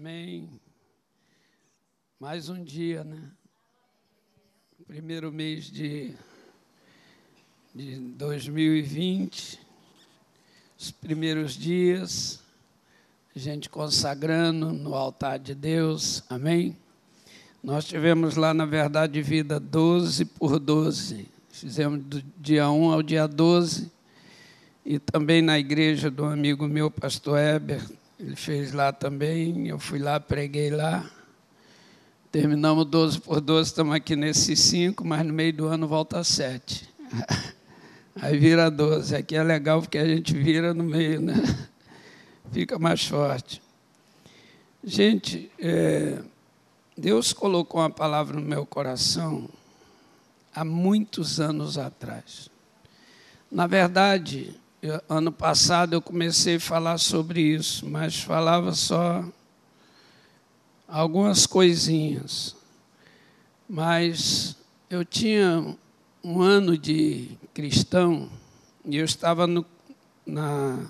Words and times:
Amém. 0.00 0.48
Mais 2.20 2.48
um 2.48 2.62
dia, 2.62 3.02
né? 3.02 3.20
Primeiro 4.86 5.32
mês 5.32 5.64
de, 5.64 6.14
de 7.74 7.96
2020, 7.96 9.58
os 10.78 10.92
primeiros 10.92 11.54
dias, 11.54 12.40
a 13.34 13.40
gente 13.40 13.68
consagrando 13.68 14.72
no 14.72 14.94
altar 14.94 15.36
de 15.36 15.52
Deus, 15.52 16.22
amém? 16.30 16.76
Nós 17.60 17.84
tivemos 17.84 18.36
lá, 18.36 18.54
na 18.54 18.66
verdade, 18.66 19.20
vida 19.20 19.58
12 19.58 20.26
por 20.26 20.60
12. 20.60 21.26
Fizemos 21.50 22.04
do 22.04 22.22
dia 22.38 22.70
1 22.70 22.92
ao 22.92 23.02
dia 23.02 23.26
12. 23.26 23.90
E 24.86 25.00
também 25.00 25.42
na 25.42 25.58
igreja 25.58 26.08
do 26.08 26.24
amigo 26.24 26.68
meu, 26.68 26.88
pastor 26.88 27.36
Heber, 27.36 27.84
ele 28.18 28.34
fez 28.34 28.72
lá 28.72 28.92
também, 28.92 29.68
eu 29.68 29.78
fui 29.78 30.00
lá, 30.00 30.18
preguei 30.18 30.70
lá. 30.70 31.08
Terminamos 32.32 32.84
12 32.86 33.20
por 33.20 33.40
12, 33.40 33.68
estamos 33.68 33.94
aqui 33.94 34.16
nesses 34.16 34.58
5, 34.58 35.06
mas 35.06 35.24
no 35.24 35.32
meio 35.32 35.52
do 35.52 35.66
ano 35.68 35.86
volta 35.86 36.18
a 36.18 36.24
7. 36.24 36.88
Aí 38.20 38.36
vira 38.36 38.70
12. 38.70 39.14
Aqui 39.14 39.36
é 39.36 39.42
legal 39.42 39.80
porque 39.80 39.98
a 39.98 40.04
gente 40.04 40.34
vira 40.34 40.74
no 40.74 40.82
meio, 40.82 41.20
né? 41.20 41.34
Fica 42.50 42.76
mais 42.76 43.06
forte. 43.06 43.62
Gente, 44.82 45.50
é, 45.58 46.20
Deus 46.96 47.32
colocou 47.32 47.80
uma 47.80 47.90
palavra 47.90 48.40
no 48.40 48.46
meu 48.46 48.66
coração 48.66 49.48
há 50.52 50.64
muitos 50.64 51.38
anos 51.38 51.78
atrás. 51.78 52.50
Na 53.50 53.68
verdade, 53.68 54.58
eu, 54.80 55.00
ano 55.08 55.32
passado 55.32 55.94
eu 55.94 56.00
comecei 56.00 56.56
a 56.56 56.60
falar 56.60 56.98
sobre 56.98 57.40
isso, 57.40 57.88
mas 57.88 58.20
falava 58.20 58.72
só 58.72 59.24
algumas 60.86 61.46
coisinhas. 61.46 62.54
Mas 63.68 64.56
eu 64.88 65.04
tinha 65.04 65.76
um 66.22 66.40
ano 66.40 66.78
de 66.78 67.36
cristão 67.52 68.30
e 68.84 68.96
eu 68.96 69.04
estava 69.04 69.46
no, 69.46 69.66
na, 70.24 70.86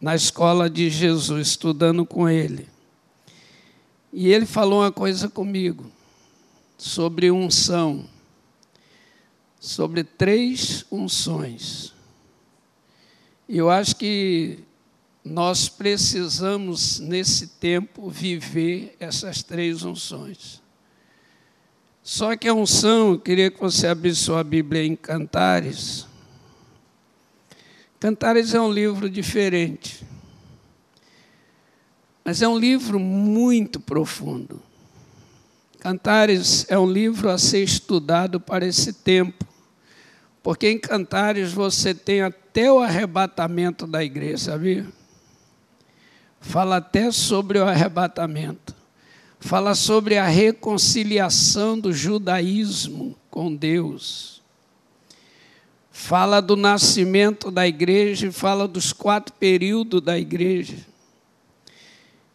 na 0.00 0.14
escola 0.14 0.70
de 0.70 0.88
Jesus, 0.88 1.48
estudando 1.48 2.06
com 2.06 2.28
ele. 2.28 2.68
E 4.12 4.28
ele 4.32 4.46
falou 4.46 4.80
uma 4.80 4.92
coisa 4.92 5.28
comigo 5.28 5.90
sobre 6.78 7.30
unção, 7.30 8.08
sobre 9.60 10.04
três 10.04 10.86
unções. 10.90 11.97
Eu 13.48 13.70
acho 13.70 13.96
que 13.96 14.58
nós 15.24 15.70
precisamos, 15.70 17.00
nesse 17.00 17.46
tempo, 17.46 18.10
viver 18.10 18.94
essas 19.00 19.42
três 19.42 19.84
unções. 19.84 20.62
Só 22.02 22.36
que 22.36 22.46
a 22.46 22.52
unção, 22.52 23.12
eu 23.12 23.18
queria 23.18 23.50
que 23.50 23.58
você 23.58 23.86
abrisse 23.86 24.22
sua 24.22 24.44
Bíblia 24.44 24.84
em 24.84 24.94
Cantares. 24.94 26.06
Cantares 27.98 28.52
é 28.52 28.60
um 28.60 28.70
livro 28.70 29.08
diferente, 29.08 30.06
mas 32.24 32.42
é 32.42 32.48
um 32.48 32.58
livro 32.58 33.00
muito 33.00 33.80
profundo. 33.80 34.62
Cantares 35.80 36.66
é 36.68 36.78
um 36.78 36.90
livro 36.90 37.30
a 37.30 37.38
ser 37.38 37.62
estudado 37.62 38.38
para 38.38 38.66
esse 38.66 38.92
tempo, 38.92 39.46
porque 40.48 40.70
em 40.70 40.78
Cantares 40.78 41.52
você 41.52 41.92
tem 41.92 42.22
até 42.22 42.72
o 42.72 42.78
arrebatamento 42.78 43.86
da 43.86 44.02
igreja, 44.02 44.52
sabia? 44.52 44.86
Fala 46.40 46.78
até 46.78 47.10
sobre 47.10 47.58
o 47.58 47.64
arrebatamento. 47.66 48.74
Fala 49.38 49.74
sobre 49.74 50.16
a 50.16 50.26
reconciliação 50.26 51.78
do 51.78 51.92
judaísmo 51.92 53.14
com 53.30 53.54
Deus. 53.54 54.40
Fala 55.90 56.40
do 56.40 56.56
nascimento 56.56 57.50
da 57.50 57.68
igreja 57.68 58.28
e 58.28 58.32
fala 58.32 58.66
dos 58.66 58.90
quatro 58.90 59.34
períodos 59.34 60.00
da 60.00 60.18
igreja. 60.18 60.78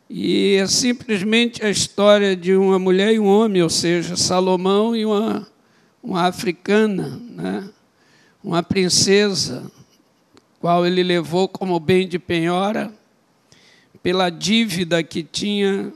E 0.07 0.57
é 0.57 0.67
simplesmente 0.67 1.65
a 1.65 1.69
história 1.71 2.35
de 2.35 2.55
uma 2.55 2.77
mulher 2.77 3.15
e 3.15 3.19
um 3.19 3.25
homem, 3.25 3.63
ou 3.63 3.71
seja, 3.71 4.15
Salomão 4.15 4.95
e 4.95 5.03
uma, 5.03 5.47
uma 6.03 6.27
africana, 6.27 7.19
né? 7.31 7.73
Uma 8.43 8.61
princesa, 8.61 9.71
qual 10.59 10.85
ele 10.85 11.01
levou 11.01 11.47
como 11.47 11.79
bem 11.79 12.07
de 12.07 12.19
penhora, 12.19 12.93
pela 14.01 14.29
dívida 14.29 15.01
que 15.01 15.23
tinha 15.23 15.93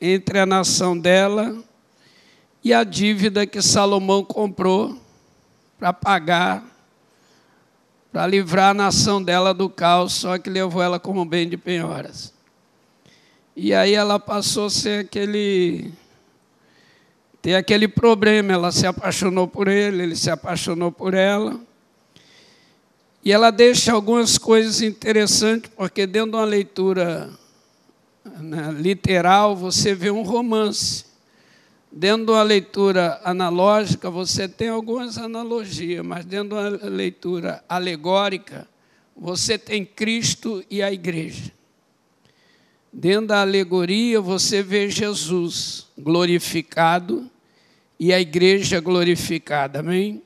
entre 0.00 0.38
a 0.38 0.46
nação 0.46 0.96
dela 0.96 1.56
e 2.62 2.72
a 2.72 2.84
dívida 2.84 3.44
que 3.44 3.60
Salomão 3.60 4.22
comprou 4.22 4.96
para 5.78 5.92
pagar, 5.92 6.64
para 8.12 8.26
livrar 8.26 8.70
a 8.70 8.74
nação 8.74 9.22
dela 9.22 9.52
do 9.52 9.68
caos, 9.68 10.12
só 10.12 10.38
que 10.38 10.48
levou 10.48 10.82
ela 10.82 11.00
como 11.00 11.24
bem 11.24 11.48
de 11.48 11.56
penhoras. 11.56 12.32
E 13.56 13.74
aí 13.74 13.94
ela 13.94 14.18
passou 14.18 14.66
a 14.66 14.70
ser 14.70 15.04
aquele 15.04 15.92
ter 17.42 17.54
aquele 17.54 17.88
problema, 17.88 18.52
ela 18.52 18.70
se 18.70 18.86
apaixonou 18.86 19.48
por 19.48 19.66
ele, 19.66 20.02
ele 20.02 20.16
se 20.16 20.30
apaixonou 20.30 20.92
por 20.92 21.14
ela. 21.14 21.58
E 23.22 23.32
ela 23.32 23.50
deixa 23.50 23.92
algumas 23.92 24.38
coisas 24.38 24.80
interessantes, 24.80 25.70
porque 25.76 26.06
dentro 26.06 26.30
de 26.30 26.36
uma 26.38 26.44
leitura 26.44 27.30
né, 28.40 28.72
literal, 28.72 29.54
você 29.54 29.94
vê 29.94 30.10
um 30.10 30.22
romance. 30.22 31.04
Dentro 31.92 32.26
de 32.26 32.32
uma 32.32 32.42
leitura 32.42 33.20
analógica, 33.24 34.08
você 34.10 34.48
tem 34.48 34.68
algumas 34.68 35.18
analogias, 35.18 36.04
mas 36.06 36.24
dentro 36.24 36.50
de 36.50 36.54
uma 36.54 36.88
leitura 36.88 37.62
alegórica, 37.68 38.66
você 39.14 39.58
tem 39.58 39.84
Cristo 39.84 40.64
e 40.70 40.82
a 40.82 40.90
igreja. 40.90 41.52
Dentro 42.92 43.26
da 43.26 43.42
alegoria, 43.42 44.20
você 44.20 44.62
vê 44.62 44.88
Jesus 44.88 45.88
glorificado 45.98 47.30
e 47.98 48.14
a 48.14 48.20
igreja 48.20 48.80
glorificada. 48.80 49.80
Amém? 49.80 50.22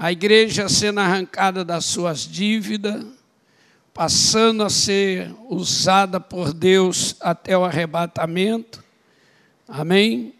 A 0.00 0.10
igreja 0.10 0.66
sendo 0.66 0.98
arrancada 0.98 1.62
das 1.62 1.84
suas 1.84 2.20
dívidas, 2.20 3.04
passando 3.92 4.62
a 4.62 4.70
ser 4.70 5.30
usada 5.46 6.18
por 6.18 6.54
Deus 6.54 7.16
até 7.20 7.56
o 7.56 7.66
arrebatamento. 7.66 8.82
Amém? 9.68 10.32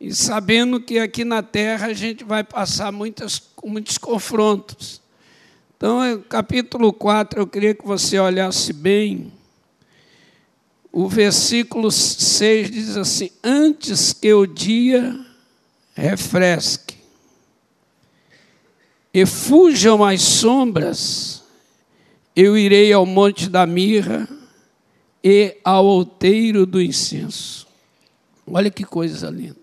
E 0.00 0.14
sabendo 0.14 0.80
que 0.80 0.98
aqui 0.98 1.22
na 1.22 1.42
terra 1.42 1.88
a 1.88 1.92
gente 1.92 2.24
vai 2.24 2.42
passar 2.42 2.90
muitas, 2.90 3.42
muitos 3.62 3.98
confrontos. 3.98 5.02
Então, 5.76 6.24
capítulo 6.26 6.90
4, 6.90 7.40
eu 7.40 7.46
queria 7.46 7.74
que 7.74 7.84
você 7.84 8.18
olhasse 8.18 8.72
bem. 8.72 9.30
O 10.90 11.10
versículo 11.10 11.92
6 11.92 12.70
diz 12.70 12.96
assim: 12.96 13.30
Antes 13.44 14.14
que 14.14 14.32
o 14.32 14.46
dia 14.46 15.14
refresque 15.94 16.97
e 19.12 19.24
fujam 19.24 20.04
as 20.04 20.22
sombras, 20.22 21.42
eu 22.36 22.56
irei 22.56 22.92
ao 22.92 23.04
monte 23.04 23.48
da 23.48 23.66
mirra 23.66 24.28
e 25.24 25.56
ao 25.64 25.84
outeiro 25.84 26.64
do 26.64 26.80
incenso. 26.80 27.66
Olha 28.46 28.70
que 28.70 28.84
coisa 28.84 29.28
linda. 29.28 29.56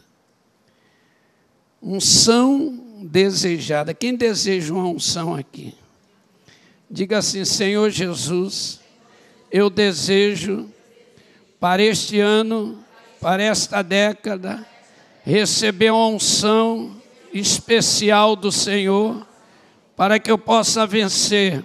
Unção 1.81 2.83
desejada. 3.01 3.93
Quem 3.93 4.15
deseja 4.15 4.73
uma 4.73 4.87
unção 4.87 5.35
aqui? 5.35 5.73
Diga 6.89 7.19
assim: 7.19 7.45
Senhor 7.45 7.89
Jesus, 7.89 8.79
eu 9.51 9.69
desejo 9.69 10.69
para 11.59 11.81
este 11.81 12.19
ano, 12.19 12.83
para 13.21 13.41
esta 13.41 13.81
década, 13.81 14.65
receber 15.23 15.91
uma 15.91 16.07
unção 16.07 16.95
especial 17.33 18.35
do 18.35 18.51
Senhor 18.51 19.25
para 19.95 20.19
que 20.19 20.29
eu 20.29 20.37
possa 20.37 20.85
vencer 20.85 21.63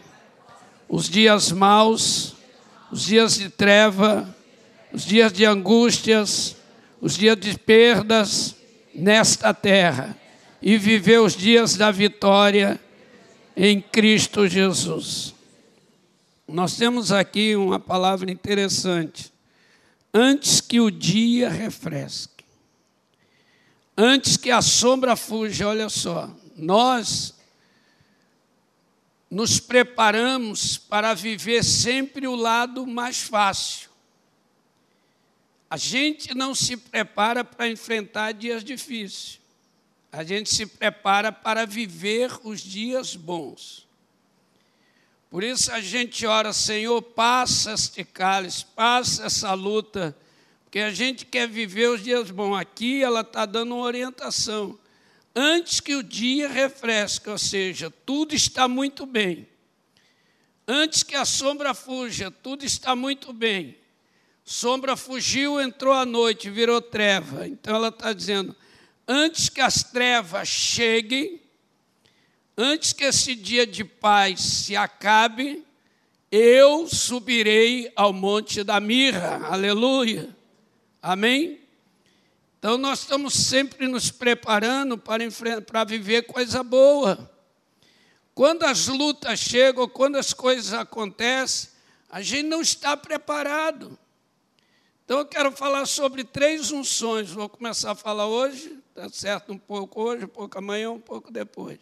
os 0.89 1.09
dias 1.09 1.53
maus, 1.53 2.35
os 2.91 3.05
dias 3.05 3.37
de 3.37 3.49
treva, 3.49 4.35
os 4.93 5.05
dias 5.05 5.33
de 5.33 5.45
angústias, 5.45 6.57
os 7.01 7.17
dias 7.17 7.37
de 7.37 7.59
perdas 7.59 8.57
nesta 8.95 9.55
terra 9.55 10.17
e 10.61 10.77
viver 10.77 11.21
os 11.21 11.35
dias 11.35 11.77
da 11.77 11.91
vitória 11.91 12.81
em 13.57 13.81
Cristo 13.81 14.47
Jesus. 14.47 15.35
Nós 16.47 16.77
temos 16.77 17.13
aqui 17.13 17.55
uma 17.55 17.79
palavra 17.79 18.31
interessante. 18.31 19.33
Antes 20.13 20.61
que 20.61 20.81
o 20.81 20.91
dia 20.91 21.49
refresque, 21.49 22.45
antes 23.97 24.37
que 24.37 24.51
a 24.51 24.61
sombra 24.61 25.15
fuja, 25.15 25.69
olha 25.69 25.89
só, 25.89 26.29
nós 26.57 27.35
nos 29.31 29.61
preparamos 29.61 30.77
para 30.77 31.15
viver 31.15 31.63
sempre 31.63 32.27
o 32.27 32.35
lado 32.35 32.87
mais 32.87 33.21
fácil. 33.21 33.89
a 35.71 35.77
gente 35.77 36.35
não 36.35 36.53
se 36.53 36.77
prepara 36.77 37.45
para 37.45 37.69
enfrentar 37.69 38.33
dias 38.33 38.65
difíceis. 38.65 39.39
A 40.11 40.25
gente 40.25 40.53
se 40.53 40.67
prepara 40.67 41.31
para 41.31 41.65
viver 41.65 42.33
os 42.43 42.61
dias 42.61 43.15
bons. 43.15 43.87
Por 45.31 45.45
isso 45.45 45.71
a 45.71 45.81
gente 45.81 46.27
ora, 46.27 46.53
Senhor, 46.53 47.01
passa 47.01 47.75
este 47.75 48.03
cálice, 48.03 48.65
passa 48.75 49.27
essa 49.27 49.55
luta, 49.55 50.17
porque 50.65 50.81
a 50.81 50.91
gente 50.91 51.25
quer 51.25 51.49
viver 51.49 51.89
os 51.91 52.03
dias 52.03 52.33
bons. 52.33 52.57
Aqui 52.57 53.01
ela 53.01 53.21
está 53.21 53.47
dando 53.47 53.77
uma 53.77 53.85
orientação. 53.85 54.77
Antes 55.35 55.81
que 55.81 55.95
o 55.95 56.03
dia 56.03 56.49
refresque, 56.49 57.31
ou 57.31 57.39
seja, 57.39 57.91
tudo 58.05 58.35
está 58.35 58.67
muito 58.67 59.07
bem. 59.07 59.47
Antes 60.67 61.03
que 61.03 61.15
a 61.15 61.25
sombra 61.25 61.75
fuja, 61.75 62.31
tudo 62.31 62.65
está 62.65 62.97
muito 62.97 63.33
bem. 63.33 63.77
Sombra 64.45 64.97
fugiu, 64.97 65.61
entrou 65.61 65.93
a 65.93 66.05
noite, 66.05 66.51
virou 66.51 66.81
treva. 66.81 67.47
Então 67.47 67.77
ela 67.77 67.89
está 67.89 68.13
dizendo: 68.13 68.55
antes 69.07 69.49
que 69.49 69.61
as 69.61 69.85
trevas 69.85 70.49
cheguem, 70.49 71.41
antes 72.57 72.93
que 72.93 73.05
esse 73.05 73.35
dia 73.37 73.65
de 73.65 73.85
paz 73.85 74.41
se 74.41 74.75
acabe, 74.75 75.65
eu 76.33 76.89
subirei 76.89 77.93
ao 77.95 78.13
monte 78.13 78.65
da 78.65 78.81
mirra. 78.81 79.47
Aleluia. 79.47 80.37
Amém? 81.01 81.60
Então 82.61 82.77
nós 82.77 83.01
estamos 83.01 83.33
sempre 83.33 83.89
nos 83.89 84.11
preparando 84.11 84.99
para, 84.99 85.25
para 85.63 85.83
viver 85.83 86.27
coisa 86.27 86.63
boa. 86.63 87.31
Quando 88.35 88.65
as 88.65 88.87
lutas 88.87 89.41
chegam, 89.41 89.89
quando 89.89 90.17
as 90.17 90.35
coisas 90.35 90.75
acontecem, 90.75 91.71
a 92.11 92.21
gente 92.21 92.49
não 92.49 92.61
está 92.61 92.95
preparado. 92.99 93.99
Então 95.07 95.21
eu 95.21 95.25
quero 95.25 95.51
falar 95.53 95.87
sobre 95.87 96.23
três 96.23 96.71
unções. 96.71 97.31
Vou 97.31 97.49
começar 97.49 97.93
a 97.93 97.95
falar 97.95 98.27
hoje, 98.27 98.79
está 98.91 99.09
certo 99.09 99.55
um 99.55 99.59
pouco 99.59 100.03
hoje, 100.03 100.27
um 100.27 100.29
pouco 100.29 100.59
amanhã, 100.59 100.91
um 100.91 101.01
pouco 101.01 101.33
depois. 101.33 101.79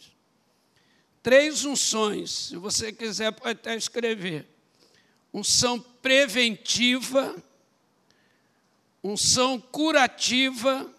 Três 1.24 1.64
unções, 1.64 2.31
se 2.31 2.56
você 2.56 2.92
quiser 2.92 3.32
pode 3.32 3.50
até 3.50 3.74
escrever. 3.74 4.46
Unção 5.34 5.81
preventiva, 5.81 7.34
unção 9.02 9.60
curativa 9.60 10.92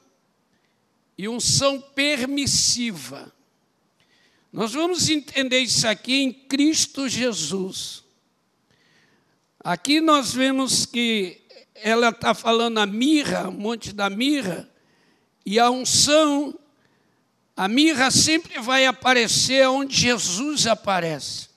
e 1.17 1.27
unção 1.27 1.81
permissiva. 1.81 3.33
Nós 4.51 4.73
vamos 4.73 5.09
entender 5.09 5.59
isso 5.59 5.87
aqui 5.87 6.21
em 6.21 6.33
Cristo 6.33 7.07
Jesus. 7.07 8.03
Aqui 9.59 9.99
nós 10.01 10.33
vemos 10.33 10.85
que 10.85 11.41
ela 11.75 12.09
está 12.09 12.33
falando 12.33 12.79
a 12.79 12.85
mirra, 12.85 13.49
o 13.49 13.51
monte 13.51 13.93
da 13.93 14.09
mirra, 14.09 14.69
e 15.45 15.59
a 15.59 15.69
unção, 15.69 16.57
a 17.55 17.67
mirra 17.67 18.09
sempre 18.11 18.59
vai 18.59 18.85
aparecer 18.85 19.67
onde 19.67 19.95
Jesus 19.95 20.65
aparece. 20.65 21.49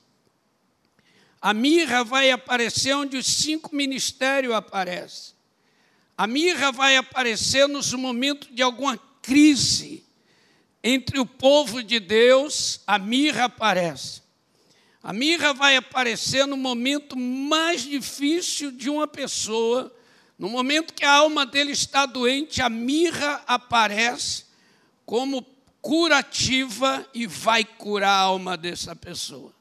A 1.40 1.54
mirra 1.54 2.04
vai 2.04 2.30
aparecer 2.30 2.94
onde 2.94 3.16
os 3.16 3.26
cinco 3.26 3.74
ministérios 3.74 4.54
aparecem. 4.54 5.31
A 6.16 6.26
mirra 6.26 6.70
vai 6.70 6.96
aparecer 6.96 7.68
nos 7.68 7.92
momentos 7.92 8.48
de 8.52 8.62
alguma 8.62 8.98
crise 9.20 10.04
entre 10.82 11.18
o 11.18 11.26
povo 11.26 11.82
de 11.82 12.00
Deus, 12.00 12.80
a 12.86 12.98
mirra 12.98 13.44
aparece. 13.44 14.22
A 15.02 15.12
mirra 15.12 15.52
vai 15.52 15.76
aparecer 15.76 16.46
no 16.46 16.56
momento 16.56 17.16
mais 17.16 17.82
difícil 17.82 18.70
de 18.72 18.90
uma 18.90 19.06
pessoa 19.06 19.92
no 20.42 20.48
momento 20.48 20.92
que 20.92 21.04
a 21.04 21.12
alma 21.12 21.46
dele 21.46 21.70
está 21.70 22.04
doente, 22.04 22.60
a 22.60 22.68
mirra 22.68 23.44
aparece 23.46 24.46
como 25.06 25.46
curativa 25.80 27.08
e 27.14 27.28
vai 27.28 27.64
curar 27.64 28.08
a 28.10 28.22
alma 28.22 28.56
dessa 28.56 28.96
pessoa. 28.96 29.54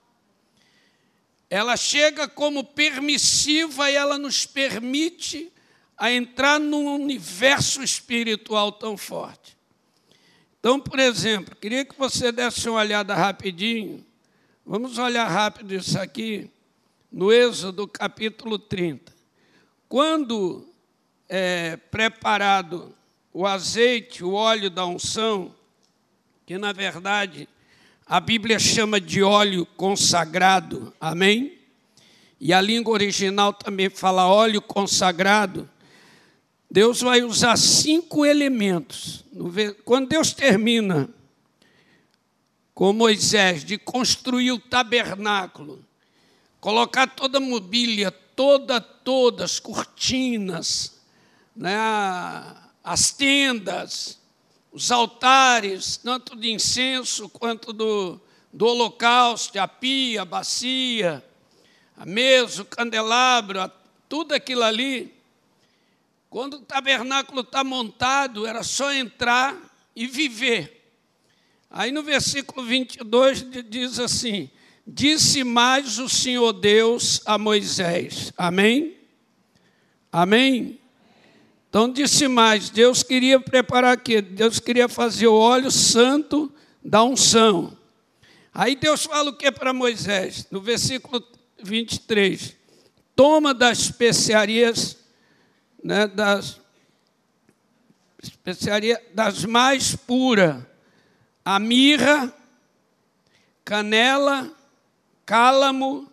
Ela 1.52 1.78
chega 1.78 2.28
como 2.28 2.64
permissiva 2.64 3.92
e 3.92 3.96
ela 3.96 4.18
nos 4.18 4.44
permite 4.48 5.54
a 6.02 6.12
entrar 6.12 6.60
num 6.60 6.96
universo 6.96 7.84
espiritual 7.84 8.72
tão 8.72 8.98
forte. 8.98 9.56
Então, 10.60 10.80
por 10.80 10.98
exemplo, 10.98 11.56
queria 11.56 11.86
que 11.86 11.96
você 11.96 12.32
desse 12.32 12.68
uma 12.68 12.80
olhada 12.80 13.14
rapidinho. 13.14 14.04
Vamos 14.66 14.98
olhar 14.98 15.28
rápido 15.28 15.76
isso 15.76 16.00
aqui 16.00 16.50
no 17.12 17.32
Êxodo 17.32 17.88
capítulo 17.88 18.58
30. 18.58 19.14
Quando 19.88 20.68
é, 21.30 21.78
preparado 21.78 22.96
o 23.32 23.46
azeite, 23.46 24.24
o 24.24 24.34
óleo 24.34 24.72
da 24.72 24.84
unção, 24.88 25.54
que 26.48 26.58
na 26.58 26.74
verdade 26.74 27.48
a 28.08 28.20
Bíblia 28.20 28.58
chama 28.58 29.00
de 29.00 29.22
óleo 29.22 29.68
consagrado, 29.78 30.92
amém? 31.00 31.60
E 32.40 32.52
a 32.52 32.60
língua 32.60 32.92
original 32.92 33.54
também 33.54 33.88
fala 33.88 34.28
óleo 34.28 34.64
consagrado. 34.64 35.70
Deus 36.72 37.02
vai 37.02 37.22
usar 37.22 37.58
cinco 37.58 38.26
elementos. 38.26 39.26
Quando 39.84 40.08
Deus 40.08 40.32
termina 40.32 41.10
com 42.74 42.94
Moisés 42.94 43.66
de 43.66 43.78
construir 43.78 44.54
o 44.54 44.60
tabernáculo, 44.60 45.84
colocar 46.62 47.08
toda 47.08 47.40
a 47.40 47.42
mobília, 47.42 48.10
toda, 48.10 48.80
todas, 48.80 49.60
cortinas, 49.60 51.02
né, 51.54 51.76
as 52.82 53.12
tendas, 53.12 54.18
os 54.72 54.92
altares, 54.92 55.98
tanto 55.98 56.38
de 56.38 56.54
incenso 56.54 57.28
quanto 57.28 57.74
do, 57.74 58.18
do 58.54 58.66
holocausto, 58.66 59.60
a 59.60 59.68
pia, 59.68 60.22
a 60.22 60.26
bacia, 60.26 61.22
a 61.98 62.06
mesa, 62.06 62.62
o 62.62 62.66
candelabro, 62.66 63.70
tudo 64.08 64.34
aquilo 64.34 64.64
ali. 64.64 65.20
Quando 66.32 66.54
o 66.54 66.62
tabernáculo 66.62 67.42
está 67.42 67.62
montado, 67.62 68.48
era 68.48 68.64
só 68.64 68.94
entrar 68.94 69.54
e 69.94 70.08
viver. 70.08 70.96
Aí 71.70 71.92
no 71.92 72.02
versículo 72.02 72.66
22 72.66 73.46
diz 73.70 74.00
assim: 74.00 74.50
Disse 74.88 75.44
mais 75.44 76.00
o 76.00 76.08
Senhor 76.08 76.54
Deus 76.54 77.22
a 77.26 77.38
Moisés. 77.38 78.32
Amém? 78.38 78.96
Amém? 80.10 80.80
Então 81.68 81.92
disse 81.92 82.30
mais, 82.30 82.70
Deus 82.70 83.04
queria 83.04 83.38
preparar 83.38 83.92
aqui, 83.92 84.22
Deus 84.22 84.58
queria 84.58 84.88
fazer 84.88 85.28
o 85.28 85.36
óleo 85.36 85.70
santo 85.70 86.50
da 86.82 87.04
unção. 87.04 87.78
Aí 88.54 88.78
Deus 88.78 89.04
fala 89.04 89.32
o 89.32 89.38
que 89.38 89.52
para 89.52 89.74
Moisés? 89.74 90.48
No 90.50 90.62
versículo 90.62 91.22
23. 91.62 92.56
Toma 93.18 93.54
das 93.54 93.80
especiarias, 93.80 95.01
né, 95.84 96.08
das 96.08 96.60
especiarias 98.22 99.00
das 99.14 99.46
mais 99.46 99.96
puras, 99.96 100.64
a 101.44 101.60
mirra, 101.60 102.34
canela, 103.66 104.52
cálamo, 105.26 106.12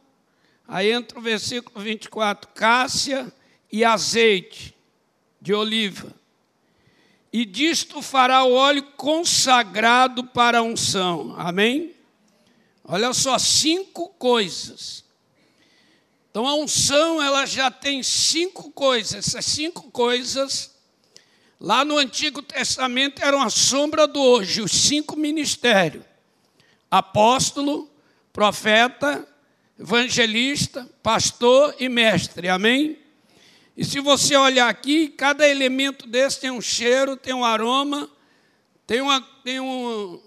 aí 0.67 0.91
entra 0.91 1.19
o 1.19 1.23
versículo 1.23 1.85
24, 1.85 2.51
cássia 2.55 3.33
e 3.71 3.85
azeite 3.85 4.75
de 5.41 5.53
oliva. 5.53 6.15
E 7.31 7.45
disto 7.45 8.01
fará 8.01 8.43
o 8.45 8.55
óleo 8.55 8.83
consagrado 8.97 10.25
para 10.25 10.59
a 10.59 10.63
unção. 10.63 11.35
Amém? 11.37 11.95
Olha 12.83 13.13
só, 13.13 13.39
cinco 13.39 14.09
coisas. 14.11 15.05
Então 16.39 16.47
a 16.47 16.55
unção, 16.55 17.21
ela 17.21 17.45
já 17.47 17.69
tem 17.69 18.01
cinco 18.01 18.71
coisas. 18.71 19.27
Essas 19.27 19.45
cinco 19.45 19.91
coisas, 19.91 20.73
lá 21.61 21.85
no 21.85 21.99
Antigo 21.99 22.41
Testamento, 22.41 23.21
eram 23.21 23.43
a 23.43 23.51
sombra 23.51 24.07
do 24.07 24.23
hoje, 24.23 24.63
os 24.63 24.71
cinco 24.71 25.17
ministérios: 25.17 26.05
apóstolo, 26.89 27.91
profeta, 28.33 29.27
evangelista, 29.77 30.89
pastor 31.03 31.75
e 31.77 31.89
mestre. 31.89 32.49
Amém? 32.49 33.01
E 33.77 33.85
se 33.85 33.99
você 33.99 34.37
olhar 34.37 34.69
aqui, 34.69 35.09
cada 35.09 35.45
elemento 35.45 36.07
desse 36.07 36.39
tem 36.39 36.53
um 36.53 36.61
cheiro, 36.61 37.17
tem 37.17 37.35
um 37.35 37.45
aroma, 37.45 38.09
tem 38.87 39.01
uma, 39.01 39.21
tem 39.43 39.59
um, 39.59 40.21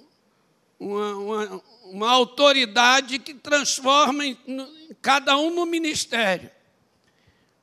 uma, 0.77 1.15
uma, 1.15 1.63
uma 1.85 2.11
autoridade 2.11 3.17
que 3.17 3.33
transforma 3.33 4.25
em, 4.25 4.37
cada 5.01 5.37
um 5.37 5.49
no 5.49 5.65
ministério. 5.65 6.49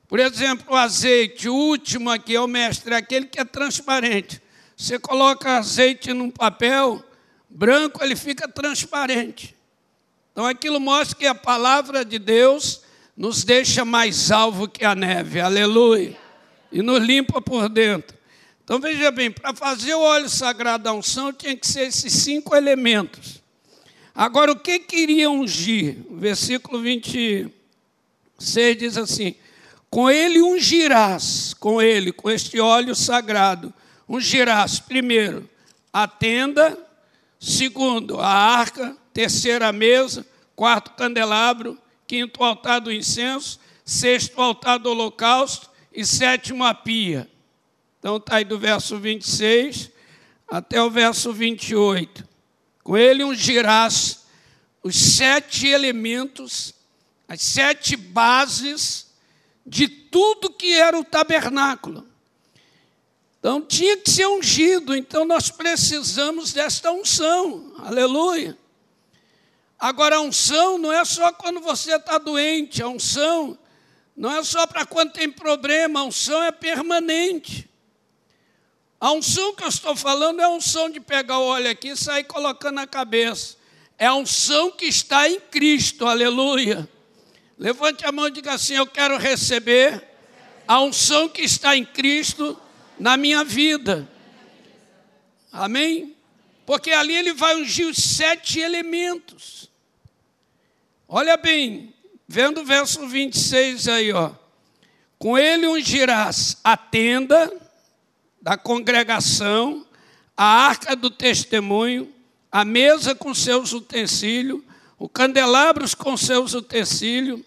Por 0.09 0.19
exemplo, 0.19 0.75
o 0.75 0.77
azeite, 0.77 1.49
o 1.49 1.55
último 1.55 2.11
aqui 2.11 2.35
é 2.35 2.41
o 2.41 2.47
mestre, 2.47 2.95
é 2.95 2.97
aquele 2.97 3.27
que 3.27 3.39
é 3.39 3.45
transparente. 3.45 4.41
Você 4.77 4.99
coloca 4.99 5.59
azeite 5.59 6.13
num 6.13 6.31
papel 6.31 7.05
branco, 7.49 8.03
ele 8.03 8.17
fica 8.17 8.49
transparente. 8.49 9.55
Então 10.33 10.47
aquilo 10.47 10.81
mostra 10.81 11.17
que 11.17 11.27
a 11.27 11.35
palavra 11.35 12.05
de 12.05 12.19
Deus 12.19 12.83
nos 13.17 13.43
deixa 13.45 13.85
mais 13.85 14.31
alvo 14.31 14.69
que 14.69 14.85
a 14.85 14.95
neve. 14.95 15.41
Aleluia. 15.41 16.17
e 16.71 16.83
nos 16.83 17.03
limpa 17.03 17.41
por 17.41 17.69
dentro. 17.69 18.17
Então 18.63 18.79
veja 18.79 19.11
bem, 19.11 19.31
para 19.31 19.55
fazer 19.55 19.95
o 19.95 20.01
óleo 20.01 20.29
sagrado 20.29 20.85
da 20.85 20.93
unção 20.93 21.33
tinha 21.33 21.57
que 21.57 21.67
ser 21.67 21.89
esses 21.89 22.13
cinco 22.13 22.55
elementos. 22.55 23.38
Agora, 24.19 24.51
o 24.51 24.59
que 24.59 24.81
queria 24.81 25.31
ungir? 25.31 25.97
Versículo 26.11 26.83
26 26.83 27.53
diz 28.77 28.97
assim: 28.97 29.37
Com 29.89 30.11
ele 30.11 30.43
ungirás, 30.43 31.55
com 31.55 31.81
ele, 31.81 32.11
com 32.11 32.29
este 32.29 32.59
óleo 32.59 32.97
sagrado, 32.97 33.73
ungirás, 34.09 34.81
primeiro, 34.81 35.49
a 35.93 36.09
tenda, 36.09 36.77
segundo, 37.39 38.19
a 38.19 38.27
arca, 38.27 38.97
terceira 39.13 39.69
a 39.69 39.73
mesa, 39.73 40.27
quarto 40.57 40.95
candelabro, 40.97 41.79
quinto 42.05 42.43
altar 42.43 42.81
do 42.81 42.93
incenso, 42.93 43.61
sexto 43.85 44.43
altar 44.43 44.81
do 44.81 44.91
holocausto 44.91 45.71
e 45.93 46.05
sétimo 46.05 46.65
a 46.65 46.75
pia. 46.75 47.31
Então 48.01 48.17
está 48.17 48.39
aí 48.39 48.45
do 48.45 48.59
verso 48.59 48.99
26 48.99 49.93
até 50.51 50.83
o 50.83 50.91
verso 50.91 51.33
28. 51.33 52.28
Com 52.89 52.97
ele 52.97 53.23
ungirás 53.23 54.21
os 54.83 54.97
sete 54.97 55.67
elementos, 55.67 56.73
as 57.29 57.43
sete 57.43 57.97
bases 57.97 59.09
de 59.67 59.87
tudo 59.87 60.51
que 60.51 60.73
era 60.73 60.99
o 60.99 61.05
tabernáculo. 61.05 62.09
Então 63.39 63.61
tinha 63.61 63.99
que 63.99 64.11
ser 64.11 64.27
ungido, 64.27 64.97
então 64.97 65.27
nós 65.27 65.51
precisamos 65.51 66.55
desta 66.55 66.91
unção, 66.91 67.75
aleluia. 67.77 68.57
Agora, 69.79 70.17
a 70.17 70.23
unção 70.23 70.79
não 70.79 70.91
é 70.91 71.05
só 71.05 71.31
quando 71.31 71.61
você 71.61 71.95
está 71.95 72.17
doente, 72.17 72.83
a 72.83 72.89
unção 72.89 73.59
não 74.17 74.35
é 74.35 74.43
só 74.43 74.67
para 74.67 74.87
quando 74.87 75.13
tem 75.13 75.31
problema, 75.31 76.01
a 76.01 76.05
unção 76.05 76.43
é 76.43 76.51
permanente. 76.51 77.68
A 79.01 79.13
unção 79.13 79.55
que 79.55 79.63
eu 79.63 79.69
estou 79.69 79.95
falando 79.95 80.41
é 80.41 80.45
a 80.45 80.49
unção 80.49 80.91
de 80.91 80.99
pegar 80.99 81.39
o 81.39 81.47
óleo 81.47 81.71
aqui 81.71 81.91
e 81.91 81.97
sair 81.97 82.25
colocando 82.25 82.75
na 82.75 82.87
cabeça. 82.87 83.57
É 83.97 84.07
a 84.07 84.15
unção 84.15 84.73
que 84.73 84.87
está 84.87 85.29
em 85.29 85.39
Cristo, 85.39 86.07
aleluia. 86.07 86.89
Levante 87.57 88.05
a 88.05 88.11
mão 88.11 88.27
e 88.27 88.33
diga 88.33 88.53
assim: 88.53 88.75
Eu 88.75 88.87
quero 88.87 89.17
receber 89.17 90.05
a 90.67 90.81
unção 90.81 91.29
que 91.29 91.43
está 91.43 91.77
em 91.77 91.85
Cristo 91.85 92.61
na 92.99 93.17
minha 93.17 93.45
vida. 93.45 94.09
Amém? 95.53 96.17
Porque 96.67 96.91
ali 96.91 97.15
ele 97.15 97.33
vai 97.33 97.57
ungir 97.57 97.87
os 97.87 97.97
sete 97.97 98.59
elementos. 98.59 99.71
Olha 101.09 101.37
bem, 101.37 101.95
vendo 102.27 102.61
o 102.61 102.65
verso 102.65 103.07
26 103.07 103.89
aí, 103.89 104.13
ó. 104.13 104.33
Com 105.19 105.39
ele 105.39 105.67
ungirás 105.67 106.59
a 106.63 106.77
tenda 106.77 107.68
da 108.49 108.57
congregação, 108.57 109.85
a 110.35 110.43
arca 110.43 110.97
do 110.97 111.11
testemunho, 111.11 112.09
a 112.51 112.65
mesa 112.65 113.15
com 113.15 113.35
seus 113.35 113.75
utensílios, 113.75 114.63
o 114.99 115.07
candelabros 115.07 115.95
com 115.95 116.17
seus 116.17 116.55
utensílios, 116.55 117.43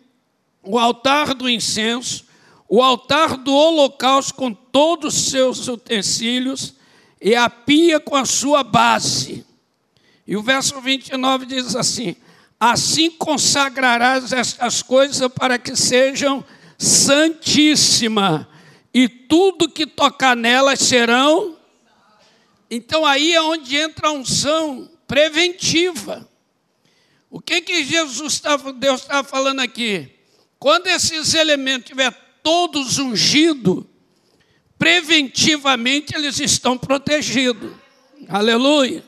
o 0.61 0.77
altar 0.77 1.33
do 1.33 1.49
incenso, 1.49 2.23
o 2.69 2.83
altar 2.83 3.35
do 3.35 3.51
holocausto 3.51 4.35
com 4.35 4.53
todos 4.53 5.17
os 5.17 5.31
seus 5.31 5.67
utensílios 5.67 6.75
e 7.19 7.35
a 7.35 7.49
pia 7.49 7.99
com 7.99 8.15
a 8.15 8.23
sua 8.23 8.63
base. 8.63 9.43
E 10.27 10.37
o 10.37 10.43
verso 10.43 10.79
29 10.79 11.47
diz 11.47 11.75
assim: 11.75 12.15
Assim 12.59 13.09
consagrarás 13.09 14.31
estas 14.31 14.83
coisas 14.83 15.27
para 15.33 15.57
que 15.57 15.75
sejam 15.75 16.45
santíssimas 16.77 18.45
e 18.93 19.07
tudo 19.07 19.69
que 19.69 19.85
tocar 19.85 20.35
nelas 20.35 20.79
serão. 20.79 21.57
Então 22.69 23.05
aí 23.05 23.33
é 23.33 23.41
onde 23.41 23.77
entra 23.77 24.09
a 24.09 24.11
unção 24.11 24.89
preventiva. 25.07 26.27
O 27.29 27.39
que 27.39 27.61
que 27.61 27.83
Jesus 27.83 28.33
estava, 28.33 28.73
Deus 28.73 29.01
estava 29.01 29.27
falando 29.27 29.61
aqui? 29.61 30.09
Quando 30.59 30.87
esses 30.87 31.33
elementos 31.33 31.85
estiver 31.85 32.11
todos 32.43 32.97
ungidos, 32.97 33.85
preventivamente 34.77 36.15
eles 36.15 36.39
estão 36.39 36.77
protegidos. 36.77 37.71
Aleluia. 38.27 39.03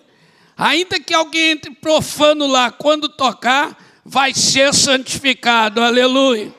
Ainda 0.55 0.99
que 0.99 1.13
alguém 1.13 1.51
entre 1.51 1.71
profano 1.71 2.47
lá, 2.47 2.71
quando 2.71 3.09
tocar, 3.09 3.77
vai 4.05 4.33
ser 4.33 4.73
santificado. 4.73 5.81
Aleluia. 5.81 6.53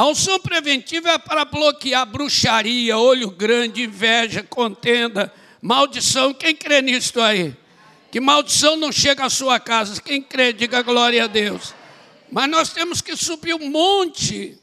A 0.00 0.06
unção 0.06 0.40
preventiva 0.40 1.10
é 1.10 1.18
para 1.18 1.44
bloquear 1.44 2.06
bruxaria, 2.06 2.96
olho 2.96 3.30
grande, 3.30 3.82
inveja, 3.82 4.42
contenda, 4.42 5.30
maldição. 5.60 6.32
Quem 6.32 6.56
crê 6.56 6.80
nisso 6.80 7.20
aí? 7.20 7.54
Que 8.10 8.18
maldição 8.18 8.76
não 8.76 8.90
chega 8.90 9.26
à 9.26 9.28
sua 9.28 9.60
casa. 9.60 10.00
Quem 10.00 10.22
crê, 10.22 10.54
diga 10.54 10.80
glória 10.80 11.24
a 11.24 11.26
Deus. 11.26 11.74
Mas 12.32 12.48
nós 12.48 12.70
temos 12.72 13.02
que 13.02 13.14
subir 13.14 13.52
um 13.52 13.68
monte, 13.68 14.58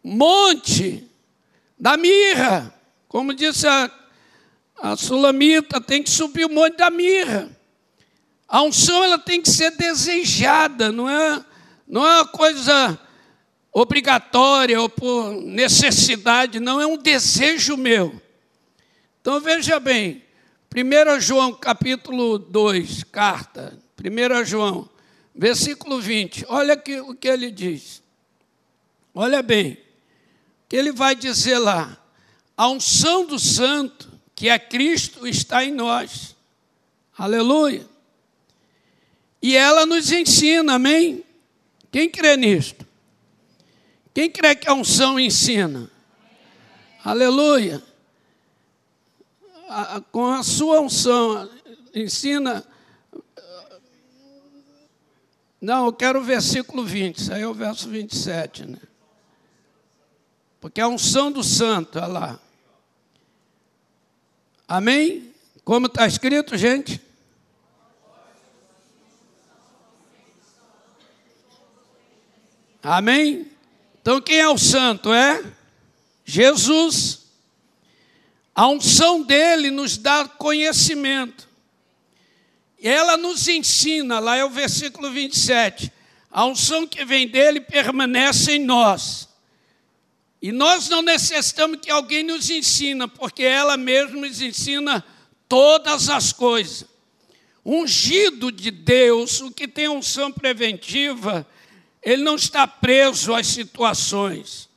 monte 0.00 1.02
da 1.76 1.96
mirra. 1.96 2.72
Como 3.08 3.34
disse 3.34 3.66
a, 3.66 3.90
a 4.80 4.96
Sulamita, 4.96 5.80
tem 5.80 6.04
que 6.04 6.10
subir 6.10 6.44
o 6.44 6.54
monte 6.54 6.76
da 6.76 6.88
mirra. 6.88 7.50
A 8.46 8.62
unção 8.62 9.02
ela 9.02 9.18
tem 9.18 9.42
que 9.42 9.50
ser 9.50 9.72
desejada, 9.72 10.92
não 10.92 11.10
é, 11.10 11.44
não 11.88 12.06
é 12.06 12.14
uma 12.18 12.28
coisa 12.28 12.96
obrigatória 13.78 14.80
ou 14.80 14.88
por 14.88 15.34
necessidade, 15.34 16.58
não, 16.58 16.80
é 16.80 16.86
um 16.86 16.96
desejo 16.96 17.76
meu. 17.76 18.18
Então 19.20 19.38
veja 19.38 19.78
bem, 19.78 20.24
1 20.74 21.20
João 21.20 21.52
capítulo 21.52 22.38
2, 22.38 23.04
carta, 23.04 23.78
1 24.02 24.44
João, 24.46 24.88
versículo 25.34 26.00
20, 26.00 26.46
olha 26.48 26.74
que, 26.74 27.00
o 27.00 27.14
que 27.14 27.28
ele 27.28 27.50
diz. 27.50 28.02
Olha 29.14 29.42
bem, 29.42 29.72
o 29.74 29.76
que 30.70 30.76
ele 30.76 30.90
vai 30.90 31.14
dizer 31.14 31.58
lá. 31.58 32.02
A 32.56 32.70
unção 32.70 33.26
do 33.26 33.38
santo, 33.38 34.10
que 34.34 34.48
é 34.48 34.58
Cristo, 34.58 35.26
está 35.26 35.62
em 35.62 35.72
nós. 35.72 36.34
Aleluia. 37.18 37.86
E 39.42 39.54
ela 39.54 39.84
nos 39.84 40.10
ensina, 40.10 40.76
amém? 40.76 41.22
Quem 41.92 42.08
crê 42.08 42.38
nisto? 42.38 42.86
Quem 44.16 44.30
crê 44.30 44.54
que 44.54 44.66
a 44.66 44.72
unção 44.72 45.20
ensina? 45.20 45.90
Aleluia. 47.04 47.82
A, 49.68 50.00
com 50.10 50.28
a 50.28 50.42
sua 50.42 50.80
unção, 50.80 51.50
ensina. 51.94 52.66
Não, 55.60 55.84
eu 55.84 55.92
quero 55.92 56.20
o 56.20 56.24
versículo 56.24 56.82
20, 56.82 57.18
isso 57.18 57.30
aí 57.30 57.42
é 57.42 57.46
o 57.46 57.52
verso 57.52 57.90
27, 57.90 58.64
né? 58.64 58.78
Porque 60.62 60.80
a 60.80 60.88
unção 60.88 61.30
do 61.30 61.44
santo, 61.44 61.98
olha 61.98 62.06
lá. 62.06 62.40
Amém? 64.66 65.30
Como 65.62 65.88
está 65.88 66.06
escrito, 66.06 66.56
gente? 66.56 67.02
Amém? 72.82 73.54
Então, 74.06 74.20
quem 74.20 74.38
é 74.38 74.48
o 74.48 74.56
santo? 74.56 75.12
É 75.12 75.42
Jesus. 76.24 77.26
A 78.54 78.68
unção 78.68 79.20
dele 79.20 79.68
nos 79.68 79.98
dá 79.98 80.28
conhecimento. 80.28 81.48
Ela 82.80 83.16
nos 83.16 83.48
ensina, 83.48 84.20
lá 84.20 84.36
é 84.36 84.44
o 84.44 84.48
versículo 84.48 85.10
27. 85.10 85.92
A 86.30 86.44
unção 86.46 86.86
que 86.86 87.04
vem 87.04 87.26
dele 87.26 87.60
permanece 87.60 88.52
em 88.52 88.64
nós. 88.64 89.28
E 90.40 90.52
nós 90.52 90.88
não 90.88 91.02
necessitamos 91.02 91.80
que 91.80 91.90
alguém 91.90 92.22
nos 92.22 92.48
ensina, 92.48 93.08
porque 93.08 93.42
ela 93.42 93.76
mesma 93.76 94.20
nos 94.20 94.40
ensina 94.40 95.04
todas 95.48 96.08
as 96.08 96.32
coisas. 96.32 96.84
Ungido 97.64 98.52
de 98.52 98.70
Deus, 98.70 99.40
o 99.40 99.50
que 99.50 99.66
tem 99.66 99.88
unção 99.88 100.30
preventiva, 100.30 101.44
ele 102.06 102.22
não 102.22 102.36
está 102.36 102.68
preso 102.68 103.34
às 103.34 103.48
situações. 103.48 104.68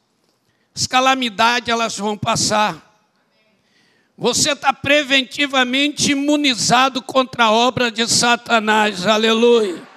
As 0.75 0.87
calamidades 0.87 1.69
elas 1.69 1.95
vão 1.95 2.17
passar. 2.17 2.83
Você 4.17 4.53
está 4.53 4.73
preventivamente 4.73 6.13
imunizado 6.13 7.03
contra 7.03 7.43
a 7.45 7.51
obra 7.51 7.91
de 7.91 8.07
Satanás. 8.07 9.05
Aleluia. 9.05 9.87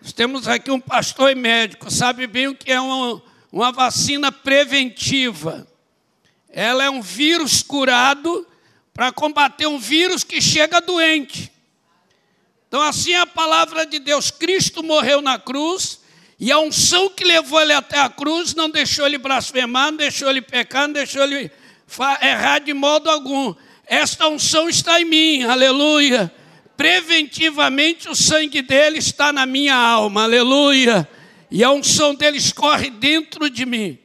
Nós 0.00 0.14
temos 0.14 0.48
aqui 0.48 0.70
um 0.70 0.80
pastor 0.80 1.30
e 1.30 1.34
médico, 1.34 1.90
sabe 1.90 2.26
bem 2.26 2.48
o 2.48 2.54
que 2.54 2.72
é 2.72 2.80
uma, 2.80 3.22
uma 3.52 3.70
vacina 3.70 4.32
preventiva. 4.32 5.68
Ela 6.48 6.84
é 6.84 6.90
um 6.90 7.02
vírus 7.02 7.62
curado 7.62 8.46
para 8.94 9.12
combater 9.12 9.66
um 9.66 9.78
vírus 9.78 10.24
que 10.24 10.40
chega 10.40 10.80
doente. 10.80 11.52
Então, 12.66 12.80
assim 12.80 13.12
é 13.12 13.20
a 13.20 13.26
palavra 13.26 13.84
de 13.84 13.98
Deus. 13.98 14.30
Cristo 14.30 14.82
morreu 14.82 15.20
na 15.20 15.38
cruz 15.38 16.00
E 16.40 16.50
a 16.50 16.58
unção 16.58 17.10
que 17.10 17.22
levou 17.22 17.60
ele 17.60 17.74
até 17.74 18.00
a 18.00 18.08
cruz 18.08 18.54
não 18.54 18.70
deixou 18.70 19.04
ele 19.04 19.18
blasfemar, 19.18 19.90
não 19.90 19.98
deixou 19.98 20.30
ele 20.30 20.40
pecar, 20.40 20.86
não 20.86 20.94
deixou 20.94 21.22
ele 21.22 21.52
errar 22.22 22.60
de 22.60 22.72
modo 22.72 23.10
algum. 23.10 23.54
Esta 23.86 24.26
unção 24.26 24.66
está 24.66 24.98
em 24.98 25.04
mim, 25.04 25.42
aleluia. 25.42 26.32
Preventivamente 26.78 28.08
o 28.08 28.14
sangue 28.14 28.62
dele 28.62 28.98
está 28.98 29.34
na 29.34 29.44
minha 29.44 29.76
alma, 29.76 30.22
aleluia. 30.22 31.06
E 31.50 31.62
a 31.62 31.70
unção 31.70 32.14
dele 32.14 32.38
escorre 32.38 32.88
dentro 32.88 33.50
de 33.50 33.66
mim. 33.66 33.98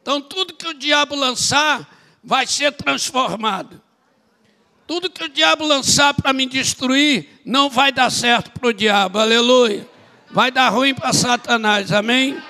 Então 0.00 0.20
tudo 0.20 0.54
que 0.54 0.66
o 0.66 0.74
diabo 0.74 1.14
lançar 1.14 1.88
vai 2.24 2.44
ser 2.44 2.72
transformado. 2.72 3.80
Tudo 4.84 5.08
que 5.08 5.22
o 5.22 5.28
diabo 5.28 5.64
lançar 5.64 6.12
para 6.12 6.32
me 6.32 6.44
destruir 6.44 7.40
não 7.44 7.70
vai 7.70 7.92
dar 7.92 8.10
certo 8.10 8.50
para 8.50 8.68
o 8.68 8.72
diabo, 8.72 9.20
aleluia. 9.20 9.91
Vai 10.32 10.50
dar 10.50 10.70
ruim 10.70 10.94
para 10.94 11.12
Satanás, 11.12 11.92
amém? 11.92 12.42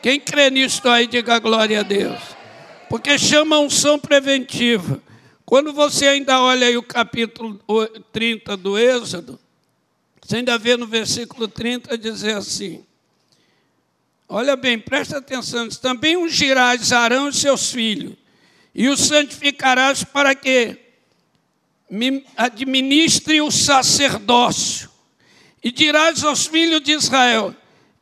Quem 0.00 0.20
crê 0.20 0.48
nisso 0.48 0.88
aí, 0.88 1.08
diga 1.08 1.40
glória 1.40 1.80
a 1.80 1.82
Deus. 1.82 2.20
Porque 2.88 3.18
chama 3.18 3.58
unção 3.58 3.98
preventiva. 3.98 5.02
Quando 5.44 5.72
você 5.72 6.06
ainda 6.06 6.40
olha 6.40 6.68
aí 6.68 6.76
o 6.76 6.84
capítulo 6.84 7.60
30 8.12 8.56
do 8.56 8.78
Êxodo, 8.78 9.40
você 10.22 10.36
ainda 10.36 10.56
vê 10.56 10.76
no 10.76 10.86
versículo 10.86 11.48
30 11.48 11.98
dizer 11.98 12.36
assim: 12.36 12.84
Olha 14.28 14.54
bem, 14.54 14.78
presta 14.78 15.18
atenção, 15.18 15.68
também 15.68 16.16
ungirás 16.16 16.92
Arão 16.92 17.28
e 17.28 17.32
seus 17.34 17.72
filhos, 17.72 18.14
e 18.72 18.88
os 18.88 19.00
santificarás 19.00 20.04
para 20.04 20.32
que 20.32 20.78
administre 22.36 23.40
o 23.40 23.50
sacerdócio 23.50 24.95
e 25.66 25.72
dirás 25.72 26.22
aos 26.22 26.46
filhos 26.46 26.80
de 26.80 26.92
Israel: 26.92 27.52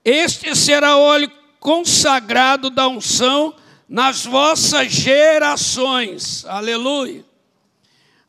Este 0.05 0.55
será 0.55 0.99
o 0.99 1.01
óleo 1.01 1.33
consagrado 1.59 2.69
da 2.69 2.87
unção 2.87 3.57
nas 3.89 4.27
vossas 4.27 4.93
gerações. 4.93 6.45
Aleluia. 6.45 7.25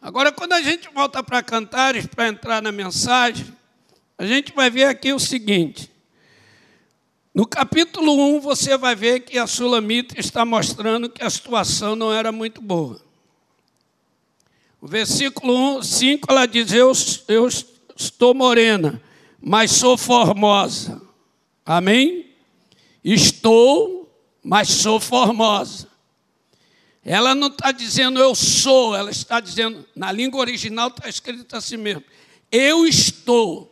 Agora, 0.01 0.31
quando 0.31 0.53
a 0.53 0.61
gente 0.61 0.87
volta 0.87 1.21
para 1.21 1.43
Cantares, 1.43 2.07
para 2.07 2.29
entrar 2.29 2.61
na 2.61 2.71
mensagem, 2.71 3.45
a 4.17 4.25
gente 4.25 4.53
vai 4.53 4.69
ver 4.69 4.85
aqui 4.85 5.11
o 5.11 5.19
seguinte. 5.19 5.91
No 7.33 7.45
capítulo 7.45 8.37
1, 8.37 8.39
você 8.39 8.77
vai 8.77 8.95
ver 8.95 9.19
que 9.19 9.37
a 9.37 9.45
Sulamita 9.45 10.17
está 10.17 10.45
mostrando 10.45 11.09
que 11.09 11.21
a 11.21 11.29
situação 11.29 11.93
não 11.93 12.13
era 12.13 12.31
muito 12.31 12.61
boa. 12.61 13.01
O 14.79 14.87
versículo 14.87 15.79
1, 15.79 15.83
5, 15.83 16.31
ela 16.31 16.45
diz: 16.45 16.71
eu, 16.71 16.93
eu 17.27 17.49
estou 17.97 18.33
morena, 18.33 19.01
mas 19.47 19.73
sou 19.73 19.95
formosa. 19.95 20.99
Amém? 21.63 22.31
Estou, 23.03 24.11
mas 24.43 24.69
sou 24.69 24.99
formosa. 24.99 25.87
Ela 27.03 27.35
não 27.35 27.49
está 27.49 27.71
dizendo 27.71 28.19
eu 28.19 28.33
sou, 28.33 28.95
ela 28.95 29.11
está 29.11 29.39
dizendo, 29.39 29.87
na 29.95 30.11
língua 30.11 30.39
original 30.39 30.87
está 30.87 31.07
escrito 31.07 31.55
assim 31.55 31.77
mesmo: 31.77 32.03
eu 32.51 32.87
estou. 32.87 33.71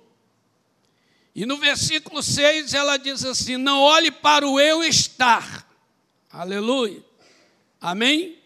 E 1.34 1.44
no 1.44 1.58
versículo 1.58 2.22
6 2.22 2.76
ela 2.76 2.98
diz 2.98 3.26
assim: 3.26 3.58
não 3.58 3.80
olhe 3.80 4.12
para 4.12 4.48
o 4.48 4.60
eu 4.60 4.84
estar. 4.84 5.68
Aleluia. 6.30 7.04
Amém? 7.82 8.38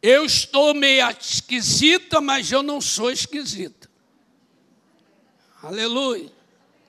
Eu 0.00 0.24
estou 0.24 0.74
meio 0.74 1.10
esquisita, 1.10 2.20
mas 2.20 2.52
eu 2.52 2.62
não 2.62 2.80
sou 2.80 3.10
esquisita. 3.10 3.79
Aleluia. 5.62 6.32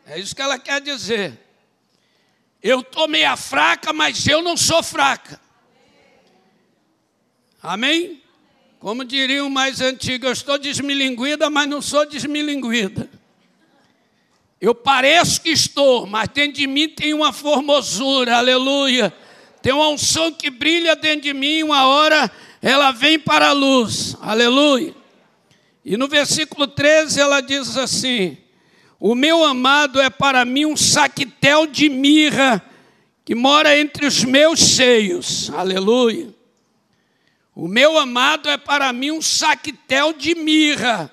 É 0.06 0.20
isso 0.20 0.36
que 0.36 0.42
ela 0.42 0.58
quer 0.58 0.82
dizer. 0.82 1.38
Eu 2.64 2.82
estou 2.82 3.08
meia 3.08 3.36
fraca, 3.36 3.92
mas 3.92 4.28
eu 4.28 4.42
não 4.42 4.56
sou 4.56 4.82
fraca. 4.82 5.40
Amém? 7.62 8.22
Como 8.80 9.04
diriam 9.04 9.50
mais 9.50 9.82
antigos, 9.82 10.26
eu 10.26 10.34
estou 10.34 10.58
desmilinguida, 10.58 11.50
mas 11.50 11.68
não 11.68 11.82
sou 11.82 12.06
desmilinguida. 12.06 13.10
Eu 14.60 14.74
pareço 14.74 15.42
que 15.42 15.50
estou, 15.50 16.06
mas 16.08 16.30
dentro 16.30 16.54
de 16.54 16.68
mim 16.68 16.88
tem 16.88 17.14
uma 17.14 17.34
formosura, 17.34 18.38
aleluia. 18.38 19.14
Tem 19.62 19.74
uma 19.74 19.90
unção 19.90 20.32
que 20.32 20.50
brilha 20.50 20.96
dentro 20.96 21.22
de 21.22 21.34
mim, 21.34 21.62
uma 21.64 21.86
hora 21.88 22.32
ela 22.62 22.92
vem 22.92 23.20
para 23.20 23.50
a 23.50 23.54
luz, 23.54 24.16
aleluia. 24.22 24.96
E 25.84 25.98
no 25.98 26.08
versículo 26.08 26.68
13 26.68 27.20
ela 27.20 27.42
diz 27.42 27.76
assim: 27.76 28.38
o 29.04 29.16
meu 29.16 29.44
amado 29.44 30.00
é 30.00 30.12
para 30.12 30.46
mim 30.46 30.68
um 30.68 30.78
saquetel 30.78 31.66
de 31.66 31.90
mirra 31.90 32.64
que 33.26 33.34
mora 33.34 33.76
entre 33.76 34.06
os 34.06 34.24
meus 34.24 34.60
seios. 34.60 35.50
Aleluia. 35.50 36.32
O 37.56 37.68
meu 37.68 37.98
amado 37.98 38.48
é 38.48 38.58
para 38.58 38.94
mim 38.94 39.10
um 39.10 39.20
saquetel 39.20 40.14
de 40.14 40.36
mirra. 40.36 41.12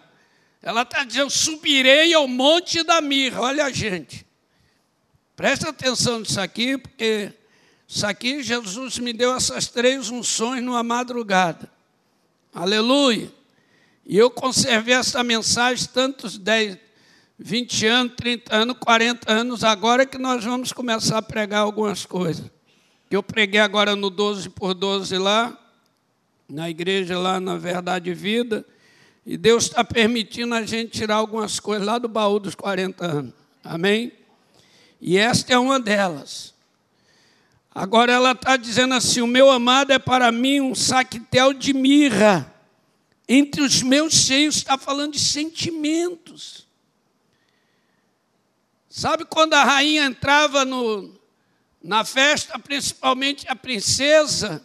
Ela 0.61 0.83
está 0.83 1.03
dizendo: 1.03 1.31
subirei 1.31 2.13
ao 2.13 2.29
monte 2.29 2.83
da 2.83 3.01
mirra. 3.01 3.41
Olha, 3.41 3.73
gente, 3.73 4.27
presta 5.35 5.71
atenção 5.71 6.21
nisso 6.21 6.39
aqui, 6.39 6.77
porque 6.77 7.33
isso 7.89 8.07
aqui 8.07 8.43
Jesus 8.43 8.99
me 8.99 9.15
deu 9.15 9.35
essas 9.35 9.67
três 9.67 10.11
unções 10.11 10.63
numa 10.63 10.83
madrugada. 10.83 11.73
Aleluia. 12.53 13.33
E 14.05 14.19
eu 14.19 14.31
conservei 14.31 14.93
essa 14.93 15.25
mensagem 15.25 15.87
tantos 15.87 16.37
dez, 16.37 16.77
20 17.39 17.87
anos, 17.87 18.13
30 18.17 18.57
anos, 18.57 18.77
40 18.81 19.33
anos, 19.33 19.63
agora 19.63 20.03
é 20.03 20.07
que 20.07 20.19
nós 20.19 20.45
vamos 20.45 20.73
começar 20.73 21.19
a 21.19 21.23
pregar 21.23 21.61
algumas 21.61 22.05
coisas. 22.05 22.51
Eu 23.09 23.23
preguei 23.23 23.61
agora 23.61 23.95
no 23.95 24.11
12 24.11 24.51
por 24.51 24.75
12 24.75 25.17
lá, 25.19 25.57
na 26.49 26.69
igreja 26.69 27.17
lá 27.17 27.39
na 27.39 27.57
Verdade 27.57 28.13
Vida, 28.13 28.67
e 29.25 29.37
Deus 29.37 29.65
está 29.65 29.85
permitindo 29.85 30.55
a 30.55 30.63
gente 30.63 30.91
tirar 30.91 31.17
algumas 31.17 31.61
coisas 31.61 31.87
lá 31.87 31.99
do 31.99 32.09
baú 32.09 32.41
dos 32.41 32.57
40 32.57 33.07
anos. 33.07 33.35
Amém? 33.63 34.13
E 35.01 35.17
esta 35.17 35.53
é 35.53 35.59
uma 35.59 35.79
delas. 35.79 36.55
Agora 37.73 38.13
ela 38.13 38.33
está 38.33 38.57
dizendo 38.57 38.95
assim: 38.95 39.21
o 39.21 39.27
meu 39.27 39.51
amado 39.51 39.93
é 39.93 39.99
para 39.99 40.33
mim 40.33 40.61
um 40.61 40.75
saquetel 40.75 41.53
de 41.53 41.73
mirra. 41.73 42.53
Entre 43.29 43.61
os 43.61 43.83
meus 43.83 44.15
seios 44.15 44.57
está 44.57 44.77
falando 44.77 45.13
de 45.13 45.21
sentimentos. 45.21 46.68
Sabe 48.99 49.25
quando 49.25 49.55
a 49.55 49.63
rainha 49.63 50.07
entrava 50.07 50.65
no, 50.65 51.17
na 51.81 52.05
festa, 52.05 52.59
principalmente 52.59 53.47
a 53.49 53.55
princesa, 53.55 54.61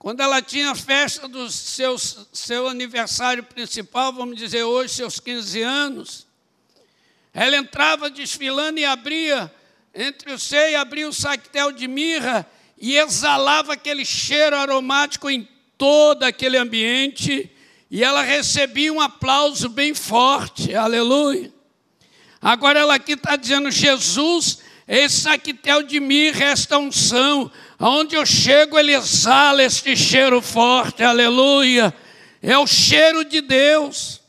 quando 0.00 0.18
ela 0.18 0.42
tinha 0.42 0.72
a 0.72 0.74
festa 0.74 1.28
do 1.28 1.48
seu, 1.48 2.66
aniversário 2.66 3.44
principal, 3.44 4.12
vamos 4.12 4.36
dizer 4.36 4.64
hoje, 4.64 4.94
seus 4.94 5.20
15 5.20 5.62
anos, 5.62 6.26
ela 7.32 7.56
entrava 7.56 8.10
desfilando 8.10 8.80
e 8.80 8.84
abria, 8.84 9.54
entre 9.94 10.32
o 10.32 10.38
seio, 10.38 10.80
abria 10.80 11.08
o 11.08 11.12
saquetel 11.12 11.70
de 11.70 11.86
mirra 11.86 12.44
e 12.76 12.96
exalava 12.96 13.74
aquele 13.74 14.04
cheiro 14.04 14.56
aromático 14.56 15.30
em 15.30 15.48
todo 15.78 16.24
aquele 16.24 16.56
ambiente, 16.56 17.48
e 17.88 18.02
ela 18.02 18.22
recebia 18.22 18.92
um 18.92 19.00
aplauso 19.00 19.68
bem 19.68 19.94
forte, 19.94 20.74
aleluia. 20.74 21.54
Agora 22.44 22.78
ela 22.78 22.96
aqui 22.96 23.12
está 23.12 23.36
dizendo: 23.36 23.70
Jesus, 23.70 24.58
esse 24.86 25.22
saquetel 25.22 25.82
de 25.82 25.98
mirra, 25.98 26.44
esta 26.44 26.76
unção, 26.76 27.50
aonde 27.78 28.14
eu 28.14 28.26
chego, 28.26 28.78
ele 28.78 28.94
exala 28.94 29.62
este 29.62 29.96
cheiro 29.96 30.42
forte, 30.42 31.02
aleluia. 31.02 31.94
É 32.42 32.58
o 32.58 32.66
cheiro 32.66 33.24
de 33.24 33.40
Deus. 33.40 34.20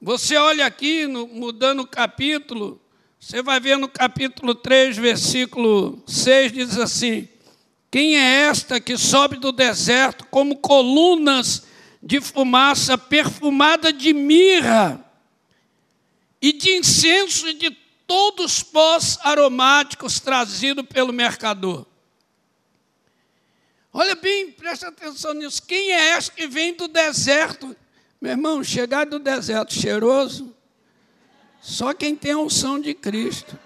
Você 0.00 0.38
olha 0.38 0.64
aqui, 0.64 1.06
no, 1.06 1.26
mudando 1.26 1.80
o 1.80 1.86
capítulo, 1.86 2.80
você 3.20 3.42
vai 3.42 3.60
ver 3.60 3.76
no 3.76 3.86
capítulo 3.86 4.54
3, 4.54 4.96
versículo 4.96 6.02
6, 6.06 6.50
diz 6.50 6.78
assim: 6.78 7.28
Quem 7.90 8.16
é 8.16 8.46
esta 8.46 8.80
que 8.80 8.96
sobe 8.96 9.36
do 9.36 9.52
deserto 9.52 10.24
como 10.30 10.56
colunas 10.56 11.66
de 12.02 12.22
fumaça 12.22 12.96
perfumada 12.96 13.92
de 13.92 14.14
mirra? 14.14 15.03
E 16.44 16.52
de 16.52 16.76
incenso 16.76 17.48
e 17.48 17.54
de 17.54 17.70
todos 18.06 18.56
os 18.56 18.62
pós 18.62 19.18
aromáticos 19.22 20.20
trazidos 20.20 20.84
pelo 20.86 21.10
mercador. 21.10 21.86
Olha 23.90 24.14
bem, 24.14 24.50
presta 24.50 24.88
atenção 24.88 25.32
nisso. 25.32 25.62
Quem 25.62 25.92
é 25.92 26.18
esse 26.18 26.30
que 26.30 26.46
vem 26.46 26.76
do 26.76 26.86
deserto? 26.86 27.74
Meu 28.20 28.32
irmão, 28.32 28.62
chegar 28.62 29.06
do 29.06 29.18
deserto 29.18 29.72
cheiroso, 29.72 30.54
só 31.62 31.94
quem 31.94 32.14
tem 32.14 32.32
a 32.32 32.38
unção 32.38 32.78
de 32.78 32.92
Cristo. 32.92 33.58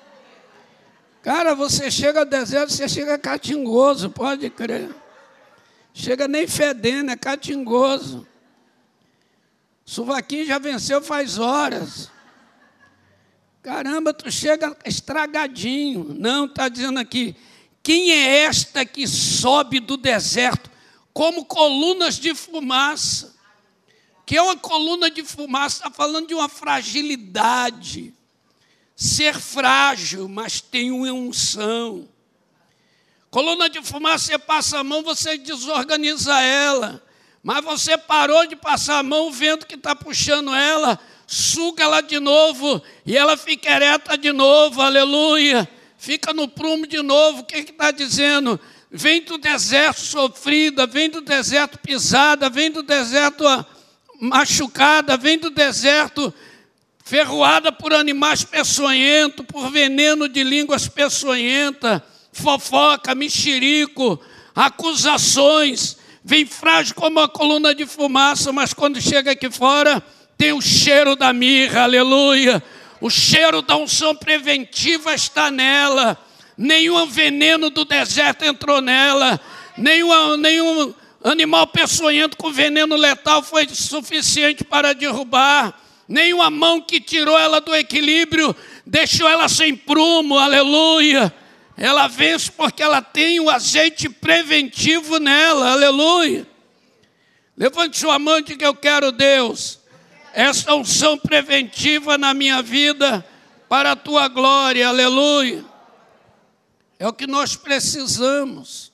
Cara, 1.20 1.56
você 1.56 1.90
chega 1.90 2.20
ao 2.20 2.24
deserto, 2.24 2.72
você 2.72 2.88
chega 2.88 3.18
catingoso, 3.18 4.08
pode 4.08 4.48
crer. 4.50 4.94
Chega 5.92 6.28
nem 6.28 6.46
fedendo, 6.46 7.10
é 7.10 7.16
catingoso. 7.16 8.24
Suvaquinho 9.84 10.46
já 10.46 10.60
venceu 10.60 11.02
faz 11.02 11.38
horas. 11.38 12.16
Caramba, 13.68 14.14
tu 14.14 14.32
chega 14.32 14.74
estragadinho. 14.86 16.16
Não, 16.18 16.46
está 16.46 16.70
dizendo 16.70 16.98
aqui. 16.98 17.36
Quem 17.82 18.10
é 18.10 18.44
esta 18.44 18.82
que 18.82 19.06
sobe 19.06 19.78
do 19.78 19.98
deserto 19.98 20.70
como 21.12 21.44
colunas 21.44 22.18
de 22.18 22.34
fumaça? 22.34 23.36
Que 24.24 24.38
é 24.38 24.42
uma 24.42 24.56
coluna 24.56 25.10
de 25.10 25.22
fumaça, 25.22 25.76
está 25.76 25.90
falando 25.90 26.28
de 26.28 26.32
uma 26.32 26.48
fragilidade. 26.48 28.14
Ser 28.96 29.38
frágil, 29.38 30.30
mas 30.30 30.62
tem 30.62 30.90
uma 30.90 31.12
unção. 31.12 32.08
Coluna 33.30 33.68
de 33.68 33.82
fumaça, 33.82 34.24
você 34.24 34.38
passa 34.38 34.78
a 34.78 34.84
mão, 34.84 35.02
você 35.02 35.36
desorganiza 35.36 36.40
ela. 36.40 37.04
Mas 37.42 37.62
você 37.62 37.98
parou 37.98 38.46
de 38.46 38.56
passar 38.56 39.00
a 39.00 39.02
mão, 39.02 39.28
o 39.28 39.30
vento 39.30 39.66
que 39.66 39.74
está 39.74 39.94
puxando 39.94 40.54
ela, 40.54 40.98
suga 41.30 41.84
ela 41.84 42.00
de 42.00 42.18
novo 42.18 42.82
e 43.04 43.14
ela 43.14 43.36
fica 43.36 43.70
ereta 43.70 44.16
de 44.16 44.32
novo, 44.32 44.80
aleluia. 44.80 45.68
Fica 45.98 46.32
no 46.32 46.48
prumo 46.48 46.86
de 46.86 47.02
novo. 47.02 47.40
O 47.40 47.44
que 47.44 47.58
está 47.58 47.90
dizendo? 47.90 48.58
Vem 48.90 49.20
do 49.20 49.36
deserto 49.36 50.00
sofrida, 50.00 50.86
vem 50.86 51.10
do 51.10 51.20
deserto 51.20 51.78
pisada, 51.80 52.48
vem 52.48 52.70
do 52.70 52.82
deserto 52.82 53.44
machucada, 54.18 55.18
vem 55.18 55.36
do 55.38 55.50
deserto 55.50 56.32
ferroada 57.04 57.70
por 57.70 57.92
animais 57.92 58.42
peçonhentos, 58.42 59.44
por 59.44 59.70
veneno 59.70 60.30
de 60.30 60.42
línguas 60.42 60.88
peçonhentas, 60.88 62.00
fofoca, 62.32 63.14
mexerico, 63.14 64.18
acusações. 64.54 65.98
Vem 66.24 66.46
frágil 66.46 66.94
como 66.94 67.20
uma 67.20 67.28
coluna 67.28 67.74
de 67.74 67.84
fumaça, 67.84 68.50
mas 68.50 68.72
quando 68.72 69.00
chega 69.00 69.32
aqui 69.32 69.50
fora, 69.50 70.02
tem 70.38 70.52
o 70.52 70.60
cheiro 70.60 71.16
da 71.16 71.32
mirra, 71.32 71.82
aleluia. 71.82 72.62
O 73.00 73.10
cheiro 73.10 73.60
da 73.60 73.76
unção 73.76 74.14
preventiva 74.14 75.12
está 75.12 75.50
nela. 75.50 76.16
Nenhum 76.56 77.04
veneno 77.06 77.70
do 77.70 77.84
deserto 77.84 78.44
entrou 78.44 78.80
nela. 78.80 79.40
Nenhum, 79.76 80.36
nenhum 80.36 80.94
animal 81.24 81.66
peçonhento 81.66 82.36
com 82.36 82.52
veneno 82.52 82.94
letal 82.94 83.42
foi 83.42 83.68
suficiente 83.68 84.62
para 84.62 84.94
derrubar. 84.94 85.76
Nenhuma 86.08 86.50
mão 86.50 86.80
que 86.80 87.00
tirou 87.00 87.36
ela 87.36 87.60
do 87.60 87.74
equilíbrio 87.74 88.54
deixou 88.86 89.28
ela 89.28 89.48
sem 89.48 89.74
prumo, 89.74 90.38
aleluia. 90.38 91.34
Ela 91.76 92.06
vence 92.06 92.50
porque 92.50 92.80
ela 92.82 93.02
tem 93.02 93.40
o 93.40 93.50
azeite 93.50 94.08
preventivo 94.08 95.18
nela, 95.18 95.72
aleluia. 95.72 96.46
Levante 97.56 97.98
sua 97.98 98.20
mão 98.20 98.38
e 98.38 98.42
diga: 98.42 98.66
Eu 98.66 98.74
quero 98.74 99.10
Deus 99.10 99.77
esta 100.38 100.72
unção 100.72 101.18
preventiva 101.18 102.16
na 102.16 102.32
minha 102.32 102.62
vida 102.62 103.26
para 103.68 103.90
a 103.90 103.96
tua 103.96 104.28
glória, 104.28 104.86
aleluia. 104.86 105.64
É 106.96 107.08
o 107.08 107.12
que 107.12 107.26
nós 107.26 107.56
precisamos. 107.56 108.92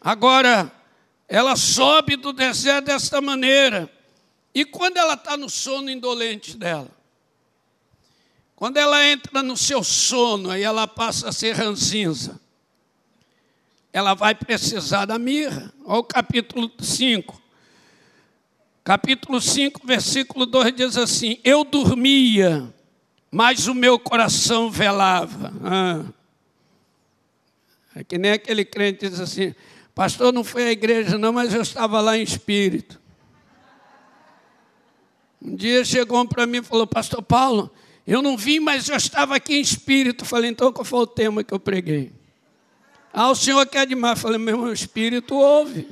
Agora, 0.00 0.70
ela 1.26 1.56
sobe 1.56 2.14
do 2.14 2.32
deserto 2.32 2.84
desta 2.84 3.20
maneira. 3.20 3.90
E 4.54 4.64
quando 4.64 4.96
ela 4.96 5.14
está 5.14 5.36
no 5.36 5.50
sono 5.50 5.90
indolente 5.90 6.56
dela? 6.56 6.90
Quando 8.54 8.76
ela 8.76 9.04
entra 9.04 9.42
no 9.42 9.56
seu 9.56 9.82
sono 9.82 10.56
e 10.56 10.62
ela 10.62 10.86
passa 10.86 11.30
a 11.30 11.32
ser 11.32 11.56
ranzinza, 11.56 12.40
ela 13.92 14.14
vai 14.14 14.36
precisar 14.36 15.04
da 15.04 15.18
mirra. 15.18 15.74
Olha 15.84 15.98
o 15.98 16.04
capítulo 16.04 16.70
5 16.80 17.41
capítulo 18.84 19.40
5, 19.40 19.86
versículo 19.86 20.46
2 20.46 20.74
diz 20.74 20.96
assim: 20.96 21.38
Eu 21.44 21.64
dormia, 21.64 22.72
mas 23.30 23.66
o 23.66 23.74
meu 23.74 23.98
coração 23.98 24.70
velava. 24.70 25.52
Ah. 25.62 26.04
É 27.94 28.02
que 28.02 28.16
nem 28.16 28.32
aquele 28.32 28.64
crente 28.64 29.08
diz 29.08 29.20
assim: 29.20 29.54
Pastor, 29.94 30.32
não 30.32 30.42
foi 30.42 30.64
à 30.64 30.72
igreja, 30.72 31.18
não, 31.18 31.32
mas 31.32 31.54
eu 31.54 31.62
estava 31.62 32.00
lá 32.00 32.16
em 32.16 32.22
espírito. 32.22 33.00
Um 35.40 35.56
dia 35.56 35.84
chegou 35.84 36.20
um 36.20 36.26
para 36.26 36.46
mim 36.46 36.58
e 36.58 36.62
falou: 36.62 36.86
Pastor 36.86 37.22
Paulo, 37.22 37.70
eu 38.06 38.22
não 38.22 38.36
vim, 38.36 38.60
mas 38.60 38.88
eu 38.88 38.96
estava 38.96 39.36
aqui 39.36 39.54
em 39.54 39.60
espírito. 39.60 40.24
Falei: 40.24 40.50
Então 40.50 40.72
qual 40.72 40.84
foi 40.84 41.00
o 41.00 41.06
tema 41.06 41.44
que 41.44 41.52
eu 41.52 41.60
preguei? 41.60 42.12
Ah, 43.12 43.30
o 43.30 43.34
senhor 43.34 43.66
quer 43.66 43.86
demais. 43.86 44.18
Falei: 44.18 44.38
Meu 44.38 44.72
espírito 44.72 45.34
ouve. 45.34 45.88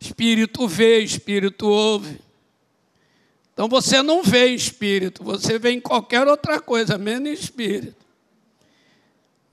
Espírito 0.00 0.66
vê, 0.68 1.00
espírito 1.00 1.68
ouve. 1.68 2.20
Então 3.52 3.68
você 3.68 4.02
não 4.02 4.22
vê 4.22 4.46
espírito, 4.48 5.24
você 5.24 5.58
vê 5.58 5.72
em 5.72 5.80
qualquer 5.80 6.26
outra 6.28 6.60
coisa, 6.60 6.96
menos 6.96 7.40
espírito. 7.40 8.06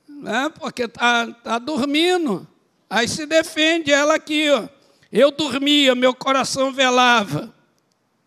Né? 0.07 0.51
Porque 0.59 0.83
está 0.83 1.31
tá 1.31 1.57
dormindo. 1.57 2.47
Aí 2.89 3.07
se 3.07 3.25
defende 3.25 3.91
ela 3.91 4.15
aqui, 4.15 4.49
ó. 4.51 4.67
Eu 5.11 5.31
dormia, 5.31 5.95
meu 5.95 6.13
coração 6.13 6.71
velava. 6.71 7.53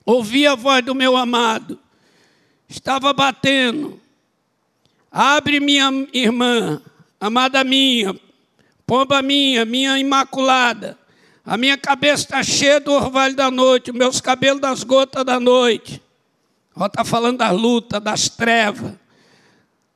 Ouvia 0.04 0.52
a 0.52 0.56
voz 0.56 0.84
do 0.84 0.94
meu 0.94 1.16
amado. 1.16 1.78
Estava 2.68 3.12
batendo. 3.12 4.00
Abre 5.10 5.60
minha 5.60 5.90
irmã, 6.12 6.82
amada 7.20 7.64
minha, 7.64 8.14
pomba 8.86 9.22
minha, 9.22 9.64
minha 9.64 9.98
imaculada. 9.98 10.98
A 11.48 11.56
minha 11.56 11.78
cabeça 11.78 12.24
está 12.24 12.42
cheia 12.42 12.78
do 12.78 12.92
orvalho 12.92 13.34
da 13.34 13.50
noite, 13.50 13.90
meus 13.90 14.20
cabelos 14.20 14.60
das 14.60 14.84
gotas 14.84 15.24
da 15.24 15.40
noite. 15.40 16.02
está 16.78 17.02
falando 17.06 17.38
da 17.38 17.50
luta, 17.50 17.98
das 17.98 18.28
trevas. 18.28 18.92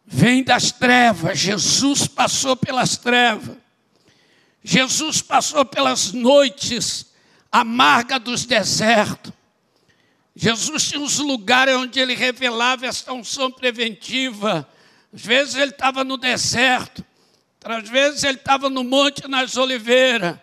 Vem 0.06 0.42
das 0.42 0.72
trevas. 0.72 1.38
Jesus 1.38 2.06
passou 2.06 2.56
pelas 2.56 2.96
trevas. 2.96 3.54
Jesus 4.64 5.20
passou 5.20 5.62
pelas 5.62 6.14
noites 6.14 7.12
amargas 7.52 8.20
dos 8.20 8.46
desertos. 8.46 9.30
Jesus 10.34 10.88
tinha 10.88 11.02
uns 11.02 11.18
lugares 11.18 11.76
onde 11.76 12.00
ele 12.00 12.14
revelava 12.14 12.86
essa 12.86 13.12
unção 13.12 13.52
preventiva. 13.52 14.66
Às 15.12 15.20
vezes 15.20 15.54
ele 15.56 15.72
estava 15.72 16.02
no 16.02 16.16
deserto, 16.16 17.04
às 17.62 17.90
vezes 17.90 18.24
ele 18.24 18.38
estava 18.38 18.70
no 18.70 18.82
monte 18.82 19.28
nas 19.28 19.58
oliveiras. 19.58 20.38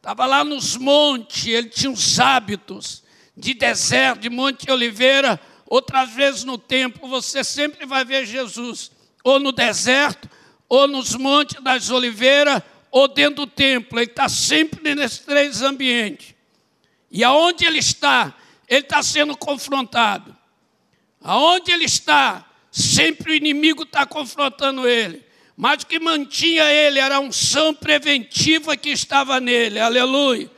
Estava 0.00 0.24
lá 0.24 0.42
nos 0.42 0.78
montes, 0.78 1.46
ele 1.46 1.68
tinha 1.68 1.92
os 1.92 2.18
hábitos 2.18 3.02
de 3.36 3.52
deserto, 3.52 4.20
de 4.20 4.30
Monte 4.30 4.70
Oliveira. 4.70 5.38
Outras 5.66 6.08
vezes 6.14 6.42
no 6.42 6.56
templo, 6.56 7.06
você 7.06 7.44
sempre 7.44 7.84
vai 7.84 8.02
ver 8.02 8.24
Jesus, 8.24 8.90
ou 9.22 9.38
no 9.38 9.52
deserto, 9.52 10.26
ou 10.66 10.88
nos 10.88 11.14
montes 11.14 11.62
das 11.62 11.90
oliveiras, 11.90 12.62
ou 12.90 13.08
dentro 13.08 13.44
do 13.44 13.46
templo. 13.46 13.98
Ele 13.98 14.10
está 14.10 14.26
sempre 14.26 14.94
nesses 14.94 15.18
três 15.18 15.60
ambientes. 15.60 16.34
E 17.10 17.22
aonde 17.22 17.66
ele 17.66 17.78
está, 17.78 18.34
ele 18.66 18.80
está 18.80 19.02
sendo 19.02 19.36
confrontado. 19.36 20.34
Aonde 21.20 21.72
ele 21.72 21.84
está, 21.84 22.46
sempre 22.72 23.32
o 23.32 23.34
inimigo 23.34 23.82
está 23.82 24.06
confrontando 24.06 24.88
ele. 24.88 25.22
Mas 25.60 25.82
o 25.82 25.86
que 25.86 26.00
mantinha 26.00 26.64
ele 26.72 26.98
era 26.98 27.16
a 27.16 27.20
unção 27.20 27.74
preventiva 27.74 28.78
que 28.78 28.88
estava 28.88 29.38
nele, 29.38 29.78
aleluia. 29.78 30.50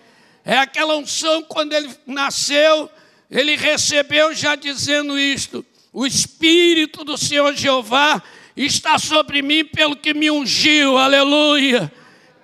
É 0.45 0.57
aquela 0.57 0.95
unção 0.97 1.43
quando 1.43 1.73
ele 1.73 1.91
nasceu, 2.07 2.89
ele 3.29 3.57
recebeu 3.57 4.33
já 4.33 4.55
dizendo 4.55 5.19
isto: 5.19 5.67
o 5.93 6.07
Espírito 6.07 7.03
do 7.03 7.19
Senhor 7.19 7.53
Jeová 7.57 8.23
está 8.57 8.97
sobre 8.97 9.43
mim 9.43 9.65
pelo 9.65 9.97
que 9.97 10.15
me 10.15 10.31
ungiu, 10.31 10.97
aleluia. 10.97 11.93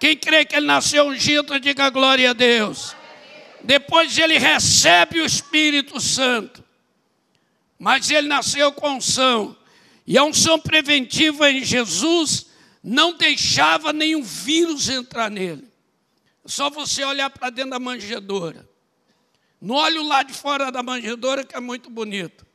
Quem 0.01 0.17
crê 0.17 0.45
que 0.45 0.57
ele 0.57 0.67
nasceu 0.67 1.07
ungido, 1.07 1.61
diga 1.61 1.89
glória 1.91 2.31
a 2.31 2.33
Deus. 2.33 2.93
Depois 3.63 4.19
ele 4.19 4.37
recebe 4.37 5.21
o 5.21 5.25
Espírito 5.25 6.01
Santo, 6.01 6.65
mas 7.79 8.11
ele 8.11 8.27
nasceu 8.27 8.73
com 8.73 8.97
unção. 8.97 9.57
E 10.05 10.19
a 10.19 10.25
unção 10.25 10.59
preventiva 10.59 11.53
em 11.53 11.63
Jesus 11.63 12.48
não 12.89 13.13
deixava 13.13 13.93
nenhum 13.93 14.23
vírus 14.23 14.89
entrar 14.89 15.31
nele. 15.31 15.69
Só 16.47 16.71
você 16.71 17.05
olhar 17.05 17.29
para 17.29 17.51
dentro 17.51 17.73
da 17.73 17.79
manjedoura. 17.79 18.67
Não 19.61 19.75
olhe 19.75 19.99
o 19.99 20.07
lado 20.07 20.29
de 20.29 20.33
fora 20.33 20.73
da 20.73 20.83
manjedoura, 20.83 21.45
que 21.45 21.55
é 21.55 21.61
muito 21.61 21.91
bonito. 21.91 22.47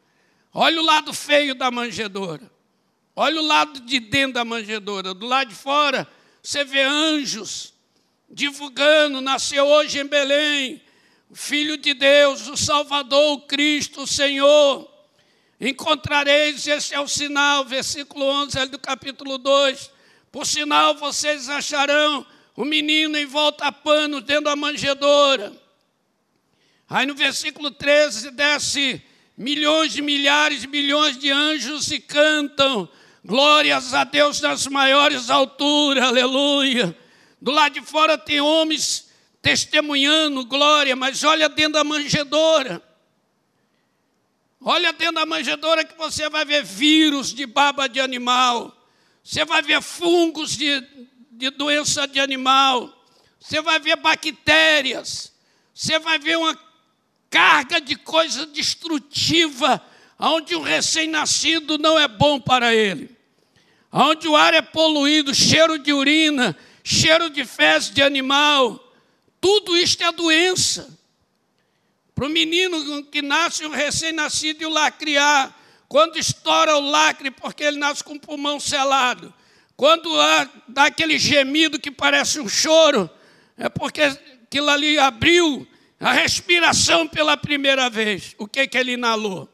Olha 0.52 0.82
o 0.82 0.84
lado 0.84 1.14
feio 1.14 1.54
da 1.54 1.70
manjedoura. 1.70 2.52
Olha 3.16 3.40
o 3.40 3.46
lado 3.46 3.82
de 3.82 4.00
dentro 4.00 4.34
da 4.34 4.44
manjedoura. 4.44 5.14
Do 5.14 5.28
lado 5.28 5.50
de 5.50 5.56
fora, 5.56 6.08
você 6.42 6.64
vê 6.64 6.82
anjos 6.82 7.72
divulgando: 8.28 9.22
nasceu 9.22 9.68
hoje 9.68 10.00
em 10.00 10.08
Belém, 10.08 10.82
o 11.30 11.36
Filho 11.36 11.78
de 11.78 11.94
Deus, 11.94 12.48
o 12.48 12.58
Salvador, 12.58 13.34
o 13.34 13.42
Cristo, 13.42 14.02
o 14.02 14.08
Senhor. 14.08 14.92
Encontrareis, 15.62 16.66
esse 16.66 16.96
é 16.96 17.00
o 17.00 17.08
sinal, 17.08 17.64
versículo 17.64 18.26
11 18.26 18.66
do 18.66 18.80
capítulo 18.80 19.38
2. 19.38 19.93
Por 20.34 20.48
sinal, 20.48 20.96
vocês 20.96 21.48
acharão 21.48 22.26
o 22.56 22.66
menino 22.66 23.16
em 23.16 23.26
volta 23.28 23.68
a 23.68 23.72
pano 23.72 24.20
dentro 24.20 24.46
da 24.46 24.56
manjedoura. 24.56 25.54
Aí 26.90 27.06
no 27.06 27.14
versículo 27.14 27.70
13 27.70 28.32
desce 28.32 29.00
milhões 29.38 29.94
de 29.94 30.02
milhares, 30.02 30.66
milhões 30.66 31.20
de 31.20 31.30
anjos 31.30 31.92
e 31.92 32.00
cantam 32.00 32.90
glórias 33.24 33.94
a 33.94 34.04
Deus 34.06 34.42
nas 34.42 34.66
maiores 34.66 35.30
alturas, 35.30 36.04
aleluia. 36.04 36.98
Do 37.40 37.52
lado 37.52 37.74
de 37.74 37.82
fora 37.82 38.18
tem 38.18 38.42
homens 38.42 39.12
testemunhando 39.40 40.46
glória, 40.46 40.96
mas 40.96 41.24
olha 41.24 41.48
dentro 41.48 41.74
da 41.74 41.84
manjedoura. 41.84 42.82
Olha 44.60 44.92
dentro 44.94 45.14
da 45.14 45.28
manjedoura 45.28 45.84
que 45.84 45.96
você 45.96 46.28
vai 46.28 46.44
ver 46.44 46.64
vírus 46.64 47.32
de 47.32 47.46
baba 47.46 47.88
de 47.88 48.00
animal, 48.00 48.83
você 49.24 49.46
vai 49.46 49.62
ver 49.62 49.82
fungos 49.82 50.58
de, 50.58 50.84
de 51.32 51.50
doença 51.50 52.06
de 52.06 52.20
animal, 52.20 52.94
você 53.40 53.62
vai 53.62 53.80
ver 53.80 53.96
bactérias, 53.96 55.32
você 55.74 55.98
vai 55.98 56.20
ver 56.20 56.38
uma 56.38 56.60
carga 57.30 57.80
de 57.80 57.96
coisa 57.96 58.46
destrutiva, 58.46 59.84
onde 60.20 60.56
o 60.56 60.62
recém-nascido 60.62 61.78
não 61.78 61.98
é 61.98 62.08
bom 62.08 62.40
para 62.40 62.76
ele, 62.76 63.10
onde 63.92 64.28
o 64.28 64.36
ar 64.36 64.54
é 64.54 64.62
poluído, 64.62 65.34
cheiro 65.34 65.80
de 65.80 65.94
urina, 65.94 66.56
cheiro 66.84 67.30
de 67.30 67.46
fezes 67.46 67.92
de 67.92 68.02
animal, 68.02 68.94
tudo 69.40 69.76
isto 69.78 70.04
é 70.04 70.12
doença. 70.12 70.98
Para 72.14 72.28
o 72.28 72.30
menino 72.30 73.04
que 73.06 73.22
nasce, 73.22 73.66
o 73.66 73.70
recém-nascido 73.70 74.64
e 74.64 74.66
o 74.66 74.70
lacriar, 74.70 75.63
quando 75.94 76.18
estoura 76.18 76.76
o 76.76 76.90
lacre, 76.90 77.30
porque 77.30 77.64
ele 77.64 77.78
nasce 77.78 78.04
com 78.04 78.16
o 78.16 78.20
pulmão 78.20 78.60
selado, 78.60 79.32
quando 79.78 80.10
dá 80.68 80.86
aquele 80.86 81.20
gemido 81.20 81.80
que 81.80 81.92
parece 81.92 82.40
um 82.40 82.50
choro, 82.50 83.08
é 83.56 83.70
porque 83.70 84.02
aquilo 84.02 84.72
ali 84.72 84.98
abriu 84.98 85.68
a 86.00 86.12
respiração 86.12 87.08
pela 87.08 87.38
primeira 87.38 87.92
vez. 87.92 88.34
O 88.40 88.48
que, 88.48 88.66
que 88.66 88.76
ele 88.76 88.94
inalou? 88.94 89.48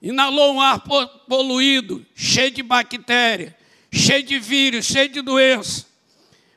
Inalou 0.00 0.54
um 0.54 0.60
ar 0.60 0.84
poluído, 1.28 2.06
cheio 2.14 2.52
de 2.52 2.62
bactéria, 2.62 3.58
cheio 3.92 4.22
de 4.22 4.38
vírus, 4.38 4.86
cheio 4.86 5.08
de 5.08 5.20
doença. 5.20 5.84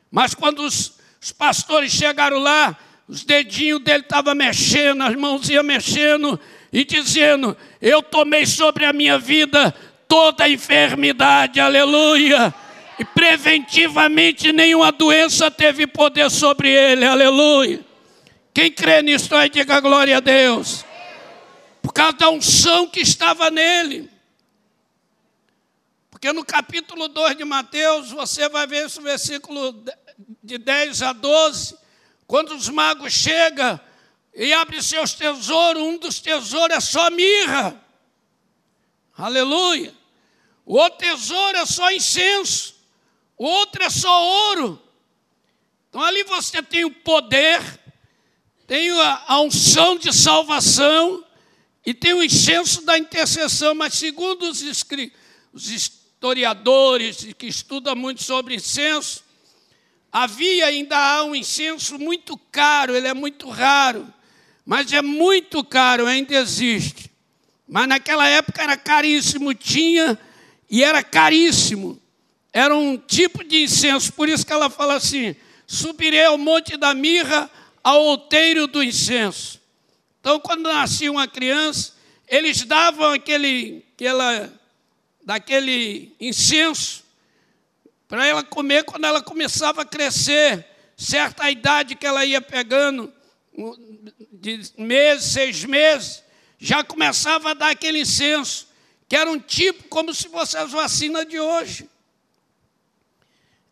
Mas 0.08 0.36
quando 0.36 0.60
os, 0.60 0.92
os 1.20 1.32
pastores 1.32 1.90
chegaram 1.90 2.38
lá, 2.38 2.78
os 3.08 3.24
dedinhos 3.24 3.82
dele 3.82 4.04
estavam 4.04 4.36
mexendo, 4.36 5.02
as 5.02 5.16
mãos 5.16 5.48
iam 5.48 5.64
mexendo 5.64 6.38
e 6.74 6.84
dizendo: 6.84 7.56
Eu 7.80 8.02
tomei 8.02 8.44
sobre 8.44 8.84
a 8.84 8.92
minha 8.92 9.16
vida 9.16 9.72
toda 10.08 10.44
a 10.44 10.48
enfermidade, 10.48 11.60
aleluia. 11.60 12.52
E 12.98 13.04
preventivamente 13.04 14.52
nenhuma 14.52 14.90
doença 14.90 15.50
teve 15.50 15.86
poder 15.86 16.28
sobre 16.30 16.68
ele, 16.68 17.04
aleluia. 17.04 17.84
Quem 18.52 18.70
crê 18.70 19.02
nisso 19.02 19.34
aí, 19.34 19.48
diga 19.48 19.80
glória 19.80 20.16
a 20.16 20.20
Deus. 20.20 20.84
Por 21.80 21.92
causa 21.92 22.16
da 22.16 22.30
unção 22.30 22.88
que 22.88 23.00
estava 23.00 23.50
nele. 23.50 24.10
Porque 26.10 26.32
no 26.32 26.44
capítulo 26.44 27.08
2 27.08 27.36
de 27.36 27.44
Mateus, 27.44 28.10
você 28.10 28.48
vai 28.48 28.66
ver 28.66 28.86
esse 28.86 29.00
versículo 29.00 29.84
de 30.42 30.58
10 30.58 31.02
a 31.02 31.12
12, 31.12 31.76
quando 32.26 32.54
os 32.54 32.68
magos 32.68 33.12
chegam 33.12 33.78
e 34.34 34.52
abrem 34.52 34.82
seus 34.82 35.14
tesouros, 35.14 35.82
um 35.82 35.96
dos 35.96 36.18
tesouros 36.18 36.76
é 36.76 36.80
só 36.80 37.08
mirra. 37.10 37.80
Aleluia. 39.16 39.94
O 40.66 40.76
outro 40.76 40.98
tesouro 40.98 41.56
é 41.56 41.66
só 41.66 41.90
incenso. 41.92 42.74
O 43.38 43.44
outro 43.44 43.82
é 43.82 43.90
só 43.90 44.24
ouro. 44.48 44.82
Então 45.88 46.02
ali 46.02 46.24
você 46.24 46.60
tem 46.62 46.84
o 46.84 46.90
poder, 46.90 47.62
tem 48.66 48.90
a 48.90 49.40
unção 49.40 49.96
de 49.96 50.12
salvação 50.12 51.24
e 51.86 51.94
tem 51.94 52.14
o 52.14 52.22
incenso 52.22 52.84
da 52.84 52.98
intercessão. 52.98 53.74
Mas 53.74 53.94
segundo 53.94 54.50
os, 54.50 54.62
os 55.52 55.70
historiadores 55.70 57.32
que 57.34 57.46
estudam 57.46 57.94
muito 57.94 58.24
sobre 58.24 58.56
incenso, 58.56 59.22
havia 60.10 60.66
ainda 60.66 60.96
há 60.96 61.22
um 61.22 61.36
incenso 61.36 61.98
muito 61.98 62.36
caro, 62.50 62.96
ele 62.96 63.06
é 63.06 63.14
muito 63.14 63.48
raro, 63.48 64.12
mas 64.64 64.92
é 64.92 65.02
muito 65.02 65.62
caro, 65.62 66.06
ainda 66.06 66.34
existe. 66.34 67.10
Mas 67.68 67.88
naquela 67.88 68.28
época 68.28 68.62
era 68.62 68.76
caríssimo, 68.76 69.54
tinha 69.54 70.18
e 70.70 70.82
era 70.82 71.02
caríssimo. 71.02 72.00
Era 72.52 72.74
um 72.74 72.96
tipo 72.96 73.42
de 73.42 73.64
incenso, 73.64 74.12
por 74.12 74.28
isso 74.28 74.46
que 74.46 74.52
ela 74.52 74.70
fala 74.70 74.94
assim: 74.94 75.34
subirei 75.66 76.24
ao 76.24 76.38
monte 76.38 76.76
da 76.76 76.94
mirra, 76.94 77.50
ao 77.82 78.02
outeiro 78.02 78.66
do 78.66 78.82
incenso. 78.82 79.60
Então, 80.20 80.40
quando 80.40 80.62
nascia 80.62 81.10
uma 81.10 81.28
criança, 81.28 81.92
eles 82.26 82.64
davam 82.64 83.12
aquele, 83.12 83.84
aquela, 83.94 84.52
daquele 85.22 86.14
incenso 86.18 87.04
para 88.08 88.26
ela 88.26 88.42
comer 88.42 88.84
quando 88.84 89.04
ela 89.04 89.20
começava 89.20 89.82
a 89.82 89.84
crescer, 89.84 90.64
certa 90.96 91.50
idade 91.50 91.94
que 91.94 92.06
ela 92.06 92.24
ia 92.24 92.40
pegando, 92.40 93.12
de 94.32 94.60
meses, 94.76 95.32
seis 95.32 95.64
meses, 95.64 96.22
já 96.58 96.82
começava 96.82 97.50
a 97.50 97.54
dar 97.54 97.70
aquele 97.70 98.00
incenso, 98.00 98.68
que 99.08 99.16
era 99.16 99.30
um 99.30 99.38
tipo 99.38 99.84
como 99.84 100.12
se 100.14 100.28
fosse 100.28 100.56
as 100.56 100.72
vacinas 100.72 101.26
de 101.26 101.38
hoje. 101.38 101.88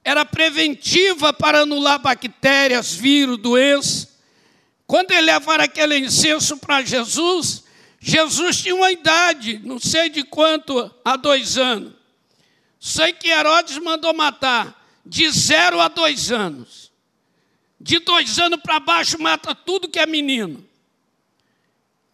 Era 0.05 0.25
preventiva 0.25 1.33
para 1.33 1.61
anular 1.61 1.99
bactérias, 1.99 2.93
vírus, 2.93 3.39
doenças. 3.39 4.09
Quando 4.87 5.13
ele 5.13 5.23
levaram 5.23 5.65
aquele 5.65 5.97
incenso 5.97 6.57
para 6.59 6.83
Jesus, 6.83 7.65
Jesus 8.01 8.61
tinha 8.61 8.75
uma 8.75 8.91
idade, 8.91 9.61
não 9.65 9.79
sei 9.79 10.11
de 10.11 10.25
quanto, 10.25 10.93
há 11.05 11.17
dois 11.17 11.57
anos. 11.57 11.95
Sei 12.81 13.13
que 13.13 13.29
Herodes 13.29 13.79
mandou 13.79 14.13
matar 14.13 14.85
de 15.07 15.31
zero 15.31 15.81
a 15.81 15.89
dois 15.89 16.33
anos. 16.33 16.92
De 17.83 17.99
dois 17.99 18.39
anos 18.39 18.61
para 18.63 18.79
baixo 18.79 19.21
mata 19.21 19.57
tudo 19.57 19.89
que 19.89 19.99
é 19.99 20.07
menino. 20.07 20.65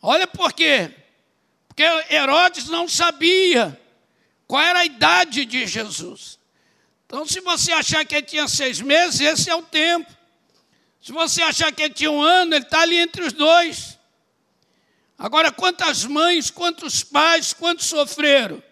Olha 0.00 0.26
por 0.26 0.54
quê. 0.54 0.90
Porque 1.68 1.82
Herodes 2.10 2.70
não 2.70 2.88
sabia 2.88 3.78
qual 4.46 4.62
era 4.62 4.78
a 4.78 4.84
idade 4.86 5.44
de 5.44 5.66
Jesus. 5.66 6.38
Então, 7.04 7.26
se 7.26 7.40
você 7.40 7.70
achar 7.70 8.02
que 8.06 8.14
ele 8.14 8.26
tinha 8.26 8.48
seis 8.48 8.80
meses, 8.80 9.20
esse 9.20 9.50
é 9.50 9.54
o 9.54 9.62
tempo. 9.62 10.10
Se 11.02 11.12
você 11.12 11.42
achar 11.42 11.70
que 11.70 11.82
ele 11.82 11.94
tinha 11.94 12.10
um 12.10 12.22
ano, 12.22 12.54
ele 12.54 12.64
está 12.64 12.80
ali 12.80 12.96
entre 12.96 13.22
os 13.22 13.34
dois. 13.34 13.98
Agora, 15.18 15.52
quantas 15.52 16.04
mães, 16.06 16.50
quantos 16.50 17.02
pais, 17.02 17.52
quantos 17.52 17.86
sofreram? 17.86 18.62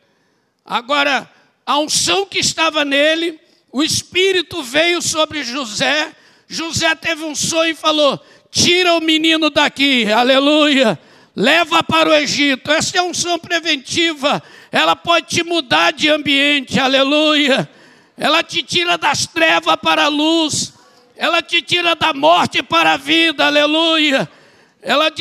Agora, 0.64 1.30
a 1.66 1.78
unção 1.78 2.24
que 2.24 2.38
estava 2.38 2.86
nele, 2.86 3.38
o 3.70 3.82
Espírito 3.82 4.62
veio 4.62 5.02
sobre 5.02 5.44
José. 5.44 6.16
José 6.48 6.94
teve 6.94 7.24
um 7.24 7.34
sonho 7.34 7.70
e 7.70 7.74
falou: 7.74 8.20
Tira 8.50 8.94
o 8.94 9.00
menino 9.00 9.50
daqui, 9.50 10.10
aleluia, 10.10 10.98
leva 11.34 11.82
para 11.82 12.10
o 12.10 12.14
Egito. 12.14 12.70
Essa 12.70 12.98
é 12.98 13.02
unção 13.02 13.38
preventiva, 13.38 14.42
ela 14.70 14.94
pode 14.96 15.26
te 15.26 15.42
mudar 15.42 15.92
de 15.92 16.08
ambiente, 16.08 16.78
aleluia. 16.78 17.68
Ela 18.16 18.42
te 18.42 18.62
tira 18.62 18.96
das 18.96 19.26
trevas 19.26 19.76
para 19.76 20.04
a 20.04 20.08
luz, 20.08 20.72
ela 21.16 21.42
te 21.42 21.60
tira 21.60 21.94
da 21.94 22.14
morte 22.14 22.62
para 22.62 22.94
a 22.94 22.96
vida, 22.96 23.44
aleluia. 23.44 24.28
Ela, 24.80 25.12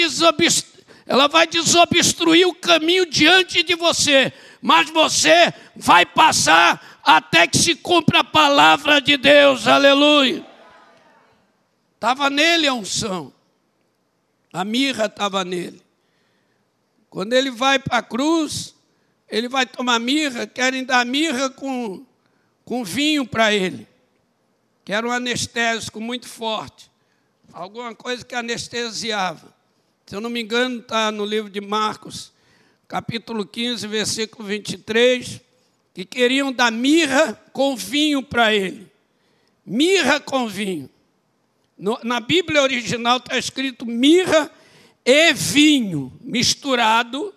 ela 1.08 1.28
vai 1.28 1.48
desobstruir 1.48 2.48
o 2.48 2.54
caminho 2.54 3.06
diante 3.06 3.64
de 3.64 3.76
você 3.76 4.32
mas 4.66 4.90
você 4.90 5.54
vai 5.76 6.08
passar 6.08 7.00
até 7.04 7.46
que 7.46 7.56
se 7.56 7.76
cumpra 7.76 8.22
a 8.22 8.24
palavra 8.24 9.00
de 9.00 9.16
Deus, 9.16 9.68
aleluia. 9.68 10.44
Estava 11.96 12.30
nele 12.30 12.68
a 12.68 12.74
unção, 12.74 13.34
a 14.54 14.64
mirra 14.64 15.06
estava 15.06 15.44
nele. 15.44 15.82
Quando 17.10 17.34
ele 17.34 17.50
vai 17.50 17.80
para 17.80 17.98
a 17.98 18.04
cruz, 18.04 18.76
ele 19.28 19.48
vai 19.48 19.66
tomar 19.66 20.00
mirra, 20.00 20.46
querem 20.46 20.84
dar 20.84 21.06
mirra 21.06 21.50
com, 21.50 22.06
com 22.64 22.84
vinho 22.84 23.26
para 23.26 23.54
ele, 23.54 23.88
que 24.84 24.94
era 24.94 25.08
um 25.08 25.12
anestésico 25.12 26.00
muito 26.00 26.28
forte, 26.28 26.92
alguma 27.52 27.96
coisa 27.96 28.24
que 28.24 28.36
anestesiava. 28.36 29.54
Se 30.06 30.16
eu 30.16 30.22
não 30.22 30.30
me 30.30 30.42
engano, 30.42 30.82
está 30.82 31.12
no 31.12 31.26
livro 31.26 31.50
de 31.50 31.62
Marcos 31.62 32.36
capítulo 32.88 33.46
15, 33.46 33.88
versículo 33.88 34.48
23, 34.48 35.42
que 35.94 36.06
queriam 36.06 36.52
dar 36.52 36.72
mirra 36.72 37.34
com 37.52 37.76
vinho 37.76 38.22
para 38.22 38.54
ele. 38.54 38.92
Mirra 39.66 40.20
com 40.20 40.48
vinho. 40.48 40.90
No, 41.78 42.00
na 42.04 42.20
Bíblia 42.20 42.62
original 42.62 43.18
está 43.18 43.38
escrito 43.38 43.86
mirra 43.86 44.50
e 45.04 45.34
vinho 45.34 46.18
misturado. 46.22 47.34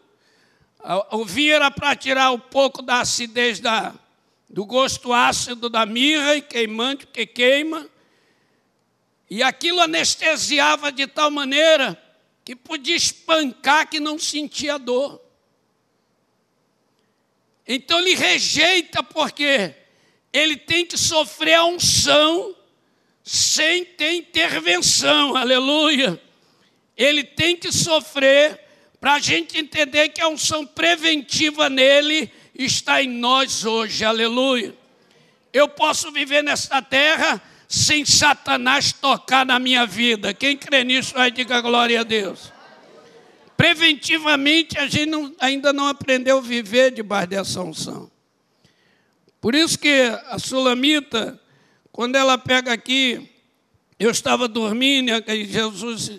O 1.10 1.24
vinho 1.24 1.54
era 1.54 1.70
para 1.70 1.96
tirar 1.96 2.30
um 2.30 2.38
pouco 2.38 2.80
da 2.80 3.00
acidez 3.00 3.58
da, 3.58 3.94
do 4.48 4.64
gosto 4.64 5.12
ácido 5.12 5.68
da 5.68 5.84
mirra 5.84 6.36
e 6.36 6.42
queimante, 6.42 7.06
que 7.06 7.26
queima. 7.26 7.88
E 9.28 9.42
aquilo 9.42 9.80
anestesiava 9.80 10.90
de 10.92 11.06
tal 11.06 11.30
maneira 11.30 12.00
que 12.44 12.56
podia 12.56 12.96
espancar 12.96 13.90
que 13.90 14.00
não 14.00 14.18
sentia 14.18 14.78
dor. 14.78 15.20
Então 17.66 17.98
ele 17.98 18.14
rejeita 18.14 19.02
porque 19.02 19.74
ele 20.32 20.56
tem 20.56 20.86
que 20.86 20.96
sofrer 20.96 21.54
a 21.54 21.64
unção 21.64 22.56
sem 23.28 23.84
ter 23.84 24.14
intervenção, 24.14 25.36
aleluia. 25.36 26.18
Ele 26.96 27.22
tem 27.22 27.54
que 27.54 27.70
sofrer 27.70 28.58
para 28.98 29.16
a 29.16 29.18
gente 29.18 29.58
entender 29.58 30.08
que 30.08 30.22
a 30.22 30.28
unção 30.28 30.64
preventiva 30.64 31.68
nele 31.68 32.32
está 32.54 33.02
em 33.02 33.08
nós 33.10 33.66
hoje, 33.66 34.02
aleluia. 34.02 34.74
Eu 35.52 35.68
posso 35.68 36.10
viver 36.10 36.42
nesta 36.42 36.80
terra 36.80 37.38
sem 37.68 38.02
Satanás 38.02 38.94
tocar 38.94 39.44
na 39.44 39.58
minha 39.58 39.84
vida. 39.84 40.32
Quem 40.32 40.56
crê 40.56 40.82
nisso, 40.82 41.12
vai 41.12 41.30
diga 41.30 41.60
glória 41.60 42.00
a 42.00 42.04
Deus. 42.04 42.50
Preventivamente, 43.58 44.78
a 44.78 44.86
gente 44.86 45.04
não, 45.04 45.34
ainda 45.38 45.70
não 45.70 45.86
aprendeu 45.86 46.38
a 46.38 46.40
viver 46.40 46.92
debaixo 46.92 47.28
dessa 47.28 47.60
unção. 47.60 48.10
Por 49.38 49.54
isso 49.54 49.78
que 49.78 50.00
a 50.28 50.38
Sulamita, 50.38 51.38
quando 51.98 52.14
ela 52.14 52.38
pega 52.38 52.72
aqui, 52.72 53.28
eu 53.98 54.12
estava 54.12 54.46
dormindo, 54.46 55.10
e 55.26 55.44
Jesus 55.44 56.12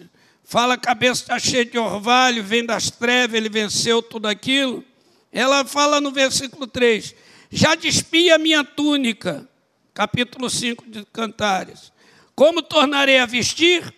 fala, 0.43 0.73
a 0.73 0.77
cabeça 0.77 1.21
está 1.21 1.39
cheia 1.39 1.63
de 1.63 1.77
orvalho, 1.77 2.43
vem 2.43 2.65
das 2.65 2.91
trevas, 2.91 3.37
ele 3.37 3.47
venceu 3.47 4.01
tudo 4.01 4.27
aquilo. 4.27 4.83
Ela 5.31 5.63
fala 5.63 6.01
no 6.01 6.11
versículo 6.11 6.67
3, 6.67 7.15
já 7.49 7.75
despi 7.75 8.29
a 8.29 8.37
minha 8.37 8.61
túnica, 8.61 9.47
capítulo 9.93 10.49
5 10.49 10.85
de 10.85 11.05
Cantares. 11.13 11.93
Como 12.35 12.61
tornarei 12.61 13.17
a 13.17 13.25
vestir? 13.25 13.95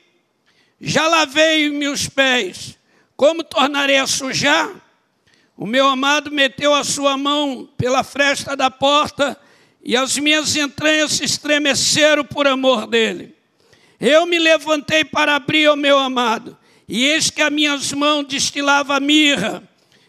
Já 0.80 1.08
lavei 1.08 1.72
meus 1.72 2.08
pés. 2.08 2.78
Como 3.18 3.44
tornarei 3.44 3.98
a 3.98 4.06
sujar? 4.06 4.70
O 5.58 5.66
meu 5.66 5.88
amado 5.88 6.30
meteu 6.30 6.76
a 6.76 6.84
sua 6.84 7.18
mão 7.18 7.68
pela 7.76 8.04
fresta 8.04 8.56
da 8.56 8.70
porta 8.70 9.36
e 9.84 9.96
as 9.96 10.18
minhas 10.18 10.56
entranhas 10.56 11.14
se 11.14 11.24
estremeceram 11.24 12.24
por 12.24 12.48
amor 12.48 12.88
dele. 12.88 13.36
Eu 14.00 14.26
me 14.26 14.40
levantei 14.40 15.04
para 15.04 15.36
abrir 15.36 15.68
ao 15.68 15.76
meu 15.76 15.98
amado, 15.98 16.58
e 16.88 17.06
eis 17.06 17.30
que 17.30 17.42
as 17.42 17.52
minhas 17.52 17.92
mãos 17.94 18.26
destilavam 18.28 19.00
mirra, 19.00 19.64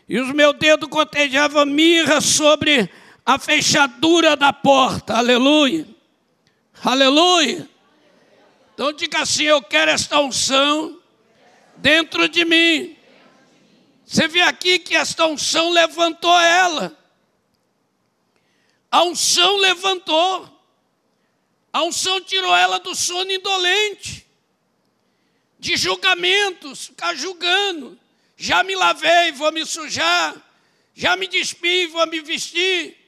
e 0.08 0.18
os 0.18 0.32
meus 0.32 0.56
dedos 0.56 0.88
gotejavam 0.88 1.64
mirra 1.66 2.20
sobre 2.20 2.90
a 3.24 3.38
fechadura 3.38 4.36
da 4.36 4.52
porta. 4.52 5.14
Aleluia. 5.14 5.86
Aleluia. 6.84 7.68
Então 8.74 8.92
diga 8.92 9.20
assim: 9.20 9.44
Eu 9.44 9.62
quero 9.62 9.90
esta 9.90 10.20
unção 10.20 10.98
dentro 11.76 12.28
de 12.28 12.44
mim. 12.44 12.96
Você 14.04 14.26
vê 14.28 14.42
aqui 14.42 14.78
que 14.78 14.94
esta 14.94 15.26
unção 15.26 15.70
levantou 15.70 16.38
ela. 16.38 16.98
A 18.92 19.02
unção 19.02 19.56
levantou. 19.56 20.48
A 21.72 21.82
unção 21.82 22.20
tirou 22.20 22.54
ela 22.54 22.78
do 22.78 22.94
sono 22.94 23.32
indolente, 23.32 24.26
de 25.58 25.76
julgamentos, 25.76 26.86
ficar 26.86 27.14
julgando. 27.14 27.98
Já 28.36 28.62
me 28.62 28.76
lavei, 28.76 29.32
vou 29.32 29.50
me 29.50 29.64
sujar. 29.64 30.36
Já 30.94 31.16
me 31.16 31.26
despi, 31.26 31.86
vou 31.86 32.06
me 32.06 32.20
vestir 32.20 33.02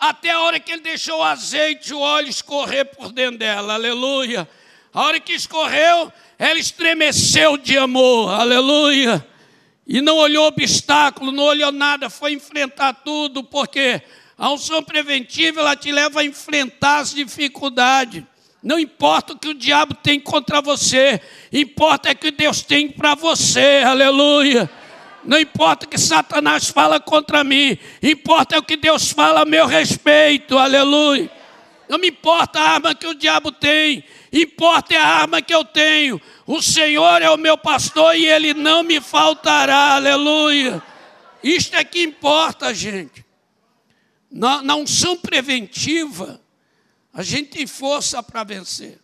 até 0.00 0.30
a 0.30 0.40
hora 0.40 0.58
que 0.58 0.72
ele 0.72 0.80
deixou 0.80 1.18
o 1.18 1.22
azeite, 1.22 1.92
o 1.92 2.00
óleo 2.00 2.30
escorrer 2.30 2.86
por 2.86 3.12
dentro 3.12 3.38
dela, 3.38 3.74
aleluia. 3.74 4.48
A 4.94 5.02
hora 5.02 5.20
que 5.20 5.34
escorreu, 5.34 6.10
ela 6.38 6.58
estremeceu 6.58 7.58
de 7.58 7.76
amor, 7.76 8.30
aleluia. 8.30 9.24
E 9.86 10.00
não 10.00 10.16
olhou 10.16 10.46
obstáculo, 10.46 11.30
não 11.30 11.44
olhou 11.44 11.70
nada, 11.70 12.08
foi 12.08 12.32
enfrentar 12.32 12.94
tudo, 12.94 13.44
porque 13.44 14.00
a 14.40 14.50
unção 14.50 14.82
preventiva 14.82 15.60
ela 15.60 15.76
te 15.76 15.92
leva 15.92 16.20
a 16.20 16.24
enfrentar 16.24 17.00
as 17.00 17.12
dificuldades. 17.12 18.24
Não 18.62 18.78
importa 18.78 19.34
o 19.34 19.38
que 19.38 19.48
o 19.48 19.54
diabo 19.54 19.92
tem 19.92 20.18
contra 20.18 20.62
você, 20.62 21.20
importa 21.52 22.08
é 22.08 22.12
o 22.12 22.16
que 22.16 22.30
Deus 22.30 22.62
tem 22.62 22.88
para 22.88 23.14
você, 23.14 23.82
aleluia. 23.84 24.68
Não 25.22 25.38
importa 25.38 25.84
o 25.84 25.88
que 25.90 25.98
Satanás 25.98 26.70
fala 26.70 26.98
contra 26.98 27.44
mim, 27.44 27.76
importa 28.02 28.56
é 28.56 28.58
o 28.58 28.62
que 28.62 28.78
Deus 28.78 29.10
fala 29.10 29.42
a 29.42 29.44
meu 29.44 29.66
respeito, 29.66 30.56
aleluia. 30.56 31.30
Não 31.86 31.98
me 31.98 32.08
importa 32.08 32.60
a 32.60 32.70
arma 32.70 32.94
que 32.94 33.06
o 33.06 33.14
diabo 33.14 33.52
tem, 33.52 34.02
importa 34.32 34.94
é 34.94 34.96
a 34.96 35.06
arma 35.06 35.42
que 35.42 35.54
eu 35.54 35.66
tenho. 35.66 36.18
O 36.46 36.62
Senhor 36.62 37.20
é 37.20 37.28
o 37.28 37.36
meu 37.36 37.58
pastor 37.58 38.16
e 38.16 38.24
ele 38.24 38.54
não 38.54 38.82
me 38.82 39.02
faltará, 39.02 39.96
aleluia. 39.96 40.82
Isto 41.44 41.76
é 41.76 41.84
que 41.84 42.02
importa, 42.02 42.72
gente. 42.72 43.28
Na, 44.30 44.62
na 44.62 44.76
unção 44.76 45.16
preventiva, 45.16 46.40
a 47.12 47.22
gente 47.22 47.50
tem 47.50 47.66
força 47.66 48.22
para 48.22 48.44
vencer. 48.44 48.98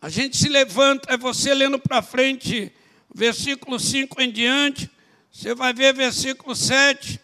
A 0.00 0.08
gente 0.08 0.36
se 0.36 0.48
levanta, 0.48 1.12
é 1.12 1.16
você 1.16 1.52
lendo 1.54 1.78
para 1.78 2.02
frente 2.02 2.72
versículo 3.14 3.78
5 3.78 4.20
em 4.20 4.30
diante, 4.30 4.90
você 5.30 5.54
vai 5.54 5.72
ver 5.72 5.94
versículo 5.94 6.54
7, 6.54 7.20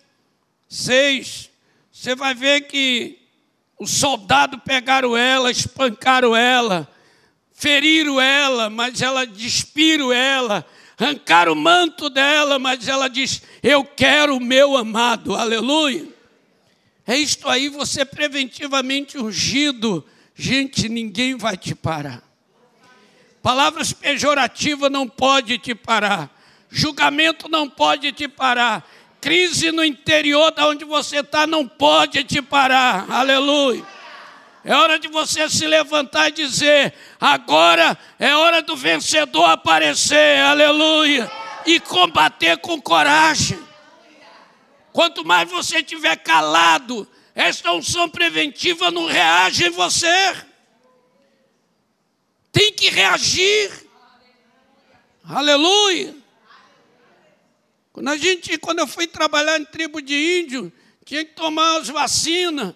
6, 0.68 1.50
você 1.92 2.14
vai 2.14 2.32
ver 2.32 2.62
que 2.62 3.18
os 3.78 3.90
soldados 3.90 4.60
pegaram 4.64 5.16
ela, 5.16 5.50
espancaram 5.50 6.34
ela, 6.34 6.88
feriram 7.52 8.20
ela, 8.20 8.70
mas 8.70 9.02
ela 9.02 9.26
despiram 9.26 10.12
ela, 10.12 10.64
arrancaram 11.00 11.52
o 11.52 11.56
manto 11.56 12.10
dela, 12.10 12.58
mas 12.58 12.86
ela 12.86 13.08
diz: 13.08 13.42
Eu 13.62 13.84
quero 13.84 14.36
o 14.36 14.40
meu 14.40 14.76
amado, 14.76 15.34
aleluia. 15.34 16.06
É 17.06 17.16
isto 17.16 17.48
aí, 17.48 17.68
você 17.68 18.04
preventivamente 18.04 19.18
ungido, 19.18 20.06
gente, 20.34 20.88
ninguém 20.88 21.36
vai 21.36 21.56
te 21.56 21.74
parar. 21.74 22.22
Palavras 23.42 23.92
pejorativas 23.92 24.90
não 24.90 25.08
pode 25.08 25.58
te 25.58 25.74
parar. 25.74 26.30
Julgamento 26.70 27.48
não 27.48 27.68
pode 27.68 28.12
te 28.12 28.28
parar. 28.28 28.88
Crise 29.20 29.72
no 29.72 29.84
interior 29.84 30.50
da 30.52 30.68
onde 30.68 30.84
você 30.84 31.18
está 31.18 31.46
não 31.46 31.66
pode 31.66 32.22
te 32.24 32.40
parar. 32.40 33.10
Aleluia. 33.10 33.84
É 34.64 34.74
hora 34.74 34.98
de 34.98 35.08
você 35.08 35.48
se 35.48 35.66
levantar 35.66 36.28
e 36.28 36.32
dizer: 36.32 36.94
agora 37.20 37.98
é 38.18 38.34
hora 38.34 38.62
do 38.62 38.76
vencedor 38.76 39.44
aparecer. 39.48 40.40
Aleluia. 40.40 41.30
E 41.66 41.78
combater 41.80 42.58
com 42.58 42.80
coragem. 42.80 43.58
Quanto 44.92 45.24
mais 45.24 45.48
você 45.50 45.78
estiver 45.78 46.16
calado, 46.16 47.08
esta 47.34 47.72
unção 47.72 48.08
preventiva 48.08 48.90
não 48.90 49.06
reage 49.06 49.66
em 49.66 49.70
você 49.70 50.50
tem 52.52 52.72
que 52.72 52.90
reagir. 52.90 53.70
Aleluia. 55.24 56.14
Quando 57.92 58.08
a 58.08 58.16
gente, 58.16 58.58
quando 58.58 58.80
eu 58.80 58.86
fui 58.86 59.06
trabalhar 59.06 59.58
em 59.58 59.64
tribo 59.64 60.00
de 60.00 60.40
índio, 60.40 60.72
tinha 61.04 61.24
que 61.24 61.32
tomar 61.32 61.78
as 61.78 61.88
vacinas. 61.88 62.74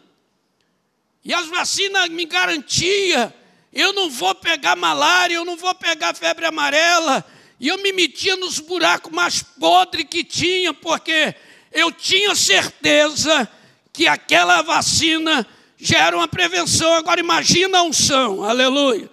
E 1.25 1.33
as 1.33 1.47
vacinas 1.47 2.09
me 2.11 2.27
garantiam, 2.27 3.33
eu 3.73 3.93
não 3.93 4.11
vou 4.11 4.35
pegar 4.35 4.77
malária, 4.77 5.35
eu 5.35 5.45
não 5.45 5.57
vou 5.57 5.75
pegar 5.75 6.15
febre 6.15 6.45
amarela. 6.45 7.25
E 7.59 7.69
eu 7.69 7.79
me 7.79 7.93
metia 7.93 8.37
nos 8.37 8.59
buracos 8.59 9.11
mais 9.11 9.43
podres 9.43 10.07
que 10.09 10.23
tinha, 10.23 10.75
porque 10.75 11.35
eu 11.73 11.91
tinha 11.91 12.35
certeza 12.35 13.49
que 13.93 14.07
aquela 14.07 14.61
vacina 14.61 15.47
já 15.79 15.99
era 16.07 16.17
uma 16.17 16.29
prevenção. 16.29 16.93
Agora 16.95 17.21
imagina 17.21 17.79
a 17.79 17.83
unção, 17.83 18.45
aleluia. 18.45 19.11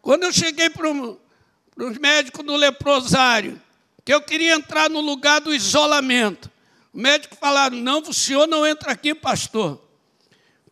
Quando 0.00 0.22
eu 0.24 0.32
cheguei 0.32 0.70
para 0.70 0.88
os 0.88 1.98
médicos 1.98 2.44
do 2.44 2.56
leprosário, 2.56 3.60
que 4.04 4.14
eu 4.14 4.20
queria 4.20 4.54
entrar 4.54 4.88
no 4.88 5.00
lugar 5.00 5.40
do 5.40 5.54
isolamento, 5.54 6.50
o 6.92 6.98
médico 6.98 7.36
falaram: 7.36 7.76
não, 7.76 8.00
o 8.00 8.14
senhor 8.14 8.46
não 8.46 8.66
entra 8.66 8.92
aqui, 8.92 9.14
pastor. 9.14 9.89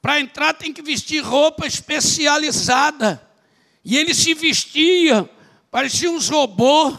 Para 0.01 0.21
entrar 0.21 0.55
tem 0.55 0.73
que 0.73 0.83
vestir 0.83 1.23
roupa 1.23 1.67
especializada. 1.67 3.27
E 3.85 3.97
ele 3.97 4.15
se 4.15 4.35
vestia, 4.35 5.29
parecia 5.71 6.11
uns 6.11 6.29
robôs. 6.29 6.99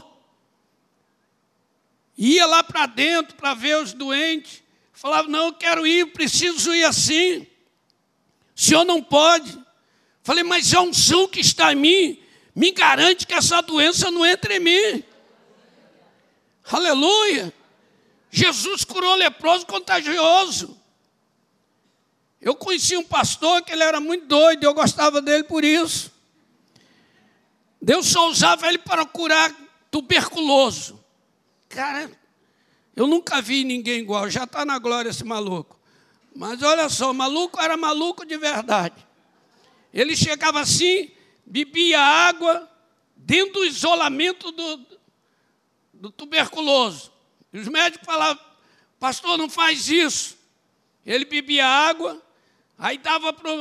Ia 2.18 2.46
lá 2.46 2.64
para 2.64 2.86
dentro 2.86 3.36
para 3.36 3.54
ver 3.54 3.78
os 3.78 3.94
doentes. 3.94 4.62
Falava: 4.92 5.28
não, 5.28 5.48
eu 5.48 5.54
quero 5.54 5.88
ir, 5.88 6.12
preciso 6.12 6.74
ir 6.74 6.84
assim. 6.84 7.48
O 8.56 8.60
senhor 8.60 8.84
não 8.84 9.02
pode. 9.02 9.58
Falei, 10.22 10.44
mas 10.44 10.74
a 10.74 10.82
unção 10.82 11.28
que 11.28 11.40
está 11.40 11.72
em 11.72 11.78
mim 11.78 12.20
me 12.54 12.72
garante 12.72 13.26
que 13.26 13.34
essa 13.34 13.62
doença 13.62 14.12
não 14.12 14.26
entre 14.26 14.58
em 14.58 14.60
mim. 14.60 15.04
Aleluia! 16.70 17.54
Jesus 18.30 18.84
curou 18.84 19.16
leproso 19.16 19.66
contagioso. 19.66 20.79
Eu 22.42 22.56
conheci 22.56 22.96
um 22.96 23.04
pastor 23.04 23.62
que 23.62 23.72
ele 23.72 23.84
era 23.84 24.00
muito 24.00 24.26
doido, 24.26 24.64
eu 24.64 24.74
gostava 24.74 25.22
dele 25.22 25.44
por 25.44 25.64
isso. 25.64 26.12
Deus 27.82 28.08
só 28.08 28.30
usava 28.30 28.68
ele 28.68 28.78
para 28.78 29.06
curar 29.06 29.54
tuberculoso. 29.92 31.04
Cara, 31.68 32.10
eu 32.96 33.08
nunca 33.08 33.42
vi 33.42 33.64
ninguém 33.64 34.00
igual, 34.00 34.30
já 34.30 34.44
está 34.44 34.66
na 34.66 34.80
glória 34.80 35.10
esse 35.10 35.24
maluco. 35.24 35.80
Mas 36.36 36.62
olha 36.62 36.88
só, 36.90 37.14
maluco 37.14 37.60
era 37.60 37.76
maluco 37.76 38.26
de 38.26 38.38
verdade. 38.38 38.96
Ele 39.94 40.16
chegava 40.16 40.62
assim, 40.62 41.12
bebia 41.46 42.00
água, 42.00 42.70
dentro 43.16 43.54
do 43.54 43.66
isolamento 43.66 44.52
do, 44.52 44.86
do 45.94 46.12
tuberculoso. 46.12 47.12
E 47.52 47.60
os 47.60 47.68
médicos 47.68 48.06
falavam, 48.06 48.44
pastor, 49.00 49.38
não 49.38 49.50
faz 49.50 49.90
isso. 49.90 50.38
Ele 51.06 51.26
bebia 51.26 51.66
água, 51.66 52.22
aí 52.80 52.98
dava 52.98 53.34
para 53.34 53.52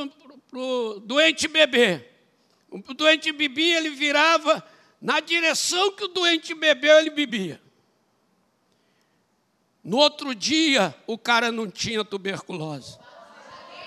o 0.53 0.99
doente 1.01 1.47
beber. 1.47 2.09
O 2.71 2.93
doente 2.93 3.31
bebia, 3.31 3.77
ele 3.77 3.89
virava 3.89 4.65
na 5.01 5.19
direção 5.19 5.91
que 5.91 6.05
o 6.05 6.07
doente 6.07 6.55
bebeu, 6.55 6.97
ele 6.99 7.09
bebia. 7.09 7.61
No 9.83 9.97
outro 9.97 10.33
dia, 10.33 10.95
o 11.05 11.17
cara 11.17 11.51
não 11.51 11.69
tinha 11.69 12.03
tuberculose. 12.03 12.97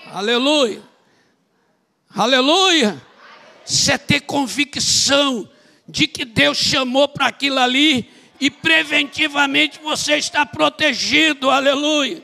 Aleluia. 0.07 0.83
Aleluia. 2.13 3.01
Você 3.65 3.97
ter 3.97 4.21
convicção 4.21 5.49
de 5.87 6.07
que 6.07 6.25
Deus 6.25 6.57
chamou 6.57 7.07
para 7.07 7.27
aquilo 7.27 7.59
ali 7.59 8.11
e 8.39 8.51
preventivamente 8.51 9.79
você 9.79 10.17
está 10.17 10.45
protegido. 10.45 11.49
Aleluia. 11.49 12.23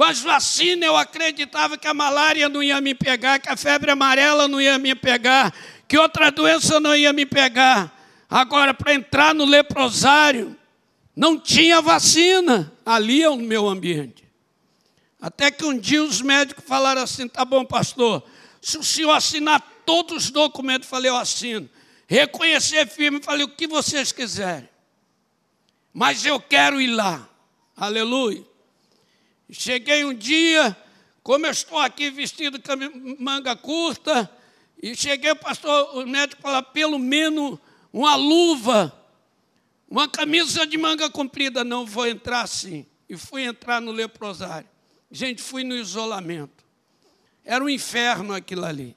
Com 0.00 0.04
as 0.04 0.20
vacinas 0.20 0.86
eu 0.86 0.96
acreditava 0.96 1.76
que 1.76 1.86
a 1.86 1.92
malária 1.92 2.48
não 2.48 2.62
ia 2.62 2.80
me 2.80 2.94
pegar, 2.94 3.38
que 3.38 3.50
a 3.50 3.54
febre 3.54 3.90
amarela 3.90 4.48
não 4.48 4.58
ia 4.58 4.78
me 4.78 4.94
pegar, 4.94 5.52
que 5.86 5.98
outra 5.98 6.30
doença 6.30 6.80
não 6.80 6.96
ia 6.96 7.12
me 7.12 7.26
pegar. 7.26 7.94
Agora, 8.26 8.72
para 8.72 8.94
entrar 8.94 9.34
no 9.34 9.44
leprosário, 9.44 10.56
não 11.14 11.38
tinha 11.38 11.82
vacina. 11.82 12.72
Ali 12.82 13.22
é 13.22 13.28
o 13.28 13.36
meu 13.36 13.68
ambiente. 13.68 14.24
Até 15.20 15.50
que 15.50 15.66
um 15.66 15.76
dia 15.76 16.02
os 16.02 16.22
médicos 16.22 16.64
falaram 16.66 17.02
assim: 17.02 17.28
tá 17.28 17.44
bom, 17.44 17.62
pastor, 17.62 18.24
se 18.62 18.78
o 18.78 18.82
senhor 18.82 19.10
assinar 19.10 19.60
todos 19.84 20.24
os 20.24 20.30
documentos, 20.30 20.88
falei, 20.88 21.10
eu 21.10 21.16
assino. 21.16 21.68
Reconhecer 22.06 22.88
firme, 22.88 23.20
falei, 23.22 23.44
o 23.44 23.54
que 23.54 23.66
vocês 23.66 24.12
quiserem. 24.12 24.70
Mas 25.92 26.24
eu 26.24 26.40
quero 26.40 26.80
ir 26.80 26.86
lá. 26.86 27.28
Aleluia. 27.76 28.48
Cheguei 29.50 30.04
um 30.04 30.14
dia, 30.14 30.76
como 31.22 31.46
eu 31.46 31.50
estou 31.50 31.78
aqui 31.78 32.10
vestido 32.10 32.60
com 32.60 33.16
manga 33.18 33.56
curta, 33.56 34.30
e 34.82 34.94
cheguei, 34.94 35.30
o 35.32 35.36
pastor, 35.36 35.98
o 35.98 36.06
médico 36.06 36.40
falou, 36.40 36.62
pelo 36.62 36.98
menos 36.98 37.58
uma 37.92 38.14
luva, 38.16 38.96
uma 39.88 40.08
camisa 40.08 40.66
de 40.66 40.78
manga 40.78 41.10
comprida, 41.10 41.64
não 41.64 41.84
vou 41.84 42.06
entrar 42.06 42.42
assim. 42.42 42.86
E 43.08 43.16
fui 43.16 43.42
entrar 43.42 43.80
no 43.80 43.90
leprosário. 43.90 44.68
Gente, 45.10 45.42
fui 45.42 45.64
no 45.64 45.74
isolamento. 45.74 46.64
Era 47.44 47.62
um 47.62 47.68
inferno 47.68 48.32
aquilo 48.32 48.64
ali. 48.64 48.96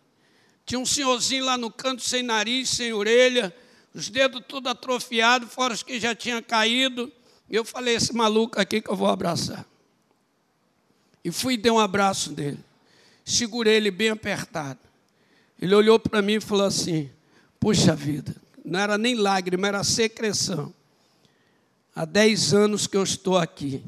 Tinha 0.65 0.79
um 0.79 0.85
senhorzinho 0.85 1.43
lá 1.43 1.57
no 1.57 1.71
canto, 1.71 2.03
sem 2.03 2.21
nariz, 2.21 2.69
sem 2.69 2.93
orelha, 2.93 3.53
os 3.93 4.09
dedos 4.09 4.43
tudo 4.47 4.69
atrofiados, 4.69 5.51
fora 5.51 5.73
os 5.73 5.81
que 5.81 5.99
já 5.99 6.15
tinham 6.15 6.41
caído. 6.41 7.11
E 7.49 7.55
eu 7.55 7.65
falei, 7.65 7.95
esse 7.95 8.13
maluco 8.13 8.61
aqui 8.61 8.79
que 8.79 8.89
eu 8.89 8.95
vou 8.95 9.09
abraçar. 9.09 9.65
E 11.23 11.31
fui 11.31 11.53
e 11.53 11.57
dei 11.57 11.71
um 11.71 11.79
abraço 11.79 12.31
dele. 12.31 12.59
Segurei 13.23 13.75
ele 13.75 13.91
bem 13.91 14.09
apertado. 14.09 14.79
Ele 15.61 15.73
olhou 15.73 15.97
para 15.99 16.21
mim 16.21 16.33
e 16.33 16.41
falou 16.41 16.65
assim: 16.65 17.09
Puxa 17.59 17.95
vida, 17.95 18.35
não 18.65 18.79
era 18.79 18.97
nem 18.97 19.15
lágrima, 19.15 19.67
era 19.67 19.83
secreção. 19.83 20.73
Há 21.95 22.05
dez 22.05 22.53
anos 22.53 22.87
que 22.87 22.97
eu 22.97 23.03
estou 23.03 23.37
aqui. 23.37 23.83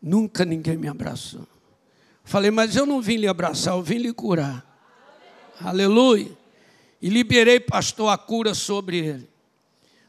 Nunca 0.00 0.44
ninguém 0.44 0.76
me 0.76 0.86
abraçou. 0.86 1.46
Falei, 2.24 2.50
mas 2.50 2.76
eu 2.76 2.86
não 2.86 3.00
vim 3.00 3.16
lhe 3.16 3.26
abraçar, 3.26 3.74
eu 3.74 3.82
vim 3.82 3.98
lhe 3.98 4.12
curar. 4.12 4.64
Aleluia. 5.60 6.30
E 7.00 7.08
liberei, 7.08 7.60
pastor, 7.60 8.08
a 8.08 8.18
cura 8.18 8.54
sobre 8.54 8.98
ele. 8.98 9.28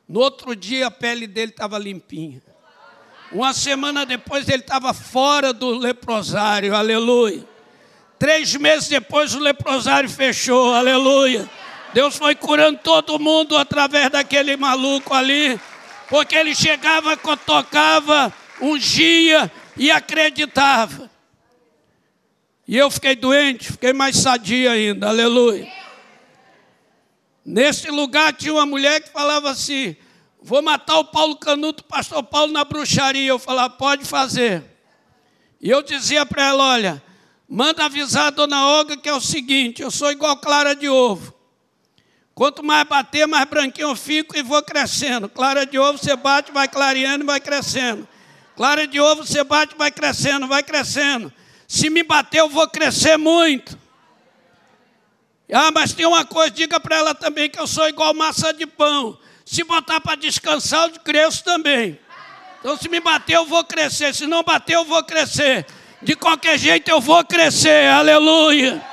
No 0.07 0.19
outro 0.19 0.55
dia 0.55 0.87
a 0.87 0.91
pele 0.91 1.27
dele 1.27 1.51
estava 1.51 1.77
limpinha. 1.77 2.41
Uma 3.35 3.51
semana 3.51 4.05
depois 4.05 4.47
ele 4.47 4.61
estava 4.61 4.93
fora 4.93 5.51
do 5.51 5.71
leprosário, 5.71 6.73
aleluia. 6.73 7.45
Três 8.17 8.55
meses 8.55 8.87
depois 8.87 9.35
o 9.35 9.39
leprosário 9.39 10.09
fechou, 10.09 10.73
aleluia. 10.73 11.49
Deus 11.93 12.15
foi 12.15 12.33
curando 12.33 12.79
todo 12.81 13.19
mundo 13.19 13.57
através 13.57 14.09
daquele 14.09 14.55
maluco 14.55 15.13
ali, 15.13 15.59
porque 16.07 16.33
ele 16.33 16.55
chegava, 16.55 17.17
tocava, 17.45 18.33
ungia 18.61 19.51
e 19.75 19.91
acreditava. 19.91 21.11
E 22.65 22.77
eu 22.77 22.89
fiquei 22.89 23.17
doente, 23.17 23.69
fiquei 23.73 23.91
mais 23.91 24.15
sadia 24.15 24.71
ainda, 24.71 25.09
aleluia. 25.09 25.69
Nesse 27.45 27.91
lugar 27.91 28.31
tinha 28.31 28.53
uma 28.53 28.65
mulher 28.65 29.01
que 29.01 29.09
falava 29.09 29.49
assim: 29.49 29.97
Vou 30.45 30.61
matar 30.61 30.99
o 30.99 31.05
Paulo 31.05 31.35
Canuto, 31.37 31.83
pastor 31.83 32.21
Paulo, 32.21 32.53
na 32.53 32.63
bruxaria. 32.63 33.27
Eu 33.27 33.39
falava: 33.39 33.71
Pode 33.71 34.05
fazer. 34.05 34.63
E 35.59 35.67
eu 35.67 35.81
dizia 35.81 36.23
para 36.23 36.43
ela: 36.43 36.63
Olha, 36.63 37.03
manda 37.49 37.83
avisar 37.83 38.27
a 38.27 38.29
dona 38.29 38.63
Olga 38.63 38.95
que 38.95 39.09
é 39.09 39.13
o 39.15 39.19
seguinte: 39.19 39.81
eu 39.81 39.89
sou 39.89 40.11
igual 40.11 40.37
clara 40.37 40.75
de 40.75 40.87
ovo. 40.87 41.33
Quanto 42.35 42.63
mais 42.63 42.87
bater, 42.87 43.25
mais 43.25 43.49
branquinho 43.49 43.89
eu 43.89 43.95
fico 43.95 44.37
e 44.37 44.43
vou 44.43 44.61
crescendo. 44.61 45.27
Clara 45.27 45.65
de 45.65 45.79
ovo 45.79 45.97
você 45.97 46.15
bate, 46.15 46.51
vai 46.51 46.67
clareando 46.67 47.23
e 47.23 47.25
vai 47.25 47.39
crescendo. 47.39 48.07
Clara 48.55 48.85
de 48.85 48.99
ovo 48.99 49.25
você 49.25 49.43
bate, 49.43 49.75
vai 49.75 49.89
crescendo, 49.89 50.45
vai 50.45 50.61
crescendo. 50.61 51.33
Se 51.67 51.89
me 51.89 52.03
bater, 52.03 52.41
eu 52.41 52.49
vou 52.49 52.69
crescer 52.69 53.17
muito. 53.17 53.75
Ah, 55.51 55.71
mas 55.71 55.91
tem 55.91 56.05
uma 56.05 56.23
coisa, 56.23 56.51
diga 56.51 56.79
para 56.79 56.97
ela 56.97 57.15
também 57.15 57.49
que 57.49 57.59
eu 57.59 57.65
sou 57.65 57.89
igual 57.89 58.13
massa 58.13 58.53
de 58.53 58.67
pão. 58.67 59.17
Se 59.45 59.63
botar 59.63 60.01
para 60.01 60.15
descansar, 60.15 60.89
eu 60.89 60.99
cresço 61.01 61.43
também. 61.43 61.99
Então, 62.59 62.75
se 62.75 62.89
me 62.89 62.99
bater, 62.99 63.35
eu 63.35 63.45
vou 63.45 63.63
crescer. 63.63 64.13
Se 64.15 64.25
não 64.25 64.41
bater, 64.41 64.73
eu 64.73 64.83
vou 64.83 65.03
crescer. 65.03 65.67
De 66.01 66.15
qualquer 66.15 66.57
jeito, 66.57 66.89
eu 66.89 66.99
vou 66.99 67.23
crescer. 67.23 67.87
Aleluia. 67.89 68.83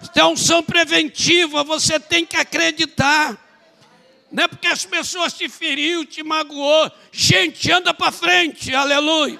Isso 0.00 0.12
é 0.14 0.24
unção 0.24 0.62
preventiva. 0.62 1.62
Você 1.62 2.00
tem 2.00 2.24
que 2.24 2.36
acreditar. 2.36 3.36
Não 4.32 4.44
é 4.44 4.48
porque 4.48 4.66
as 4.66 4.86
pessoas 4.86 5.34
te 5.34 5.46
feriu, 5.46 6.06
te 6.06 6.22
magoou. 6.22 6.90
Gente, 7.12 7.70
anda 7.70 7.92
para 7.92 8.10
frente. 8.10 8.74
Aleluia. 8.74 9.38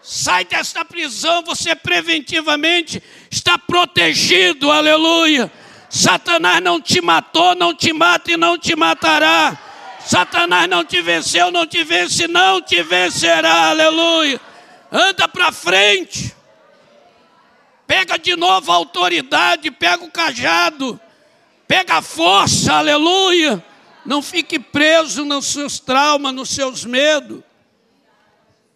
Sai 0.00 0.44
desta 0.44 0.84
prisão, 0.84 1.42
você 1.42 1.74
preventivamente 1.74 3.02
está 3.28 3.58
protegido, 3.58 4.70
aleluia. 4.70 5.50
Satanás 5.88 6.62
não 6.62 6.80
te 6.80 7.00
matou, 7.00 7.54
não 7.54 7.74
te 7.74 7.92
mata 7.92 8.32
e 8.32 8.36
não 8.36 8.58
te 8.58 8.74
matará. 8.74 9.58
Satanás 10.04 10.68
não 10.68 10.84
te 10.84 11.02
venceu, 11.02 11.50
não 11.50 11.66
te 11.66 11.82
vence, 11.82 12.28
não 12.28 12.60
te 12.60 12.82
vencerá, 12.82 13.70
aleluia. 13.70 14.40
Anda 14.90 15.26
para 15.26 15.50
frente. 15.50 16.34
Pega 17.86 18.18
de 18.18 18.36
novo 18.36 18.70
a 18.70 18.74
autoridade, 18.74 19.70
pega 19.70 20.04
o 20.04 20.10
cajado, 20.10 21.00
pega 21.68 21.96
a 21.96 22.02
força, 22.02 22.74
aleluia. 22.74 23.64
Não 24.04 24.22
fique 24.22 24.58
preso 24.58 25.24
nos 25.24 25.46
seus 25.46 25.80
traumas, 25.80 26.34
nos 26.34 26.50
seus 26.50 26.84
medos. 26.84 27.42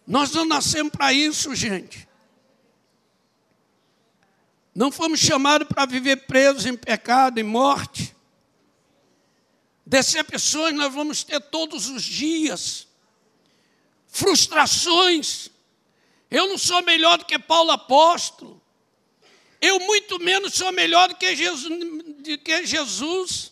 Nós 0.05 0.31
não 0.33 0.45
nascemos 0.45 0.91
para 0.91 1.13
isso, 1.13 1.55
gente. 1.55 2.07
Não 4.73 4.91
fomos 4.91 5.19
chamados 5.19 5.67
para 5.67 5.85
viver 5.85 6.27
presos 6.27 6.65
em 6.65 6.75
pecado, 6.75 7.39
em 7.39 7.43
morte. 7.43 8.15
Decepções 9.85 10.73
nós 10.73 10.93
vamos 10.93 11.23
ter 11.23 11.39
todos 11.39 11.89
os 11.89 12.03
dias. 12.03 12.87
Frustrações. 14.07 15.49
Eu 16.29 16.47
não 16.47 16.57
sou 16.57 16.81
melhor 16.83 17.17
do 17.17 17.25
que 17.25 17.37
Paulo 17.37 17.71
apóstolo. 17.71 18.61
Eu 19.59 19.79
muito 19.79 20.17
menos 20.19 20.53
sou 20.53 20.71
melhor 20.71 21.09
do 21.09 21.15
que 21.15 21.35
Jesus. 21.35 21.69
Do 21.69 22.37
que 22.37 22.65
Jesus. 22.65 23.51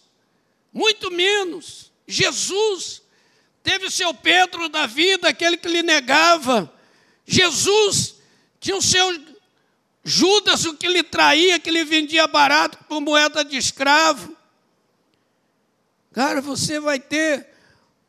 Muito 0.71 1.11
menos. 1.11 1.91
Jesus 2.07 3.01
Teve 3.63 3.85
o 3.85 3.91
seu 3.91 4.13
Pedro 4.13 4.69
da 4.69 4.85
vida, 4.85 5.29
aquele 5.29 5.57
que 5.57 5.67
lhe 5.67 5.83
negava. 5.83 6.73
Jesus 7.25 8.15
tinha 8.59 8.75
o 8.75 8.81
seu 8.81 9.28
Judas, 10.03 10.65
o 10.65 10.75
que 10.75 10.87
lhe 10.87 11.03
traía, 11.03 11.59
que 11.59 11.69
lhe 11.69 11.83
vendia 11.83 12.27
barato 12.27 12.77
por 12.87 13.01
moeda 13.01 13.43
de 13.43 13.57
escravo. 13.57 14.35
Cara, 16.11 16.41
você 16.41 16.79
vai 16.79 16.99
ter 16.99 17.47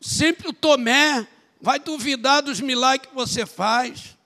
sempre 0.01 0.49
o 0.49 0.53
Tomé, 0.53 1.27
vai 1.61 1.79
duvidar 1.79 2.43
dos 2.43 2.61
milagres 2.61 3.09
que 3.09 3.15
você 3.15 3.45
faz. 3.45 4.17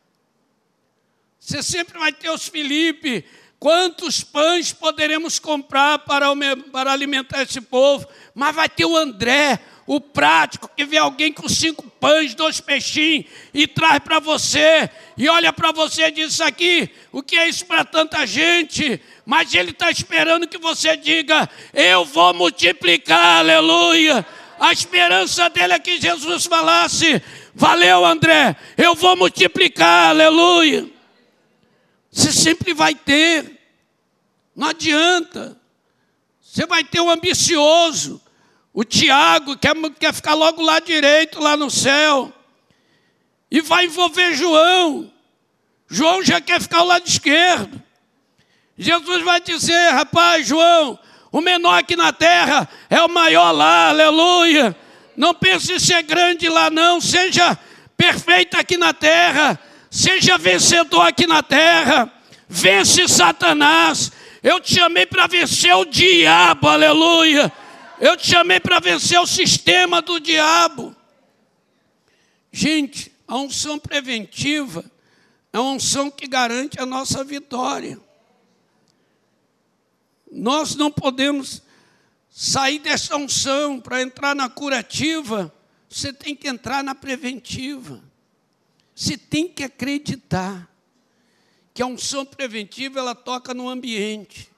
Você 1.40 1.62
sempre 1.62 1.98
vai 1.98 2.12
ter 2.12 2.30
os 2.30 2.46
Felipe, 2.46 3.24
Quantos 3.64 4.22
pães 4.22 4.74
poderemos 4.74 5.38
comprar 5.38 6.00
para, 6.00 6.26
para 6.70 6.92
alimentar 6.92 7.44
esse 7.44 7.62
povo? 7.62 8.06
Mas 8.34 8.54
vai 8.54 8.68
ter 8.68 8.84
o 8.84 8.94
André, 8.94 9.58
o 9.86 10.00
prático, 10.00 10.70
que 10.74 10.84
vê 10.84 10.96
alguém 10.96 11.32
com 11.32 11.48
cinco 11.48 11.82
pães, 12.00 12.34
dois 12.34 12.60
peixinhos 12.60 13.26
e 13.52 13.66
traz 13.66 13.98
para 13.98 14.18
você, 14.18 14.88
e 15.16 15.28
olha 15.28 15.52
para 15.52 15.72
você 15.72 16.06
e 16.06 16.10
diz: 16.10 16.40
aqui, 16.40 16.90
o 17.12 17.22
que 17.22 17.36
é 17.36 17.48
isso 17.48 17.66
para 17.66 17.84
tanta 17.84 18.26
gente? 18.26 19.00
Mas 19.26 19.54
ele 19.54 19.70
está 19.70 19.90
esperando 19.90 20.48
que 20.48 20.58
você 20.58 20.96
diga: 20.96 21.48
Eu 21.72 22.04
vou 22.04 22.32
multiplicar, 22.34 23.38
aleluia. 23.38 24.26
A 24.58 24.72
esperança 24.72 25.50
dele 25.50 25.74
é 25.74 25.78
que 25.78 26.00
Jesus 26.00 26.46
falasse: 26.46 27.22
Valeu, 27.54 28.04
André, 28.04 28.56
eu 28.76 28.94
vou 28.94 29.16
multiplicar, 29.16 30.10
aleluia. 30.10 30.88
Você 32.10 32.32
sempre 32.32 32.72
vai 32.72 32.94
ter, 32.94 33.60
não 34.54 34.68
adianta. 34.68 35.60
Você 36.40 36.66
vai 36.66 36.84
ter 36.84 37.00
o 37.00 37.10
ambicioso, 37.10 38.22
o 38.74 38.82
Tiago, 38.82 39.56
quer, 39.56 39.72
quer 40.00 40.12
ficar 40.12 40.34
logo 40.34 40.60
lá 40.60 40.80
direito, 40.80 41.38
lá 41.38 41.56
no 41.56 41.70
céu. 41.70 42.32
E 43.48 43.60
vai 43.60 43.84
envolver 43.84 44.34
João. 44.34 45.12
João 45.88 46.24
já 46.24 46.40
quer 46.40 46.60
ficar 46.60 46.78
ao 46.78 46.86
lado 46.86 47.06
esquerdo. 47.06 47.80
Jesus 48.76 49.22
vai 49.22 49.40
dizer, 49.40 49.90
rapaz, 49.90 50.44
João, 50.44 50.98
o 51.30 51.40
menor 51.40 51.78
aqui 51.78 51.94
na 51.94 52.12
terra 52.12 52.68
é 52.90 53.00
o 53.00 53.08
maior 53.08 53.52
lá, 53.52 53.90
aleluia. 53.90 54.76
Não 55.16 55.32
pense 55.32 55.72
em 55.72 55.78
ser 55.78 56.02
grande 56.02 56.48
lá, 56.48 56.68
não. 56.68 57.00
Seja 57.00 57.56
perfeito 57.96 58.56
aqui 58.58 58.76
na 58.76 58.92
terra. 58.92 59.56
Seja 59.88 60.36
vencedor 60.36 61.02
aqui 61.02 61.28
na 61.28 61.44
terra. 61.44 62.12
Vence 62.48 63.06
Satanás. 63.06 64.10
Eu 64.42 64.58
te 64.58 64.74
chamei 64.74 65.06
para 65.06 65.28
vencer 65.28 65.72
o 65.76 65.84
diabo, 65.84 66.68
aleluia. 66.68 67.52
Eu 68.00 68.16
te 68.16 68.26
chamei 68.26 68.58
para 68.58 68.80
vencer 68.80 69.18
o 69.20 69.26
sistema 69.26 70.02
do 70.02 70.18
diabo. 70.18 70.94
Gente, 72.50 73.12
a 73.26 73.36
unção 73.36 73.78
preventiva 73.78 74.84
é 75.52 75.58
uma 75.58 75.72
unção 75.72 76.10
que 76.10 76.26
garante 76.26 76.80
a 76.80 76.86
nossa 76.86 77.22
vitória. 77.22 78.00
Nós 80.30 80.74
não 80.74 80.90
podemos 80.90 81.62
sair 82.28 82.80
dessa 82.80 83.16
unção 83.16 83.80
para 83.80 84.02
entrar 84.02 84.34
na 84.34 84.48
curativa, 84.48 85.54
você 85.88 86.12
tem 86.12 86.34
que 86.34 86.48
entrar 86.48 86.82
na 86.82 86.94
preventiva. 86.94 88.02
Você 88.94 89.16
tem 89.16 89.48
que 89.48 89.62
acreditar 89.62 90.68
que 91.72 91.82
a 91.82 91.86
unção 91.86 92.24
preventiva 92.24 92.98
ela 93.00 93.14
toca 93.14 93.52
no 93.52 93.68
ambiente, 93.68 94.48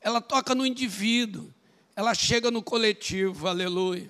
ela 0.00 0.20
toca 0.20 0.54
no 0.54 0.66
indivíduo, 0.66 1.52
ela 2.00 2.14
chega 2.14 2.50
no 2.50 2.62
coletivo, 2.62 3.46
aleluia. 3.46 4.08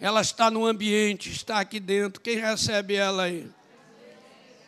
Ela 0.00 0.20
está 0.20 0.50
no 0.50 0.66
ambiente, 0.66 1.30
está 1.30 1.60
aqui 1.60 1.78
dentro. 1.78 2.20
Quem 2.20 2.36
recebe 2.36 2.96
ela 2.96 3.22
aí? 3.22 3.48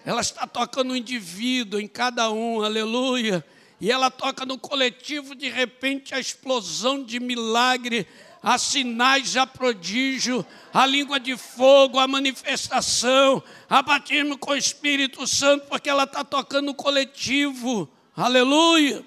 Ela 0.04 0.20
está 0.20 0.46
tocando 0.46 0.88
no 0.88 0.96
indivíduo, 0.96 1.80
em 1.80 1.88
cada 1.88 2.30
um, 2.30 2.62
aleluia 2.62 3.44
e 3.80 3.90
ela 3.90 4.10
toca 4.10 4.44
no 4.44 4.58
coletivo, 4.58 5.34
de 5.34 5.48
repente 5.48 6.14
a 6.14 6.18
explosão 6.18 7.02
de 7.04 7.20
milagre, 7.20 8.06
há 8.42 8.58
sinais, 8.58 9.36
há 9.36 9.46
prodígio, 9.46 10.44
a 10.72 10.84
língua 10.84 11.20
de 11.20 11.36
fogo, 11.36 11.98
a 11.98 12.08
manifestação, 12.08 13.42
a 13.70 13.80
batismo 13.82 14.36
com 14.36 14.50
o 14.50 14.56
Espírito 14.56 15.26
Santo, 15.26 15.66
porque 15.68 15.88
ela 15.88 16.04
está 16.04 16.24
tocando 16.24 16.66
no 16.66 16.74
coletivo, 16.74 17.88
aleluia. 18.16 19.04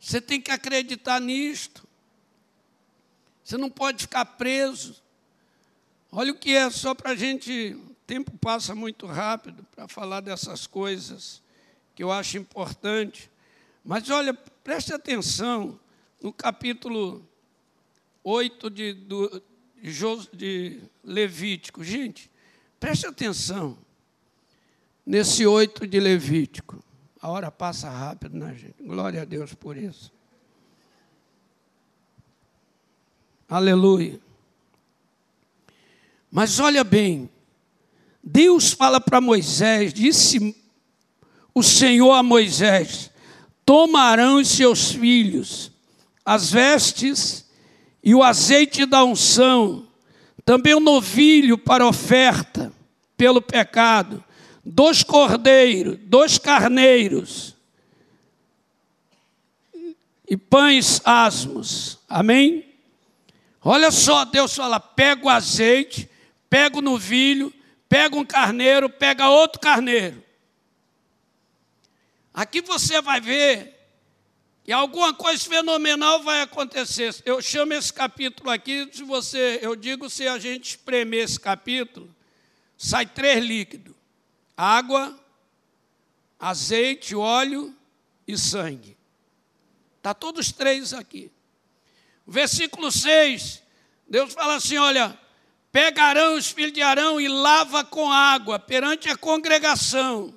Você 0.00 0.20
tem 0.20 0.40
que 0.40 0.50
acreditar 0.50 1.20
nisto. 1.20 1.83
Você 3.44 3.58
não 3.58 3.68
pode 3.68 4.02
ficar 4.02 4.24
preso. 4.24 5.02
Olha 6.10 6.32
o 6.32 6.34
que 6.34 6.56
é, 6.56 6.70
só 6.70 6.94
para 6.94 7.10
a 7.10 7.14
gente. 7.14 7.74
O 7.74 7.94
tempo 8.06 8.32
passa 8.38 8.74
muito 8.74 9.06
rápido 9.06 9.64
para 9.74 9.86
falar 9.86 10.20
dessas 10.20 10.66
coisas 10.66 11.42
que 11.94 12.02
eu 12.02 12.10
acho 12.10 12.38
importante. 12.38 13.30
Mas 13.84 14.08
olha, 14.08 14.32
preste 14.32 14.94
atenção 14.94 15.78
no 16.22 16.32
capítulo 16.32 17.22
8 18.22 18.70
de, 18.70 18.94
do, 18.94 19.42
de 20.32 20.80
Levítico. 21.04 21.84
Gente, 21.84 22.30
preste 22.80 23.06
atenção 23.06 23.76
nesse 25.04 25.46
8 25.46 25.86
de 25.86 26.00
Levítico. 26.00 26.82
A 27.20 27.28
hora 27.28 27.50
passa 27.50 27.90
rápido, 27.90 28.38
né, 28.38 28.54
gente? 28.54 28.82
Glória 28.82 29.20
a 29.20 29.24
Deus 29.26 29.52
por 29.52 29.76
isso. 29.76 30.13
Aleluia. 33.48 34.18
Mas 36.30 36.58
olha 36.58 36.82
bem, 36.82 37.28
Deus 38.22 38.72
fala 38.72 39.00
para 39.00 39.20
Moisés, 39.20 39.92
disse 39.92 40.56
o 41.54 41.62
Senhor 41.62 42.12
a 42.12 42.22
Moisés: 42.22 43.10
tomarão 43.64 44.40
os 44.40 44.48
seus 44.48 44.92
filhos 44.92 45.72
as 46.24 46.50
vestes 46.50 47.44
e 48.02 48.14
o 48.14 48.22
azeite 48.22 48.86
da 48.86 49.04
unção, 49.04 49.86
também 50.44 50.74
o 50.74 50.80
novilho 50.80 51.58
para 51.58 51.86
oferta 51.86 52.72
pelo 53.16 53.42
pecado, 53.42 54.24
dois 54.64 55.02
cordeiros, 55.02 55.98
dois 56.02 56.38
carneiros 56.38 57.54
e 60.28 60.36
pães 60.36 61.00
asmos. 61.04 61.98
Amém? 62.08 62.73
Olha 63.64 63.90
só, 63.90 64.26
Deus 64.26 64.54
fala: 64.54 64.78
pega 64.78 65.24
o 65.24 65.30
azeite, 65.30 66.08
pega 66.50 66.78
o 66.78 66.82
novilho, 66.82 67.52
pega 67.88 68.14
um 68.14 68.24
carneiro, 68.24 68.90
pega 68.90 69.30
outro 69.30 69.58
carneiro. 69.58 70.22
Aqui 72.32 72.60
você 72.60 73.00
vai 73.00 73.20
ver 73.20 73.74
que 74.64 74.72
alguma 74.72 75.14
coisa 75.14 75.42
fenomenal 75.42 76.22
vai 76.22 76.42
acontecer. 76.42 77.14
Eu 77.24 77.40
chamo 77.40 77.72
esse 77.72 77.92
capítulo 77.92 78.50
aqui, 78.50 78.88
se 78.92 79.02
você, 79.02 79.58
eu 79.62 79.74
digo, 79.74 80.10
se 80.10 80.28
a 80.28 80.38
gente 80.38 80.70
espremer 80.70 81.24
esse 81.24 81.40
capítulo, 81.40 82.14
sai 82.76 83.06
três 83.06 83.42
líquidos: 83.42 83.94
água, 84.54 85.18
azeite, 86.38 87.16
óleo 87.16 87.74
e 88.28 88.36
sangue. 88.36 88.94
Está 89.96 90.12
todos 90.12 90.52
três 90.52 90.92
aqui. 90.92 91.30
Versículo 92.26 92.90
6, 92.90 93.62
Deus 94.08 94.32
fala 94.32 94.56
assim: 94.56 94.78
olha, 94.78 95.18
pegarão 95.70 96.36
os 96.36 96.50
filhos 96.50 96.72
de 96.72 96.82
Arão 96.82 97.20
e 97.20 97.28
lava 97.28 97.84
com 97.84 98.10
água 98.10 98.58
perante 98.58 99.08
a 99.08 99.16
congregação 99.16 100.34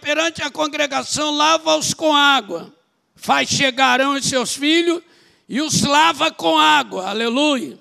perante 0.00 0.42
a 0.42 0.50
congregação, 0.50 1.30
lava-os 1.30 1.94
com 1.94 2.14
água. 2.14 2.72
Faz 3.16 3.48
chegarão 3.48 4.14
os 4.14 4.26
seus 4.26 4.54
filhos 4.54 5.02
e 5.48 5.60
os 5.60 5.82
lava 5.82 6.30
com 6.30 6.58
água. 6.58 7.08
Aleluia. 7.08 7.78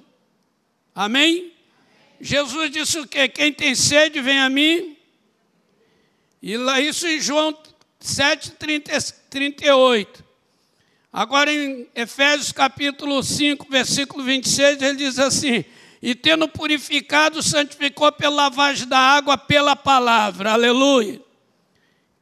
Amém? 0.95 1.51
Jesus 2.19 2.71
disse 2.71 2.99
o 2.99 3.07
quê? 3.07 3.27
Quem 3.27 3.51
tem 3.51 3.75
sede, 3.75 4.21
vem 4.21 4.39
a 4.39 4.49
mim. 4.49 4.97
E 6.41 6.57
lá, 6.57 6.79
isso 6.79 7.07
em 7.07 7.19
João 7.19 7.57
7, 7.99 8.51
30, 8.51 9.01
38. 9.29 10.22
Agora 11.15 11.53
em 11.53 11.87
Efésios 11.93 12.51
capítulo 12.51 13.21
5, 13.21 13.67
versículo 13.69 14.23
26, 14.23 14.81
ele 14.81 14.95
diz 14.95 15.19
assim: 15.19 15.63
E 16.01 16.15
tendo 16.15 16.47
purificado, 16.47 17.43
santificou 17.43 18.11
pela 18.11 18.35
lavagem 18.35 18.87
da 18.87 18.97
água, 18.97 19.37
pela 19.37 19.75
palavra. 19.75 20.53
Aleluia. 20.53 21.21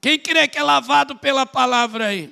Quem 0.02 0.20
crê 0.20 0.46
que 0.46 0.60
é 0.60 0.64
lavado 0.64 1.16
pela 1.16 1.46
palavra 1.46 2.08
aí? 2.08 2.30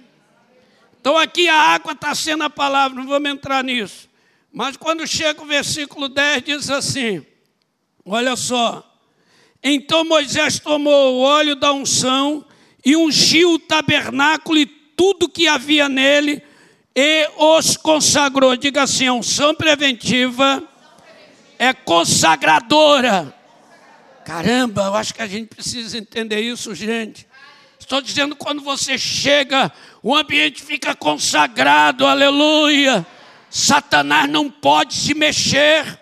Então 0.99 1.17
aqui 1.17 1.47
a 1.47 1.55
água 1.55 1.93
está 1.93 2.13
sendo 2.13 2.43
a 2.43 2.49
palavra, 2.49 2.99
não 2.99 3.07
vamos 3.07 3.31
entrar 3.31 3.63
nisso. 3.63 4.09
Mas 4.51 4.75
quando 4.75 5.07
chega 5.07 5.41
o 5.41 5.45
versículo 5.45 6.09
10, 6.09 6.43
diz 6.43 6.69
assim: 6.69 7.25
olha 8.03 8.35
só. 8.35 8.85
Então 9.63 10.03
Moisés 10.03 10.59
tomou 10.59 11.15
o 11.15 11.19
óleo 11.21 11.55
da 11.55 11.71
unção 11.71 12.45
e 12.83 12.97
ungiu 12.97 13.53
o 13.53 13.59
tabernáculo 13.59 14.57
e 14.57 14.65
tudo 14.65 15.29
que 15.29 15.47
havia 15.47 15.87
nele 15.87 16.48
e 16.95 17.29
os 17.37 17.77
consagrou. 17.77 18.55
Diga 18.55 18.83
assim: 18.83 19.07
a 19.07 19.13
unção 19.13 19.53
preventiva 19.55 20.63
é 21.57 21.73
consagradora. 21.73 23.33
Caramba, 24.25 24.83
eu 24.83 24.95
acho 24.95 25.13
que 25.13 25.21
a 25.21 25.27
gente 25.27 25.47
precisa 25.47 25.97
entender 25.97 26.39
isso, 26.39 26.75
gente. 26.75 27.27
Estou 27.79 28.01
dizendo, 28.01 28.35
quando 28.35 28.61
você 28.61 28.97
chega, 28.97 29.71
o 30.03 30.15
ambiente 30.15 30.61
fica 30.61 30.95
consagrado, 30.95 32.05
aleluia. 32.05 33.05
Satanás 33.49 34.29
não 34.29 34.49
pode 34.49 34.93
se 34.93 35.15
mexer. 35.15 35.99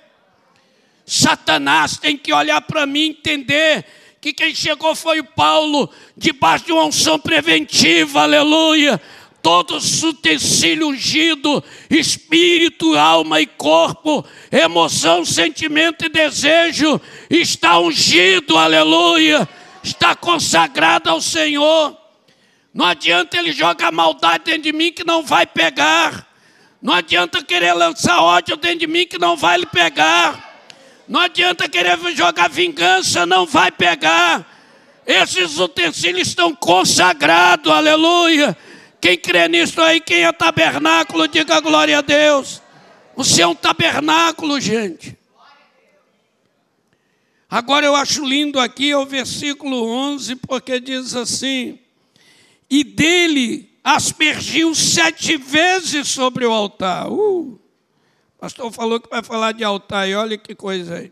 Satanás 1.06 1.98
tem 1.98 2.18
que 2.18 2.34
olhar 2.34 2.60
para 2.62 2.86
mim 2.86 3.12
entender 3.12 3.86
que 4.20 4.34
quem 4.34 4.54
chegou 4.54 4.94
foi 4.94 5.22
o 5.22 5.24
Paulo, 5.24 5.90
debaixo 6.18 6.66
de 6.66 6.74
uma 6.74 6.84
unção 6.84 7.18
preventiva, 7.18 8.24
aleluia. 8.24 9.00
Todo 9.48 9.78
utensílio 9.78 10.90
ungido, 10.90 11.64
espírito, 11.90 12.98
alma 12.98 13.40
e 13.40 13.46
corpo, 13.46 14.26
emoção, 14.52 15.24
sentimento 15.24 16.04
e 16.04 16.10
desejo, 16.10 17.00
está 17.30 17.80
ungido, 17.80 18.58
aleluia, 18.58 19.48
está 19.82 20.14
consagrado 20.14 21.10
ao 21.10 21.22
Senhor. 21.22 21.96
Não 22.74 22.86
adianta 22.86 23.38
ele 23.38 23.54
jogar 23.54 23.90
maldade 23.90 24.44
dentro 24.44 24.64
de 24.64 24.74
mim 24.74 24.92
que 24.92 25.06
não 25.06 25.24
vai 25.24 25.46
pegar. 25.46 26.28
Não 26.82 26.94
adianta 26.94 27.42
querer 27.42 27.72
lançar 27.72 28.22
ódio 28.22 28.58
dentro 28.58 28.80
de 28.80 28.88
mim 28.88 29.08
que 29.08 29.18
não 29.18 29.38
vai 29.38 29.60
lhe 29.60 29.66
pegar. 29.66 30.60
Não 31.08 31.22
adianta 31.22 31.70
querer 31.70 31.98
jogar 32.14 32.50
vingança, 32.50 33.26
não 33.26 33.46
vai 33.46 33.72
pegar. 33.72 34.46
Esses 35.06 35.58
utensílios 35.58 36.28
estão 36.28 36.54
consagrados, 36.54 37.72
aleluia. 37.72 38.58
Quem 39.00 39.18
crê 39.18 39.48
nisso 39.48 39.80
aí, 39.82 40.02
quem 40.02 40.24
é 40.24 40.32
tabernáculo, 40.32 41.28
diga 41.28 41.60
glória 41.60 42.00
a 42.00 42.02
Deus. 42.02 42.62
Você 43.16 43.42
é 43.42 43.48
um 43.48 43.56
tabernáculo, 43.56 44.60
gente. 44.60 45.18
Agora 47.50 47.86
eu 47.86 47.96
acho 47.96 48.26
lindo 48.26 48.60
aqui 48.60 48.94
o 48.94 49.06
versículo 49.06 49.88
11, 49.88 50.36
porque 50.38 50.80
diz 50.80 51.16
assim: 51.16 51.80
E 52.70 52.84
dele 52.84 53.70
aspergiu 53.84 54.76
sete 54.76 55.38
vezes 55.38 56.10
sobre 56.10 56.46
o 56.46 56.52
altar. 56.52 57.10
Uh, 57.10 57.54
o 57.54 57.60
pastor 58.38 58.72
falou 58.72 59.00
que 59.00 59.10
vai 59.10 59.24
falar 59.24 59.54
de 59.54 59.64
altar, 59.64 60.10
e 60.10 60.16
olha 60.16 60.38
que 60.38 60.54
coisa 60.54 60.98
aí. 60.98 61.12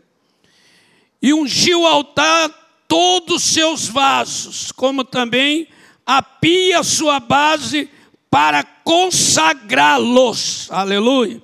E 1.22 1.32
ungiu 1.32 1.82
o 1.82 1.86
altar 1.86 2.50
todos 2.86 3.36
os 3.36 3.50
seus 3.50 3.88
vasos, 3.88 4.70
como 4.72 5.04
também 5.04 5.66
a 6.06 6.22
pia 6.22 6.84
sua 6.84 7.18
base 7.18 7.90
para 8.30 8.62
consagrá-los. 8.62 10.70
Aleluia. 10.70 11.42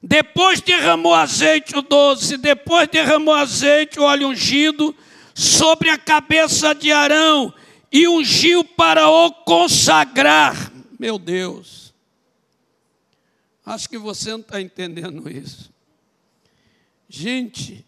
Depois 0.00 0.60
derramou 0.60 1.12
azeite 1.12 1.76
o 1.76 1.82
doze, 1.82 2.36
depois 2.36 2.88
derramou 2.88 3.34
azeite 3.34 3.98
o 3.98 4.04
óleo 4.04 4.28
ungido 4.28 4.94
sobre 5.34 5.90
a 5.90 5.98
cabeça 5.98 6.72
de 6.72 6.92
Arão 6.92 7.52
e 7.90 8.06
ungiu 8.06 8.64
para 8.64 9.10
o 9.10 9.32
consagrar. 9.32 10.72
Meu 10.98 11.18
Deus, 11.18 11.92
acho 13.66 13.88
que 13.88 13.98
você 13.98 14.30
não 14.30 14.40
está 14.40 14.60
entendendo 14.60 15.28
isso. 15.28 15.72
Gente, 17.08 17.84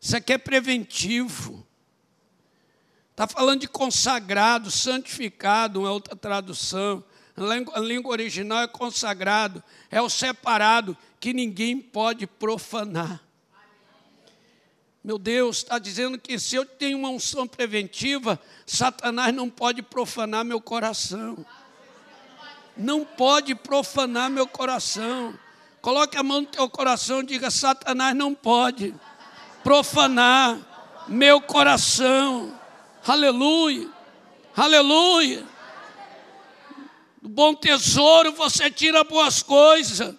isso 0.00 0.16
aqui 0.16 0.32
é 0.32 0.38
preventivo. 0.38 1.66
Está 3.22 3.38
falando 3.38 3.60
de 3.60 3.68
consagrado, 3.68 4.68
santificado, 4.68 5.78
uma 5.78 5.92
outra 5.92 6.16
tradução. 6.16 7.04
A 7.72 7.78
língua 7.78 8.10
original 8.10 8.62
é 8.62 8.66
consagrado, 8.66 9.62
é 9.92 10.02
o 10.02 10.10
separado, 10.10 10.98
que 11.20 11.32
ninguém 11.32 11.78
pode 11.78 12.26
profanar. 12.26 13.22
Meu 15.04 15.18
Deus, 15.18 15.58
está 15.58 15.78
dizendo 15.78 16.18
que 16.18 16.36
se 16.36 16.56
eu 16.56 16.66
tenho 16.66 16.98
uma 16.98 17.10
unção 17.10 17.46
preventiva, 17.46 18.40
Satanás 18.66 19.32
não 19.32 19.48
pode 19.48 19.82
profanar 19.82 20.44
meu 20.44 20.60
coração. 20.60 21.46
Não 22.76 23.04
pode 23.04 23.54
profanar 23.54 24.30
meu 24.30 24.48
coração. 24.48 25.38
Coloque 25.80 26.16
a 26.16 26.24
mão 26.24 26.40
no 26.40 26.48
teu 26.48 26.68
coração 26.68 27.20
e 27.20 27.26
diga: 27.26 27.52
Satanás 27.52 28.16
não 28.16 28.34
pode 28.34 28.92
profanar 29.62 30.58
meu 31.06 31.40
coração. 31.40 32.60
Aleluia, 33.06 33.88
aleluia. 34.56 35.44
Do 37.20 37.28
bom 37.28 37.52
tesouro 37.52 38.32
você 38.32 38.70
tira 38.70 39.02
boas 39.02 39.42
coisas. 39.42 40.14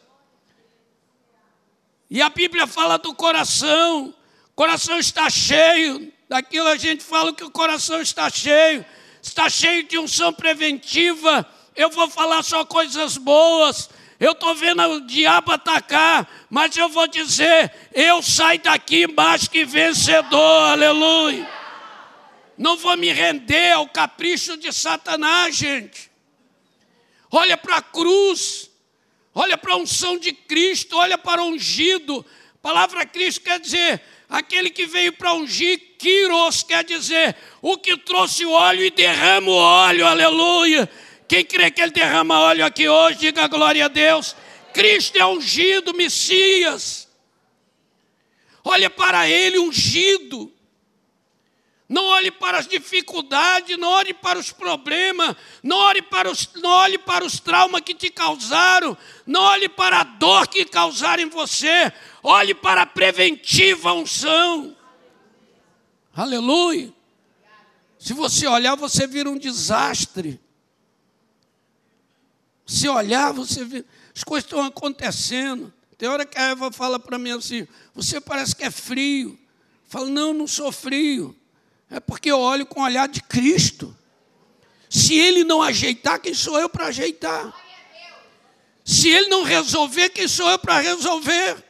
E 2.10 2.22
a 2.22 2.30
Bíblia 2.30 2.68
fala 2.68 2.98
do 2.98 3.16
coração. 3.16 4.14
O 4.50 4.54
coração 4.56 5.00
está 5.00 5.30
cheio, 5.30 6.12
daquilo 6.28 6.68
a 6.68 6.76
gente 6.76 7.04
fala 7.04 7.34
que 7.34 7.44
o 7.44 7.50
coração 7.50 8.02
está 8.02 8.30
cheio, 8.30 8.86
está 9.22 9.50
cheio 9.50 9.84
de 9.88 9.98
unção 9.98 10.34
preventiva. 10.34 11.48
Eu 11.76 11.90
vou 11.90 12.10
falar 12.10 12.44
só 12.44 12.66
coisas 12.66 13.18
boas. 13.18 13.90
Eu 14.20 14.34
estou 14.34 14.54
vendo 14.56 14.84
o 14.84 15.02
diabo 15.02 15.54
atacar, 15.54 16.30
mas 16.50 16.76
eu 16.76 16.90
vou 16.90 17.08
dizer: 17.08 17.74
eu 17.94 18.22
saio 18.22 18.62
daqui 18.62 19.08
mais 19.08 19.48
que 19.48 19.64
vencedor, 19.64 20.70
aleluia. 20.70 21.63
Não 22.58 22.78
vou 22.78 22.96
me 22.98 23.12
render 23.12 23.72
ao 23.72 23.88
capricho 23.88 24.56
de 24.58 24.72
Satanás, 24.72 25.56
gente. 25.56 26.12
Olha 27.32 27.58
para 27.58 27.78
a 27.78 27.82
cruz, 27.82 28.70
olha 29.34 29.58
para 29.58 29.74
a 29.74 29.78
unção 29.78 30.18
de 30.18 30.32
Cristo, 30.32 30.98
olha 30.98 31.18
para 31.18 31.42
o 31.42 31.48
ungido. 31.48 32.24
A 32.56 32.60
palavra 32.62 33.06
Cristo 33.06 33.42
quer 33.42 33.60
dizer 33.60 34.02
aquele 34.30 34.70
que 34.70 34.86
veio 34.86 35.14
para 35.14 35.34
ungir, 35.34 35.80
Quiros, 35.98 36.64
quer 36.64 36.84
dizer, 36.84 37.36
o 37.62 37.78
que 37.78 37.98
trouxe 37.98 38.46
o 38.46 38.52
óleo 38.52 38.84
e 38.84 38.92
derrama 38.92 39.50
o 39.50 39.56
óleo, 39.56 40.06
aleluia. 40.06 40.90
Quem 41.28 41.44
crê 41.44 41.72
que 41.72 41.82
ele 41.82 41.92
derrama 41.92 42.40
óleo 42.40 42.66
aqui 42.66 42.88
hoje, 42.88 43.18
diga 43.18 43.48
glória 43.48 43.86
a 43.86 43.88
Deus. 43.88 44.36
Cristo 44.74 45.18
é 45.18 45.26
ungido, 45.26 45.94
Messias. 45.94 47.08
Olha 48.64 48.92
para 48.92 49.28
ele 49.28 49.58
ungido. 49.58 50.53
Não 51.94 52.06
olhe 52.06 52.32
para 52.32 52.58
as 52.58 52.66
dificuldades, 52.66 53.78
não 53.78 53.88
olhe 53.88 54.16
para 54.16 54.40
os 54.40 54.52
problemas, 54.52 55.36
não 55.62 55.78
olhe 55.78 56.02
para 56.02 56.28
os, 56.28 56.50
não 56.56 56.72
olhe 56.72 56.98
para 56.98 57.24
os 57.24 57.40
traumas 57.40 57.82
que 57.82 57.94
te 57.94 58.10
causaram, 58.10 58.98
não 59.28 59.40
olhe 59.40 59.70
para 59.70 60.00
a 60.00 60.04
dor 60.04 60.48
que 60.48 60.66
causaram 60.66 61.22
em 61.22 61.30
você, 61.30 61.94
olhe 62.24 62.56
para 62.56 62.82
a 62.82 62.86
preventiva 62.88 63.94
unção. 63.94 64.76
Aleluia. 66.16 66.92
Se 68.00 68.12
você 68.12 68.48
olhar, 68.48 68.74
você 68.74 69.06
vira 69.06 69.30
um 69.30 69.38
desastre. 69.38 70.42
Se 72.66 72.90
olhar, 72.90 73.34
você 73.34 73.64
vê, 73.64 73.86
as 74.16 74.24
coisas 74.24 74.46
estão 74.46 74.64
acontecendo. 74.66 75.72
Tem 75.96 76.10
hora 76.10 76.26
que 76.26 76.40
a 76.40 76.50
Eva 76.50 76.72
fala 76.72 76.98
para 76.98 77.20
mim 77.20 77.34
assim: 77.34 77.68
você 77.94 78.20
parece 78.20 78.56
que 78.56 78.64
é 78.64 78.72
frio. 78.72 79.38
Eu 79.84 79.90
falo, 79.90 80.10
não, 80.10 80.34
não 80.34 80.48
sou 80.48 80.72
frio. 80.72 81.40
É 81.94 82.00
porque 82.00 82.32
eu 82.32 82.40
olho 82.40 82.66
com 82.66 82.82
o 82.82 82.84
olhar 82.84 83.08
de 83.08 83.22
Cristo. 83.22 83.96
Se 84.90 85.14
ele 85.14 85.44
não 85.44 85.62
ajeitar, 85.62 86.20
quem 86.20 86.34
sou 86.34 86.60
eu 86.60 86.68
para 86.68 86.88
ajeitar? 86.88 87.56
Se 88.84 89.10
ele 89.10 89.28
não 89.28 89.44
resolver, 89.44 90.10
quem 90.10 90.28
sou 90.28 90.50
eu 90.50 90.58
para 90.58 90.80
resolver? 90.80 91.64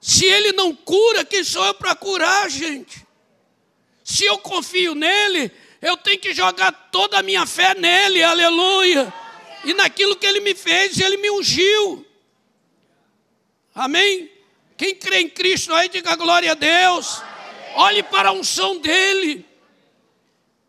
Se 0.00 0.24
ele 0.24 0.50
não 0.52 0.74
cura, 0.74 1.24
quem 1.24 1.44
sou 1.44 1.64
eu 1.64 1.74
para 1.74 1.94
curar, 1.94 2.50
gente? 2.50 3.06
Se 4.02 4.24
eu 4.24 4.38
confio 4.38 4.92
nele, 4.92 5.52
eu 5.80 5.96
tenho 5.96 6.18
que 6.18 6.34
jogar 6.34 6.72
toda 6.90 7.20
a 7.20 7.22
minha 7.22 7.46
fé 7.46 7.76
nele, 7.76 8.24
aleluia. 8.24 9.12
E 9.64 9.72
naquilo 9.72 10.16
que 10.16 10.26
ele 10.26 10.40
me 10.40 10.54
fez, 10.54 10.98
ele 10.98 11.16
me 11.18 11.30
ungiu. 11.30 12.04
Amém? 13.72 14.28
Quem 14.76 14.96
crê 14.96 15.20
em 15.20 15.28
Cristo 15.28 15.72
aí, 15.72 15.88
diga 15.88 16.16
glória 16.16 16.50
a 16.50 16.54
Deus. 16.54 17.22
Olhe 17.74 18.02
para 18.02 18.30
a 18.30 18.32
unção 18.32 18.80
dele. 18.80 19.46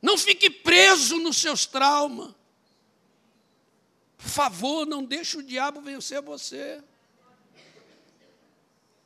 Não 0.02 0.18
fique 0.18 0.50
preso 0.50 1.18
nos 1.18 1.38
seus 1.38 1.66
traumas. 1.66 2.34
Por 4.18 4.30
favor, 4.30 4.86
não 4.86 5.04
deixe 5.04 5.38
o 5.38 5.44
diabo 5.44 5.82
vencer 5.82 6.22
você. 6.22 6.82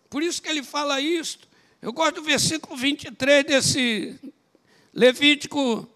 Por 0.10 0.22
isso 0.22 0.42
que 0.42 0.50
ele 0.50 0.64
fala 0.64 1.00
isto. 1.00 1.48
Eu 1.82 1.92
gosto 1.92 2.16
do 2.16 2.24
versículo 2.24 2.76
23 2.78 3.46
desse 3.46 4.20
Levítico 4.94 5.90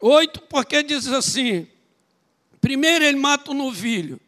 8, 0.00 0.42
porque 0.42 0.82
diz 0.82 1.06
assim: 1.08 1.68
primeiro 2.60 3.04
ele 3.04 3.18
mata 3.18 3.50
o 3.50 3.54
novilho 3.54 4.20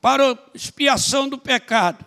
para 0.00 0.38
expiação 0.54 1.28
do 1.28 1.36
pecado. 1.36 2.04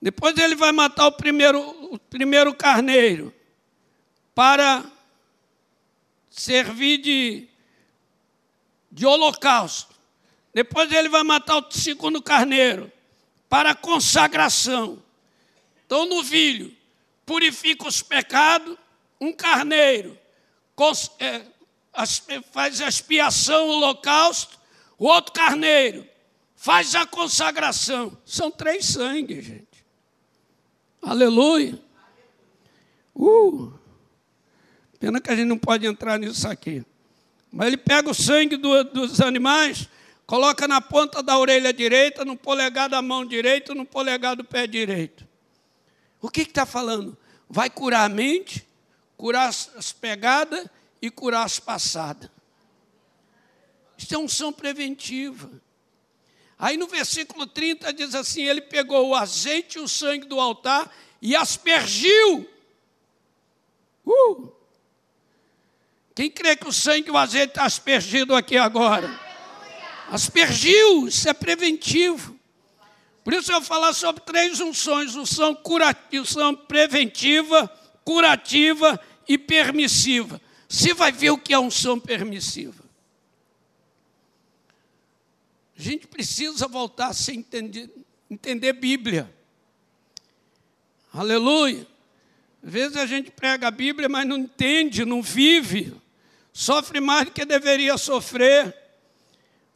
Depois 0.00 0.36
ele 0.38 0.54
vai 0.54 0.72
matar 0.72 1.06
o 1.06 1.12
primeiro, 1.12 1.60
o 1.92 1.98
primeiro 1.98 2.54
carneiro 2.54 3.34
para 4.34 4.84
servir 6.30 6.98
de, 6.98 7.48
de 8.92 9.04
holocausto. 9.04 9.94
Depois 10.54 10.90
ele 10.92 11.08
vai 11.08 11.24
matar 11.24 11.58
o 11.58 11.70
segundo 11.72 12.22
carneiro 12.22 12.90
para 13.48 13.74
consagração. 13.74 15.02
Então, 15.84 16.06
no 16.06 16.16
novilho 16.16 16.76
purifica 17.26 17.86
os 17.86 18.00
pecados, 18.00 18.76
um 19.20 19.32
carneiro 19.32 20.18
é, 21.18 21.42
faz 22.52 22.80
a 22.80 22.88
expiação, 22.88 23.66
o 23.66 23.70
holocausto, 23.72 24.58
o 24.96 25.06
outro 25.06 25.32
carneiro 25.32 26.06
faz 26.54 26.94
a 26.94 27.04
consagração. 27.06 28.16
São 28.24 28.50
três 28.50 28.86
sangues, 28.86 29.44
gente. 29.44 29.67
Aleluia. 31.02 31.78
Uh, 33.14 33.72
pena 34.98 35.20
que 35.20 35.30
a 35.30 35.36
gente 35.36 35.48
não 35.48 35.58
pode 35.58 35.86
entrar 35.86 36.18
nisso 36.18 36.46
aqui. 36.48 36.84
Mas 37.50 37.68
ele 37.68 37.76
pega 37.76 38.10
o 38.10 38.14
sangue 38.14 38.56
do, 38.56 38.84
dos 38.84 39.20
animais, 39.20 39.88
coloca 40.26 40.68
na 40.68 40.80
ponta 40.80 41.22
da 41.22 41.38
orelha 41.38 41.72
direita, 41.72 42.24
no 42.24 42.36
polegar 42.36 42.88
da 42.88 43.00
mão 43.00 43.24
direita, 43.24 43.74
no 43.74 43.84
polegar 43.84 44.36
do 44.36 44.44
pé 44.44 44.66
direito. 44.66 45.26
O 46.20 46.28
que 46.28 46.42
está 46.42 46.66
falando? 46.66 47.16
Vai 47.48 47.70
curar 47.70 48.04
a 48.04 48.08
mente, 48.08 48.66
curar 49.16 49.48
as 49.48 49.92
pegadas 49.92 50.66
e 51.00 51.10
curar 51.10 51.44
as 51.44 51.58
passadas. 51.58 52.28
Isso 53.96 54.14
é 54.14 54.18
unção 54.18 54.52
preventiva. 54.52 55.50
Aí 56.58 56.76
no 56.76 56.88
versículo 56.88 57.46
30 57.46 57.92
diz 57.92 58.14
assim: 58.14 58.42
Ele 58.42 58.60
pegou 58.60 59.08
o 59.08 59.14
azeite 59.14 59.78
e 59.78 59.80
o 59.80 59.88
sangue 59.88 60.26
do 60.26 60.40
altar 60.40 60.92
e 61.22 61.36
aspergiu. 61.36 62.48
Uh! 64.04 64.52
Quem 66.14 66.28
crê 66.28 66.56
que 66.56 66.66
o 66.66 66.72
sangue 66.72 67.08
e 67.08 67.12
o 67.12 67.16
azeite 67.16 67.50
está 67.50 67.64
aspergido 67.64 68.34
aqui 68.34 68.56
agora? 68.56 69.08
Aspergiu, 70.10 71.06
isso 71.06 71.28
é 71.28 71.32
preventivo. 71.32 72.36
Por 73.22 73.34
isso 73.34 73.52
eu 73.52 73.60
vou 73.60 73.68
falar 73.68 73.92
sobre 73.92 74.22
três 74.22 74.58
unções: 74.58 75.14
unção, 75.14 75.54
curativa, 75.54 76.22
unção 76.22 76.56
preventiva, 76.56 77.68
curativa 78.02 78.98
e 79.28 79.38
permissiva. 79.38 80.40
Você 80.68 80.92
vai 80.92 81.12
ver 81.12 81.30
o 81.30 81.38
que 81.38 81.54
é 81.54 81.58
unção 81.58 82.00
permissiva. 82.00 82.87
A 85.78 85.82
gente 85.82 86.08
precisa 86.08 86.66
voltar 86.66 87.08
a 87.08 87.12
se 87.12 87.32
entender, 87.32 87.88
entender 88.28 88.72
Bíblia. 88.72 89.32
Aleluia. 91.14 91.86
Às 92.64 92.72
vezes 92.72 92.96
a 92.96 93.06
gente 93.06 93.30
prega 93.30 93.68
a 93.68 93.70
Bíblia, 93.70 94.08
mas 94.08 94.26
não 94.26 94.38
entende, 94.38 95.04
não 95.04 95.22
vive. 95.22 95.94
Sofre 96.52 97.00
mais 97.00 97.26
do 97.26 97.30
que 97.30 97.44
deveria 97.44 97.96
sofrer. 97.96 98.74